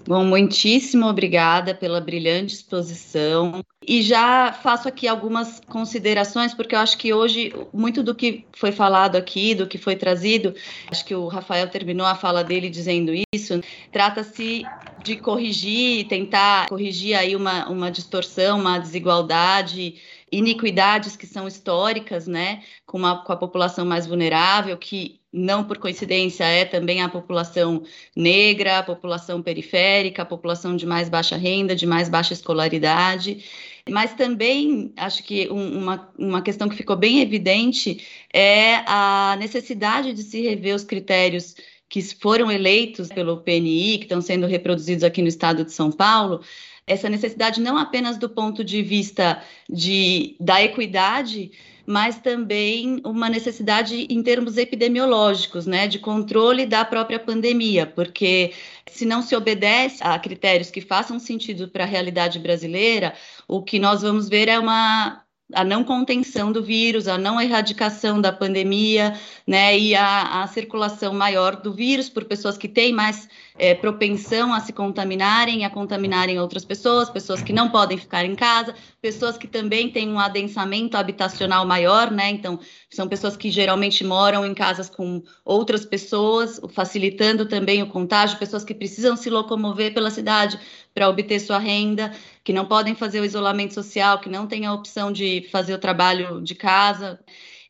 Bom, 0.07 0.23
muitíssimo 0.23 1.07
obrigada 1.07 1.75
pela 1.75 1.99
brilhante 1.99 2.55
exposição. 2.55 3.65
E 3.87 4.03
já 4.03 4.53
faço 4.53 4.87
aqui 4.87 5.09
algumas 5.09 5.61
considerações, 5.61 6.53
porque 6.53 6.75
eu 6.75 6.79
acho 6.79 6.99
que 6.99 7.13
hoje, 7.15 7.53
muito 7.73 8.03
do 8.03 8.15
que 8.15 8.47
foi 8.53 8.71
falado 8.71 9.17
aqui, 9.17 9.55
do 9.55 9.67
que 9.67 9.79
foi 9.79 9.97
trazido, 9.97 10.55
acho 10.91 11.05
que 11.05 11.15
o 11.15 11.27
Rafael 11.27 11.69
terminou 11.69 12.07
a 12.07 12.15
fala 12.15 12.45
dele 12.45 12.69
dizendo 12.69 13.13
isso, 13.35 13.61
trata-se 13.91 14.63
de 15.03 15.17
corrigir, 15.17 16.07
tentar 16.07 16.69
corrigir 16.69 17.15
aí 17.17 17.35
uma, 17.35 17.69
uma 17.69 17.91
distorção, 17.91 18.59
uma 18.59 18.79
desigualdade 18.79 19.95
iniquidades 20.33 21.17
que 21.17 21.27
são 21.27 21.47
históricas, 21.47 22.27
né, 22.27 22.63
com, 22.85 22.99
uma, 22.99 23.23
com 23.23 23.33
a 23.33 23.37
população 23.37 23.85
mais 23.85 24.07
vulnerável, 24.07 24.77
que 24.77 25.21
não 25.35 25.65
por 25.65 25.79
coincidência 25.79 26.45
é 26.45 26.65
também 26.65 27.03
a 27.03 27.09
população 27.09 27.83
negra, 28.15 28.79
a 28.79 28.83
população 28.85 29.43
periférica, 29.43 30.23
a 30.23 30.27
população 30.27 30.77
de 30.77 30.87
mais 30.87 31.09
baixa 31.09 31.37
renda, 31.37 31.75
de 31.75 31.87
mais 31.87 32.09
baixa 32.09 32.33
escolaridade. 32.33 33.45
Mas 33.91 34.15
também 34.15 34.93
acho 34.97 35.25
que 35.25 35.51
um, 35.51 35.79
uma, 35.79 36.13
uma 36.17 36.41
questão 36.41 36.69
que 36.69 36.77
ficou 36.77 36.97
bem 36.97 37.21
evidente 37.21 38.07
é 38.33 38.77
a 38.87 39.37
necessidade 39.39 40.13
de 40.13 40.23
se 40.23 40.41
rever 40.41 40.75
os 40.77 40.85
critérios 40.85 41.57
que 41.89 42.01
foram 42.01 42.51
eleitos 42.51 43.09
pelo 43.09 43.39
PNI, 43.39 43.99
que 43.99 44.05
estão 44.05 44.21
sendo 44.21 44.47
reproduzidos 44.47 45.03
aqui 45.03 45.21
no 45.21 45.29
estado 45.29 45.65
de 45.65 45.73
São 45.73 45.91
Paulo, 45.91 46.43
essa 46.87 47.09
necessidade 47.09 47.61
não 47.61 47.77
apenas 47.77 48.19
do 48.19 48.29
ponto 48.29 48.63
de 48.63 48.83
vista 48.83 49.43
de, 49.69 50.37
da 50.39 50.63
equidade, 50.63 51.51
mas 51.87 52.19
também 52.19 53.01
uma 53.05 53.29
necessidade 53.29 54.07
em 54.09 54.23
termos 54.23 54.57
epidemiológicos, 54.57 55.67
né, 55.67 55.87
de 55.87 55.99
controle 55.99 56.67
da 56.67 56.85
própria 56.85 57.19
pandemia, 57.19 57.87
porque 57.87 58.53
se 58.91 59.05
não 59.05 59.23
se 59.23 59.35
obedece 59.35 60.03
a 60.03 60.19
critérios 60.19 60.71
que 60.71 60.81
façam 60.81 61.19
sentido 61.19 61.69
para 61.69 61.85
a 61.85 61.87
realidade 61.87 62.39
brasileira, 62.39 63.15
o 63.49 63.63
que 63.63 63.79
nós 63.79 64.03
vamos 64.03 64.29
ver 64.29 64.49
é 64.49 64.59
uma 64.59 65.24
a 65.53 65.63
não 65.63 65.85
contenção 65.85 66.51
do 66.51 66.63
vírus, 66.63 67.07
a 67.07 67.19
não 67.19 67.41
erradicação 67.41 68.21
da 68.21 68.33
pandemia, 68.33 69.19
né, 69.47 69.79
e 69.79 69.95
a, 69.95 70.43
a 70.43 70.47
circulação 70.47 71.13
maior 71.13 71.57
do 71.57 71.73
vírus 71.73 72.09
por 72.09 72.25
pessoas 72.25 72.57
que 72.57 72.67
têm 72.67 72.93
mais 72.93 73.29
é, 73.59 73.75
propensão 73.75 74.55
a 74.55 74.61
se 74.61 74.73
contaminarem, 74.73 75.65
a 75.65 75.71
contaminarem 75.71 76.41
outras 76.41 76.65
pessoas, 76.65 77.11
pessoas 77.11 77.43
que 77.43 77.53
não 77.53 77.69
podem 77.69 77.99
ficar 77.99 78.25
em 78.25 78.35
casa, 78.35 78.75
pessoas 79.03 79.37
que 79.37 79.47
também 79.47 79.91
têm 79.91 80.09
um 80.11 80.19
adensamento 80.19 80.97
habitacional 80.97 81.67
maior, 81.67 82.11
né? 82.11 82.31
Então, 82.31 82.59
são 82.91 83.07
pessoas 83.07 83.37
que 83.37 83.51
geralmente 83.51 84.03
moram 84.03 84.47
em 84.47 84.55
casas 84.55 84.89
com 84.89 85.23
outras 85.45 85.85
pessoas, 85.85 86.61
facilitando 86.71 87.47
também 87.47 87.83
o 87.83 87.87
contágio, 87.87 88.39
pessoas 88.39 88.65
que 88.65 88.75
precisam 88.75 89.15
se 89.15 89.29
locomover 89.29 89.93
pela 89.93 90.11
cidade 90.11 90.59
para 90.95 91.09
obter 91.09 91.41
sua 91.41 91.59
renda, 91.59 92.13
que 92.45 92.53
não 92.53 92.65
podem 92.65 92.95
fazer 92.95 93.21
o 93.21 93.25
isolamento 93.25 93.75
social, 93.75 94.21
que 94.21 94.29
não 94.29 94.47
têm 94.47 94.65
a 94.65 94.73
opção 94.73 95.11
de 95.11 95.49
fazer 95.51 95.75
o 95.75 95.79
trabalho 95.79 96.41
de 96.41 96.55
casa. 96.55 97.19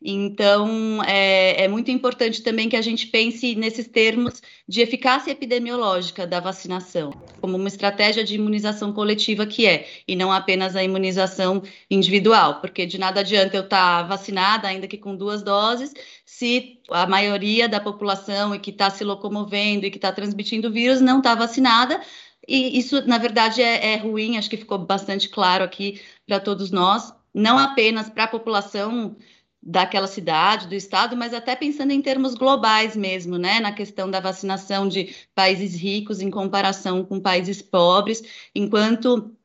Então, 0.07 1.03
é, 1.03 1.63
é, 1.63 1.67
muito 1.67 1.89
importante 1.89 2.43
também 2.43 2.69
que 2.69 2.75
a 2.75 2.81
gente 2.81 3.07
pense 3.07 3.55
nesses 3.55 3.87
termos 3.87 4.39
de 4.67 4.81
eficácia 4.81 5.31
epidemiológica 5.31 6.27
da 6.27 6.39
vacinação, 6.39 7.11
como 7.41 7.57
uma 7.57 7.67
estratégia 7.67 8.23
de 8.23 8.35
imunização 8.35 8.93
coletiva 8.93 9.47
que 9.47 9.65
é, 9.65 9.87
e 10.07 10.15
não 10.15 10.31
apenas 10.31 10.75
a 10.75 10.83
imunização 10.83 11.63
individual, 11.89 12.61
porque 12.61 12.85
de 12.85 12.99
nada 12.99 13.21
adianta 13.21 13.57
eu 13.57 13.63
estar 13.63 14.03
vacinada, 14.03 14.67
ainda 14.67 14.87
que 14.87 14.97
com 14.97 15.15
duas 15.15 15.41
doses, 15.41 15.91
se 16.23 16.79
a 16.91 17.07
maioria 17.07 17.67
da 17.67 17.79
população 17.79 18.53
e 18.53 18.59
que 18.59 18.69
está 18.69 18.91
se 18.91 19.03
locomovendo 19.03 19.87
e 19.87 19.91
que 19.91 19.97
está 19.97 20.11
transmitindo 20.11 20.67
o 20.67 20.71
vírus 20.71 21.01
não 21.01 21.17
está 21.17 21.33
vacinada, 21.33 21.99
e 22.47 22.77
isso, 22.77 23.05
na 23.07 23.17
verdade, 23.17 23.61
é, 23.61 23.93
é 23.93 23.97
ruim, 23.97 24.37
acho 24.37 24.49
que 24.49 24.57
ficou 24.57 24.77
bastante 24.77 25.29
claro 25.29 25.63
aqui 25.63 26.01
para 26.25 26.39
todos 26.39 26.71
nós, 26.71 27.13
não 27.33 27.57
apenas 27.57 28.09
para 28.09 28.25
a 28.25 28.27
população 28.27 29.15
daquela 29.61 30.05
cidade, 30.05 30.67
do 30.67 30.75
estado, 30.75 31.17
mas 31.17 31.33
até 31.33 31.55
pensando 31.55 31.91
em 31.91 32.01
termos 32.01 32.35
globais 32.35 32.95
mesmo, 32.95 33.37
né, 33.37 33.59
na 33.59 33.71
questão 33.71 34.09
da 34.11 34.19
vacinação 34.19 34.87
de 34.87 35.15
países 35.33 35.75
ricos 35.75 36.21
em 36.21 36.29
comparação 36.29 37.03
com 37.03 37.19
países 37.19 37.63
pobres, 37.63 38.21
enquanto 38.53 39.35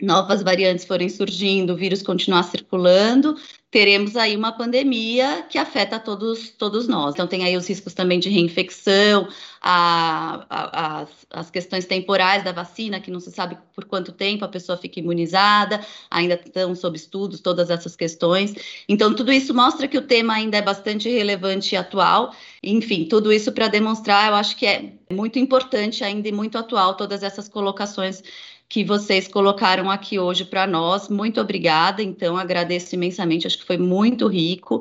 novas 0.00 0.42
variantes 0.42 0.84
forem 0.84 1.08
surgindo, 1.08 1.72
o 1.72 1.76
vírus 1.76 2.02
continuar 2.02 2.42
circulando, 2.42 3.36
teremos 3.70 4.16
aí 4.16 4.36
uma 4.36 4.50
pandemia 4.50 5.46
que 5.48 5.56
afeta 5.56 5.98
todos, 6.00 6.50
todos 6.50 6.88
nós. 6.88 7.14
Então, 7.14 7.26
tem 7.26 7.44
aí 7.44 7.56
os 7.56 7.68
riscos 7.68 7.94
também 7.94 8.18
de 8.18 8.28
reinfecção, 8.28 9.28
a, 9.62 10.44
a, 10.50 11.00
as, 11.02 11.08
as 11.30 11.50
questões 11.50 11.86
temporais 11.86 12.42
da 12.42 12.50
vacina, 12.50 13.00
que 13.00 13.12
não 13.12 13.20
se 13.20 13.30
sabe 13.30 13.56
por 13.72 13.84
quanto 13.84 14.10
tempo 14.10 14.44
a 14.44 14.48
pessoa 14.48 14.76
fica 14.76 14.98
imunizada, 14.98 15.80
ainda 16.10 16.34
estão 16.34 16.74
sob 16.74 16.96
estudos 16.96 17.40
todas 17.40 17.70
essas 17.70 17.94
questões. 17.94 18.54
Então, 18.88 19.14
tudo 19.14 19.32
isso 19.32 19.54
mostra 19.54 19.86
que 19.86 19.98
o 19.98 20.02
tema 20.02 20.34
ainda 20.34 20.56
é 20.56 20.62
bastante 20.62 21.08
relevante 21.08 21.76
e 21.76 21.78
atual. 21.78 22.34
Enfim, 22.62 23.04
tudo 23.04 23.32
isso 23.32 23.52
para 23.52 23.68
demonstrar, 23.68 24.30
eu 24.30 24.34
acho 24.34 24.56
que 24.56 24.66
é 24.66 24.94
muito 25.12 25.38
importante 25.38 26.02
ainda 26.02 26.28
e 26.28 26.32
muito 26.32 26.58
atual 26.58 26.96
todas 26.96 27.22
essas 27.22 27.48
colocações 27.48 28.22
que 28.70 28.84
vocês 28.84 29.26
colocaram 29.26 29.90
aqui 29.90 30.16
hoje 30.16 30.44
para 30.44 30.64
nós. 30.64 31.08
Muito 31.08 31.40
obrigada, 31.40 32.00
então, 32.02 32.36
agradeço 32.36 32.94
imensamente, 32.94 33.44
acho 33.44 33.58
que 33.58 33.66
foi 33.66 33.76
muito 33.76 34.28
rico. 34.28 34.80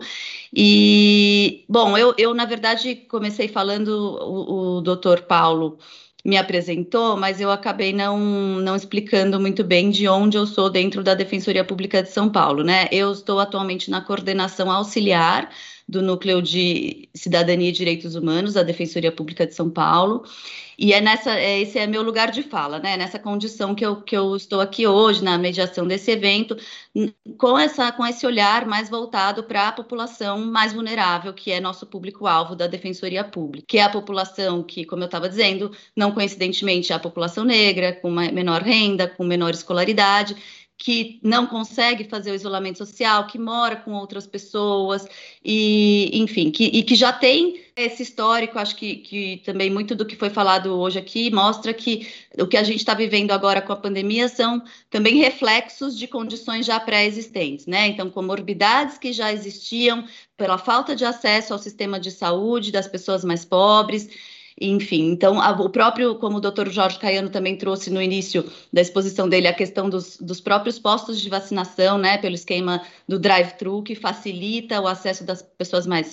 E, 0.54 1.66
bom, 1.68 1.98
eu, 1.98 2.14
eu 2.16 2.36
na 2.36 2.46
verdade, 2.46 2.96
comecei 2.96 3.48
falando, 3.48 3.90
o, 3.90 4.78
o 4.78 4.82
doutor 4.82 5.24
Paulo 5.24 5.80
me 6.24 6.38
apresentou, 6.38 7.18
mas 7.18 7.42
eu 7.42 7.50
acabei 7.50 7.92
não, 7.92 8.20
não 8.60 8.76
explicando 8.76 9.40
muito 9.40 9.64
bem 9.64 9.90
de 9.90 10.08
onde 10.08 10.38
eu 10.38 10.46
sou 10.46 10.70
dentro 10.70 11.02
da 11.04 11.16
Defensoria 11.16 11.64
Pública 11.64 12.04
de 12.04 12.12
São 12.12 12.30
Paulo, 12.30 12.64
né? 12.64 12.88
Eu 12.92 13.12
estou 13.12 13.40
atualmente 13.40 13.90
na 13.90 14.02
coordenação 14.02 14.70
auxiliar 14.70 15.50
do 15.88 16.04
Núcleo 16.04 16.44
de 16.44 17.10
Cidadania 17.16 17.70
e 17.70 17.72
Direitos 17.72 18.14
Humanos 18.14 18.54
da 18.54 18.62
Defensoria 18.62 19.12
Pública 19.12 19.48
de 19.48 19.56
São 19.56 19.72
Paulo. 19.72 20.24
E 20.82 20.94
é 20.94 21.02
nessa, 21.02 21.38
é, 21.38 21.60
esse 21.60 21.78
é 21.78 21.86
meu 21.86 22.02
lugar 22.02 22.32
de 22.32 22.42
fala, 22.42 22.80
né? 22.80 22.96
Nessa 22.96 23.20
condição 23.20 23.76
que 23.76 23.86
eu, 23.86 24.02
que 24.02 24.16
eu 24.16 24.34
estou 24.34 24.62
aqui 24.62 24.88
hoje, 24.88 25.22
na 25.22 25.38
mediação 25.38 25.86
desse 25.86 26.10
evento, 26.10 26.56
com, 27.38 27.60
essa, 27.60 27.92
com 27.92 28.06
esse 28.06 28.26
olhar 28.26 28.66
mais 28.66 28.90
voltado 28.90 29.44
para 29.44 29.68
a 29.68 29.72
população 29.74 30.40
mais 30.40 30.72
vulnerável, 30.72 31.34
que 31.34 31.52
é 31.52 31.60
nosso 31.60 31.86
público-alvo 31.86 32.56
da 32.56 32.66
Defensoria 32.66 33.26
Pública, 33.26 33.66
que 33.68 33.78
é 33.78 33.84
a 33.84 33.90
população 33.90 34.64
que, 34.64 34.86
como 34.86 35.04
eu 35.04 35.08
estava 35.08 35.28
dizendo, 35.28 35.70
não 35.94 36.14
coincidentemente 36.14 36.94
é 36.94 36.96
a 36.96 37.00
população 37.00 37.44
negra, 37.44 37.92
com 37.92 38.10
menor 38.10 38.62
renda, 38.62 39.06
com 39.06 39.26
menor 39.26 39.52
escolaridade, 39.52 40.38
que 40.80 41.20
não 41.22 41.46
consegue 41.46 42.06
fazer 42.06 42.32
o 42.32 42.36
isolamento 42.36 42.78
social, 42.78 43.28
que 43.28 43.38
mora 43.38 43.76
com 43.76 43.92
outras 43.92 44.26
pessoas, 44.26 45.06
e 45.44 46.10
enfim, 46.14 46.50
que, 46.50 46.64
e 46.64 46.84
que 46.84 46.96
já 46.96 47.12
tem 47.12 47.62
esse 47.76 48.02
histórico, 48.02 48.58
acho 48.58 48.78
que, 48.78 48.96
que 48.96 49.42
também 49.46 49.70
muito 49.70 49.94
do 49.94 50.06
que 50.06 50.16
foi 50.16 50.30
falado 50.30 50.80
hoje 50.80 50.98
aqui 50.98 51.30
mostra 51.32 51.74
que 51.74 52.08
o 52.38 52.48
que 52.48 52.56
a 52.56 52.64
gente 52.64 52.78
está 52.78 52.94
vivendo 52.94 53.32
agora 53.32 53.62
com 53.62 53.74
a 53.74 53.76
pandemia 53.76 54.30
são 54.30 54.64
também 54.90 55.18
reflexos 55.18 55.98
de 55.98 56.08
condições 56.08 56.66
já 56.66 56.80
pré-existentes, 56.80 57.66
né? 57.66 57.88
Então, 57.88 58.10
comorbidades 58.10 58.98
que 58.98 59.12
já 59.12 59.34
existiam 59.34 60.06
pela 60.38 60.58
falta 60.58 60.96
de 60.96 61.04
acesso 61.04 61.52
ao 61.52 61.60
sistema 61.60 62.00
de 62.00 62.10
saúde 62.10 62.72
das 62.72 62.88
pessoas 62.88 63.26
mais 63.26 63.44
pobres, 63.44 64.10
enfim, 64.60 65.12
então 65.12 65.40
a, 65.40 65.52
o 65.52 65.70
próprio, 65.70 66.16
como 66.16 66.38
o 66.38 66.42
doutor 66.42 66.70
Jorge 66.70 67.00
Caiano 67.00 67.30
também 67.30 67.56
trouxe 67.56 67.90
no 67.90 68.02
início 68.02 68.44
da 68.72 68.82
exposição 68.82 69.28
dele, 69.30 69.48
a 69.48 69.54
questão 69.54 69.90
dos, 69.90 70.18
dos 70.18 70.42
próprios 70.42 70.78
postos 70.78 71.22
de 71.22 71.30
vacinação, 71.30 71.98
né, 71.98 72.18
pelo 72.18 72.36
esquema 72.36 72.82
do 73.08 73.18
drive-thru, 73.20 73.84
que 73.84 73.96
facilita 73.96 74.82
o 74.82 74.88
acesso 74.88 75.24
das 75.24 75.42
pessoas 75.42 75.88
mais 75.88 76.08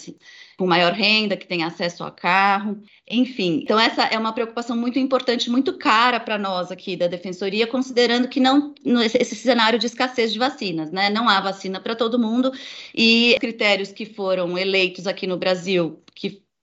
com 0.57 0.67
maior 0.67 0.93
renda, 0.93 1.37
que 1.37 1.47
têm 1.47 1.63
acesso 1.63 2.03
a 2.03 2.11
carro, 2.11 2.81
enfim. 3.09 3.61
Então, 3.63 3.79
essa 3.79 4.05
é 4.05 4.19
uma 4.19 4.33
preocupação 4.33 4.75
muito 4.77 4.99
importante, 4.99 5.51
muito 5.51 5.77
cara 5.77 6.19
para 6.19 6.39
nós 6.39 6.71
aqui 6.71 6.97
da 6.97 7.07
Defensoria, 7.07 7.67
considerando 7.67 8.27
que 8.27 8.41
não 8.41 8.75
esse 8.85 9.35
cenário 9.35 9.79
de 9.79 9.87
escassez 9.87 10.33
de 10.33 10.39
vacinas, 10.39 10.91
né? 10.91 11.11
Não 11.11 11.29
há 11.29 11.41
vacina 11.41 11.79
para 11.79 11.95
todo 11.95 12.19
mundo 12.19 12.51
e 12.95 13.37
critérios 13.39 13.93
que 13.93 14.07
foram 14.07 14.57
eleitos 14.57 15.07
aqui 15.07 15.27
no 15.27 15.37
Brasil, 15.37 16.01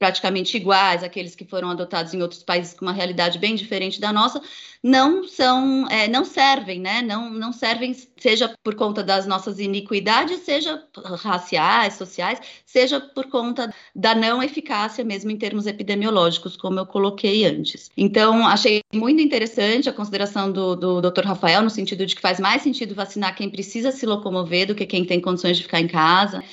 praticamente 0.03 0.57
iguais 0.57 1.01
àqueles 1.01 1.34
que 1.34 1.45
foram 1.45 1.69
adotados 1.69 2.13
em 2.13 2.21
outros 2.21 2.43
países 2.43 2.73
com 2.73 2.84
uma 2.84 2.91
realidade 2.91 3.39
bem 3.39 3.55
diferente 3.55 4.01
da 4.01 4.11
nossa, 4.11 4.41
não 4.84 5.25
são, 5.25 5.88
é, 5.89 6.09
não 6.09 6.25
servem, 6.25 6.77
né? 6.77 7.01
Não, 7.01 7.30
não 7.30 7.53
servem, 7.53 7.95
seja 8.17 8.53
por 8.61 8.75
conta 8.75 9.01
das 9.01 9.25
nossas 9.25 9.59
iniquidades, 9.59 10.41
seja 10.41 10.84
raciais, 11.15 11.93
sociais, 11.93 12.41
seja 12.65 12.99
por 12.99 13.30
conta 13.30 13.73
da 13.95 14.13
não 14.13 14.43
eficácia 14.43 15.05
mesmo 15.05 15.31
em 15.31 15.38
termos 15.38 15.67
epidemiológicos, 15.67 16.57
como 16.57 16.80
eu 16.80 16.85
coloquei 16.85 17.45
antes. 17.45 17.89
Então, 17.95 18.45
achei 18.45 18.81
muito 18.93 19.21
interessante 19.21 19.88
a 19.88 19.93
consideração 19.93 20.51
do, 20.51 20.75
do 20.75 21.01
Dr. 21.01 21.23
Rafael, 21.23 21.61
no 21.61 21.69
sentido 21.69 22.05
de 22.05 22.13
que 22.13 22.21
faz 22.21 22.41
mais 22.41 22.61
sentido 22.61 22.93
vacinar 22.93 23.38
quem 23.38 23.49
precisa 23.49 23.89
se 23.89 24.05
locomover 24.05 24.67
do 24.67 24.75
que 24.75 24.85
quem 24.85 25.05
tem 25.05 25.21
condições 25.21 25.55
de 25.55 25.63
ficar 25.63 25.80
em 25.80 25.88
casa. 25.88 26.43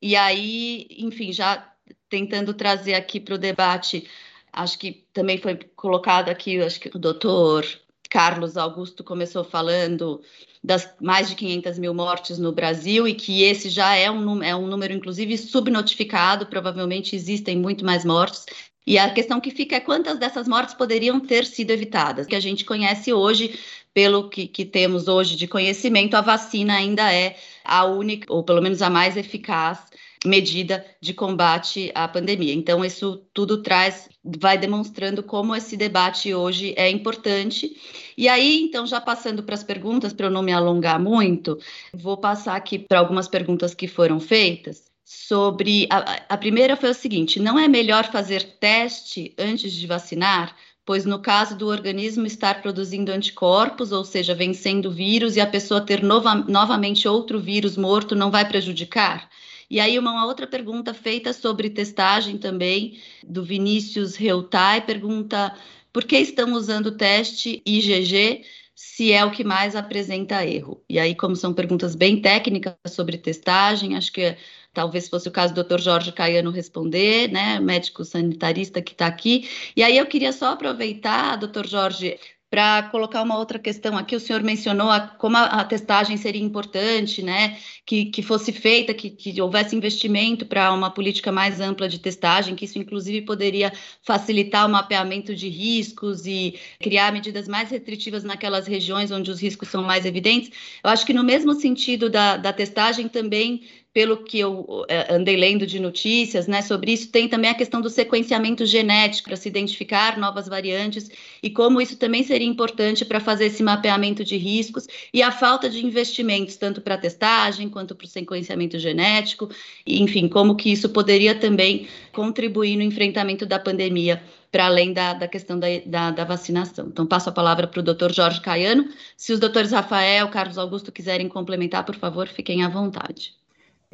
E 0.00 0.16
aí, 0.16 0.86
enfim, 0.98 1.32
já 1.32 1.73
tentando 2.08 2.54
trazer 2.54 2.94
aqui 2.94 3.18
para 3.20 3.34
o 3.34 3.38
debate, 3.38 4.08
acho 4.52 4.78
que 4.78 5.04
também 5.12 5.38
foi 5.38 5.56
colocado 5.76 6.28
aqui, 6.28 6.60
acho 6.60 6.80
que 6.80 6.88
o 6.94 6.98
doutor 6.98 7.66
Carlos 8.08 8.56
Augusto 8.56 9.02
começou 9.02 9.42
falando 9.42 10.22
das 10.62 10.88
mais 11.00 11.28
de 11.28 11.34
500 11.34 11.78
mil 11.78 11.92
mortes 11.92 12.38
no 12.38 12.52
Brasil 12.52 13.08
e 13.08 13.14
que 13.14 13.42
esse 13.42 13.68
já 13.68 13.96
é 13.96 14.10
um, 14.10 14.42
é 14.42 14.54
um 14.54 14.66
número, 14.66 14.94
inclusive, 14.94 15.36
subnotificado, 15.36 16.46
provavelmente 16.46 17.16
existem 17.16 17.58
muito 17.58 17.84
mais 17.84 18.04
mortes. 18.04 18.46
E 18.86 18.98
a 18.98 19.10
questão 19.12 19.40
que 19.40 19.50
fica 19.50 19.76
é 19.76 19.80
quantas 19.80 20.18
dessas 20.18 20.46
mortes 20.46 20.74
poderiam 20.74 21.18
ter 21.18 21.44
sido 21.44 21.70
evitadas. 21.70 22.26
Que 22.26 22.36
a 22.36 22.40
gente 22.40 22.64
conhece 22.64 23.12
hoje, 23.12 23.58
pelo 23.92 24.28
que, 24.28 24.46
que 24.46 24.64
temos 24.64 25.08
hoje 25.08 25.36
de 25.36 25.48
conhecimento, 25.48 26.14
a 26.14 26.20
vacina 26.20 26.76
ainda 26.76 27.12
é 27.12 27.36
a 27.64 27.84
única, 27.84 28.32
ou 28.32 28.44
pelo 28.44 28.62
menos 28.62 28.80
a 28.80 28.90
mais 28.90 29.16
eficaz 29.16 29.80
medida 30.24 30.84
de 31.00 31.12
combate 31.12 31.92
à 31.94 32.08
pandemia. 32.08 32.54
Então, 32.54 32.84
isso 32.84 33.22
tudo 33.34 33.62
traz, 33.62 34.08
vai 34.24 34.56
demonstrando 34.56 35.22
como 35.22 35.54
esse 35.54 35.76
debate 35.76 36.32
hoje 36.32 36.72
é 36.76 36.90
importante. 36.90 37.76
E 38.16 38.26
aí, 38.28 38.62
então, 38.62 38.86
já 38.86 39.00
passando 39.00 39.42
para 39.42 39.54
as 39.54 39.62
perguntas, 39.62 40.12
para 40.12 40.26
eu 40.26 40.30
não 40.30 40.42
me 40.42 40.52
alongar 40.52 40.98
muito, 40.98 41.58
vou 41.92 42.16
passar 42.16 42.56
aqui 42.56 42.78
para 42.78 42.98
algumas 42.98 43.28
perguntas 43.28 43.74
que 43.74 43.86
foram 43.86 44.18
feitas. 44.18 44.84
Sobre 45.04 45.86
a, 45.90 46.22
a 46.30 46.36
primeira 46.38 46.76
foi 46.76 46.90
o 46.90 46.94
seguinte: 46.94 47.38
não 47.38 47.58
é 47.58 47.68
melhor 47.68 48.10
fazer 48.10 48.42
teste 48.58 49.34
antes 49.38 49.72
de 49.72 49.86
vacinar? 49.86 50.56
pois 50.86 51.04
no 51.04 51.18
caso 51.18 51.56
do 51.56 51.68
organismo 51.68 52.26
estar 52.26 52.60
produzindo 52.60 53.10
anticorpos, 53.10 53.90
ou 53.90 54.04
seja, 54.04 54.34
vencendo 54.34 54.86
o 54.86 54.92
vírus, 54.92 55.36
e 55.36 55.40
a 55.40 55.46
pessoa 55.46 55.80
ter 55.80 56.02
nova, 56.02 56.34
novamente 56.34 57.08
outro 57.08 57.40
vírus 57.40 57.76
morto, 57.76 58.14
não 58.14 58.30
vai 58.30 58.46
prejudicar? 58.46 59.28
E 59.70 59.80
aí, 59.80 59.98
uma 59.98 60.26
outra 60.26 60.46
pergunta 60.46 60.92
feita 60.94 61.32
sobre 61.32 61.70
testagem 61.70 62.38
também, 62.38 62.98
do 63.26 63.44
Vinícius 63.44 64.16
Reutai, 64.16 64.84
pergunta 64.84 65.56
por 65.92 66.04
que 66.04 66.16
estão 66.16 66.52
usando 66.54 66.86
o 66.86 66.96
teste 66.96 67.62
IgG 67.64 68.44
se 68.74 69.12
é 69.12 69.24
o 69.24 69.30
que 69.30 69.44
mais 69.44 69.76
apresenta 69.76 70.44
erro? 70.44 70.82
E 70.88 70.98
aí, 70.98 71.14
como 71.14 71.36
são 71.36 71.54
perguntas 71.54 71.94
bem 71.94 72.20
técnicas 72.20 72.74
sobre 72.88 73.16
testagem, 73.16 73.96
acho 73.96 74.12
que 74.12 74.36
talvez 74.72 75.08
fosse 75.08 75.28
o 75.28 75.32
caso 75.32 75.54
do 75.54 75.62
Dr. 75.62 75.80
Jorge 75.80 76.12
Caiano 76.12 76.50
responder, 76.50 77.30
né, 77.30 77.60
médico 77.60 78.04
sanitarista 78.04 78.82
que 78.82 78.92
está 78.92 79.06
aqui. 79.06 79.48
E 79.76 79.82
aí 79.82 79.96
eu 79.96 80.06
queria 80.06 80.32
só 80.32 80.52
aproveitar, 80.52 81.36
doutor 81.36 81.66
Jorge, 81.66 82.18
para 82.54 82.84
colocar 82.84 83.20
uma 83.20 83.36
outra 83.36 83.58
questão 83.58 83.98
aqui, 83.98 84.14
o 84.14 84.20
senhor 84.20 84.40
mencionou 84.40 84.88
a, 84.88 85.00
como 85.00 85.36
a, 85.36 85.42
a, 85.42 85.64
testagem 85.64 86.16
seria 86.16 86.40
importante, 86.40 87.20
né? 87.20 87.58
Que, 87.84 88.04
que 88.04 88.22
fosse 88.22 88.52
feita, 88.52 88.94
que, 88.94 89.10
que 89.10 89.42
houvesse 89.42 89.74
investimento 89.74 90.46
para 90.46 90.72
uma 90.72 90.88
política 90.88 91.32
mais 91.32 91.60
ampla 91.60 91.88
de 91.88 91.98
testagem, 91.98 92.54
que 92.54 92.64
isso 92.64 92.78
inclusive 92.78 93.22
poderia 93.22 93.72
facilitar 94.04 94.68
o 94.68 94.70
mapeamento 94.70 95.34
de 95.34 95.48
riscos 95.48 96.26
e 96.26 96.56
criar 96.78 97.12
medidas 97.12 97.48
mais 97.48 97.70
restritivas 97.70 98.22
naquelas 98.22 98.68
regiões 98.68 99.10
onde 99.10 99.32
os 99.32 99.42
riscos 99.42 99.68
são 99.68 99.82
mais 99.82 100.06
evidentes. 100.06 100.52
Eu 100.84 100.90
acho 100.90 101.04
que 101.04 101.12
no 101.12 101.24
mesmo 101.24 101.54
sentido 101.54 102.08
da, 102.08 102.36
da 102.36 102.52
testagem 102.52 103.08
também 103.08 103.62
pelo 103.94 104.16
que 104.16 104.40
eu 104.40 104.84
é, 104.88 105.14
andei 105.14 105.36
lendo 105.36 105.64
de 105.64 105.78
notícias, 105.78 106.48
né, 106.48 106.60
sobre 106.62 106.92
isso, 106.92 107.08
tem 107.12 107.28
também 107.28 107.48
a 107.48 107.54
questão 107.54 107.80
do 107.80 107.88
sequenciamento 107.88 108.66
genético 108.66 109.28
para 109.28 109.36
se 109.36 109.48
identificar 109.48 110.18
novas 110.18 110.48
variantes 110.48 111.08
e 111.40 111.48
como 111.48 111.80
isso 111.80 111.96
também 111.96 112.24
seria 112.24 112.48
importante 112.48 113.04
para 113.04 113.20
fazer 113.20 113.46
esse 113.46 113.62
mapeamento 113.62 114.24
de 114.24 114.36
riscos 114.36 114.88
e 115.12 115.22
a 115.22 115.30
falta 115.30 115.70
de 115.70 115.86
investimentos 115.86 116.56
tanto 116.56 116.80
para 116.80 116.98
testagem 116.98 117.68
quanto 117.68 117.94
para 117.94 118.04
o 118.04 118.08
sequenciamento 118.08 118.80
genético, 118.80 119.48
e, 119.86 120.02
enfim, 120.02 120.26
como 120.26 120.56
que 120.56 120.72
isso 120.72 120.88
poderia 120.88 121.34
também 121.36 121.86
contribuir 122.12 122.76
no 122.76 122.82
enfrentamento 122.82 123.46
da 123.46 123.60
pandemia 123.60 124.20
para 124.50 124.66
além 124.66 124.92
da, 124.92 125.14
da 125.14 125.28
questão 125.28 125.56
da, 125.58 125.66
da, 125.86 126.10
da, 126.10 126.24
vacinação. 126.24 126.88
Então, 126.88 127.06
passo 127.06 127.28
a 127.28 127.32
palavra 127.32 127.66
para 127.68 127.80
o 127.80 127.82
doutor 127.82 128.12
Jorge 128.12 128.40
Caiano. 128.40 128.88
Se 129.16 129.32
os 129.32 129.40
doutores 129.40 129.72
Rafael, 129.72 130.28
Carlos 130.28 130.58
Augusto 130.58 130.92
quiserem 130.92 131.28
complementar, 131.28 131.84
por 131.84 131.96
favor, 131.96 132.28
fiquem 132.28 132.64
à 132.64 132.68
vontade. 132.68 133.43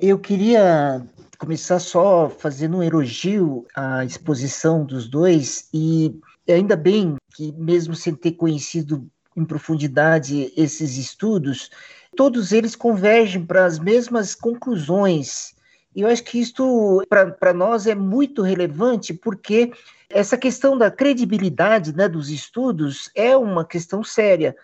Eu 0.02 0.18
queria 0.18 1.06
começar 1.36 1.78
só 1.78 2.30
fazendo 2.30 2.78
um 2.78 2.82
elogio 2.82 3.66
à 3.76 4.02
exposição 4.02 4.82
dos 4.82 5.06
dois 5.06 5.68
e 5.74 6.18
ainda 6.48 6.74
bem 6.74 7.16
que 7.34 7.52
mesmo 7.52 7.94
sem 7.94 8.14
ter 8.14 8.32
conhecido 8.32 9.06
em 9.36 9.44
profundidade 9.44 10.54
esses 10.56 10.96
estudos, 10.96 11.70
todos 12.16 12.50
eles 12.50 12.74
convergem 12.74 13.44
para 13.44 13.66
as 13.66 13.78
mesmas 13.78 14.34
conclusões. 14.34 15.54
E 15.94 16.00
eu 16.00 16.08
acho 16.08 16.24
que 16.24 16.40
isto 16.40 17.04
para 17.06 17.52
nós 17.52 17.86
é 17.86 17.94
muito 17.94 18.40
relevante 18.40 19.12
porque 19.12 19.70
essa 20.08 20.38
questão 20.38 20.78
da 20.78 20.90
credibilidade 20.90 21.94
né, 21.94 22.08
dos 22.08 22.30
estudos 22.30 23.10
é 23.14 23.36
uma 23.36 23.66
questão 23.66 24.02
séria. 24.02 24.56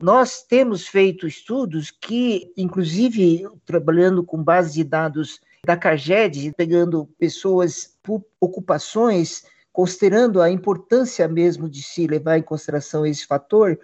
Nós 0.00 0.42
temos 0.44 0.86
feito 0.86 1.26
estudos 1.26 1.90
que, 1.90 2.52
inclusive, 2.56 3.44
trabalhando 3.66 4.22
com 4.22 4.40
base 4.40 4.74
de 4.74 4.84
dados 4.84 5.40
da 5.66 5.76
CAGED, 5.76 6.52
pegando 6.56 7.06
pessoas 7.18 7.96
por 8.00 8.24
ocupações, 8.40 9.42
considerando 9.72 10.40
a 10.40 10.50
importância 10.50 11.26
mesmo 11.26 11.68
de 11.68 11.82
se 11.82 12.06
levar 12.06 12.38
em 12.38 12.42
consideração 12.42 13.04
esse 13.04 13.26
fator, 13.26 13.76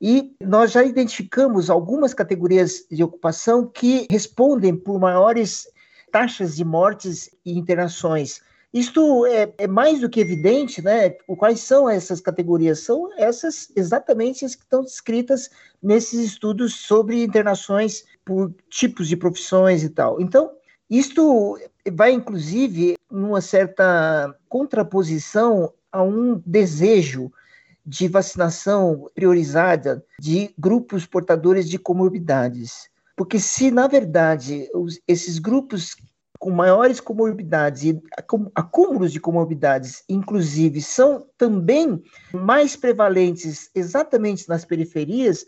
e 0.00 0.34
nós 0.40 0.72
já 0.72 0.82
identificamos 0.82 1.70
algumas 1.70 2.12
categorias 2.12 2.84
de 2.90 3.04
ocupação 3.04 3.64
que 3.64 4.08
respondem 4.10 4.74
por 4.74 4.98
maiores 4.98 5.68
taxas 6.10 6.56
de 6.56 6.64
mortes 6.64 7.30
e 7.44 7.56
internações. 7.56 8.42
Isto 8.72 9.26
é, 9.26 9.52
é, 9.58 9.66
mais 9.66 10.00
do 10.00 10.08
que 10.08 10.20
evidente, 10.20 10.80
né? 10.80 11.10
Quais 11.36 11.60
são 11.60 11.88
essas 11.88 12.20
categorias? 12.20 12.80
São 12.80 13.10
essas 13.18 13.68
exatamente 13.74 14.44
as 14.44 14.54
que 14.54 14.62
estão 14.62 14.82
descritas 14.82 15.50
nesses 15.82 16.20
estudos 16.20 16.74
sobre 16.76 17.24
internações 17.24 18.04
por 18.24 18.54
tipos 18.68 19.08
de 19.08 19.16
profissões 19.16 19.82
e 19.82 19.88
tal. 19.88 20.20
Então, 20.20 20.52
isto 20.88 21.58
vai 21.92 22.12
inclusive 22.12 22.96
numa 23.10 23.40
certa 23.40 24.36
contraposição 24.48 25.72
a 25.90 26.02
um 26.02 26.40
desejo 26.46 27.32
de 27.84 28.06
vacinação 28.06 29.10
priorizada 29.14 30.04
de 30.20 30.54
grupos 30.56 31.06
portadores 31.06 31.68
de 31.68 31.78
comorbidades. 31.78 32.88
Porque 33.16 33.40
se, 33.40 33.70
na 33.70 33.88
verdade, 33.88 34.68
os, 34.72 35.00
esses 35.08 35.38
grupos 35.38 35.96
com 36.40 36.50
maiores 36.50 37.00
comorbidades 37.00 37.84
e 37.84 38.02
acúmulos 38.54 39.12
de 39.12 39.20
comorbidades, 39.20 40.02
inclusive, 40.08 40.80
são 40.80 41.26
também 41.36 42.02
mais 42.32 42.74
prevalentes 42.74 43.70
exatamente 43.74 44.48
nas 44.48 44.64
periferias, 44.64 45.44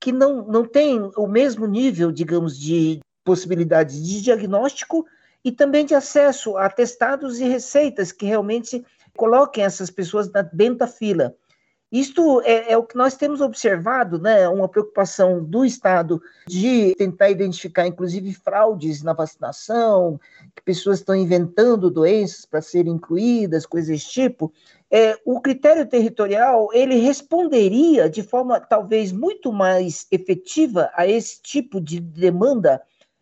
que 0.00 0.10
não, 0.10 0.46
não 0.46 0.64
têm 0.64 1.10
o 1.14 1.26
mesmo 1.26 1.66
nível, 1.66 2.10
digamos, 2.10 2.58
de 2.58 3.00
possibilidades 3.22 4.02
de 4.02 4.22
diagnóstico 4.22 5.04
e 5.44 5.52
também 5.52 5.84
de 5.84 5.94
acesso 5.94 6.56
a 6.56 6.70
testados 6.70 7.38
e 7.38 7.44
receitas 7.44 8.10
que 8.10 8.24
realmente 8.24 8.82
coloquem 9.14 9.62
essas 9.62 9.90
pessoas 9.90 10.30
dentro 10.54 10.78
da 10.78 10.86
fila. 10.86 11.36
Isto 11.90 12.40
é, 12.42 12.72
é, 12.72 12.76
o 12.76 12.84
que 12.84 12.96
nós 12.96 13.16
temos 13.16 13.40
observado, 13.40 14.18
né? 14.20 14.48
Uma 14.48 14.68
preocupação 14.68 15.44
do 15.44 15.64
Estado 15.64 16.22
de 16.46 16.94
tentar 16.96 17.30
identificar, 17.30 17.86
inclusive, 17.86 18.32
fraudes 18.32 19.02
na 19.02 19.12
vacinação, 19.12 20.20
que 20.54 20.62
pessoas 20.62 21.00
estão 21.00 21.16
inventando 21.16 21.90
doenças 21.90 22.46
para 22.46 22.62
serem 22.62 22.94
incluídas, 22.94 23.66
coisas 23.66 23.88
desse 23.88 24.08
tipo. 24.08 24.52
É, 24.88 25.18
o 25.24 25.40
critério 25.40 25.88
territorial 25.88 26.68
ele 26.72 26.96
responderia 26.96 28.08
de 28.08 28.22
forma 28.22 28.60
talvez 28.60 29.10
muito 29.10 29.52
mais 29.52 30.06
efetiva 30.12 30.90
a 30.94 31.06
esse 31.08 31.42
tipo 31.42 31.80
de 31.80 31.98
demanda 31.98 32.80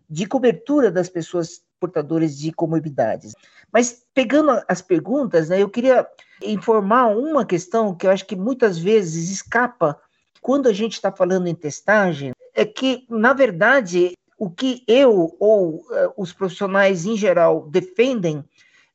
de 0.08 0.26
cobertura 0.26 0.90
das 0.90 1.08
pessoas 1.08 1.62
portadoras 1.80 2.36
de 2.36 2.52
comorbidades. 2.52 3.34
Mas 3.72 4.02
pegando 4.12 4.62
as 4.66 4.82
perguntas, 4.82 5.48
né, 5.48 5.62
eu 5.62 5.68
queria 5.68 6.06
informar 6.42 7.08
uma 7.08 7.44
questão 7.44 7.94
que 7.94 8.06
eu 8.06 8.10
acho 8.10 8.26
que 8.26 8.36
muitas 8.36 8.78
vezes 8.78 9.30
escapa 9.30 10.00
quando 10.40 10.68
a 10.68 10.72
gente 10.72 10.94
está 10.94 11.10
falando 11.10 11.46
em 11.46 11.54
testagem, 11.54 12.32
é 12.54 12.64
que, 12.64 13.04
na 13.08 13.32
verdade, 13.32 14.12
o 14.38 14.48
que 14.48 14.82
eu 14.86 15.36
ou 15.38 15.76
uh, 15.76 16.12
os 16.16 16.32
profissionais 16.32 17.04
em 17.04 17.16
geral 17.16 17.68
defendem 17.68 18.44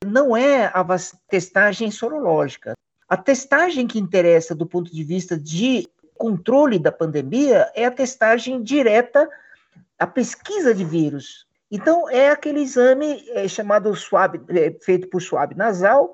não 0.06 0.36
é 0.36 0.66
a 0.66 0.86
testagem 1.30 1.92
sorológica. 1.92 2.74
A 3.08 3.18
testagem 3.18 3.88
que 3.88 4.00
interessa 4.00 4.56
do 4.56 4.66
ponto 4.66 4.94
de 4.94 5.04
vista 5.04 5.38
de 5.38 5.88
controle 6.16 6.80
da 6.80 6.92
pandemia 6.92 7.70
é 7.76 7.86
a 7.86 7.92
testagem 7.92 8.62
direta, 8.62 9.30
a 10.00 10.08
pesquisa 10.08 10.74
de 10.74 10.84
vírus. 10.84 11.46
Então, 11.70 12.10
é 12.10 12.30
aquele 12.30 12.62
exame 12.62 13.24
é, 13.30 13.48
chamado 13.48 13.96
swab, 13.96 14.40
é, 14.50 14.76
feito 14.82 15.08
por 15.08 15.22
swab 15.22 15.56
nasal, 15.56 16.14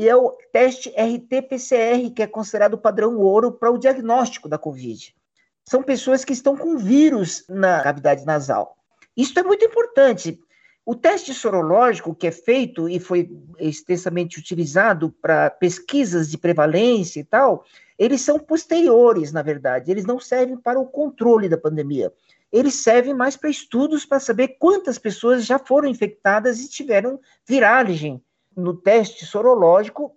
e 0.00 0.08
é 0.08 0.16
o 0.16 0.30
teste 0.50 0.88
RT-PCR, 0.96 2.10
que 2.16 2.22
é 2.22 2.26
considerado 2.26 2.72
o 2.72 2.78
padrão 2.78 3.18
ouro 3.18 3.52
para 3.52 3.70
o 3.70 3.76
diagnóstico 3.76 4.48
da 4.48 4.56
Covid. 4.56 5.14
São 5.62 5.82
pessoas 5.82 6.24
que 6.24 6.32
estão 6.32 6.56
com 6.56 6.78
vírus 6.78 7.44
na 7.50 7.82
cavidade 7.82 8.24
nasal. 8.24 8.78
Isso 9.14 9.38
é 9.38 9.42
muito 9.42 9.62
importante. 9.62 10.40
O 10.86 10.94
teste 10.94 11.34
sorológico 11.34 12.14
que 12.14 12.26
é 12.26 12.30
feito 12.30 12.88
e 12.88 12.98
foi 12.98 13.30
extensamente 13.58 14.38
utilizado 14.38 15.14
para 15.20 15.50
pesquisas 15.50 16.30
de 16.30 16.38
prevalência 16.38 17.20
e 17.20 17.24
tal, 17.24 17.66
eles 17.98 18.22
são 18.22 18.38
posteriores, 18.38 19.32
na 19.32 19.42
verdade, 19.42 19.90
eles 19.90 20.06
não 20.06 20.18
servem 20.18 20.56
para 20.56 20.80
o 20.80 20.86
controle 20.86 21.46
da 21.46 21.58
pandemia. 21.58 22.10
Eles 22.50 22.76
servem 22.76 23.12
mais 23.12 23.36
para 23.36 23.50
estudos 23.50 24.06
para 24.06 24.18
saber 24.18 24.56
quantas 24.58 24.96
pessoas 24.96 25.44
já 25.44 25.58
foram 25.58 25.90
infectadas 25.90 26.58
e 26.58 26.70
tiveram 26.70 27.20
viragem. 27.46 28.24
No 28.56 28.74
teste 28.76 29.24
sorológico, 29.24 30.16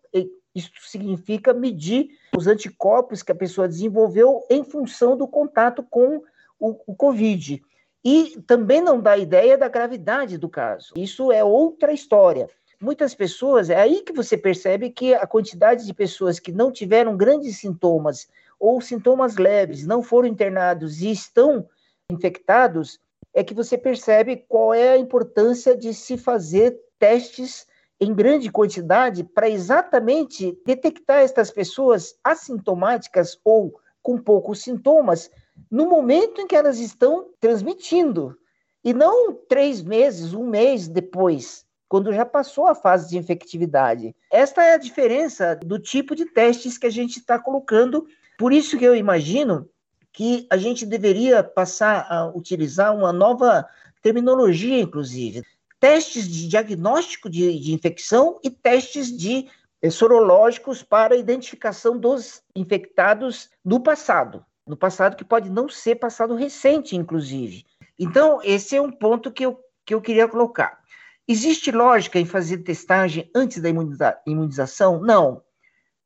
isso 0.56 0.72
significa 0.82 1.54
medir 1.54 2.10
os 2.36 2.48
anticorpos 2.48 3.24
que 3.24 3.32
a 3.32 3.36
pessoa 3.36 3.68
desenvolveu 3.68 4.46
em 4.50 4.64
função 4.64 5.18
do 5.18 5.28
contato 5.28 5.84
com 5.84 6.22
o, 6.60 6.80
o 6.88 6.96
Covid. 6.96 7.62
E 8.06 8.42
também 8.46 8.82
não 8.82 9.00
dá 9.00 9.18
ideia 9.18 9.58
da 9.58 9.68
gravidade 9.68 10.38
do 10.38 10.50
caso. 10.50 10.94
Isso 10.96 11.32
é 11.32 11.44
outra 11.44 11.94
história. 11.94 12.50
Muitas 12.80 13.16
pessoas, 13.16 13.70
é 13.70 13.80
aí 13.80 14.02
que 14.02 14.12
você 14.12 14.38
percebe 14.38 14.90
que 14.90 15.14
a 15.14 15.26
quantidade 15.26 15.86
de 15.86 15.94
pessoas 15.94 16.38
que 16.38 16.52
não 16.52 16.72
tiveram 16.72 17.16
grandes 17.16 17.58
sintomas 17.60 18.28
ou 18.60 18.82
sintomas 18.82 19.38
leves, 19.38 19.88
não 19.88 20.04
foram 20.04 20.28
internados 20.28 21.02
e 21.02 21.10
estão 21.12 21.68
infectados, 22.10 23.00
é 23.34 23.44
que 23.44 23.54
você 23.54 23.78
percebe 23.78 24.46
qual 24.48 24.74
é 24.74 24.92
a 24.92 24.98
importância 24.98 25.76
de 25.76 25.94
se 25.94 26.18
fazer 26.18 26.78
testes 27.00 27.66
em 28.04 28.14
grande 28.14 28.52
quantidade 28.52 29.24
para 29.24 29.50
exatamente 29.50 30.58
detectar 30.66 31.20
estas 31.20 31.50
pessoas 31.50 32.16
assintomáticas 32.24 33.40
ou 33.44 33.80
com 34.02 34.18
poucos 34.18 34.62
sintomas 34.62 35.32
no 35.72 35.88
momento 35.88 36.42
em 36.42 36.48
que 36.48 36.56
elas 36.56 36.80
estão 36.80 37.30
transmitindo, 37.40 38.38
e 38.84 38.94
não 38.94 39.34
três 39.48 39.82
meses, 39.82 40.34
um 40.34 40.46
mês 40.46 40.88
depois, 40.88 41.66
quando 41.88 42.12
já 42.12 42.26
passou 42.26 42.68
a 42.68 42.76
fase 42.76 43.10
de 43.10 43.18
infectividade. 43.18 44.16
Esta 44.32 44.64
é 44.64 44.74
a 44.74 44.78
diferença 44.78 45.56
do 45.56 45.80
tipo 45.80 46.16
de 46.16 46.26
testes 46.26 46.78
que 46.78 46.88
a 46.88 46.90
gente 46.90 47.20
está 47.20 47.40
colocando. 47.40 48.06
Por 48.38 48.52
isso 48.52 48.78
que 48.78 48.84
eu 48.84 48.96
imagino 48.96 49.70
que 50.12 50.46
a 50.50 50.58
gente 50.58 50.86
deveria 50.86 51.44
passar 51.44 52.06
a 52.10 52.28
utilizar 52.36 52.96
uma 52.96 53.14
nova 53.14 53.66
terminologia, 54.02 54.80
inclusive. 54.80 55.44
Testes 55.84 56.30
de 56.30 56.48
diagnóstico 56.48 57.30
de, 57.30 57.60
de 57.60 57.74
infecção 57.74 58.40
e 58.42 58.50
testes 58.50 59.12
de 59.12 59.50
eh, 59.82 59.90
sorológicos 59.90 60.82
para 60.82 61.18
identificação 61.18 61.98
dos 61.98 62.42
infectados 62.56 63.50
no 63.66 63.82
passado 63.82 64.46
no 64.66 64.78
passado 64.78 65.18
que 65.18 65.26
pode 65.26 65.50
não 65.50 65.68
ser 65.68 65.96
passado 65.96 66.36
recente, 66.36 66.96
inclusive. 66.96 67.66
Então, 68.00 68.40
esse 68.44 68.78
é 68.78 68.82
um 68.82 68.92
ponto 68.92 69.30
que 69.30 69.46
eu, 69.46 69.60
que 69.86 69.94
eu 69.94 70.02
queria 70.02 70.28
colocar. 70.28 70.80
Existe 71.28 71.70
lógica 71.72 72.18
em 72.20 72.26
fazer 72.26 72.60
testagem 72.60 73.30
antes 73.36 73.62
da 73.62 73.70
imuniza 73.70 74.18
imunização? 74.26 75.02
Não. 75.02 75.42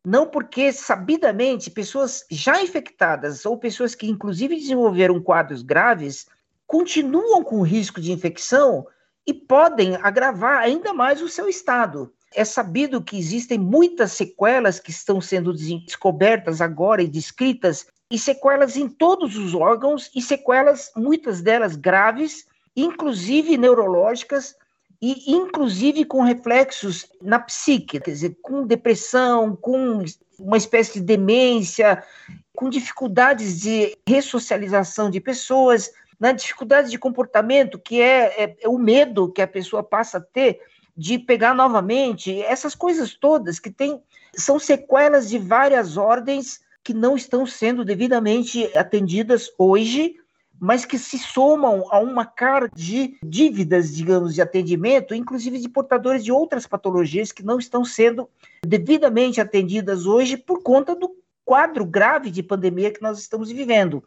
Não 0.04 0.28
porque, 0.28 0.72
sabidamente, 0.72 1.70
pessoas 1.70 2.26
já 2.32 2.62
infectadas 2.62 3.46
ou 3.46 3.58
pessoas 3.58 3.94
que, 3.94 4.08
inclusive, 4.08 4.56
desenvolveram 4.56 5.22
quadros 5.22 5.62
graves 5.62 6.28
continuam 6.66 7.44
com 7.44 7.62
risco 7.62 8.02
de 8.02 8.12
infecção 8.12 8.88
e 9.28 9.34
podem 9.34 9.98
agravar 9.98 10.60
ainda 10.60 10.94
mais 10.94 11.22
o 11.22 11.28
seu 11.28 11.50
estado. 11.50 12.14
É 12.34 12.46
sabido 12.46 13.02
que 13.02 13.18
existem 13.18 13.60
muitas 13.60 14.14
sequelas 14.14 14.80
que 14.80 14.92
estão 14.92 15.20
sendo 15.20 15.54
descobertas 15.54 16.62
agora 16.62 17.04
e 17.04 17.08
descritas 17.08 17.88
e 18.10 18.18
sequelas 18.18 18.78
em 18.78 18.88
todos 18.88 19.36
os 19.36 19.54
órgãos, 19.54 20.10
e 20.16 20.22
sequelas, 20.22 20.92
muitas 20.96 21.42
delas 21.42 21.76
graves, 21.76 22.46
inclusive 22.76 23.58
neurológicas, 23.58 24.56
e 25.02 25.32
inclusive 25.32 26.06
com 26.06 26.24
reflexos 26.24 27.06
na 27.22 27.38
psique, 27.38 28.00
quer 28.00 28.12
dizer, 28.12 28.38
com 28.42 28.66
depressão, 28.66 29.56
com 29.56 30.04
uma 30.40 30.58
espécie 30.58 30.94
de 30.94 31.02
demência, 31.02 32.04
com 32.56 32.70
dificuldades 32.70 33.60
de 33.60 33.96
ressocialização 34.08 35.10
de 35.12 35.20
pessoas, 35.20 35.92
na 36.20 36.32
dificuldade 36.32 36.90
de 36.90 36.98
comportamento, 36.98 37.80
que 37.80 38.02
é, 38.02 38.44
é, 38.44 38.58
é 38.62 38.70
o 38.70 38.78
medo 38.78 39.32
que 39.32 39.42
a 39.42 39.48
pessoa 39.48 39.84
passa 39.84 40.18
a 40.18 40.22
ter 40.22 40.60
de 40.96 41.20
pegar 41.20 41.54
novamente, 41.54 42.42
essas 42.42 42.74
coisas 42.74 43.14
todas 43.14 43.60
que 43.60 43.70
tem, 43.70 44.02
são 44.34 44.58
sequelas 44.58 45.30
de 45.30 45.38
várias 45.38 45.96
ordens 45.96 46.60
que 46.84 46.94
não 46.94 47.16
estão 47.16 47.46
sendo 47.46 47.86
devidamente 47.86 48.66
atendidas 48.76 49.52
hoje, 49.60 50.16
mas 50.60 50.86
que 50.86 50.98
se 50.98 51.20
somam 51.20 51.86
a 51.92 52.00
uma 52.00 52.26
cara 52.26 52.70
de 52.74 53.16
dívidas, 53.22 53.96
digamos, 53.96 54.34
de 54.34 54.42
atendimento, 54.42 55.14
inclusive 55.14 55.60
de 55.60 55.70
portadores 55.70 56.24
de 56.24 56.32
outras 56.32 56.66
patologias 56.66 57.32
que 57.32 57.44
não 57.44 57.60
estão 57.60 57.86
sendo 57.86 58.28
devidamente 58.66 59.40
atendidas 59.40 60.08
hoje 60.08 60.36
por 60.36 60.64
conta 60.64 60.96
do 60.96 61.16
quadro 61.46 61.86
grave 61.86 62.32
de 62.32 62.42
pandemia 62.42 62.92
que 62.92 63.02
nós 63.02 63.20
estamos 63.20 63.52
vivendo. 63.52 64.04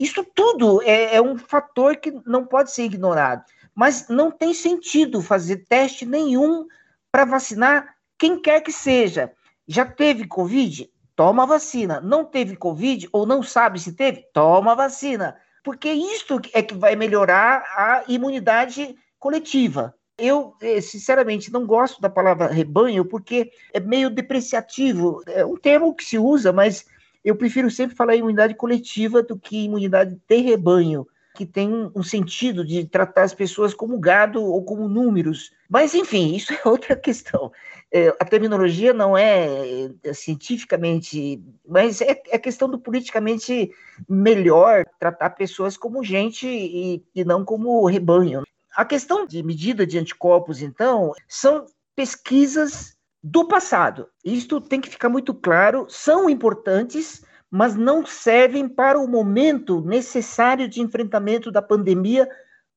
Isso 0.00 0.24
tudo 0.34 0.82
é, 0.82 1.16
é 1.16 1.22
um 1.22 1.38
fator 1.38 1.96
que 1.96 2.12
não 2.26 2.44
pode 2.44 2.72
ser 2.72 2.84
ignorado, 2.84 3.44
mas 3.74 4.08
não 4.08 4.30
tem 4.32 4.52
sentido 4.52 5.22
fazer 5.22 5.64
teste 5.68 6.04
nenhum 6.04 6.66
para 7.12 7.24
vacinar 7.24 7.94
quem 8.18 8.40
quer 8.40 8.60
que 8.62 8.72
seja. 8.72 9.32
Já 9.68 9.84
teve 9.84 10.26
Covid? 10.26 10.90
toma 11.20 11.44
vacina. 11.44 12.00
Não 12.00 12.24
teve 12.24 12.56
Covid 12.56 13.06
ou 13.12 13.26
não 13.26 13.42
sabe 13.42 13.78
se 13.78 13.92
teve, 13.92 14.24
toma 14.32 14.74
vacina. 14.74 15.36
Porque 15.62 15.92
isto 15.92 16.40
é 16.54 16.62
que 16.62 16.72
vai 16.72 16.96
melhorar 16.96 17.62
a 17.76 18.04
imunidade 18.08 18.96
coletiva. 19.18 19.94
Eu, 20.16 20.54
eh, 20.62 20.80
sinceramente, 20.80 21.52
não 21.52 21.66
gosto 21.66 22.00
da 22.00 22.08
palavra 22.08 22.46
rebanho 22.46 23.04
porque 23.04 23.52
é 23.70 23.78
meio 23.78 24.08
depreciativo. 24.08 25.22
É 25.26 25.44
um 25.44 25.58
termo 25.58 25.94
que 25.94 26.02
se 26.02 26.16
usa, 26.16 26.54
mas 26.54 26.86
eu 27.24 27.36
prefiro 27.36 27.70
sempre 27.70 27.96
falar 27.96 28.16
imunidade 28.16 28.54
coletiva 28.54 29.22
do 29.22 29.38
que 29.38 29.64
imunidade 29.64 30.18
de 30.28 30.36
rebanho 30.36 31.06
que 31.34 31.46
tem 31.46 31.90
um 31.94 32.02
sentido 32.02 32.64
de 32.64 32.84
tratar 32.84 33.22
as 33.22 33.34
pessoas 33.34 33.72
como 33.72 33.98
gado 33.98 34.42
ou 34.42 34.62
como 34.64 34.88
números. 34.88 35.50
Mas, 35.68 35.94
enfim, 35.94 36.34
isso 36.34 36.52
é 36.52 36.60
outra 36.68 36.96
questão. 36.96 37.52
É, 37.92 38.08
a 38.20 38.24
terminologia 38.24 38.92
não 38.92 39.16
é, 39.16 39.90
é 40.04 40.12
cientificamente, 40.12 41.42
mas 41.66 42.00
é, 42.00 42.20
é, 42.28 42.38
questão 42.38 42.68
do 42.68 42.78
politicamente 42.78 43.70
melhor 44.08 44.84
tratar 44.98 45.30
pessoas 45.30 45.76
como 45.76 46.04
gente 46.04 46.46
e, 46.46 47.02
e 47.14 47.24
não 47.24 47.44
como 47.44 47.86
rebanho. 47.86 48.42
A 48.76 48.84
questão 48.84 49.26
de 49.26 49.42
medida 49.42 49.86
de 49.86 49.98
anticorpos, 49.98 50.62
então, 50.62 51.12
são 51.26 51.64
pesquisas 51.96 52.96
do 53.22 53.46
passado. 53.46 54.08
Isto 54.24 54.60
tem 54.60 54.80
que 54.80 54.88
ficar 54.88 55.08
muito 55.08 55.34
claro, 55.34 55.86
são 55.88 56.28
importantes, 56.28 57.24
mas 57.50 57.74
não 57.74 58.06
servem 58.06 58.68
para 58.68 58.98
o 58.98 59.08
momento 59.08 59.80
necessário 59.80 60.68
de 60.68 60.80
enfrentamento 60.80 61.50
da 61.50 61.60
pandemia 61.60 62.28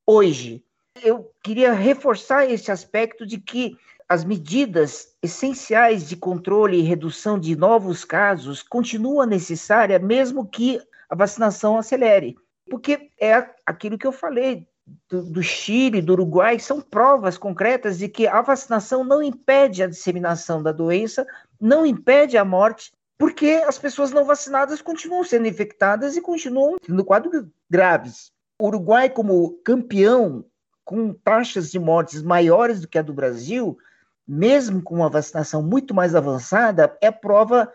hoje. 0.06 0.64
Eu 1.02 1.32
queria 1.44 1.74
reforçar 1.74 2.50
esse 2.50 2.72
aspecto 2.72 3.26
de 3.26 3.38
que 3.38 3.78
as 4.08 4.24
medidas 4.24 5.16
essenciais 5.24 6.08
de 6.08 6.16
controle 6.16 6.78
e 6.78 6.84
redução 6.84 7.40
de 7.40 7.56
novos 7.56 8.04
casos 8.04 8.62
continuam 8.62 9.26
necessárias, 9.26 10.02
mesmo 10.02 10.48
que 10.48 10.80
a 11.10 11.16
vacinação 11.16 11.78
acelere. 11.78 12.36
Porque 12.70 13.10
é 13.20 13.50
aquilo 13.66 13.98
que 13.98 14.06
eu 14.06 14.12
falei 14.12 14.68
do, 15.10 15.24
do, 15.24 15.44
Chile, 15.44 16.02
do 16.02 16.14
Uruguai, 16.14 16.60
são 16.60 16.82
provas 16.82 17.38
concretas 17.38 17.98
de 17.98 18.08
que 18.10 18.28
a 18.28 18.42
vacinação 18.42 19.04
não 19.04 19.22
impede 19.22 19.84
a 19.84 19.88
disseminação 19.88 20.62
da 20.62 20.72
doença, 20.72 21.26
não 21.60 21.86
impede 21.86 22.38
a 22.38 22.44
morte, 22.44 22.92
porque 23.18 23.64
as 23.66 23.78
pessoas 23.78 24.12
não 24.12 24.26
vacinadas 24.26 24.82
continuam 24.82 25.24
sendo 25.24 25.48
infectadas 25.48 26.18
e 26.18 26.22
continuam 26.22 26.78
tendo 26.82 27.06
quadros 27.06 27.46
graves. 27.70 28.32
O 28.60 28.68
Uruguai, 28.68 29.10
como 29.10 29.58
campeão, 29.64 30.46
com 30.84 31.14
taxas 31.14 31.72
de 31.72 31.80
mortes 31.80 32.22
maiores 32.22 32.82
do 32.82 32.88
que 32.88 32.98
a 32.98 33.02
do 33.02 33.14
Brasil, 33.14 33.78
mesmo 34.28 34.82
com 34.82 34.96
uma 34.96 35.10
vacinação 35.10 35.62
muito 35.62 35.94
mais 35.94 36.16
avançada, 36.16 36.98
é 37.02 37.12
prova 37.12 37.72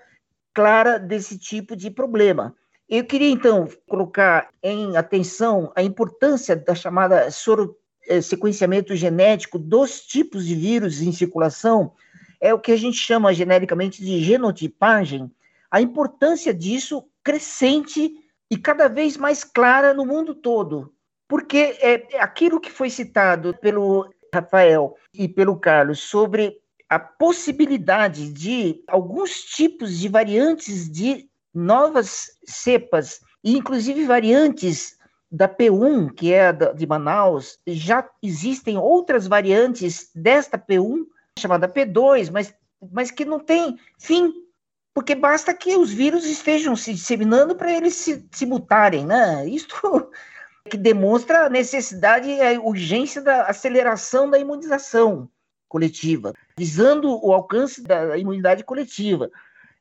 clara 0.52 0.98
desse 0.98 1.38
tipo 1.38 1.76
de 1.76 1.90
problema. 1.90 2.54
Eu 2.88 3.04
queria, 3.04 3.28
então, 3.28 3.68
colocar 3.86 4.48
em 4.62 4.96
atenção 4.96 5.70
a 5.76 5.82
importância 5.82 6.56
da 6.56 6.74
chamada 6.74 7.30
soro, 7.30 7.76
eh, 8.06 8.22
sequenciamento 8.22 8.96
genético 8.96 9.58
dos 9.58 10.00
tipos 10.00 10.46
de 10.46 10.54
vírus 10.54 11.02
em 11.02 11.12
circulação, 11.12 11.92
é 12.40 12.54
o 12.54 12.58
que 12.58 12.72
a 12.72 12.76
gente 12.76 12.96
chama 12.96 13.34
genericamente 13.34 14.02
de 14.02 14.24
genotipagem, 14.24 15.30
a 15.70 15.82
importância 15.82 16.54
disso 16.54 17.04
crescente 17.22 18.10
e 18.50 18.56
cada 18.56 18.88
vez 18.88 19.18
mais 19.18 19.44
clara 19.44 19.92
no 19.92 20.06
mundo 20.06 20.34
todo. 20.34 20.94
Porque 21.28 21.76
é 21.82 22.18
aquilo 22.20 22.58
que 22.58 22.70
foi 22.70 22.88
citado 22.88 23.54
pelo 23.60 24.08
Rafael 24.32 24.96
e 25.12 25.28
pelo 25.28 25.58
Carlos 25.58 26.00
sobre 26.00 26.56
a 26.88 26.98
possibilidade 26.98 28.32
de 28.32 28.82
alguns 28.88 29.42
tipos 29.42 29.98
de 29.98 30.08
variantes 30.08 30.90
de 30.90 31.27
novas 31.54 32.30
cepas, 32.44 33.20
e 33.42 33.56
inclusive 33.56 34.04
variantes 34.04 34.96
da 35.30 35.48
P1, 35.48 36.12
que 36.14 36.32
é 36.32 36.52
de 36.52 36.86
Manaus, 36.86 37.58
já 37.66 38.08
existem 38.22 38.78
outras 38.78 39.26
variantes 39.26 40.10
desta 40.14 40.58
P1, 40.58 41.04
chamada 41.38 41.68
P2, 41.68 42.30
mas, 42.30 42.54
mas 42.90 43.10
que 43.10 43.24
não 43.24 43.38
tem 43.38 43.78
fim, 43.98 44.32
porque 44.94 45.14
basta 45.14 45.54
que 45.54 45.76
os 45.76 45.92
vírus 45.92 46.24
estejam 46.24 46.74
se 46.74 46.94
disseminando 46.94 47.54
para 47.54 47.72
eles 47.72 47.94
se, 47.94 48.26
se 48.32 48.46
mutarem, 48.46 49.06
né? 49.06 49.46
Isto 49.46 50.10
que 50.68 50.76
demonstra 50.76 51.46
a 51.46 51.50
necessidade 51.50 52.28
e 52.28 52.40
a 52.40 52.60
urgência 52.60 53.22
da 53.22 53.44
aceleração 53.44 54.28
da 54.28 54.38
imunização 54.38 55.28
coletiva, 55.68 56.32
visando 56.56 57.10
o 57.24 57.32
alcance 57.32 57.82
da 57.82 58.16
imunidade 58.16 58.64
coletiva. 58.64 59.30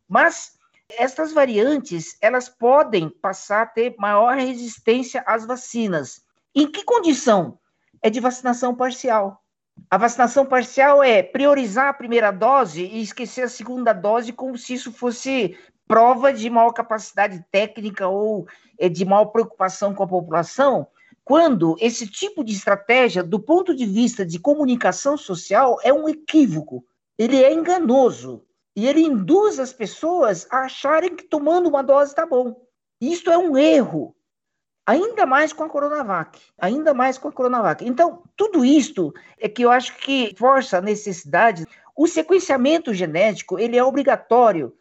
Mas 0.07 0.56
estas 0.89 1.33
variantes, 1.33 2.17
elas 2.21 2.47
podem 2.47 3.09
passar 3.09 3.63
a 3.63 3.65
ter 3.65 3.95
maior 3.97 4.35
resistência 4.35 5.23
às 5.25 5.45
vacinas. 5.45 6.21
Em 6.55 6.69
que 6.69 6.83
condição? 6.83 7.59
É 8.01 8.09
de 8.09 8.19
vacinação 8.19 8.73
parcial. 8.75 9.43
A 9.89 9.97
vacinação 9.97 10.45
parcial 10.45 11.03
é 11.03 11.21
priorizar 11.21 11.89
a 11.89 11.93
primeira 11.93 12.31
dose 12.31 12.83
e 12.83 13.01
esquecer 13.01 13.43
a 13.43 13.49
segunda 13.49 13.93
dose 13.93 14.33
como 14.33 14.57
se 14.57 14.73
isso 14.73 14.91
fosse 14.91 15.57
prova 15.87 16.33
de 16.33 16.49
maior 16.49 16.71
capacidade 16.71 17.45
técnica 17.51 18.07
ou 18.07 18.47
é, 18.77 18.89
de 18.89 19.05
maior 19.05 19.25
preocupação 19.25 19.93
com 19.93 20.03
a 20.03 20.07
população, 20.07 20.87
quando 21.23 21.75
esse 21.79 22.07
tipo 22.07 22.43
de 22.43 22.53
estratégia, 22.53 23.21
do 23.21 23.39
ponto 23.39 23.75
de 23.75 23.85
vista 23.85 24.25
de 24.25 24.39
comunicação 24.39 25.17
social, 25.17 25.77
é 25.83 25.91
um 25.93 26.07
equívoco, 26.07 26.85
ele 27.17 27.43
é 27.43 27.53
enganoso. 27.53 28.46
E 28.77 28.87
ele 28.87 29.01
induz 29.01 29.59
as 29.59 29.73
pessoas 29.73 30.45
a 30.51 30.65
acharem 30.65 31.15
que 31.15 31.23
tomando 31.23 31.67
uma 31.67 31.81
dose 31.81 32.11
está 32.11 32.27
bom. 32.27 32.61
Isso 33.01 33.27
é 33.31 33.35
um 33.35 33.57
erro. 33.57 34.15
Ainda 34.85 35.25
mais 35.25 35.51
com 35.51 35.63
a 35.63 35.69
Coronavac. 35.69 36.39
Ainda 36.59 36.93
mais 36.93 37.17
com 37.17 37.27
a 37.27 37.31
Coronavac. 37.31 37.83
Então, 37.83 38.21
tudo 38.35 38.63
isto 38.63 39.11
é 39.39 39.49
que 39.49 39.65
eu 39.65 39.71
acho 39.71 39.97
que 39.97 40.35
força 40.37 40.77
a 40.77 40.81
necessidade. 40.81 41.65
O 41.95 42.05
sequenciamento 42.07 42.93
genético 42.93 43.57
ele 43.57 43.75
é 43.75 43.83
obrigatório 43.83 44.71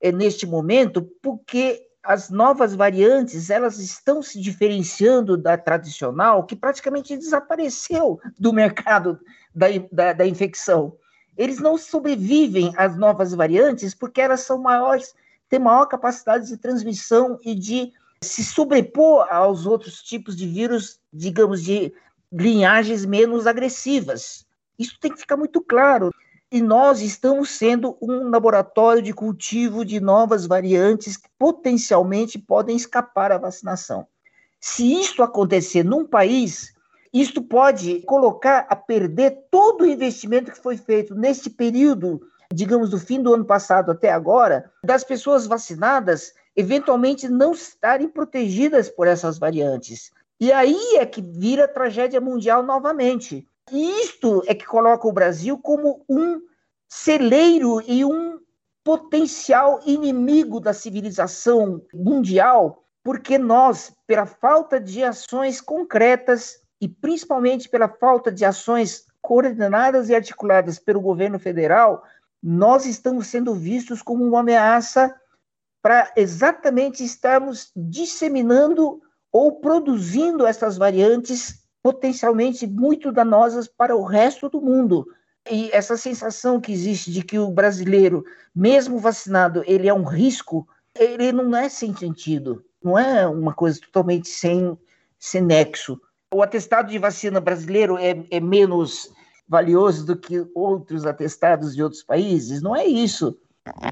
é, 0.00 0.10
neste 0.10 0.46
momento, 0.46 1.02
porque 1.22 1.78
as 2.02 2.30
novas 2.30 2.74
variantes 2.74 3.50
elas 3.50 3.78
estão 3.78 4.22
se 4.22 4.40
diferenciando 4.40 5.36
da 5.36 5.58
tradicional, 5.58 6.46
que 6.46 6.56
praticamente 6.56 7.18
desapareceu 7.18 8.18
do 8.38 8.50
mercado 8.50 9.20
da, 9.54 9.66
da, 9.92 10.12
da 10.14 10.26
infecção 10.26 10.96
eles 11.36 11.58
não 11.58 11.78
sobrevivem 11.78 12.72
às 12.76 12.96
novas 12.96 13.32
variantes 13.32 13.94
porque 13.94 14.20
elas 14.20 14.40
são 14.40 14.58
maiores, 14.58 15.14
têm 15.48 15.58
maior 15.58 15.86
capacidade 15.86 16.46
de 16.46 16.56
transmissão 16.56 17.38
e 17.44 17.54
de 17.54 17.92
se 18.22 18.44
sobrepor 18.44 19.26
aos 19.30 19.66
outros 19.66 20.02
tipos 20.02 20.36
de 20.36 20.46
vírus, 20.46 21.00
digamos, 21.12 21.62
de 21.62 21.92
linhagens 22.32 23.04
menos 23.04 23.46
agressivas. 23.46 24.46
Isso 24.78 24.96
tem 25.00 25.12
que 25.12 25.20
ficar 25.20 25.36
muito 25.36 25.60
claro. 25.60 26.10
E 26.50 26.60
nós 26.60 27.00
estamos 27.00 27.50
sendo 27.50 27.96
um 28.00 28.28
laboratório 28.28 29.02
de 29.02 29.12
cultivo 29.12 29.84
de 29.84 30.00
novas 30.00 30.46
variantes 30.46 31.16
que 31.16 31.28
potencialmente 31.38 32.38
podem 32.38 32.76
escapar 32.76 33.32
à 33.32 33.38
vacinação. 33.38 34.06
Se 34.60 35.00
isso 35.00 35.22
acontecer 35.22 35.82
num 35.82 36.06
país, 36.06 36.71
isto 37.12 37.42
pode 37.42 38.00
colocar 38.02 38.66
a 38.68 38.76
perder 38.76 39.44
todo 39.50 39.82
o 39.82 39.86
investimento 39.86 40.50
que 40.50 40.58
foi 40.58 40.76
feito 40.76 41.14
nesse 41.14 41.50
período, 41.50 42.22
digamos, 42.52 42.90
do 42.90 42.98
fim 42.98 43.22
do 43.22 43.34
ano 43.34 43.44
passado 43.44 43.90
até 43.90 44.10
agora, 44.10 44.70
das 44.84 45.04
pessoas 45.04 45.46
vacinadas 45.46 46.32
eventualmente 46.56 47.28
não 47.28 47.52
estarem 47.52 48.08
protegidas 48.08 48.88
por 48.88 49.06
essas 49.06 49.38
variantes. 49.38 50.10
E 50.40 50.52
aí 50.52 50.96
é 50.96 51.06
que 51.06 51.22
vira 51.22 51.68
tragédia 51.68 52.20
mundial 52.20 52.62
novamente. 52.62 53.46
E 53.70 54.00
isto 54.02 54.42
é 54.46 54.54
que 54.54 54.66
coloca 54.66 55.06
o 55.06 55.12
Brasil 55.12 55.58
como 55.58 56.04
um 56.08 56.40
celeiro 56.88 57.80
e 57.86 58.04
um 58.04 58.40
potencial 58.84 59.80
inimigo 59.86 60.60
da 60.60 60.72
civilização 60.72 61.80
mundial, 61.94 62.84
porque 63.04 63.38
nós, 63.38 63.92
pela 64.06 64.26
falta 64.26 64.80
de 64.80 65.02
ações 65.04 65.60
concretas 65.60 66.61
e 66.82 66.88
principalmente 66.88 67.68
pela 67.68 67.88
falta 67.88 68.32
de 68.32 68.44
ações 68.44 69.06
coordenadas 69.20 70.08
e 70.08 70.16
articuladas 70.16 70.80
pelo 70.80 71.00
governo 71.00 71.38
federal, 71.38 72.02
nós 72.42 72.86
estamos 72.86 73.28
sendo 73.28 73.54
vistos 73.54 74.02
como 74.02 74.24
uma 74.24 74.40
ameaça 74.40 75.14
para 75.80 76.12
exatamente 76.16 77.04
estarmos 77.04 77.70
disseminando 77.76 79.00
ou 79.30 79.60
produzindo 79.60 80.44
essas 80.44 80.76
variantes 80.76 81.62
potencialmente 81.80 82.66
muito 82.66 83.12
danosas 83.12 83.68
para 83.68 83.96
o 83.96 84.02
resto 84.02 84.48
do 84.48 84.60
mundo. 84.60 85.06
E 85.48 85.70
essa 85.72 85.96
sensação 85.96 86.60
que 86.60 86.72
existe 86.72 87.12
de 87.12 87.22
que 87.22 87.38
o 87.38 87.52
brasileiro, 87.52 88.24
mesmo 88.52 88.98
vacinado, 88.98 89.62
ele 89.68 89.88
é 89.88 89.94
um 89.94 90.04
risco, 90.04 90.66
ele 90.98 91.30
não 91.30 91.56
é 91.56 91.68
sem 91.68 91.96
sentido, 91.96 92.64
não 92.82 92.98
é 92.98 93.24
uma 93.28 93.54
coisa 93.54 93.80
totalmente 93.80 94.28
sem, 94.28 94.76
sem 95.16 95.42
nexo 95.42 96.00
o 96.32 96.42
atestado 96.42 96.90
de 96.90 96.98
vacina 96.98 97.40
brasileiro 97.40 97.98
é, 97.98 98.24
é 98.30 98.40
menos 98.40 99.12
valioso 99.46 100.06
do 100.06 100.16
que 100.16 100.46
outros 100.54 101.04
atestados 101.04 101.74
de 101.74 101.82
outros 101.82 102.02
países. 102.02 102.62
Não 102.62 102.74
é 102.74 102.86
isso. 102.86 103.36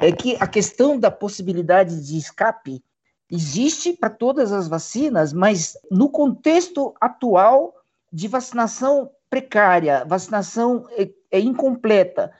É 0.00 0.10
que 0.10 0.36
a 0.40 0.46
questão 0.46 0.98
da 0.98 1.10
possibilidade 1.10 2.04
de 2.04 2.16
escape 2.16 2.82
existe 3.30 3.92
para 3.92 4.10
todas 4.10 4.52
as 4.52 4.66
vacinas, 4.66 5.32
mas 5.32 5.76
no 5.90 6.08
contexto 6.08 6.94
atual 7.00 7.74
de 8.12 8.26
vacinação 8.26 9.10
precária, 9.28 10.04
vacinação 10.04 10.86
é, 10.90 11.08
é 11.30 11.38
incompleta, 11.38 12.32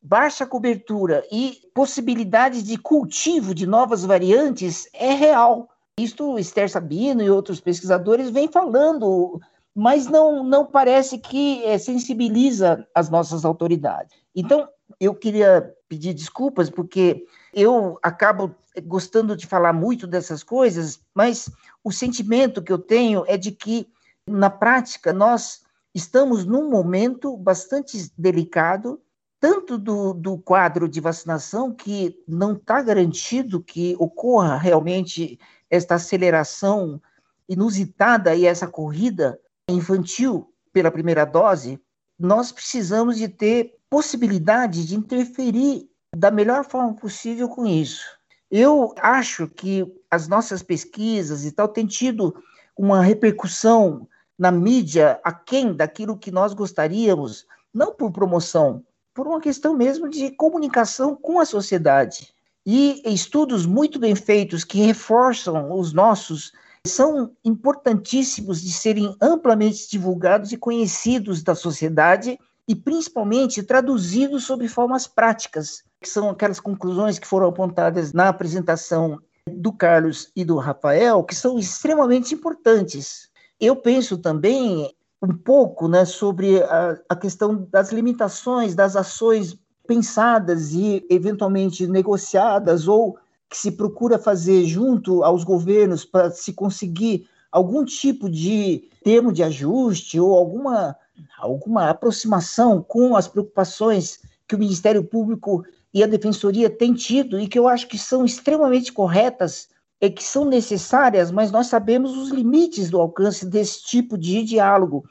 baixa 0.00 0.46
cobertura 0.46 1.22
e 1.30 1.58
possibilidade 1.74 2.62
de 2.62 2.78
cultivo 2.78 3.54
de 3.54 3.66
novas 3.66 4.04
variantes 4.04 4.88
é 4.94 5.12
real. 5.12 5.68
Isto 5.98 6.38
Esther 6.38 6.70
Sabino 6.70 7.22
e 7.22 7.30
outros 7.30 7.60
pesquisadores 7.60 8.30
vêm 8.30 8.48
falando, 8.48 9.40
mas 9.74 10.06
não, 10.06 10.42
não 10.42 10.64
parece 10.64 11.18
que 11.18 11.62
é, 11.64 11.76
sensibiliza 11.76 12.86
as 12.94 13.10
nossas 13.10 13.44
autoridades. 13.44 14.16
Então, 14.34 14.68
eu 14.98 15.14
queria 15.14 15.74
pedir 15.88 16.14
desculpas, 16.14 16.70
porque 16.70 17.26
eu 17.52 17.98
acabo 18.02 18.54
gostando 18.84 19.36
de 19.36 19.46
falar 19.46 19.72
muito 19.74 20.06
dessas 20.06 20.42
coisas, 20.42 20.98
mas 21.14 21.50
o 21.84 21.92
sentimento 21.92 22.62
que 22.62 22.72
eu 22.72 22.78
tenho 22.78 23.24
é 23.26 23.36
de 23.36 23.52
que, 23.52 23.86
na 24.26 24.48
prática, 24.48 25.12
nós 25.12 25.62
estamos 25.94 26.46
num 26.46 26.70
momento 26.70 27.36
bastante 27.36 28.10
delicado, 28.16 28.98
tanto 29.38 29.76
do, 29.76 30.14
do 30.14 30.38
quadro 30.38 30.88
de 30.88 31.00
vacinação, 31.00 31.74
que 31.74 32.16
não 32.26 32.52
está 32.54 32.80
garantido 32.80 33.62
que 33.62 33.94
ocorra 33.98 34.56
realmente 34.56 35.38
esta 35.72 35.94
aceleração 35.94 37.00
inusitada 37.48 38.34
e 38.36 38.44
essa 38.44 38.66
corrida 38.66 39.40
infantil 39.66 40.52
pela 40.70 40.90
primeira 40.90 41.24
dose, 41.24 41.80
nós 42.18 42.52
precisamos 42.52 43.16
de 43.16 43.26
ter 43.26 43.78
possibilidade 43.88 44.86
de 44.86 44.94
interferir 44.94 45.88
da 46.14 46.30
melhor 46.30 46.66
forma 46.66 46.94
possível 46.94 47.48
com 47.48 47.66
isso. 47.66 48.04
Eu 48.50 48.94
acho 48.98 49.48
que 49.48 49.90
as 50.10 50.28
nossas 50.28 50.62
pesquisas 50.62 51.46
e 51.46 51.50
tal 51.50 51.68
têm 51.68 51.86
tido 51.86 52.36
uma 52.76 53.02
repercussão 53.02 54.06
na 54.38 54.50
mídia 54.50 55.18
aquém 55.24 55.74
daquilo 55.74 56.18
que 56.18 56.30
nós 56.30 56.52
gostaríamos, 56.52 57.46
não 57.72 57.94
por 57.94 58.12
promoção, 58.12 58.84
por 59.14 59.26
uma 59.26 59.40
questão 59.40 59.74
mesmo 59.74 60.06
de 60.06 60.30
comunicação 60.32 61.16
com 61.16 61.40
a 61.40 61.46
sociedade. 61.46 62.34
E 62.64 63.02
estudos 63.06 63.66
muito 63.66 63.98
bem 63.98 64.14
feitos 64.14 64.62
que 64.62 64.80
reforçam 64.80 65.76
os 65.76 65.92
nossos 65.92 66.52
são 66.86 67.32
importantíssimos 67.44 68.60
de 68.62 68.72
serem 68.72 69.14
amplamente 69.20 69.88
divulgados 69.90 70.52
e 70.52 70.56
conhecidos 70.56 71.42
da 71.42 71.54
sociedade 71.54 72.38
e 72.68 72.74
principalmente 72.74 73.62
traduzidos 73.62 74.44
sob 74.44 74.66
formas 74.68 75.06
práticas, 75.06 75.82
que 76.00 76.08
são 76.08 76.30
aquelas 76.30 76.60
conclusões 76.60 77.18
que 77.18 77.26
foram 77.26 77.48
apontadas 77.48 78.12
na 78.12 78.28
apresentação 78.28 79.18
do 79.50 79.72
Carlos 79.72 80.30
e 80.34 80.44
do 80.44 80.56
Rafael, 80.56 81.22
que 81.24 81.34
são 81.34 81.58
extremamente 81.58 82.34
importantes. 82.34 83.28
Eu 83.60 83.76
penso 83.76 84.18
também 84.18 84.92
um 85.20 85.36
pouco 85.36 85.86
né, 85.88 86.04
sobre 86.04 86.62
a, 86.62 86.98
a 87.08 87.16
questão 87.16 87.66
das 87.70 87.92
limitações 87.92 88.74
das 88.74 88.96
ações 88.96 89.56
pensadas 89.92 90.72
e 90.72 91.04
eventualmente 91.10 91.86
negociadas 91.86 92.88
ou 92.88 93.18
que 93.46 93.58
se 93.58 93.72
procura 93.72 94.18
fazer 94.18 94.64
junto 94.64 95.22
aos 95.22 95.44
governos 95.44 96.02
para 96.02 96.30
se 96.30 96.54
conseguir 96.54 97.28
algum 97.50 97.84
tipo 97.84 98.30
de 98.30 98.88
termo 99.04 99.30
de 99.30 99.42
ajuste 99.42 100.18
ou 100.18 100.34
alguma, 100.34 100.96
alguma 101.38 101.90
aproximação 101.90 102.82
com 102.82 103.14
as 103.14 103.28
preocupações 103.28 104.20
que 104.48 104.54
o 104.54 104.58
Ministério 104.58 105.04
Público 105.04 105.62
e 105.92 106.02
a 106.02 106.06
Defensoria 106.06 106.70
têm 106.70 106.94
tido 106.94 107.38
e 107.38 107.46
que 107.46 107.58
eu 107.58 107.68
acho 107.68 107.86
que 107.86 107.98
são 107.98 108.24
extremamente 108.24 108.94
corretas 108.94 109.68
é 110.00 110.08
que 110.08 110.24
são 110.24 110.46
necessárias, 110.46 111.30
mas 111.30 111.52
nós 111.52 111.66
sabemos 111.66 112.16
os 112.16 112.30
limites 112.30 112.88
do 112.88 112.98
alcance 112.98 113.44
desse 113.44 113.84
tipo 113.84 114.16
de 114.16 114.42
diálogo. 114.42 115.04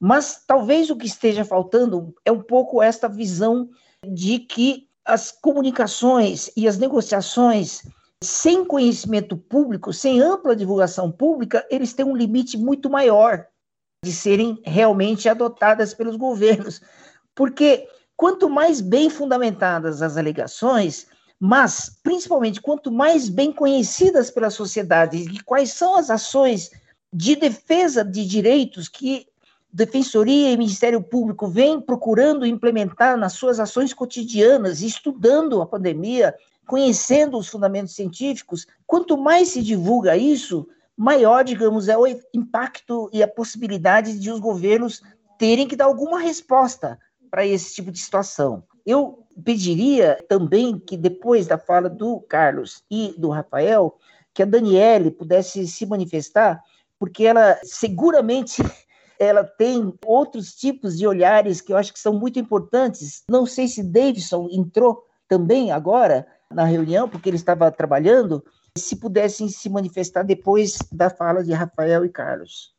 Mas 0.00 0.42
talvez 0.46 0.88
o 0.88 0.96
que 0.96 1.06
esteja 1.06 1.44
faltando 1.44 2.14
é 2.24 2.32
um 2.32 2.42
pouco 2.42 2.82
esta 2.82 3.08
visão 3.08 3.68
de 4.06 4.38
que 4.38 4.88
as 5.04 5.30
comunicações 5.30 6.50
e 6.56 6.68
as 6.68 6.78
negociações 6.78 7.82
sem 8.22 8.64
conhecimento 8.64 9.36
público, 9.36 9.92
sem 9.92 10.20
ampla 10.20 10.54
divulgação 10.54 11.10
pública, 11.10 11.66
eles 11.70 11.92
têm 11.92 12.06
um 12.06 12.16
limite 12.16 12.56
muito 12.56 12.88
maior 12.88 13.46
de 14.04 14.12
serem 14.12 14.60
realmente 14.64 15.28
adotadas 15.28 15.92
pelos 15.92 16.16
governos. 16.16 16.80
Porque 17.34 17.88
quanto 18.16 18.48
mais 18.48 18.80
bem 18.80 19.10
fundamentadas 19.10 20.02
as 20.02 20.16
alegações, 20.16 21.06
mas 21.38 21.98
principalmente 22.02 22.60
quanto 22.60 22.92
mais 22.92 23.28
bem 23.28 23.52
conhecidas 23.52 24.30
pela 24.30 24.50
sociedade 24.50 25.42
quais 25.44 25.72
são 25.72 25.96
as 25.96 26.08
ações 26.08 26.70
de 27.12 27.34
defesa 27.34 28.04
de 28.04 28.24
direitos 28.24 28.88
que 28.88 29.26
Defensoria 29.72 30.50
e 30.50 30.56
Ministério 30.56 31.02
Público 31.02 31.48
vêm 31.48 31.80
procurando 31.80 32.44
implementar 32.44 33.16
nas 33.16 33.32
suas 33.32 33.58
ações 33.58 33.94
cotidianas, 33.94 34.82
estudando 34.82 35.62
a 35.62 35.66
pandemia, 35.66 36.34
conhecendo 36.66 37.38
os 37.38 37.48
fundamentos 37.48 37.94
científicos, 37.94 38.66
quanto 38.86 39.16
mais 39.16 39.48
se 39.48 39.62
divulga 39.62 40.16
isso, 40.16 40.68
maior, 40.96 41.42
digamos, 41.42 41.88
é 41.88 41.96
o 41.96 42.06
impacto 42.34 43.08
e 43.14 43.22
a 43.22 43.28
possibilidade 43.28 44.18
de 44.18 44.30
os 44.30 44.38
governos 44.38 45.02
terem 45.38 45.66
que 45.66 45.74
dar 45.74 45.86
alguma 45.86 46.20
resposta 46.20 46.98
para 47.30 47.46
esse 47.46 47.74
tipo 47.74 47.90
de 47.90 47.98
situação. 47.98 48.62
Eu 48.84 49.26
pediria 49.42 50.22
também 50.28 50.78
que, 50.78 50.98
depois 50.98 51.46
da 51.46 51.56
fala 51.56 51.88
do 51.88 52.20
Carlos 52.20 52.84
e 52.90 53.14
do 53.16 53.30
Rafael, 53.30 53.96
que 54.34 54.42
a 54.42 54.46
Daniele 54.46 55.10
pudesse 55.10 55.66
se 55.66 55.86
manifestar, 55.86 56.62
porque 56.98 57.24
ela 57.24 57.58
seguramente 57.64 58.62
ela 59.22 59.44
tem 59.44 59.94
outros 60.04 60.54
tipos 60.54 60.98
de 60.98 61.06
olhares 61.06 61.60
que 61.60 61.72
eu 61.72 61.76
acho 61.76 61.92
que 61.92 61.98
são 61.98 62.12
muito 62.12 62.38
importantes. 62.38 63.22
Não 63.28 63.46
sei 63.46 63.68
se 63.68 63.82
Davidson 63.82 64.48
entrou 64.50 65.04
também 65.28 65.70
agora 65.70 66.26
na 66.50 66.64
reunião, 66.64 67.08
porque 67.08 67.28
ele 67.28 67.36
estava 67.36 67.70
trabalhando, 67.70 68.44
se 68.76 68.96
pudessem 68.96 69.48
se 69.48 69.68
manifestar 69.68 70.22
depois 70.22 70.76
da 70.90 71.08
fala 71.08 71.42
de 71.42 71.52
Rafael 71.52 72.04
e 72.04 72.08
Carlos. 72.08 72.74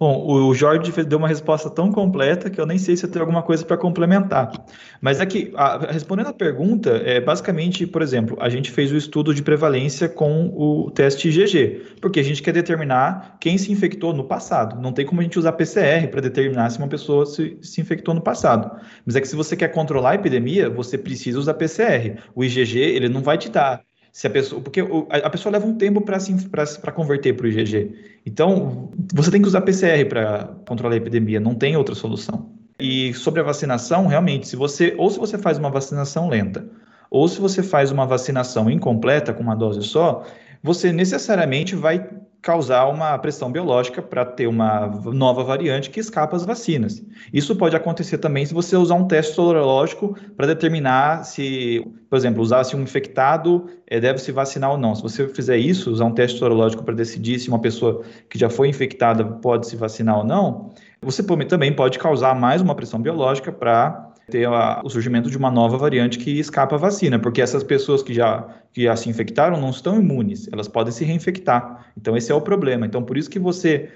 Bom, 0.00 0.24
o 0.28 0.54
Jorge 0.54 0.92
deu 1.02 1.18
uma 1.18 1.26
resposta 1.26 1.68
tão 1.68 1.90
completa 1.90 2.48
que 2.48 2.60
eu 2.60 2.64
nem 2.64 2.78
sei 2.78 2.96
se 2.96 3.04
eu 3.04 3.10
tenho 3.10 3.24
alguma 3.24 3.42
coisa 3.42 3.64
para 3.64 3.76
complementar. 3.76 4.52
Mas 5.00 5.20
é 5.20 5.26
que, 5.26 5.50
a, 5.56 5.90
respondendo 5.90 6.28
a 6.28 6.32
pergunta, 6.32 6.90
é 7.04 7.20
basicamente, 7.20 7.84
por 7.84 8.00
exemplo, 8.00 8.36
a 8.40 8.48
gente 8.48 8.70
fez 8.70 8.92
o 8.92 8.96
estudo 8.96 9.34
de 9.34 9.42
prevalência 9.42 10.08
com 10.08 10.52
o 10.56 10.88
teste 10.92 11.28
IgG, 11.28 11.96
porque 12.00 12.20
a 12.20 12.22
gente 12.22 12.40
quer 12.40 12.52
determinar 12.52 13.38
quem 13.40 13.58
se 13.58 13.72
infectou 13.72 14.14
no 14.14 14.22
passado. 14.22 14.80
Não 14.80 14.92
tem 14.92 15.04
como 15.04 15.20
a 15.20 15.24
gente 15.24 15.36
usar 15.36 15.50
PCR 15.50 16.06
para 16.08 16.20
determinar 16.20 16.70
se 16.70 16.78
uma 16.78 16.88
pessoa 16.88 17.26
se, 17.26 17.58
se 17.60 17.80
infectou 17.80 18.14
no 18.14 18.20
passado. 18.20 18.70
Mas 19.04 19.16
é 19.16 19.20
que 19.20 19.26
se 19.26 19.34
você 19.34 19.56
quer 19.56 19.68
controlar 19.68 20.10
a 20.10 20.14
epidemia, 20.14 20.70
você 20.70 20.96
precisa 20.96 21.40
usar 21.40 21.54
PCR. 21.54 22.20
O 22.36 22.44
IgG, 22.44 22.78
ele 22.78 23.08
não 23.08 23.20
vai 23.20 23.36
te 23.36 23.50
dar 23.50 23.82
se 24.18 24.26
a 24.26 24.30
pessoa, 24.30 24.60
porque 24.60 24.80
a 25.10 25.30
pessoa 25.30 25.52
leva 25.52 25.64
um 25.64 25.76
tempo 25.76 26.00
para 26.00 26.90
converter 26.90 27.34
para 27.34 27.46
o 27.46 27.48
IgG. 27.48 27.94
Então, 28.26 28.90
você 29.14 29.30
tem 29.30 29.40
que 29.40 29.46
usar 29.46 29.60
PCR 29.60 30.04
para 30.08 30.56
controlar 30.66 30.94
a 30.94 30.96
epidemia, 30.96 31.38
não 31.38 31.54
tem 31.54 31.76
outra 31.76 31.94
solução. 31.94 32.50
E 32.80 33.14
sobre 33.14 33.40
a 33.40 33.44
vacinação, 33.44 34.08
realmente, 34.08 34.48
se 34.48 34.56
você 34.56 34.92
ou 34.98 35.08
se 35.08 35.20
você 35.20 35.38
faz 35.38 35.56
uma 35.56 35.70
vacinação 35.70 36.28
lenta, 36.28 36.68
ou 37.08 37.28
se 37.28 37.40
você 37.40 37.62
faz 37.62 37.92
uma 37.92 38.06
vacinação 38.06 38.68
incompleta 38.68 39.32
com 39.32 39.44
uma 39.44 39.54
dose 39.54 39.84
só, 39.84 40.24
você 40.64 40.92
necessariamente 40.92 41.76
vai 41.76 42.04
causar 42.40 42.86
uma 42.86 43.18
pressão 43.18 43.50
biológica 43.50 44.00
para 44.00 44.24
ter 44.24 44.46
uma 44.46 44.86
nova 45.12 45.42
variante 45.42 45.90
que 45.90 45.98
escapa 45.98 46.36
às 46.36 46.44
vacinas. 46.44 47.02
Isso 47.32 47.56
pode 47.56 47.74
acontecer 47.74 48.18
também 48.18 48.46
se 48.46 48.54
você 48.54 48.76
usar 48.76 48.94
um 48.94 49.06
teste 49.06 49.34
sorológico 49.34 50.16
para 50.36 50.46
determinar 50.46 51.24
se, 51.24 51.84
por 52.08 52.16
exemplo, 52.16 52.40
usar 52.40 52.62
se 52.64 52.76
um 52.76 52.82
infectado 52.82 53.66
é, 53.86 53.98
deve 53.98 54.18
se 54.18 54.30
vacinar 54.30 54.70
ou 54.70 54.78
não. 54.78 54.94
Se 54.94 55.02
você 55.02 55.26
fizer 55.28 55.56
isso, 55.56 55.90
usar 55.90 56.04
um 56.04 56.14
teste 56.14 56.38
sorológico 56.38 56.84
para 56.84 56.94
decidir 56.94 57.38
se 57.40 57.48
uma 57.48 57.60
pessoa 57.60 58.02
que 58.30 58.38
já 58.38 58.48
foi 58.48 58.68
infectada 58.68 59.24
pode 59.24 59.66
se 59.66 59.76
vacinar 59.76 60.18
ou 60.18 60.24
não, 60.24 60.70
você 61.02 61.22
também 61.22 61.72
pode 61.72 61.98
causar 61.98 62.34
mais 62.34 62.62
uma 62.62 62.74
pressão 62.74 63.00
biológica 63.00 63.50
para 63.50 64.07
ter 64.30 64.46
a, 64.46 64.80
o 64.84 64.90
surgimento 64.90 65.30
de 65.30 65.36
uma 65.36 65.50
nova 65.50 65.76
variante 65.76 66.18
que 66.18 66.38
escapa 66.38 66.76
à 66.76 66.78
vacina, 66.78 67.18
porque 67.18 67.40
essas 67.40 67.64
pessoas 67.64 68.02
que 68.02 68.12
já, 68.12 68.46
que 68.72 68.82
já 68.82 68.94
se 68.94 69.08
infectaram 69.08 69.60
não 69.60 69.70
estão 69.70 69.98
imunes, 69.98 70.48
elas 70.52 70.68
podem 70.68 70.92
se 70.92 71.04
reinfectar. 71.04 71.90
Então 71.96 72.16
esse 72.16 72.30
é 72.30 72.34
o 72.34 72.40
problema. 72.40 72.86
Então 72.86 73.02
por 73.02 73.16
isso 73.16 73.30
que 73.30 73.38
você, 73.38 73.90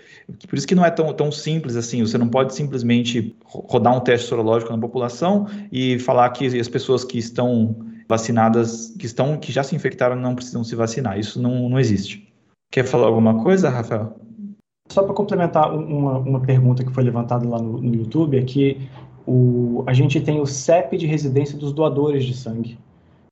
por 0.48 0.56
isso 0.56 0.66
que 0.66 0.74
não 0.74 0.84
é 0.84 0.90
tão, 0.90 1.12
tão 1.12 1.30
simples 1.30 1.76
assim, 1.76 2.00
você 2.00 2.16
não 2.16 2.28
pode 2.28 2.54
simplesmente 2.54 3.36
rodar 3.44 3.94
um 3.94 4.00
teste 4.00 4.26
sorológico 4.26 4.72
na 4.72 4.78
população 4.78 5.46
e 5.70 5.98
falar 5.98 6.28
que 6.30 6.46
as 6.58 6.68
pessoas 6.68 7.04
que 7.04 7.18
estão 7.18 7.76
vacinadas, 8.08 8.94
que 8.98 9.06
estão 9.06 9.38
que 9.38 9.52
já 9.52 9.62
se 9.62 9.76
infectaram 9.76 10.16
não 10.16 10.34
precisam 10.34 10.64
se 10.64 10.74
vacinar. 10.74 11.18
Isso 11.18 11.40
não, 11.40 11.68
não 11.68 11.78
existe. 11.78 12.32
Quer 12.70 12.84
falar 12.84 13.06
alguma 13.06 13.42
coisa, 13.42 13.68
Rafael? 13.68 14.16
Só 14.88 15.02
para 15.02 15.14
complementar 15.14 15.74
uma, 15.74 16.18
uma 16.18 16.40
pergunta 16.40 16.84
que 16.84 16.92
foi 16.92 17.04
levantada 17.04 17.48
lá 17.48 17.58
no, 17.58 17.80
no 17.80 17.94
YouTube, 17.94 18.36
é 18.36 18.42
que 18.42 18.88
o, 19.26 19.84
a 19.86 19.92
gente 19.92 20.20
tem 20.20 20.40
o 20.40 20.46
CEP 20.46 20.96
de 20.96 21.06
residência 21.06 21.56
dos 21.56 21.72
doadores 21.72 22.24
de 22.24 22.34
sangue. 22.34 22.78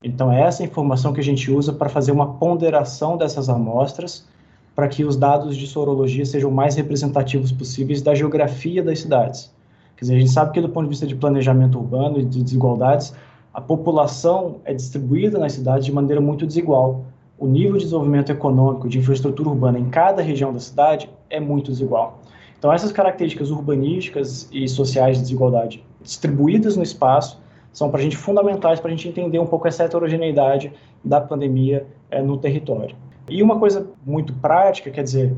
Então, 0.02 0.32
é 0.32 0.40
essa 0.40 0.64
informação 0.64 1.12
que 1.12 1.20
a 1.20 1.24
gente 1.24 1.50
usa 1.50 1.72
para 1.72 1.88
fazer 1.88 2.12
uma 2.12 2.34
ponderação 2.34 3.16
dessas 3.16 3.48
amostras, 3.48 4.26
para 4.74 4.88
que 4.88 5.04
os 5.04 5.16
dados 5.16 5.56
de 5.56 5.66
sorologia 5.66 6.24
sejam 6.24 6.50
mais 6.50 6.74
representativos 6.74 7.52
possíveis 7.52 8.00
da 8.00 8.14
geografia 8.14 8.82
das 8.82 9.00
cidades. 9.00 9.52
Quer 9.96 10.04
dizer, 10.04 10.16
a 10.16 10.18
gente 10.18 10.30
sabe 10.30 10.52
que, 10.52 10.60
do 10.60 10.70
ponto 10.70 10.84
de 10.84 10.90
vista 10.90 11.06
de 11.06 11.14
planejamento 11.14 11.78
urbano 11.78 12.18
e 12.18 12.24
de 12.24 12.42
desigualdades, 12.42 13.12
a 13.52 13.60
população 13.60 14.56
é 14.64 14.72
distribuída 14.72 15.38
nas 15.38 15.52
cidades 15.52 15.84
de 15.84 15.92
maneira 15.92 16.20
muito 16.20 16.46
desigual. 16.46 17.04
O 17.38 17.46
nível 17.46 17.74
de 17.74 17.84
desenvolvimento 17.84 18.30
econômico, 18.30 18.88
de 18.88 18.98
infraestrutura 18.98 19.48
urbana 19.48 19.78
em 19.78 19.90
cada 19.90 20.22
região 20.22 20.52
da 20.52 20.60
cidade 20.60 21.10
é 21.28 21.40
muito 21.40 21.70
desigual. 21.70 22.20
Então, 22.60 22.70
essas 22.70 22.92
características 22.92 23.50
urbanísticas 23.50 24.46
e 24.52 24.68
sociais 24.68 25.16
de 25.16 25.22
desigualdade 25.22 25.82
distribuídas 26.02 26.76
no 26.76 26.82
espaço 26.82 27.40
são 27.72 27.90
para 27.90 28.00
a 28.00 28.02
gente 28.02 28.18
fundamentais 28.18 28.78
para 28.78 28.90
a 28.90 28.94
gente 28.94 29.08
entender 29.08 29.38
um 29.38 29.46
pouco 29.46 29.66
essa 29.66 29.84
heterogeneidade 29.84 30.70
da 31.02 31.22
pandemia 31.22 31.86
é, 32.10 32.20
no 32.20 32.36
território. 32.36 32.94
E 33.30 33.42
uma 33.42 33.58
coisa 33.58 33.88
muito 34.04 34.34
prática, 34.34 34.90
quer 34.90 35.02
dizer, 35.02 35.34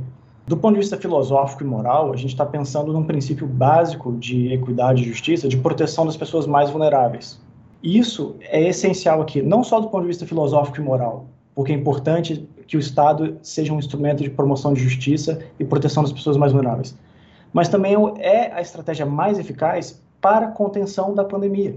do 0.49 0.57
ponto 0.57 0.75
de 0.75 0.81
vista 0.81 0.97
filosófico 0.97 1.63
e 1.63 1.67
moral, 1.67 2.13
a 2.13 2.17
gente 2.17 2.31
está 2.31 2.45
pensando 2.45 2.93
num 2.93 3.05
princípio 3.05 3.47
básico 3.47 4.17
de 4.17 4.53
equidade 4.53 5.03
e 5.03 5.05
justiça, 5.05 5.47
de 5.47 5.57
proteção 5.57 6.05
das 6.05 6.17
pessoas 6.17 6.45
mais 6.45 6.71
vulneráveis. 6.71 7.41
Isso 7.85 8.35
é 8.41 8.69
essencial 8.69 9.23
aqui, 9.23 9.41
não 9.43 9.63
só 9.63 9.79
do 9.79 9.89
ponto 9.89 10.03
de 10.03 10.09
vista 10.09 10.27
filosófico 10.27 10.79
e 10.79 10.83
moral, 10.83 11.27
porque 11.55 11.71
é 11.71 11.77
importante 11.77 12.49
que 12.67 12.77
o 12.77 12.81
Estado 12.81 13.39
seja 13.43 13.73
um 13.73 13.79
instrumento 13.79 14.25
de 14.25 14.31
promoção 14.31 14.73
de 14.73 14.83
justiça 14.83 15.39
e 15.61 15.65
proteção 15.65 16.03
das 16.03 16.13
pessoas 16.13 16.37
mais 16.37 16.51
vulneráveis, 16.51 16.97
mas 17.53 17.69
também 17.69 17.95
é 18.19 18.53
a 18.53 18.61
estratégia 18.61 19.05
mais 19.05 19.39
eficaz 19.39 20.01
para 20.21 20.47
a 20.47 20.51
contenção 20.51 21.15
da 21.15 21.25
pandemia. 21.25 21.77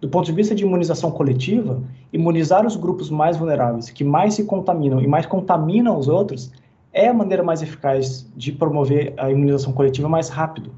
Do 0.00 0.08
ponto 0.08 0.24
de 0.24 0.32
vista 0.32 0.54
de 0.54 0.64
imunização 0.64 1.10
coletiva, 1.10 1.82
imunizar 2.12 2.66
os 2.66 2.74
grupos 2.74 3.10
mais 3.10 3.36
vulneráveis, 3.36 3.90
que 3.90 4.02
mais 4.02 4.34
se 4.34 4.44
contaminam 4.44 5.00
e 5.00 5.06
mais 5.06 5.26
contaminam 5.26 5.98
os 5.98 6.08
outros, 6.08 6.50
é 6.92 7.08
a 7.08 7.14
maneira 7.14 7.42
mais 7.42 7.62
eficaz 7.62 8.26
de 8.34 8.50
promover 8.50 9.12
a 9.18 9.30
imunização 9.30 9.72
coletiva 9.72 10.08
mais 10.08 10.28
rápido. 10.28 10.72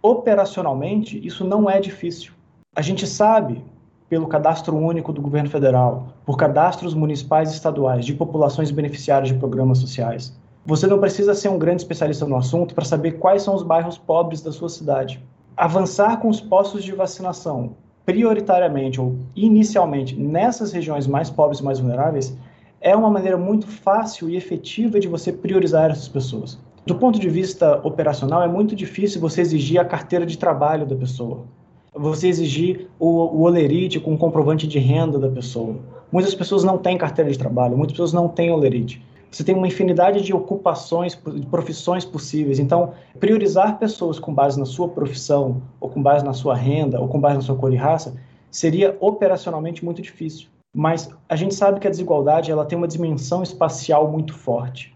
Operacionalmente, 0.00 1.24
isso 1.24 1.44
não 1.44 1.68
é 1.68 1.80
difícil. 1.80 2.32
A 2.74 2.80
gente 2.80 3.06
sabe, 3.06 3.62
pelo 4.08 4.26
cadastro 4.26 4.74
único 4.74 5.12
do 5.12 5.20
governo 5.20 5.50
federal, 5.50 6.08
por 6.24 6.36
cadastros 6.36 6.94
municipais 6.94 7.50
e 7.50 7.54
estaduais 7.54 8.06
de 8.06 8.14
populações 8.14 8.70
beneficiárias 8.70 9.28
de 9.28 9.38
programas 9.38 9.78
sociais, 9.78 10.34
você 10.64 10.86
não 10.86 11.00
precisa 11.00 11.34
ser 11.34 11.48
um 11.48 11.58
grande 11.58 11.82
especialista 11.82 12.24
no 12.24 12.36
assunto 12.36 12.72
para 12.72 12.84
saber 12.84 13.12
quais 13.12 13.42
são 13.42 13.54
os 13.54 13.64
bairros 13.64 13.98
pobres 13.98 14.40
da 14.40 14.52
sua 14.52 14.68
cidade. 14.68 15.20
Avançar 15.56 16.20
com 16.20 16.28
os 16.28 16.40
postos 16.40 16.84
de 16.84 16.92
vacinação, 16.92 17.74
prioritariamente 18.06 19.00
ou 19.00 19.16
inicialmente 19.34 20.16
nessas 20.16 20.72
regiões 20.72 21.06
mais 21.06 21.28
pobres 21.28 21.58
e 21.58 21.64
mais 21.64 21.80
vulneráveis, 21.80 22.36
é 22.80 22.94
uma 22.94 23.10
maneira 23.10 23.36
muito 23.36 23.66
fácil 23.66 24.30
e 24.30 24.36
efetiva 24.36 25.00
de 25.00 25.08
você 25.08 25.32
priorizar 25.32 25.90
essas 25.90 26.08
pessoas. 26.08 26.58
Do 26.86 26.94
ponto 26.94 27.18
de 27.18 27.28
vista 27.28 27.80
operacional, 27.84 28.42
é 28.42 28.48
muito 28.48 28.76
difícil 28.76 29.20
você 29.20 29.40
exigir 29.40 29.80
a 29.80 29.84
carteira 29.84 30.24
de 30.24 30.38
trabalho 30.38 30.86
da 30.86 30.94
pessoa. 30.94 31.44
Você 31.92 32.28
exigir 32.28 32.88
o, 33.00 33.08
o 33.08 33.42
olerite 33.42 33.98
com 33.98 34.14
o 34.14 34.18
comprovante 34.18 34.66
de 34.66 34.78
renda 34.78 35.18
da 35.18 35.28
pessoa. 35.28 35.76
Muitas 36.10 36.34
pessoas 36.34 36.62
não 36.62 36.78
têm 36.78 36.96
carteira 36.96 37.30
de 37.30 37.38
trabalho, 37.38 37.76
muitas 37.76 37.94
pessoas 37.94 38.12
não 38.12 38.28
têm 38.28 38.50
olerite 38.50 39.02
você 39.32 39.42
tem 39.42 39.54
uma 39.54 39.66
infinidade 39.66 40.20
de 40.20 40.34
ocupações, 40.34 41.18
de 41.34 41.46
profissões 41.46 42.04
possíveis. 42.04 42.58
Então, 42.58 42.92
priorizar 43.18 43.78
pessoas 43.78 44.18
com 44.18 44.32
base 44.32 44.58
na 44.58 44.66
sua 44.66 44.88
profissão, 44.88 45.62
ou 45.80 45.88
com 45.88 46.02
base 46.02 46.22
na 46.22 46.34
sua 46.34 46.54
renda, 46.54 47.00
ou 47.00 47.08
com 47.08 47.18
base 47.18 47.36
na 47.36 47.40
sua 47.40 47.56
cor 47.56 47.72
e 47.72 47.76
raça, 47.76 48.14
seria 48.50 48.94
operacionalmente 49.00 49.84
muito 49.84 50.02
difícil. 50.02 50.48
mas 50.74 51.10
a 51.28 51.36
gente 51.36 51.54
sabe 51.54 51.80
que 51.80 51.86
a 51.86 51.90
desigualdade 51.90 52.50
ela 52.50 52.64
tem 52.64 52.78
uma 52.78 52.88
dimensão 52.88 53.42
espacial 53.42 54.10
muito 54.10 54.32
forte. 54.32 54.94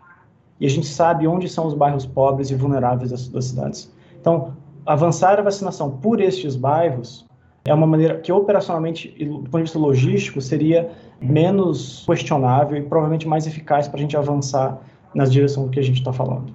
E 0.58 0.64
a 0.64 0.70
gente 0.70 0.86
sabe 0.86 1.26
onde 1.26 1.48
são 1.50 1.66
os 1.66 1.74
bairros 1.74 2.06
pobres 2.06 2.50
e 2.50 2.54
vulneráveis 2.54 3.10
das, 3.10 3.28
das 3.28 3.46
cidades. 3.46 3.92
Então, 4.18 4.54
avançar 4.86 5.38
a 5.38 5.42
vacinação 5.42 5.90
por 5.90 6.18
estes 6.18 6.56
bairros 6.56 7.25
é 7.66 7.74
uma 7.74 7.86
maneira 7.86 8.18
que 8.18 8.32
operacionalmente, 8.32 9.08
do 9.24 9.40
ponto 9.40 9.56
de 9.56 9.62
vista 9.62 9.78
logístico, 9.78 10.40
seria 10.40 10.90
menos 11.20 12.04
questionável 12.06 12.76
e 12.76 12.82
provavelmente 12.82 13.26
mais 13.26 13.46
eficaz 13.46 13.88
para 13.88 13.98
a 13.98 14.00
gente 14.00 14.16
avançar 14.16 14.80
nas 15.14 15.32
direções 15.32 15.70
que 15.70 15.80
a 15.80 15.82
gente 15.82 15.98
está 15.98 16.12
falando. 16.12 16.54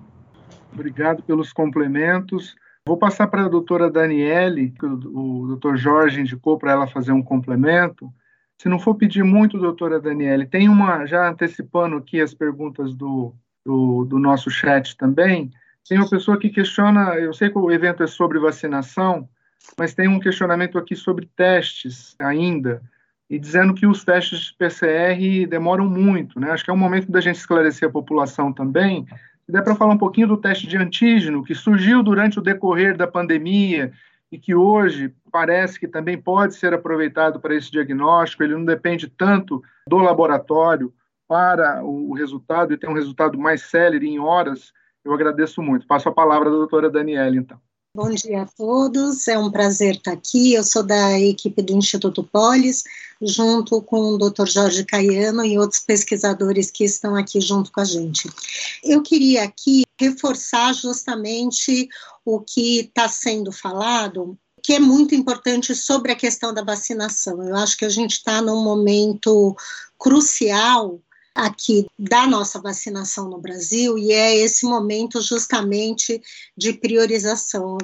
Obrigado 0.73 1.21
pelos 1.23 1.51
complementos. 1.51 2.55
Vou 2.87 2.97
passar 2.97 3.27
para 3.27 3.45
a 3.45 3.49
doutora 3.49 3.91
Daniele, 3.91 4.71
que 4.71 4.85
o, 4.85 4.93
o 4.93 5.47
doutor 5.47 5.77
Jorge 5.77 6.21
indicou 6.21 6.57
para 6.57 6.71
ela 6.71 6.87
fazer 6.87 7.11
um 7.11 7.21
complemento. 7.21 8.11
Se 8.57 8.69
não 8.69 8.79
for 8.79 8.95
pedir 8.95 9.23
muito, 9.23 9.57
doutora 9.57 9.99
Daniele, 9.99 10.45
tem 10.45 10.69
uma, 10.69 11.05
já 11.05 11.29
antecipando 11.29 11.97
aqui 11.97 12.21
as 12.21 12.33
perguntas 12.33 12.93
do, 12.95 13.33
do, 13.65 14.05
do 14.05 14.19
nosso 14.19 14.49
chat 14.49 14.95
também, 14.95 15.51
tem 15.87 15.97
uma 15.97 16.09
pessoa 16.09 16.37
que 16.37 16.49
questiona, 16.49 17.15
eu 17.15 17.33
sei 17.33 17.49
que 17.49 17.57
o 17.57 17.71
evento 17.71 18.03
é 18.03 18.07
sobre 18.07 18.39
vacinação, 18.39 19.27
mas 19.77 19.93
tem 19.93 20.07
um 20.07 20.19
questionamento 20.19 20.77
aqui 20.77 20.95
sobre 20.95 21.29
testes 21.35 22.15
ainda, 22.19 22.81
e 23.29 23.39
dizendo 23.39 23.73
que 23.73 23.87
os 23.87 24.03
testes 24.03 24.39
de 24.39 24.55
PCR 24.55 25.47
demoram 25.47 25.89
muito, 25.89 26.39
né? 26.39 26.51
Acho 26.51 26.65
que 26.65 26.69
é 26.69 26.73
um 26.73 26.77
momento 26.77 27.09
da 27.09 27.21
gente 27.21 27.37
esclarecer 27.37 27.87
a 27.87 27.91
população 27.91 28.51
também. 28.51 29.05
Se 29.45 29.51
der 29.51 29.63
para 29.63 29.75
falar 29.75 29.93
um 29.93 29.97
pouquinho 29.97 30.27
do 30.27 30.37
teste 30.37 30.67
de 30.67 30.77
antígeno, 30.77 31.43
que 31.43 31.55
surgiu 31.55 32.03
durante 32.03 32.39
o 32.39 32.41
decorrer 32.41 32.97
da 32.97 33.07
pandemia 33.07 33.93
e 34.29 34.37
que 34.37 34.53
hoje 34.53 35.13
parece 35.31 35.79
que 35.79 35.87
também 35.87 36.17
pode 36.17 36.55
ser 36.55 36.73
aproveitado 36.73 37.39
para 37.39 37.55
esse 37.55 37.71
diagnóstico, 37.71 38.43
ele 38.43 38.55
não 38.55 38.65
depende 38.65 39.07
tanto 39.07 39.63
do 39.87 39.97
laboratório 39.97 40.93
para 41.25 41.81
o 41.85 42.13
resultado 42.13 42.73
e 42.73 42.77
tem 42.77 42.89
um 42.89 42.95
resultado 42.95 43.39
mais 43.39 43.61
célere 43.61 44.09
em 44.09 44.19
horas, 44.19 44.73
eu 45.05 45.13
agradeço 45.13 45.61
muito. 45.61 45.87
Passo 45.87 46.09
a 46.09 46.13
palavra 46.13 46.49
à 46.49 46.51
doutora 46.51 46.89
Daniela, 46.89 47.37
então. 47.37 47.57
Bom 47.93 48.09
dia 48.11 48.43
a 48.43 48.45
todos, 48.45 49.27
é 49.27 49.37
um 49.37 49.51
prazer 49.51 49.95
estar 49.95 50.13
aqui. 50.13 50.53
Eu 50.53 50.63
sou 50.63 50.81
da 50.81 51.19
equipe 51.19 51.61
do 51.61 51.73
Instituto 51.73 52.23
Polis, 52.23 52.85
junto 53.21 53.81
com 53.81 54.13
o 54.13 54.17
Dr. 54.17 54.47
Jorge 54.47 54.85
Caiano 54.85 55.43
e 55.43 55.59
outros 55.59 55.81
pesquisadores 55.81 56.71
que 56.71 56.85
estão 56.85 57.17
aqui 57.17 57.41
junto 57.41 57.69
com 57.69 57.81
a 57.81 57.83
gente. 57.83 58.29
Eu 58.81 59.01
queria 59.01 59.43
aqui 59.43 59.83
reforçar 59.99 60.73
justamente 60.73 61.89
o 62.23 62.39
que 62.39 62.79
está 62.79 63.09
sendo 63.09 63.51
falado, 63.51 64.37
que 64.63 64.71
é 64.71 64.79
muito 64.79 65.13
importante 65.13 65.75
sobre 65.75 66.13
a 66.13 66.15
questão 66.15 66.53
da 66.53 66.63
vacinação. 66.63 67.43
Eu 67.43 67.57
acho 67.57 67.77
que 67.77 67.83
a 67.83 67.89
gente 67.89 68.13
está 68.13 68.41
num 68.41 68.63
momento 68.63 69.53
crucial 69.99 71.01
aqui 71.33 71.87
da 71.97 72.27
nossa 72.27 72.59
vacinação 72.59 73.29
no 73.29 73.39
Brasil 73.39 73.97
e 73.97 74.11
é 74.11 74.35
esse 74.37 74.65
momento 74.65 75.21
justamente 75.21 76.21
de 76.55 76.73
priorização. 76.73 77.77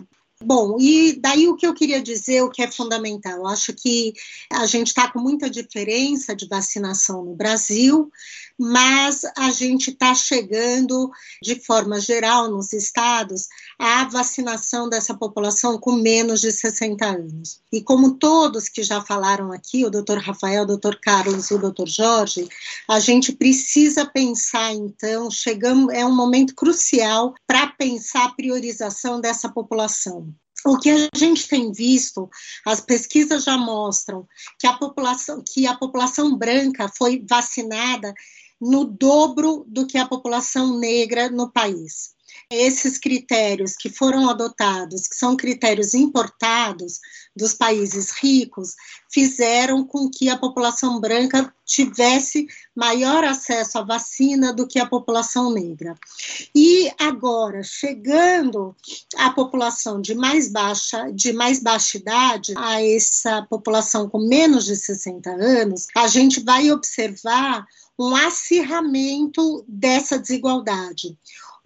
Bom, 0.43 0.77
e 0.79 1.19
daí 1.19 1.47
o 1.47 1.55
que 1.55 1.65
eu 1.65 1.73
queria 1.73 1.99
dizer, 1.99 2.43
o 2.43 2.49
que 2.49 2.61
é 2.61 2.71
fundamental, 2.71 3.37
eu 3.37 3.47
acho 3.47 3.73
que 3.73 4.13
a 4.51 4.67
gente 4.67 4.87
está 4.87 5.11
com 5.11 5.19
muita 5.19 5.49
diferença 5.49 6.35
de 6.35 6.47
vacinação 6.47 7.25
no 7.25 7.35
Brasil, 7.35 8.11
mas 8.57 9.21
a 9.35 9.49
gente 9.49 9.89
está 9.89 10.13
chegando, 10.13 11.11
de 11.41 11.55
forma 11.55 11.99
geral, 11.99 12.49
nos 12.49 12.71
estados, 12.71 13.47
à 13.79 14.05
vacinação 14.05 14.87
dessa 14.87 15.15
população 15.15 15.79
com 15.79 15.93
menos 15.93 16.41
de 16.41 16.51
60 16.51 17.05
anos. 17.05 17.59
E 17.71 17.81
como 17.81 18.15
todos 18.15 18.69
que 18.69 18.83
já 18.83 19.01
falaram 19.01 19.51
aqui, 19.51 19.85
o 19.85 19.91
doutor 19.91 20.19
Rafael, 20.19 20.63
o 20.63 20.67
doutor 20.67 20.99
Carlos 21.01 21.49
e 21.49 21.55
o 21.55 21.59
doutor 21.59 21.87
Jorge, 21.87 22.47
a 22.87 22.99
gente 22.99 23.31
precisa 23.31 24.05
pensar, 24.05 24.73
então, 24.73 25.31
chegamos, 25.31 25.93
é 25.93 26.05
um 26.05 26.15
momento 26.15 26.53
crucial 26.55 27.33
para 27.45 27.67
pensar 27.67 28.25
a 28.25 28.33
priorização 28.33 29.19
dessa 29.19 29.49
população. 29.49 30.36
O 30.65 30.77
que 30.77 30.89
a 30.89 31.09
gente 31.15 31.47
tem 31.47 31.71
visto, 31.71 32.29
as 32.65 32.81
pesquisas 32.81 33.43
já 33.43 33.57
mostram 33.57 34.27
que 34.59 34.67
a 34.67 34.73
população, 34.73 35.43
que 35.45 35.67
a 35.67 35.75
população 35.75 36.35
branca 36.35 36.91
foi 36.97 37.23
vacinada 37.27 38.13
no 38.59 38.85
dobro 38.85 39.63
do 39.67 39.85
que 39.85 39.97
a 39.97 40.07
população 40.07 40.79
negra 40.79 41.29
no 41.29 41.51
país. 41.51 42.16
Esses 42.49 42.97
critérios 42.97 43.75
que 43.75 43.89
foram 43.89 44.29
adotados, 44.29 45.05
que 45.05 45.17
são 45.17 45.35
critérios 45.35 45.93
importados 45.93 47.01
dos 47.35 47.53
países 47.53 48.11
ricos, 48.11 48.73
fizeram 49.11 49.85
com 49.85 50.09
que 50.09 50.29
a 50.29 50.37
população 50.37 50.97
branca 51.01 51.53
tivesse 51.65 52.47
maior 52.73 53.25
acesso 53.25 53.77
à 53.77 53.83
vacina 53.83 54.53
do 54.53 54.65
que 54.65 54.79
a 54.79 54.85
população 54.85 55.51
negra. 55.51 55.93
E 56.55 56.89
agora, 56.97 57.61
chegando 57.63 58.73
à 59.17 59.29
população 59.31 59.99
de 59.99 60.15
mais 60.15 60.49
baixa, 60.49 61.11
de 61.11 61.33
mais 61.33 61.61
baixa 61.61 61.97
idade, 61.97 62.53
a 62.55 62.81
essa 62.81 63.45
população 63.49 64.09
com 64.09 64.19
menos 64.19 64.63
de 64.63 64.77
60 64.77 65.29
anos, 65.31 65.87
a 65.93 66.07
gente 66.07 66.39
vai 66.39 66.71
observar 66.71 67.67
um 67.99 68.15
acirramento 68.15 69.65
dessa 69.67 70.19
desigualdade. 70.19 71.17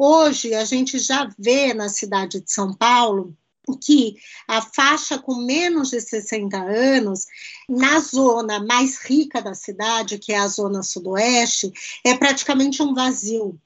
Hoje, 0.03 0.55
a 0.55 0.65
gente 0.65 0.97
já 0.97 1.29
vê 1.37 1.75
na 1.75 1.87
cidade 1.87 2.41
de 2.41 2.51
São 2.51 2.73
Paulo 2.73 3.37
que 3.83 4.15
a 4.47 4.59
faixa 4.59 5.19
com 5.19 5.35
menos 5.35 5.91
de 5.91 6.01
60 6.01 6.57
anos, 6.57 7.27
na 7.69 7.99
zona 7.99 8.59
mais 8.65 8.97
rica 8.97 9.43
da 9.43 9.53
cidade, 9.53 10.17
que 10.17 10.33
é 10.33 10.39
a 10.39 10.47
zona 10.47 10.81
sudoeste, 10.81 11.71
é 12.03 12.15
praticamente 12.17 12.81
um 12.81 12.95
vazio. 12.95 13.59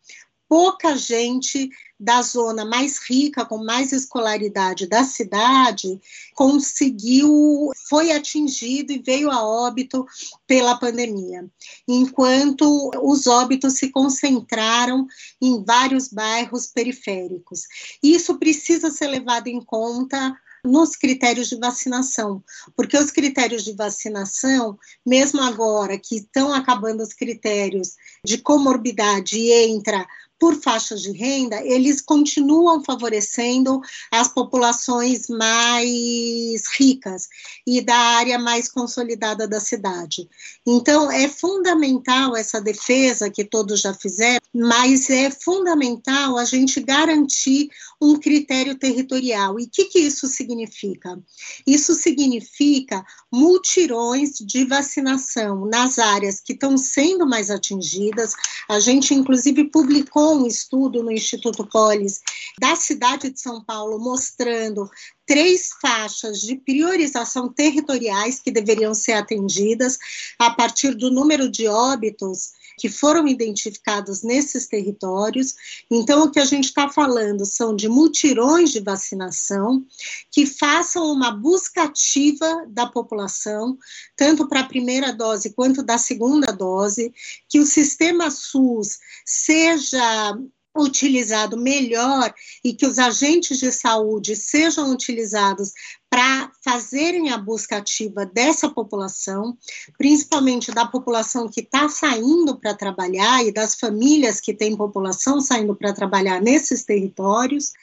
Pouca 0.47 0.95
gente 0.95 1.69
da 1.99 2.21
zona 2.21 2.65
mais 2.65 2.99
rica, 2.99 3.45
com 3.45 3.63
mais 3.63 3.91
escolaridade 3.91 4.85
da 4.85 5.03
cidade, 5.03 5.99
conseguiu, 6.33 7.71
foi 7.87 8.11
atingido 8.11 8.91
e 8.91 8.99
veio 8.99 9.31
a 9.31 9.43
óbito 9.43 10.05
pela 10.45 10.75
pandemia, 10.75 11.49
enquanto 11.87 12.91
os 13.01 13.27
óbitos 13.27 13.77
se 13.77 13.89
concentraram 13.89 15.07
em 15.41 15.63
vários 15.63 16.09
bairros 16.09 16.67
periféricos. 16.67 17.61
Isso 18.03 18.37
precisa 18.37 18.91
ser 18.91 19.07
levado 19.07 19.47
em 19.47 19.61
conta 19.61 20.35
nos 20.65 20.95
critérios 20.95 21.47
de 21.47 21.57
vacinação, 21.57 22.43
porque 22.75 22.97
os 22.97 23.11
critérios 23.11 23.63
de 23.63 23.73
vacinação, 23.73 24.77
mesmo 25.05 25.41
agora 25.41 25.97
que 25.97 26.17
estão 26.17 26.53
acabando 26.53 27.01
os 27.01 27.13
critérios 27.13 27.93
de 28.25 28.39
comorbidade 28.39 29.37
e 29.37 29.53
entra 29.53 30.05
por 30.39 30.55
faixas 30.61 31.01
de 31.01 31.11
renda, 31.11 31.63
eles 31.63 32.01
continuam 32.01 32.83
favorecendo 32.83 33.79
as 34.11 34.27
populações 34.27 35.27
mais 35.29 36.63
ricas 36.77 37.27
e 37.65 37.81
da 37.81 37.95
área 37.95 38.37
mais 38.37 38.69
consolidada 38.69 39.47
da 39.47 39.59
cidade. 39.59 40.27
Então, 40.65 41.09
é 41.11 41.29
fundamental 41.29 42.35
essa 42.35 42.59
defesa 42.59 43.29
que 43.29 43.45
todos 43.45 43.79
já 43.81 43.93
fizeram, 43.93 44.41
mas 44.53 45.09
é 45.09 45.31
fundamental 45.31 46.37
a 46.37 46.45
gente 46.45 46.81
garantir 46.81 47.69
um 48.01 48.19
critério 48.19 48.75
territorial. 48.75 49.59
E 49.59 49.63
o 49.63 49.69
que, 49.69 49.85
que 49.85 49.99
isso 49.99 50.27
significa? 50.27 51.17
Isso 51.65 51.93
significa 51.93 53.05
multirões 53.31 54.33
de 54.39 54.65
vacinação 54.65 55.65
nas 55.65 55.97
áreas 55.97 56.41
que 56.41 56.53
estão 56.53 56.77
sendo 56.77 57.25
mais 57.25 57.49
atingidas. 57.49 58.33
A 58.67 58.79
gente, 58.79 59.13
inclusive, 59.13 59.65
publicou 59.65 60.24
um 60.33 60.47
estudo 60.47 61.03
no 61.03 61.11
Instituto 61.11 61.67
Polis 61.67 62.21
da 62.59 62.75
cidade 62.75 63.29
de 63.29 63.39
São 63.39 63.63
Paulo 63.63 63.99
mostrando 63.99 64.89
três 65.25 65.69
faixas 65.81 66.39
de 66.39 66.55
priorização 66.55 67.51
territoriais 67.51 68.39
que 68.39 68.51
deveriam 68.51 68.93
ser 68.93 69.13
atendidas 69.13 69.97
a 70.39 70.49
partir 70.51 70.93
do 70.95 71.09
número 71.09 71.49
de 71.49 71.67
óbitos 71.67 72.51
que 72.77 72.89
foram 72.89 73.27
identificados 73.27 74.21
nesses 74.21 74.67
territórios. 74.67 75.55
Então, 75.89 76.23
o 76.23 76.31
que 76.31 76.39
a 76.39 76.45
gente 76.45 76.65
está 76.65 76.89
falando 76.89 77.45
são 77.45 77.75
de 77.75 77.87
multirões 77.87 78.71
de 78.71 78.79
vacinação 78.79 79.85
que 80.31 80.45
façam 80.45 81.11
uma 81.11 81.31
busca 81.31 81.83
ativa 81.83 82.65
da 82.67 82.85
população, 82.85 83.77
tanto 84.15 84.47
para 84.47 84.61
a 84.61 84.67
primeira 84.67 85.11
dose 85.11 85.51
quanto 85.51 85.81
da 85.83 85.97
segunda 85.97 86.51
dose, 86.51 87.13
que 87.49 87.59
o 87.59 87.65
sistema 87.65 88.29
SUS 88.29 88.99
seja 89.25 90.37
utilizado 90.75 91.57
melhor 91.57 92.33
e 92.63 92.73
que 92.73 92.85
os 92.85 92.99
agentes 92.99 93.59
de 93.59 93.71
saúde 93.71 94.35
sejam 94.35 94.91
utilizados 94.91 95.71
para 96.09 96.51
fazerem 96.63 97.31
a 97.31 97.37
busca 97.37 97.77
ativa 97.77 98.25
dessa 98.25 98.69
população, 98.69 99.57
principalmente 99.97 100.71
da 100.71 100.85
população 100.85 101.47
que 101.47 101.61
está 101.61 101.89
saindo 101.89 102.57
para 102.57 102.73
trabalhar 102.73 103.45
e 103.45 103.51
das 103.51 103.75
famílias 103.75 104.39
que 104.39 104.53
têm 104.53 104.75
população 104.75 105.41
saindo 105.41 105.75
para 105.75 105.93
trabalhar 105.93 106.41
nesses 106.41 106.83
territórios 106.83 107.73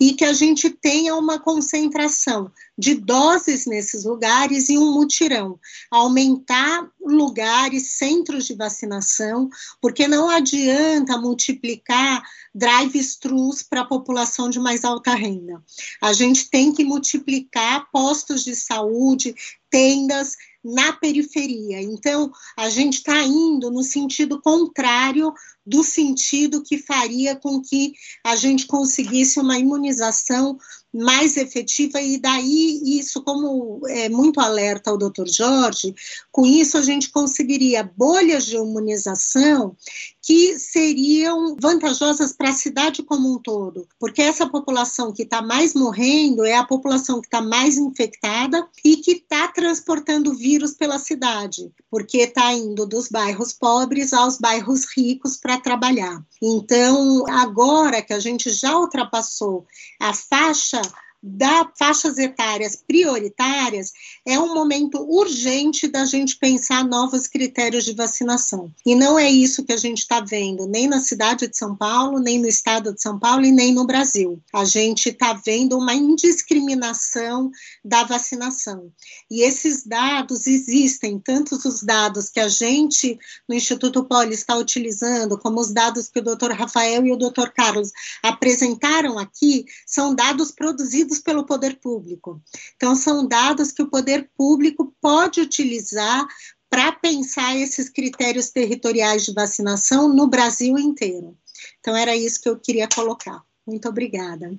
e 0.00 0.14
que 0.14 0.24
a 0.24 0.32
gente 0.32 0.70
tenha 0.70 1.14
uma 1.14 1.38
concentração 1.38 2.50
de 2.76 2.94
doses 2.94 3.66
nesses 3.66 4.04
lugares 4.04 4.70
e 4.70 4.78
um 4.78 4.94
mutirão, 4.94 5.60
aumentar 5.90 6.88
lugares, 6.98 7.98
centros 7.98 8.46
de 8.46 8.54
vacinação, 8.54 9.50
porque 9.78 10.08
não 10.08 10.30
adianta 10.30 11.18
multiplicar 11.18 12.22
drive-thrus 12.54 13.62
para 13.62 13.82
a 13.82 13.86
população 13.86 14.48
de 14.48 14.58
mais 14.58 14.84
alta 14.84 15.14
renda. 15.14 15.62
A 16.00 16.14
gente 16.14 16.48
tem 16.48 16.72
que 16.72 16.82
multiplicar 16.82 17.90
postos 17.92 18.42
de 18.42 18.56
saúde, 18.56 19.34
tendas 19.68 20.36
na 20.62 20.92
periferia. 20.92 21.80
Então, 21.80 22.30
a 22.56 22.68
gente 22.68 22.98
está 22.98 23.22
indo 23.22 23.70
no 23.70 23.82
sentido 23.82 24.40
contrário 24.40 25.32
do 25.64 25.82
sentido 25.82 26.62
que 26.62 26.78
faria 26.78 27.36
com 27.36 27.60
que 27.60 27.92
a 28.24 28.36
gente 28.36 28.66
conseguisse 28.66 29.38
uma 29.38 29.58
imunização 29.58 30.58
mais 30.92 31.36
efetiva, 31.36 32.00
e 32.00 32.18
daí 32.18 32.80
isso, 32.98 33.22
como 33.22 33.80
é 33.88 34.08
muito 34.08 34.40
alerta 34.40 34.92
o 34.92 34.98
doutor 34.98 35.28
Jorge, 35.28 35.94
com 36.32 36.44
isso 36.44 36.76
a 36.76 36.82
gente 36.82 37.10
conseguiria 37.10 37.88
bolhas 37.96 38.44
de 38.46 38.56
imunização 38.56 39.76
que 40.22 40.58
seriam 40.58 41.56
vantajosas 41.60 42.32
para 42.32 42.50
a 42.50 42.54
cidade 42.54 43.02
como 43.02 43.34
um 43.34 43.38
todo, 43.38 43.86
porque 43.98 44.20
essa 44.20 44.48
população 44.48 45.12
que 45.12 45.22
está 45.22 45.40
mais 45.40 45.74
morrendo 45.74 46.44
é 46.44 46.54
a 46.54 46.64
população 46.64 47.20
que 47.20 47.26
está 47.26 47.40
mais 47.40 47.78
infectada 47.78 48.66
e 48.84 48.96
que 48.96 49.12
está 49.12 49.48
transportando 49.48 50.34
vírus 50.34 50.74
pela 50.74 50.98
cidade, 50.98 51.70
porque 51.90 52.18
está 52.18 52.52
indo 52.52 52.86
dos 52.86 53.08
bairros 53.08 53.52
pobres 53.52 54.12
aos 54.12 54.38
bairros 54.38 54.86
ricos 54.96 55.36
para 55.36 55.58
trabalhar. 55.58 56.22
Então, 56.42 57.24
agora 57.28 58.02
que 58.02 58.12
a 58.12 58.20
gente 58.20 58.50
já 58.50 58.78
ultrapassou 58.78 59.66
a 60.00 60.12
faixa 60.12 60.79
da 61.22 61.70
faixas 61.78 62.16
etárias 62.16 62.82
prioritárias, 62.86 63.92
é 64.26 64.38
um 64.38 64.54
momento 64.54 64.98
urgente 65.02 65.86
da 65.86 66.04
gente 66.04 66.36
pensar 66.36 66.84
novos 66.84 67.26
critérios 67.26 67.84
de 67.84 67.94
vacinação. 67.94 68.72
E 68.86 68.94
não 68.94 69.18
é 69.18 69.30
isso 69.30 69.64
que 69.64 69.72
a 69.72 69.76
gente 69.76 69.98
está 69.98 70.20
vendo, 70.20 70.66
nem 70.66 70.88
na 70.88 71.00
cidade 71.00 71.46
de 71.46 71.56
São 71.56 71.76
Paulo, 71.76 72.18
nem 72.18 72.38
no 72.38 72.48
estado 72.48 72.94
de 72.94 73.02
São 73.02 73.18
Paulo 73.18 73.44
e 73.44 73.52
nem 73.52 73.72
no 73.72 73.86
Brasil. 73.86 74.40
A 74.52 74.64
gente 74.64 75.10
está 75.10 75.34
vendo 75.34 75.76
uma 75.76 75.94
indiscriminação 75.94 77.50
da 77.84 78.04
vacinação. 78.04 78.90
E 79.30 79.42
esses 79.42 79.84
dados 79.84 80.46
existem, 80.46 81.18
tanto 81.18 81.56
os 81.56 81.82
dados 81.82 82.30
que 82.30 82.40
a 82.40 82.48
gente 82.48 83.18
no 83.48 83.54
Instituto 83.54 84.04
Poli 84.04 84.34
está 84.34 84.56
utilizando, 84.56 85.38
como 85.38 85.60
os 85.60 85.72
dados 85.72 86.08
que 86.08 86.20
o 86.20 86.24
doutor 86.24 86.52
Rafael 86.52 87.04
e 87.04 87.12
o 87.12 87.16
doutor 87.16 87.52
Carlos 87.52 87.90
apresentaram 88.22 89.18
aqui, 89.18 89.66
são 89.86 90.14
dados 90.14 90.50
produzidos 90.50 91.09
pelo 91.18 91.44
poder 91.44 91.80
público. 91.80 92.40
Então, 92.76 92.94
são 92.94 93.26
dados 93.26 93.72
que 93.72 93.82
o 93.82 93.88
poder 93.88 94.30
público 94.36 94.94
pode 95.00 95.40
utilizar 95.40 96.26
para 96.68 96.92
pensar 96.92 97.56
esses 97.56 97.88
critérios 97.88 98.50
territoriais 98.50 99.24
de 99.24 99.34
vacinação 99.34 100.08
no 100.08 100.28
Brasil 100.28 100.78
inteiro. 100.78 101.36
Então, 101.80 101.96
era 101.96 102.14
isso 102.14 102.40
que 102.40 102.48
eu 102.48 102.58
queria 102.58 102.88
colocar. 102.88 103.42
Muito 103.66 103.88
obrigada. 103.88 104.52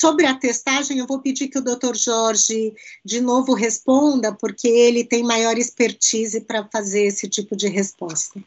Sobre 0.00 0.26
a 0.26 0.34
testagem, 0.34 0.98
eu 0.98 1.06
vou 1.06 1.20
pedir 1.20 1.48
que 1.48 1.58
o 1.58 1.64
doutor 1.64 1.96
Jorge 1.96 2.74
de 3.04 3.20
novo 3.20 3.52
responda, 3.52 4.32
porque 4.32 4.68
ele 4.68 5.04
tem 5.04 5.22
maior 5.22 5.58
expertise 5.58 6.40
para 6.40 6.66
fazer 6.72 7.02
esse 7.02 7.28
tipo 7.28 7.56
de 7.56 7.68
resposta. 7.68 8.40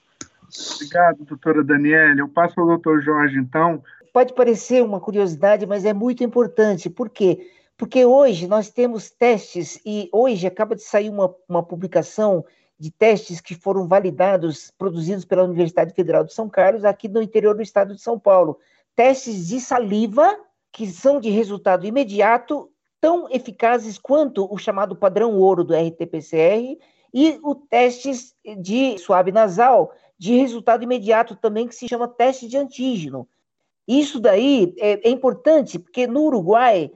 Obrigado, 0.75 1.23
doutora 1.25 1.63
Daniela. 1.63 2.19
Eu 2.19 2.29
passo 2.29 2.59
ao 2.59 2.65
doutor 2.65 3.01
Jorge, 3.03 3.37
então, 3.37 3.83
pode 4.17 4.33
parecer 4.33 4.83
uma 4.83 4.99
curiosidade, 4.99 5.67
mas 5.67 5.85
é 5.85 5.93
muito 5.93 6.23
importante. 6.23 6.89
Por 6.89 7.07
quê? 7.07 7.51
Porque 7.77 8.03
hoje 8.03 8.47
nós 8.47 8.67
temos 8.67 9.11
testes, 9.11 9.79
e 9.85 10.09
hoje 10.11 10.47
acaba 10.47 10.75
de 10.75 10.81
sair 10.81 11.07
uma, 11.07 11.35
uma 11.47 11.61
publicação 11.61 12.43
de 12.79 12.89
testes 12.89 13.39
que 13.39 13.53
foram 13.53 13.87
validados, 13.87 14.73
produzidos 14.75 15.23
pela 15.23 15.43
Universidade 15.43 15.93
Federal 15.93 16.23
de 16.23 16.33
São 16.33 16.49
Carlos, 16.49 16.83
aqui 16.83 17.07
no 17.07 17.21
interior 17.21 17.53
do 17.53 17.61
estado 17.61 17.93
de 17.93 18.01
São 18.01 18.17
Paulo. 18.17 18.57
Testes 18.95 19.49
de 19.49 19.59
saliva, 19.61 20.35
que 20.71 20.87
são 20.87 21.19
de 21.19 21.29
resultado 21.29 21.85
imediato, 21.85 22.71
tão 22.99 23.29
eficazes 23.29 23.99
quanto 23.99 24.51
o 24.51 24.57
chamado 24.57 24.95
padrão 24.95 25.37
ouro 25.37 25.63
do 25.63 25.75
RT-PCR, 25.75 26.79
e 27.13 27.39
o 27.43 27.53
testes 27.53 28.33
de 28.57 28.97
suave 28.97 29.31
nasal, 29.31 29.93
de 30.17 30.35
resultado 30.37 30.83
imediato 30.83 31.35
também, 31.35 31.67
que 31.67 31.75
se 31.75 31.87
chama 31.87 32.07
teste 32.07 32.47
de 32.47 32.57
antígeno. 32.57 33.27
Isso 33.87 34.19
daí 34.19 34.75
é, 34.77 35.07
é 35.07 35.09
importante, 35.09 35.79
porque 35.79 36.05
no 36.05 36.23
Uruguai, 36.23 36.91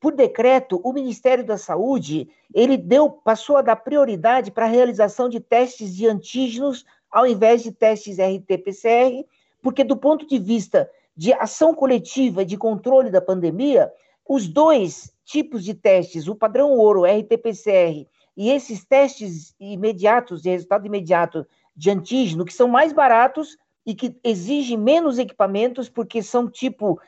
por 0.00 0.12
decreto, 0.14 0.80
o 0.84 0.92
Ministério 0.92 1.44
da 1.44 1.58
Saúde 1.58 2.28
ele 2.54 2.76
deu, 2.76 3.10
passou 3.10 3.56
a 3.56 3.62
dar 3.62 3.76
prioridade 3.76 4.50
para 4.50 4.66
a 4.66 4.68
realização 4.68 5.28
de 5.28 5.40
testes 5.40 5.94
de 5.94 6.06
antígenos 6.06 6.84
ao 7.10 7.26
invés 7.26 7.62
de 7.62 7.72
testes 7.72 8.18
RT-PCR, 8.18 9.24
porque 9.60 9.82
do 9.82 9.96
ponto 9.96 10.26
de 10.26 10.38
vista 10.38 10.88
de 11.16 11.32
ação 11.32 11.74
coletiva 11.74 12.44
de 12.44 12.56
controle 12.56 13.10
da 13.10 13.20
pandemia, 13.20 13.92
os 14.28 14.46
dois 14.46 15.12
tipos 15.24 15.64
de 15.64 15.74
testes, 15.74 16.28
o 16.28 16.36
padrão 16.36 16.70
ouro, 16.72 17.04
RT-PCR, 17.04 18.06
e 18.36 18.50
esses 18.50 18.84
testes 18.84 19.54
imediatos, 19.58 20.40
de 20.42 20.50
resultado 20.50 20.86
imediato 20.86 21.46
de 21.76 21.90
antígeno, 21.90 22.44
que 22.44 22.54
são 22.54 22.68
mais 22.68 22.92
baratos, 22.92 23.58
e 23.84 23.94
que 23.94 24.16
exigem 24.22 24.76
menos 24.76 25.18
equipamentos, 25.18 25.88
porque 25.88 26.22
são 26.22 26.48
tipo 26.48 27.00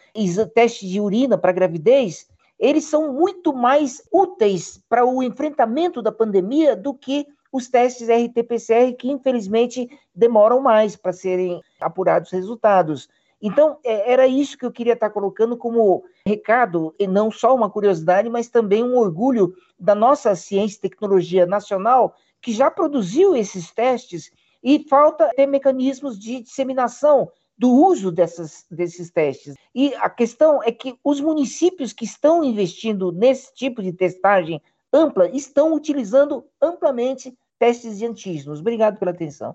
testes 0.54 0.88
de 0.88 1.00
urina 1.00 1.36
para 1.36 1.52
gravidez, 1.52 2.26
eles 2.58 2.84
são 2.84 3.12
muito 3.12 3.52
mais 3.52 4.02
úteis 4.12 4.80
para 4.88 5.04
o 5.04 5.22
enfrentamento 5.22 6.00
da 6.00 6.12
pandemia 6.12 6.76
do 6.76 6.94
que 6.94 7.26
os 7.50 7.68
testes 7.68 8.08
RT-PCR, 8.08 8.94
que 8.96 9.10
infelizmente 9.10 9.90
demoram 10.14 10.60
mais 10.60 10.96
para 10.96 11.12
serem 11.12 11.60
apurados 11.80 12.30
resultados. 12.30 13.08
Então, 13.42 13.76
é, 13.84 14.12
era 14.12 14.26
isso 14.26 14.56
que 14.56 14.64
eu 14.64 14.70
queria 14.70 14.92
estar 14.92 15.10
colocando 15.10 15.56
como 15.56 16.04
recado, 16.24 16.94
e 16.98 17.06
não 17.06 17.30
só 17.30 17.54
uma 17.54 17.68
curiosidade, 17.68 18.30
mas 18.30 18.48
também 18.48 18.84
um 18.84 18.96
orgulho 18.96 19.52
da 19.78 19.94
nossa 19.94 20.34
ciência 20.36 20.76
e 20.76 20.80
tecnologia 20.82 21.44
nacional, 21.44 22.14
que 22.40 22.52
já 22.52 22.70
produziu 22.70 23.34
esses 23.34 23.72
testes 23.72 24.30
e 24.62 24.86
falta 24.88 25.30
ter 25.34 25.46
mecanismos 25.46 26.18
de 26.18 26.40
disseminação 26.40 27.30
do 27.58 27.70
uso 27.70 28.10
dessas, 28.10 28.64
desses 28.70 29.10
testes. 29.10 29.54
E 29.74 29.94
a 29.96 30.08
questão 30.08 30.62
é 30.62 30.72
que 30.72 30.94
os 31.04 31.20
municípios 31.20 31.92
que 31.92 32.04
estão 32.04 32.42
investindo 32.42 33.12
nesse 33.12 33.54
tipo 33.54 33.82
de 33.82 33.92
testagem 33.92 34.60
ampla 34.92 35.28
estão 35.28 35.74
utilizando 35.74 36.44
amplamente 36.60 37.32
testes 37.58 37.98
de 37.98 38.06
antígenos. 38.06 38.60
Obrigado 38.60 38.98
pela 38.98 39.12
atenção. 39.12 39.54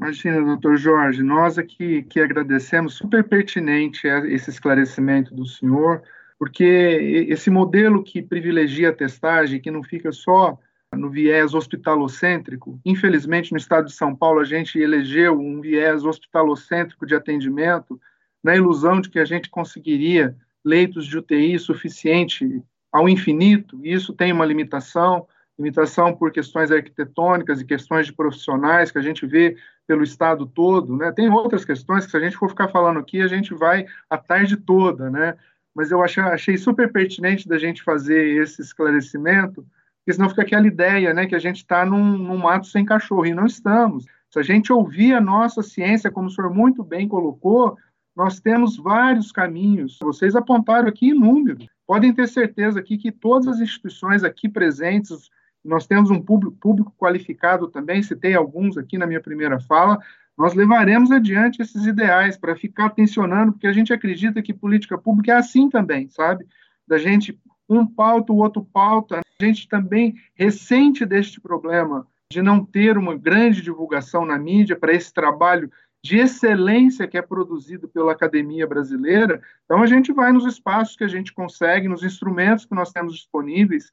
Imagina, 0.00 0.40
doutor 0.40 0.76
Jorge, 0.76 1.22
nós 1.22 1.58
aqui 1.58 2.02
que 2.04 2.20
agradecemos, 2.20 2.94
super 2.94 3.24
pertinente 3.24 4.06
esse 4.06 4.48
esclarecimento 4.48 5.34
do 5.34 5.44
senhor, 5.44 6.02
porque 6.38 7.26
esse 7.28 7.50
modelo 7.50 8.04
que 8.04 8.22
privilegia 8.22 8.90
a 8.90 8.94
testagem, 8.94 9.60
que 9.60 9.72
não 9.72 9.82
fica 9.82 10.12
só 10.12 10.56
no 10.94 11.10
viés 11.10 11.54
hospitalocêntrico. 11.54 12.80
Infelizmente, 12.84 13.52
no 13.52 13.58
estado 13.58 13.86
de 13.86 13.92
São 13.92 14.14
Paulo, 14.14 14.40
a 14.40 14.44
gente 14.44 14.78
elegeu 14.78 15.38
um 15.38 15.60
viés 15.60 16.04
hospitalocêntrico 16.04 17.06
de 17.06 17.14
atendimento, 17.14 18.00
na 18.42 18.56
ilusão 18.56 19.00
de 19.00 19.10
que 19.10 19.18
a 19.18 19.24
gente 19.24 19.50
conseguiria 19.50 20.36
leitos 20.64 21.06
de 21.06 21.18
UTI 21.18 21.58
suficiente 21.58 22.62
ao 22.92 23.08
infinito, 23.08 23.80
e 23.84 23.92
isso 23.92 24.12
tem 24.12 24.32
uma 24.32 24.46
limitação 24.46 25.26
limitação 25.58 26.14
por 26.14 26.30
questões 26.30 26.70
arquitetônicas 26.70 27.60
e 27.60 27.64
questões 27.64 28.06
de 28.06 28.12
profissionais 28.12 28.92
que 28.92 28.98
a 28.98 29.02
gente 29.02 29.26
vê 29.26 29.56
pelo 29.86 30.04
estado 30.04 30.46
todo, 30.46 30.96
né? 30.96 31.10
Tem 31.10 31.28
outras 31.28 31.64
questões 31.64 32.04
que 32.04 32.12
se 32.12 32.16
a 32.16 32.20
gente 32.20 32.36
for 32.36 32.48
ficar 32.48 32.68
falando 32.68 33.00
aqui, 33.00 33.20
a 33.20 33.26
gente 33.26 33.52
vai 33.52 33.84
a 34.08 34.16
tarde 34.16 34.56
toda, 34.56 35.10
né? 35.10 35.36
Mas 35.74 35.90
eu 35.90 36.02
achei, 36.02 36.22
achei 36.22 36.56
super 36.56 36.92
pertinente 36.92 37.48
da 37.48 37.58
gente 37.58 37.82
fazer 37.82 38.40
esse 38.40 38.62
esclarecimento, 38.62 39.66
porque 40.08 40.14
senão 40.14 40.30
fica 40.30 40.40
aquela 40.40 40.66
ideia, 40.66 41.12
né, 41.12 41.26
que 41.26 41.34
a 41.34 41.38
gente 41.38 41.56
está 41.56 41.84
num, 41.84 42.16
num, 42.16 42.38
mato 42.38 42.66
sem 42.66 42.82
cachorro, 42.82 43.26
e 43.26 43.34
não 43.34 43.44
estamos. 43.44 44.06
Se 44.30 44.38
a 44.38 44.42
gente 44.42 44.72
ouvir 44.72 45.12
a 45.12 45.20
nossa 45.20 45.62
ciência, 45.62 46.10
como 46.10 46.28
o 46.28 46.30
senhor 46.30 46.50
muito 46.50 46.82
bem 46.82 47.06
colocou, 47.06 47.76
nós 48.16 48.40
temos 48.40 48.78
vários 48.78 49.30
caminhos. 49.30 49.98
Vocês 50.00 50.34
apontaram 50.34 50.88
aqui 50.88 51.08
inúmeros. 51.08 51.66
Podem 51.86 52.10
ter 52.14 52.26
certeza 52.26 52.80
aqui 52.80 52.96
que 52.96 53.12
todas 53.12 53.48
as 53.48 53.60
instituições 53.60 54.24
aqui 54.24 54.48
presentes, 54.48 55.28
nós 55.62 55.86
temos 55.86 56.10
um 56.10 56.22
público, 56.22 56.56
público 56.58 56.94
qualificado 56.96 57.68
também, 57.68 58.02
citei 58.02 58.34
alguns 58.34 58.78
aqui 58.78 58.96
na 58.96 59.06
minha 59.06 59.20
primeira 59.20 59.60
fala, 59.60 59.98
nós 60.38 60.54
levaremos 60.54 61.10
adiante 61.10 61.60
esses 61.60 61.84
ideais 61.84 62.34
para 62.34 62.56
ficar 62.56 62.88
tensionando, 62.90 63.52
porque 63.52 63.66
a 63.66 63.74
gente 63.74 63.92
acredita 63.92 64.40
que 64.40 64.54
política 64.54 64.96
pública 64.96 65.32
é 65.32 65.36
assim 65.36 65.68
também, 65.68 66.08
sabe? 66.08 66.46
Da 66.86 66.96
gente 66.96 67.38
um 67.68 67.86
pauta, 67.86 68.32
o 68.32 68.38
outro 68.38 68.64
pauta. 68.64 69.20
A 69.20 69.44
gente 69.44 69.68
também 69.68 70.16
ressente 70.34 71.04
deste 71.04 71.40
problema 71.40 72.06
de 72.30 72.42
não 72.42 72.64
ter 72.64 72.98
uma 72.98 73.16
grande 73.16 73.62
divulgação 73.62 74.24
na 74.24 74.38
mídia 74.38 74.76
para 74.76 74.92
esse 74.92 75.12
trabalho 75.12 75.70
de 76.02 76.18
excelência 76.18 77.08
que 77.08 77.18
é 77.18 77.22
produzido 77.22 77.88
pela 77.88 78.12
academia 78.12 78.66
brasileira. 78.66 79.40
Então, 79.64 79.82
a 79.82 79.86
gente 79.86 80.12
vai 80.12 80.32
nos 80.32 80.46
espaços 80.46 80.96
que 80.96 81.04
a 81.04 81.08
gente 81.08 81.32
consegue, 81.32 81.88
nos 81.88 82.02
instrumentos 82.02 82.64
que 82.64 82.74
nós 82.74 82.92
temos 82.92 83.14
disponíveis, 83.14 83.90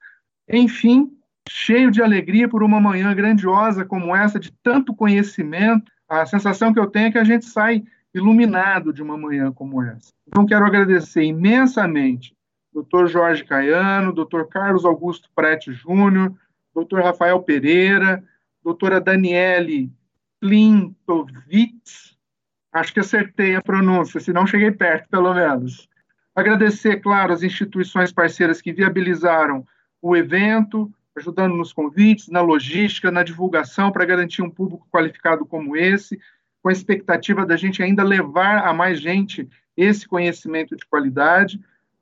enfim, 0.47 1.11
cheio 1.49 1.89
de 1.89 2.01
alegria 2.01 2.47
por 2.47 2.63
uma 2.63 2.79
manhã 2.79 3.13
grandiosa 3.15 3.85
como 3.85 4.15
essa, 4.15 4.39
de 4.39 4.51
tanto 4.51 4.93
conhecimento. 4.93 5.91
A 6.07 6.25
sensação 6.25 6.73
que 6.73 6.79
eu 6.79 6.87
tenho 6.87 7.07
é 7.07 7.11
que 7.11 7.17
a 7.17 7.23
gente 7.23 7.45
sai 7.45 7.83
iluminado 8.13 8.93
de 8.93 9.01
uma 9.01 9.17
manhã 9.17 9.51
como 9.51 9.81
essa. 9.81 10.09
Então, 10.27 10.45
quero 10.45 10.65
agradecer 10.65 11.23
imensamente 11.23 12.34
Dr. 12.75 13.07
Jorge 13.07 13.45
Caiano, 13.45 14.11
Dr. 14.11 14.43
Carlos 14.49 14.83
Augusto 14.83 15.29
Prete 15.33 15.71
Júnior, 15.71 16.33
Dr. 16.75 16.99
Rafael 16.99 17.41
Pereira, 17.41 18.21
doutora 18.61 18.99
Daniele 18.99 19.89
Klintovitz, 20.41 22.17
acho 22.73 22.93
que 22.93 22.99
acertei 22.99 23.55
a 23.55 23.61
pronúncia, 23.61 24.19
se 24.19 24.33
não 24.33 24.45
cheguei 24.45 24.71
perto, 24.71 25.07
pelo 25.09 25.33
menos. 25.33 25.87
Agradecer, 26.35 26.97
claro, 26.97 27.31
as 27.31 27.43
instituições 27.43 28.11
parceiras 28.11 28.61
que 28.61 28.73
viabilizaram 28.73 29.65
o 30.01 30.17
evento, 30.17 30.91
ajudando 31.15 31.55
nos 31.55 31.71
convites, 31.71 32.27
na 32.27 32.41
logística, 32.41 33.09
na 33.09 33.23
divulgação, 33.23 33.89
para 33.89 34.03
garantir 34.03 34.41
um 34.41 34.49
público 34.49 34.85
qualificado 34.91 35.45
como 35.45 35.77
esse, 35.77 36.19
com 36.61 36.67
a 36.67 36.73
expectativa 36.73 37.45
da 37.45 37.55
gente 37.55 37.81
ainda 37.81 38.03
levar 38.03 38.67
a 38.67 38.73
mais 38.73 38.99
gente 38.99 39.47
esse 39.77 40.05
conhecimento 40.05 40.75
de 40.75 40.85
qualidade. 40.85 41.59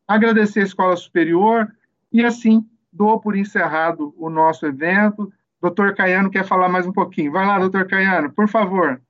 Agradecer 0.07 0.61
a 0.61 0.63
Escola 0.63 0.95
Superior 0.95 1.73
e, 2.11 2.23
assim, 2.23 2.65
dou 2.91 3.19
por 3.19 3.35
encerrado 3.35 4.13
o 4.17 4.29
nosso 4.29 4.65
evento. 4.65 5.31
Doutor 5.61 5.95
Caiano 5.95 6.29
quer 6.29 6.45
falar 6.45 6.69
mais 6.69 6.85
um 6.85 6.91
pouquinho. 6.91 7.31
Vai 7.31 7.45
lá, 7.45 7.57
doutor 7.59 7.87
Caiano, 7.87 8.31
por 8.31 8.47
favor. 8.47 9.01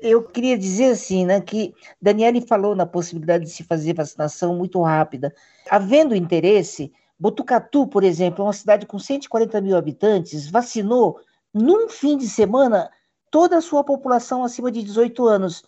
Eu 0.00 0.22
queria 0.22 0.58
dizer 0.58 0.92
assim, 0.92 1.24
né, 1.24 1.40
que 1.40 1.74
Daniele 2.00 2.40
falou 2.40 2.74
na 2.74 2.84
possibilidade 2.84 3.44
de 3.44 3.50
se 3.50 3.64
fazer 3.64 3.94
vacinação 3.94 4.54
muito 4.56 4.80
rápida. 4.82 5.34
Havendo 5.70 6.14
interesse, 6.14 6.92
Botucatu, 7.18 7.86
por 7.86 8.04
exemplo, 8.04 8.42
é 8.42 8.46
uma 8.46 8.52
cidade 8.52 8.84
com 8.84 8.98
140 8.98 9.58
mil 9.62 9.76
habitantes, 9.76 10.50
vacinou 10.50 11.18
num 11.52 11.88
fim 11.88 12.18
de 12.18 12.28
semana 12.28 12.90
toda 13.30 13.56
a 13.56 13.62
sua 13.62 13.82
população 13.82 14.44
acima 14.44 14.70
de 14.70 14.82
18 14.82 15.26
anos. 15.26 15.64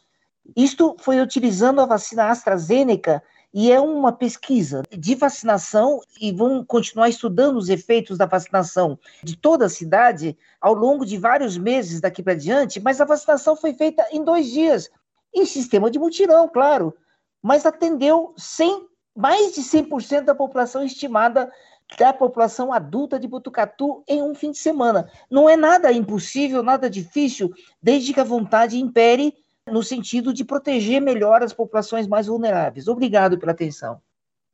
Isto 0.55 0.94
foi 0.98 1.20
utilizando 1.20 1.80
a 1.80 1.86
vacina 1.86 2.26
AstraZeneca 2.30 3.22
e 3.52 3.72
é 3.72 3.80
uma 3.80 4.12
pesquisa 4.12 4.82
de 4.90 5.14
vacinação 5.14 6.00
e 6.20 6.32
vão 6.32 6.64
continuar 6.64 7.08
estudando 7.08 7.56
os 7.56 7.68
efeitos 7.68 8.18
da 8.18 8.26
vacinação 8.26 8.98
de 9.22 9.36
toda 9.36 9.66
a 9.66 9.70
cidade 9.70 10.36
ao 10.60 10.74
longo 10.74 11.04
de 11.04 11.16
vários 11.16 11.56
meses 11.56 12.00
daqui 12.00 12.22
para 12.22 12.34
diante, 12.34 12.80
mas 12.80 13.00
a 13.00 13.04
vacinação 13.04 13.56
foi 13.56 13.72
feita 13.72 14.06
em 14.12 14.22
dois 14.22 14.50
dias, 14.50 14.90
em 15.34 15.46
sistema 15.46 15.90
de 15.90 15.98
mutirão, 15.98 16.48
claro, 16.48 16.94
mas 17.42 17.64
atendeu 17.64 18.34
100, 18.36 18.86
mais 19.16 19.54
de 19.54 19.62
100% 19.62 20.24
da 20.24 20.34
população 20.34 20.84
estimada 20.84 21.50
da 21.96 22.12
população 22.12 22.72
adulta 22.72 23.18
de 23.18 23.26
Botucatu 23.26 24.04
em 24.06 24.22
um 24.22 24.34
fim 24.34 24.50
de 24.50 24.58
semana. 24.58 25.10
Não 25.30 25.48
é 25.48 25.56
nada 25.56 25.90
impossível, 25.90 26.62
nada 26.62 26.90
difícil, 26.90 27.50
desde 27.82 28.12
que 28.12 28.20
a 28.20 28.24
vontade 28.24 28.78
impere 28.78 29.34
no 29.73 29.82
sentido 29.82 30.32
de 30.32 30.45
proteger 30.45 31.01
melhor 31.01 31.43
as 31.43 31.53
populações 31.53 32.07
mais 32.07 32.27
vulneráveis. 32.27 32.89
Obrigado 32.89 33.39
pela 33.39 33.53
atenção. 33.53 34.01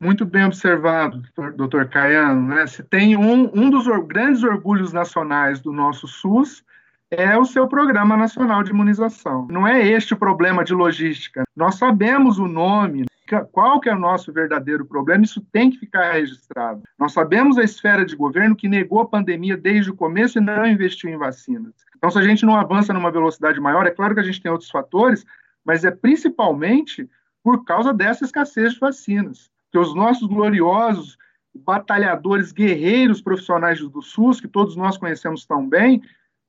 Muito 0.00 0.26
bem 0.26 0.44
observado, 0.44 1.22
doutor 1.56 1.88
Caiano. 1.88 2.48
Né? 2.48 2.66
Se 2.66 2.82
tem 2.82 3.16
um, 3.16 3.50
um 3.54 3.70
dos 3.70 3.86
grandes 4.06 4.42
orgulhos 4.42 4.92
nacionais 4.92 5.60
do 5.60 5.72
nosso 5.72 6.06
SUS, 6.06 6.64
é 7.10 7.38
o 7.38 7.44
seu 7.44 7.68
Programa 7.68 8.16
Nacional 8.16 8.62
de 8.62 8.70
Imunização. 8.70 9.46
Não 9.50 9.66
é 9.66 9.86
este 9.86 10.14
o 10.14 10.16
problema 10.16 10.64
de 10.64 10.74
logística. 10.74 11.44
Nós 11.54 11.76
sabemos 11.76 12.38
o 12.38 12.46
nome, 12.46 13.04
qual 13.52 13.80
que 13.80 13.88
é 13.88 13.94
o 13.94 13.98
nosso 13.98 14.32
verdadeiro 14.32 14.84
problema, 14.84 15.24
isso 15.24 15.40
tem 15.52 15.70
que 15.70 15.78
ficar 15.78 16.12
registrado. 16.12 16.82
Nós 16.98 17.12
sabemos 17.12 17.56
a 17.56 17.62
esfera 17.62 18.04
de 18.04 18.16
governo 18.16 18.56
que 18.56 18.68
negou 18.68 19.00
a 19.00 19.08
pandemia 19.08 19.56
desde 19.56 19.90
o 19.90 19.96
começo 19.96 20.38
e 20.38 20.40
não 20.40 20.66
investiu 20.66 21.10
em 21.10 21.16
vacinas. 21.16 21.72
Então, 22.04 22.10
se 22.10 22.18
a 22.18 22.22
gente 22.22 22.44
não 22.44 22.54
avança 22.54 22.92
numa 22.92 23.10
velocidade 23.10 23.58
maior, 23.58 23.86
é 23.86 23.90
claro 23.90 24.12
que 24.12 24.20
a 24.20 24.22
gente 24.22 24.38
tem 24.38 24.52
outros 24.52 24.68
fatores, 24.68 25.24
mas 25.64 25.86
é 25.86 25.90
principalmente 25.90 27.08
por 27.42 27.64
causa 27.64 27.94
dessa 27.94 28.26
escassez 28.26 28.74
de 28.74 28.78
vacinas. 28.78 29.50
Que 29.72 29.78
os 29.78 29.94
nossos 29.94 30.28
gloriosos 30.28 31.16
batalhadores, 31.54 32.52
guerreiros 32.52 33.22
profissionais 33.22 33.80
do 33.80 34.02
SUS, 34.02 34.38
que 34.38 34.46
todos 34.46 34.76
nós 34.76 34.98
conhecemos 34.98 35.46
tão 35.46 35.66
bem, 35.66 36.02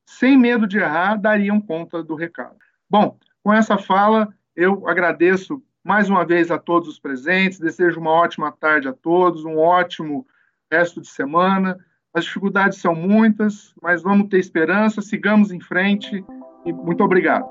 sem 0.06 0.38
medo 0.38 0.68
de 0.68 0.78
errar, 0.78 1.16
dariam 1.16 1.62
conta 1.62 2.04
do 2.04 2.16
recado. 2.16 2.58
Bom, 2.90 3.18
com 3.42 3.54
essa 3.54 3.78
fala, 3.78 4.28
eu 4.58 4.86
agradeço 4.90 5.64
mais 5.82 6.10
uma 6.10 6.26
vez 6.26 6.52
a 6.52 6.58
todos 6.58 6.90
os 6.90 7.00
presentes, 7.00 7.60
desejo 7.60 8.02
uma 8.02 8.12
ótima 8.12 8.52
tarde 8.52 8.90
a 8.90 8.94
todos, 8.94 9.46
um 9.46 9.58
ótimo 9.58 10.28
resto 10.70 11.00
de 11.00 11.08
semana. 11.08 11.80
As 12.16 12.24
dificuldades 12.24 12.80
são 12.80 12.96
muitas, 12.96 13.76
mas 13.82 14.02
vamos 14.02 14.30
ter 14.30 14.40
esperança, 14.40 15.02
sigamos 15.02 15.52
em 15.52 15.60
frente 15.60 16.24
e 16.66 16.72
muito 16.72 17.04
obrigado. 17.04 17.46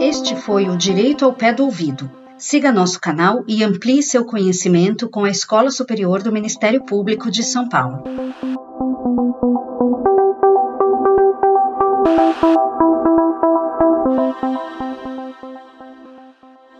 Este 0.00 0.36
foi 0.36 0.68
o 0.68 0.76
Direito 0.76 1.24
ao 1.24 1.32
Pé 1.32 1.52
do 1.52 1.64
Ouvido. 1.64 2.08
Siga 2.36 2.70
nosso 2.70 3.00
canal 3.00 3.42
e 3.48 3.64
amplie 3.64 4.04
seu 4.04 4.24
conhecimento 4.24 5.08
com 5.10 5.24
a 5.24 5.30
Escola 5.30 5.72
Superior 5.72 6.22
do 6.22 6.30
Ministério 6.30 6.84
Público 6.84 7.32
de 7.32 7.42
São 7.42 7.68
Paulo. 7.68 8.04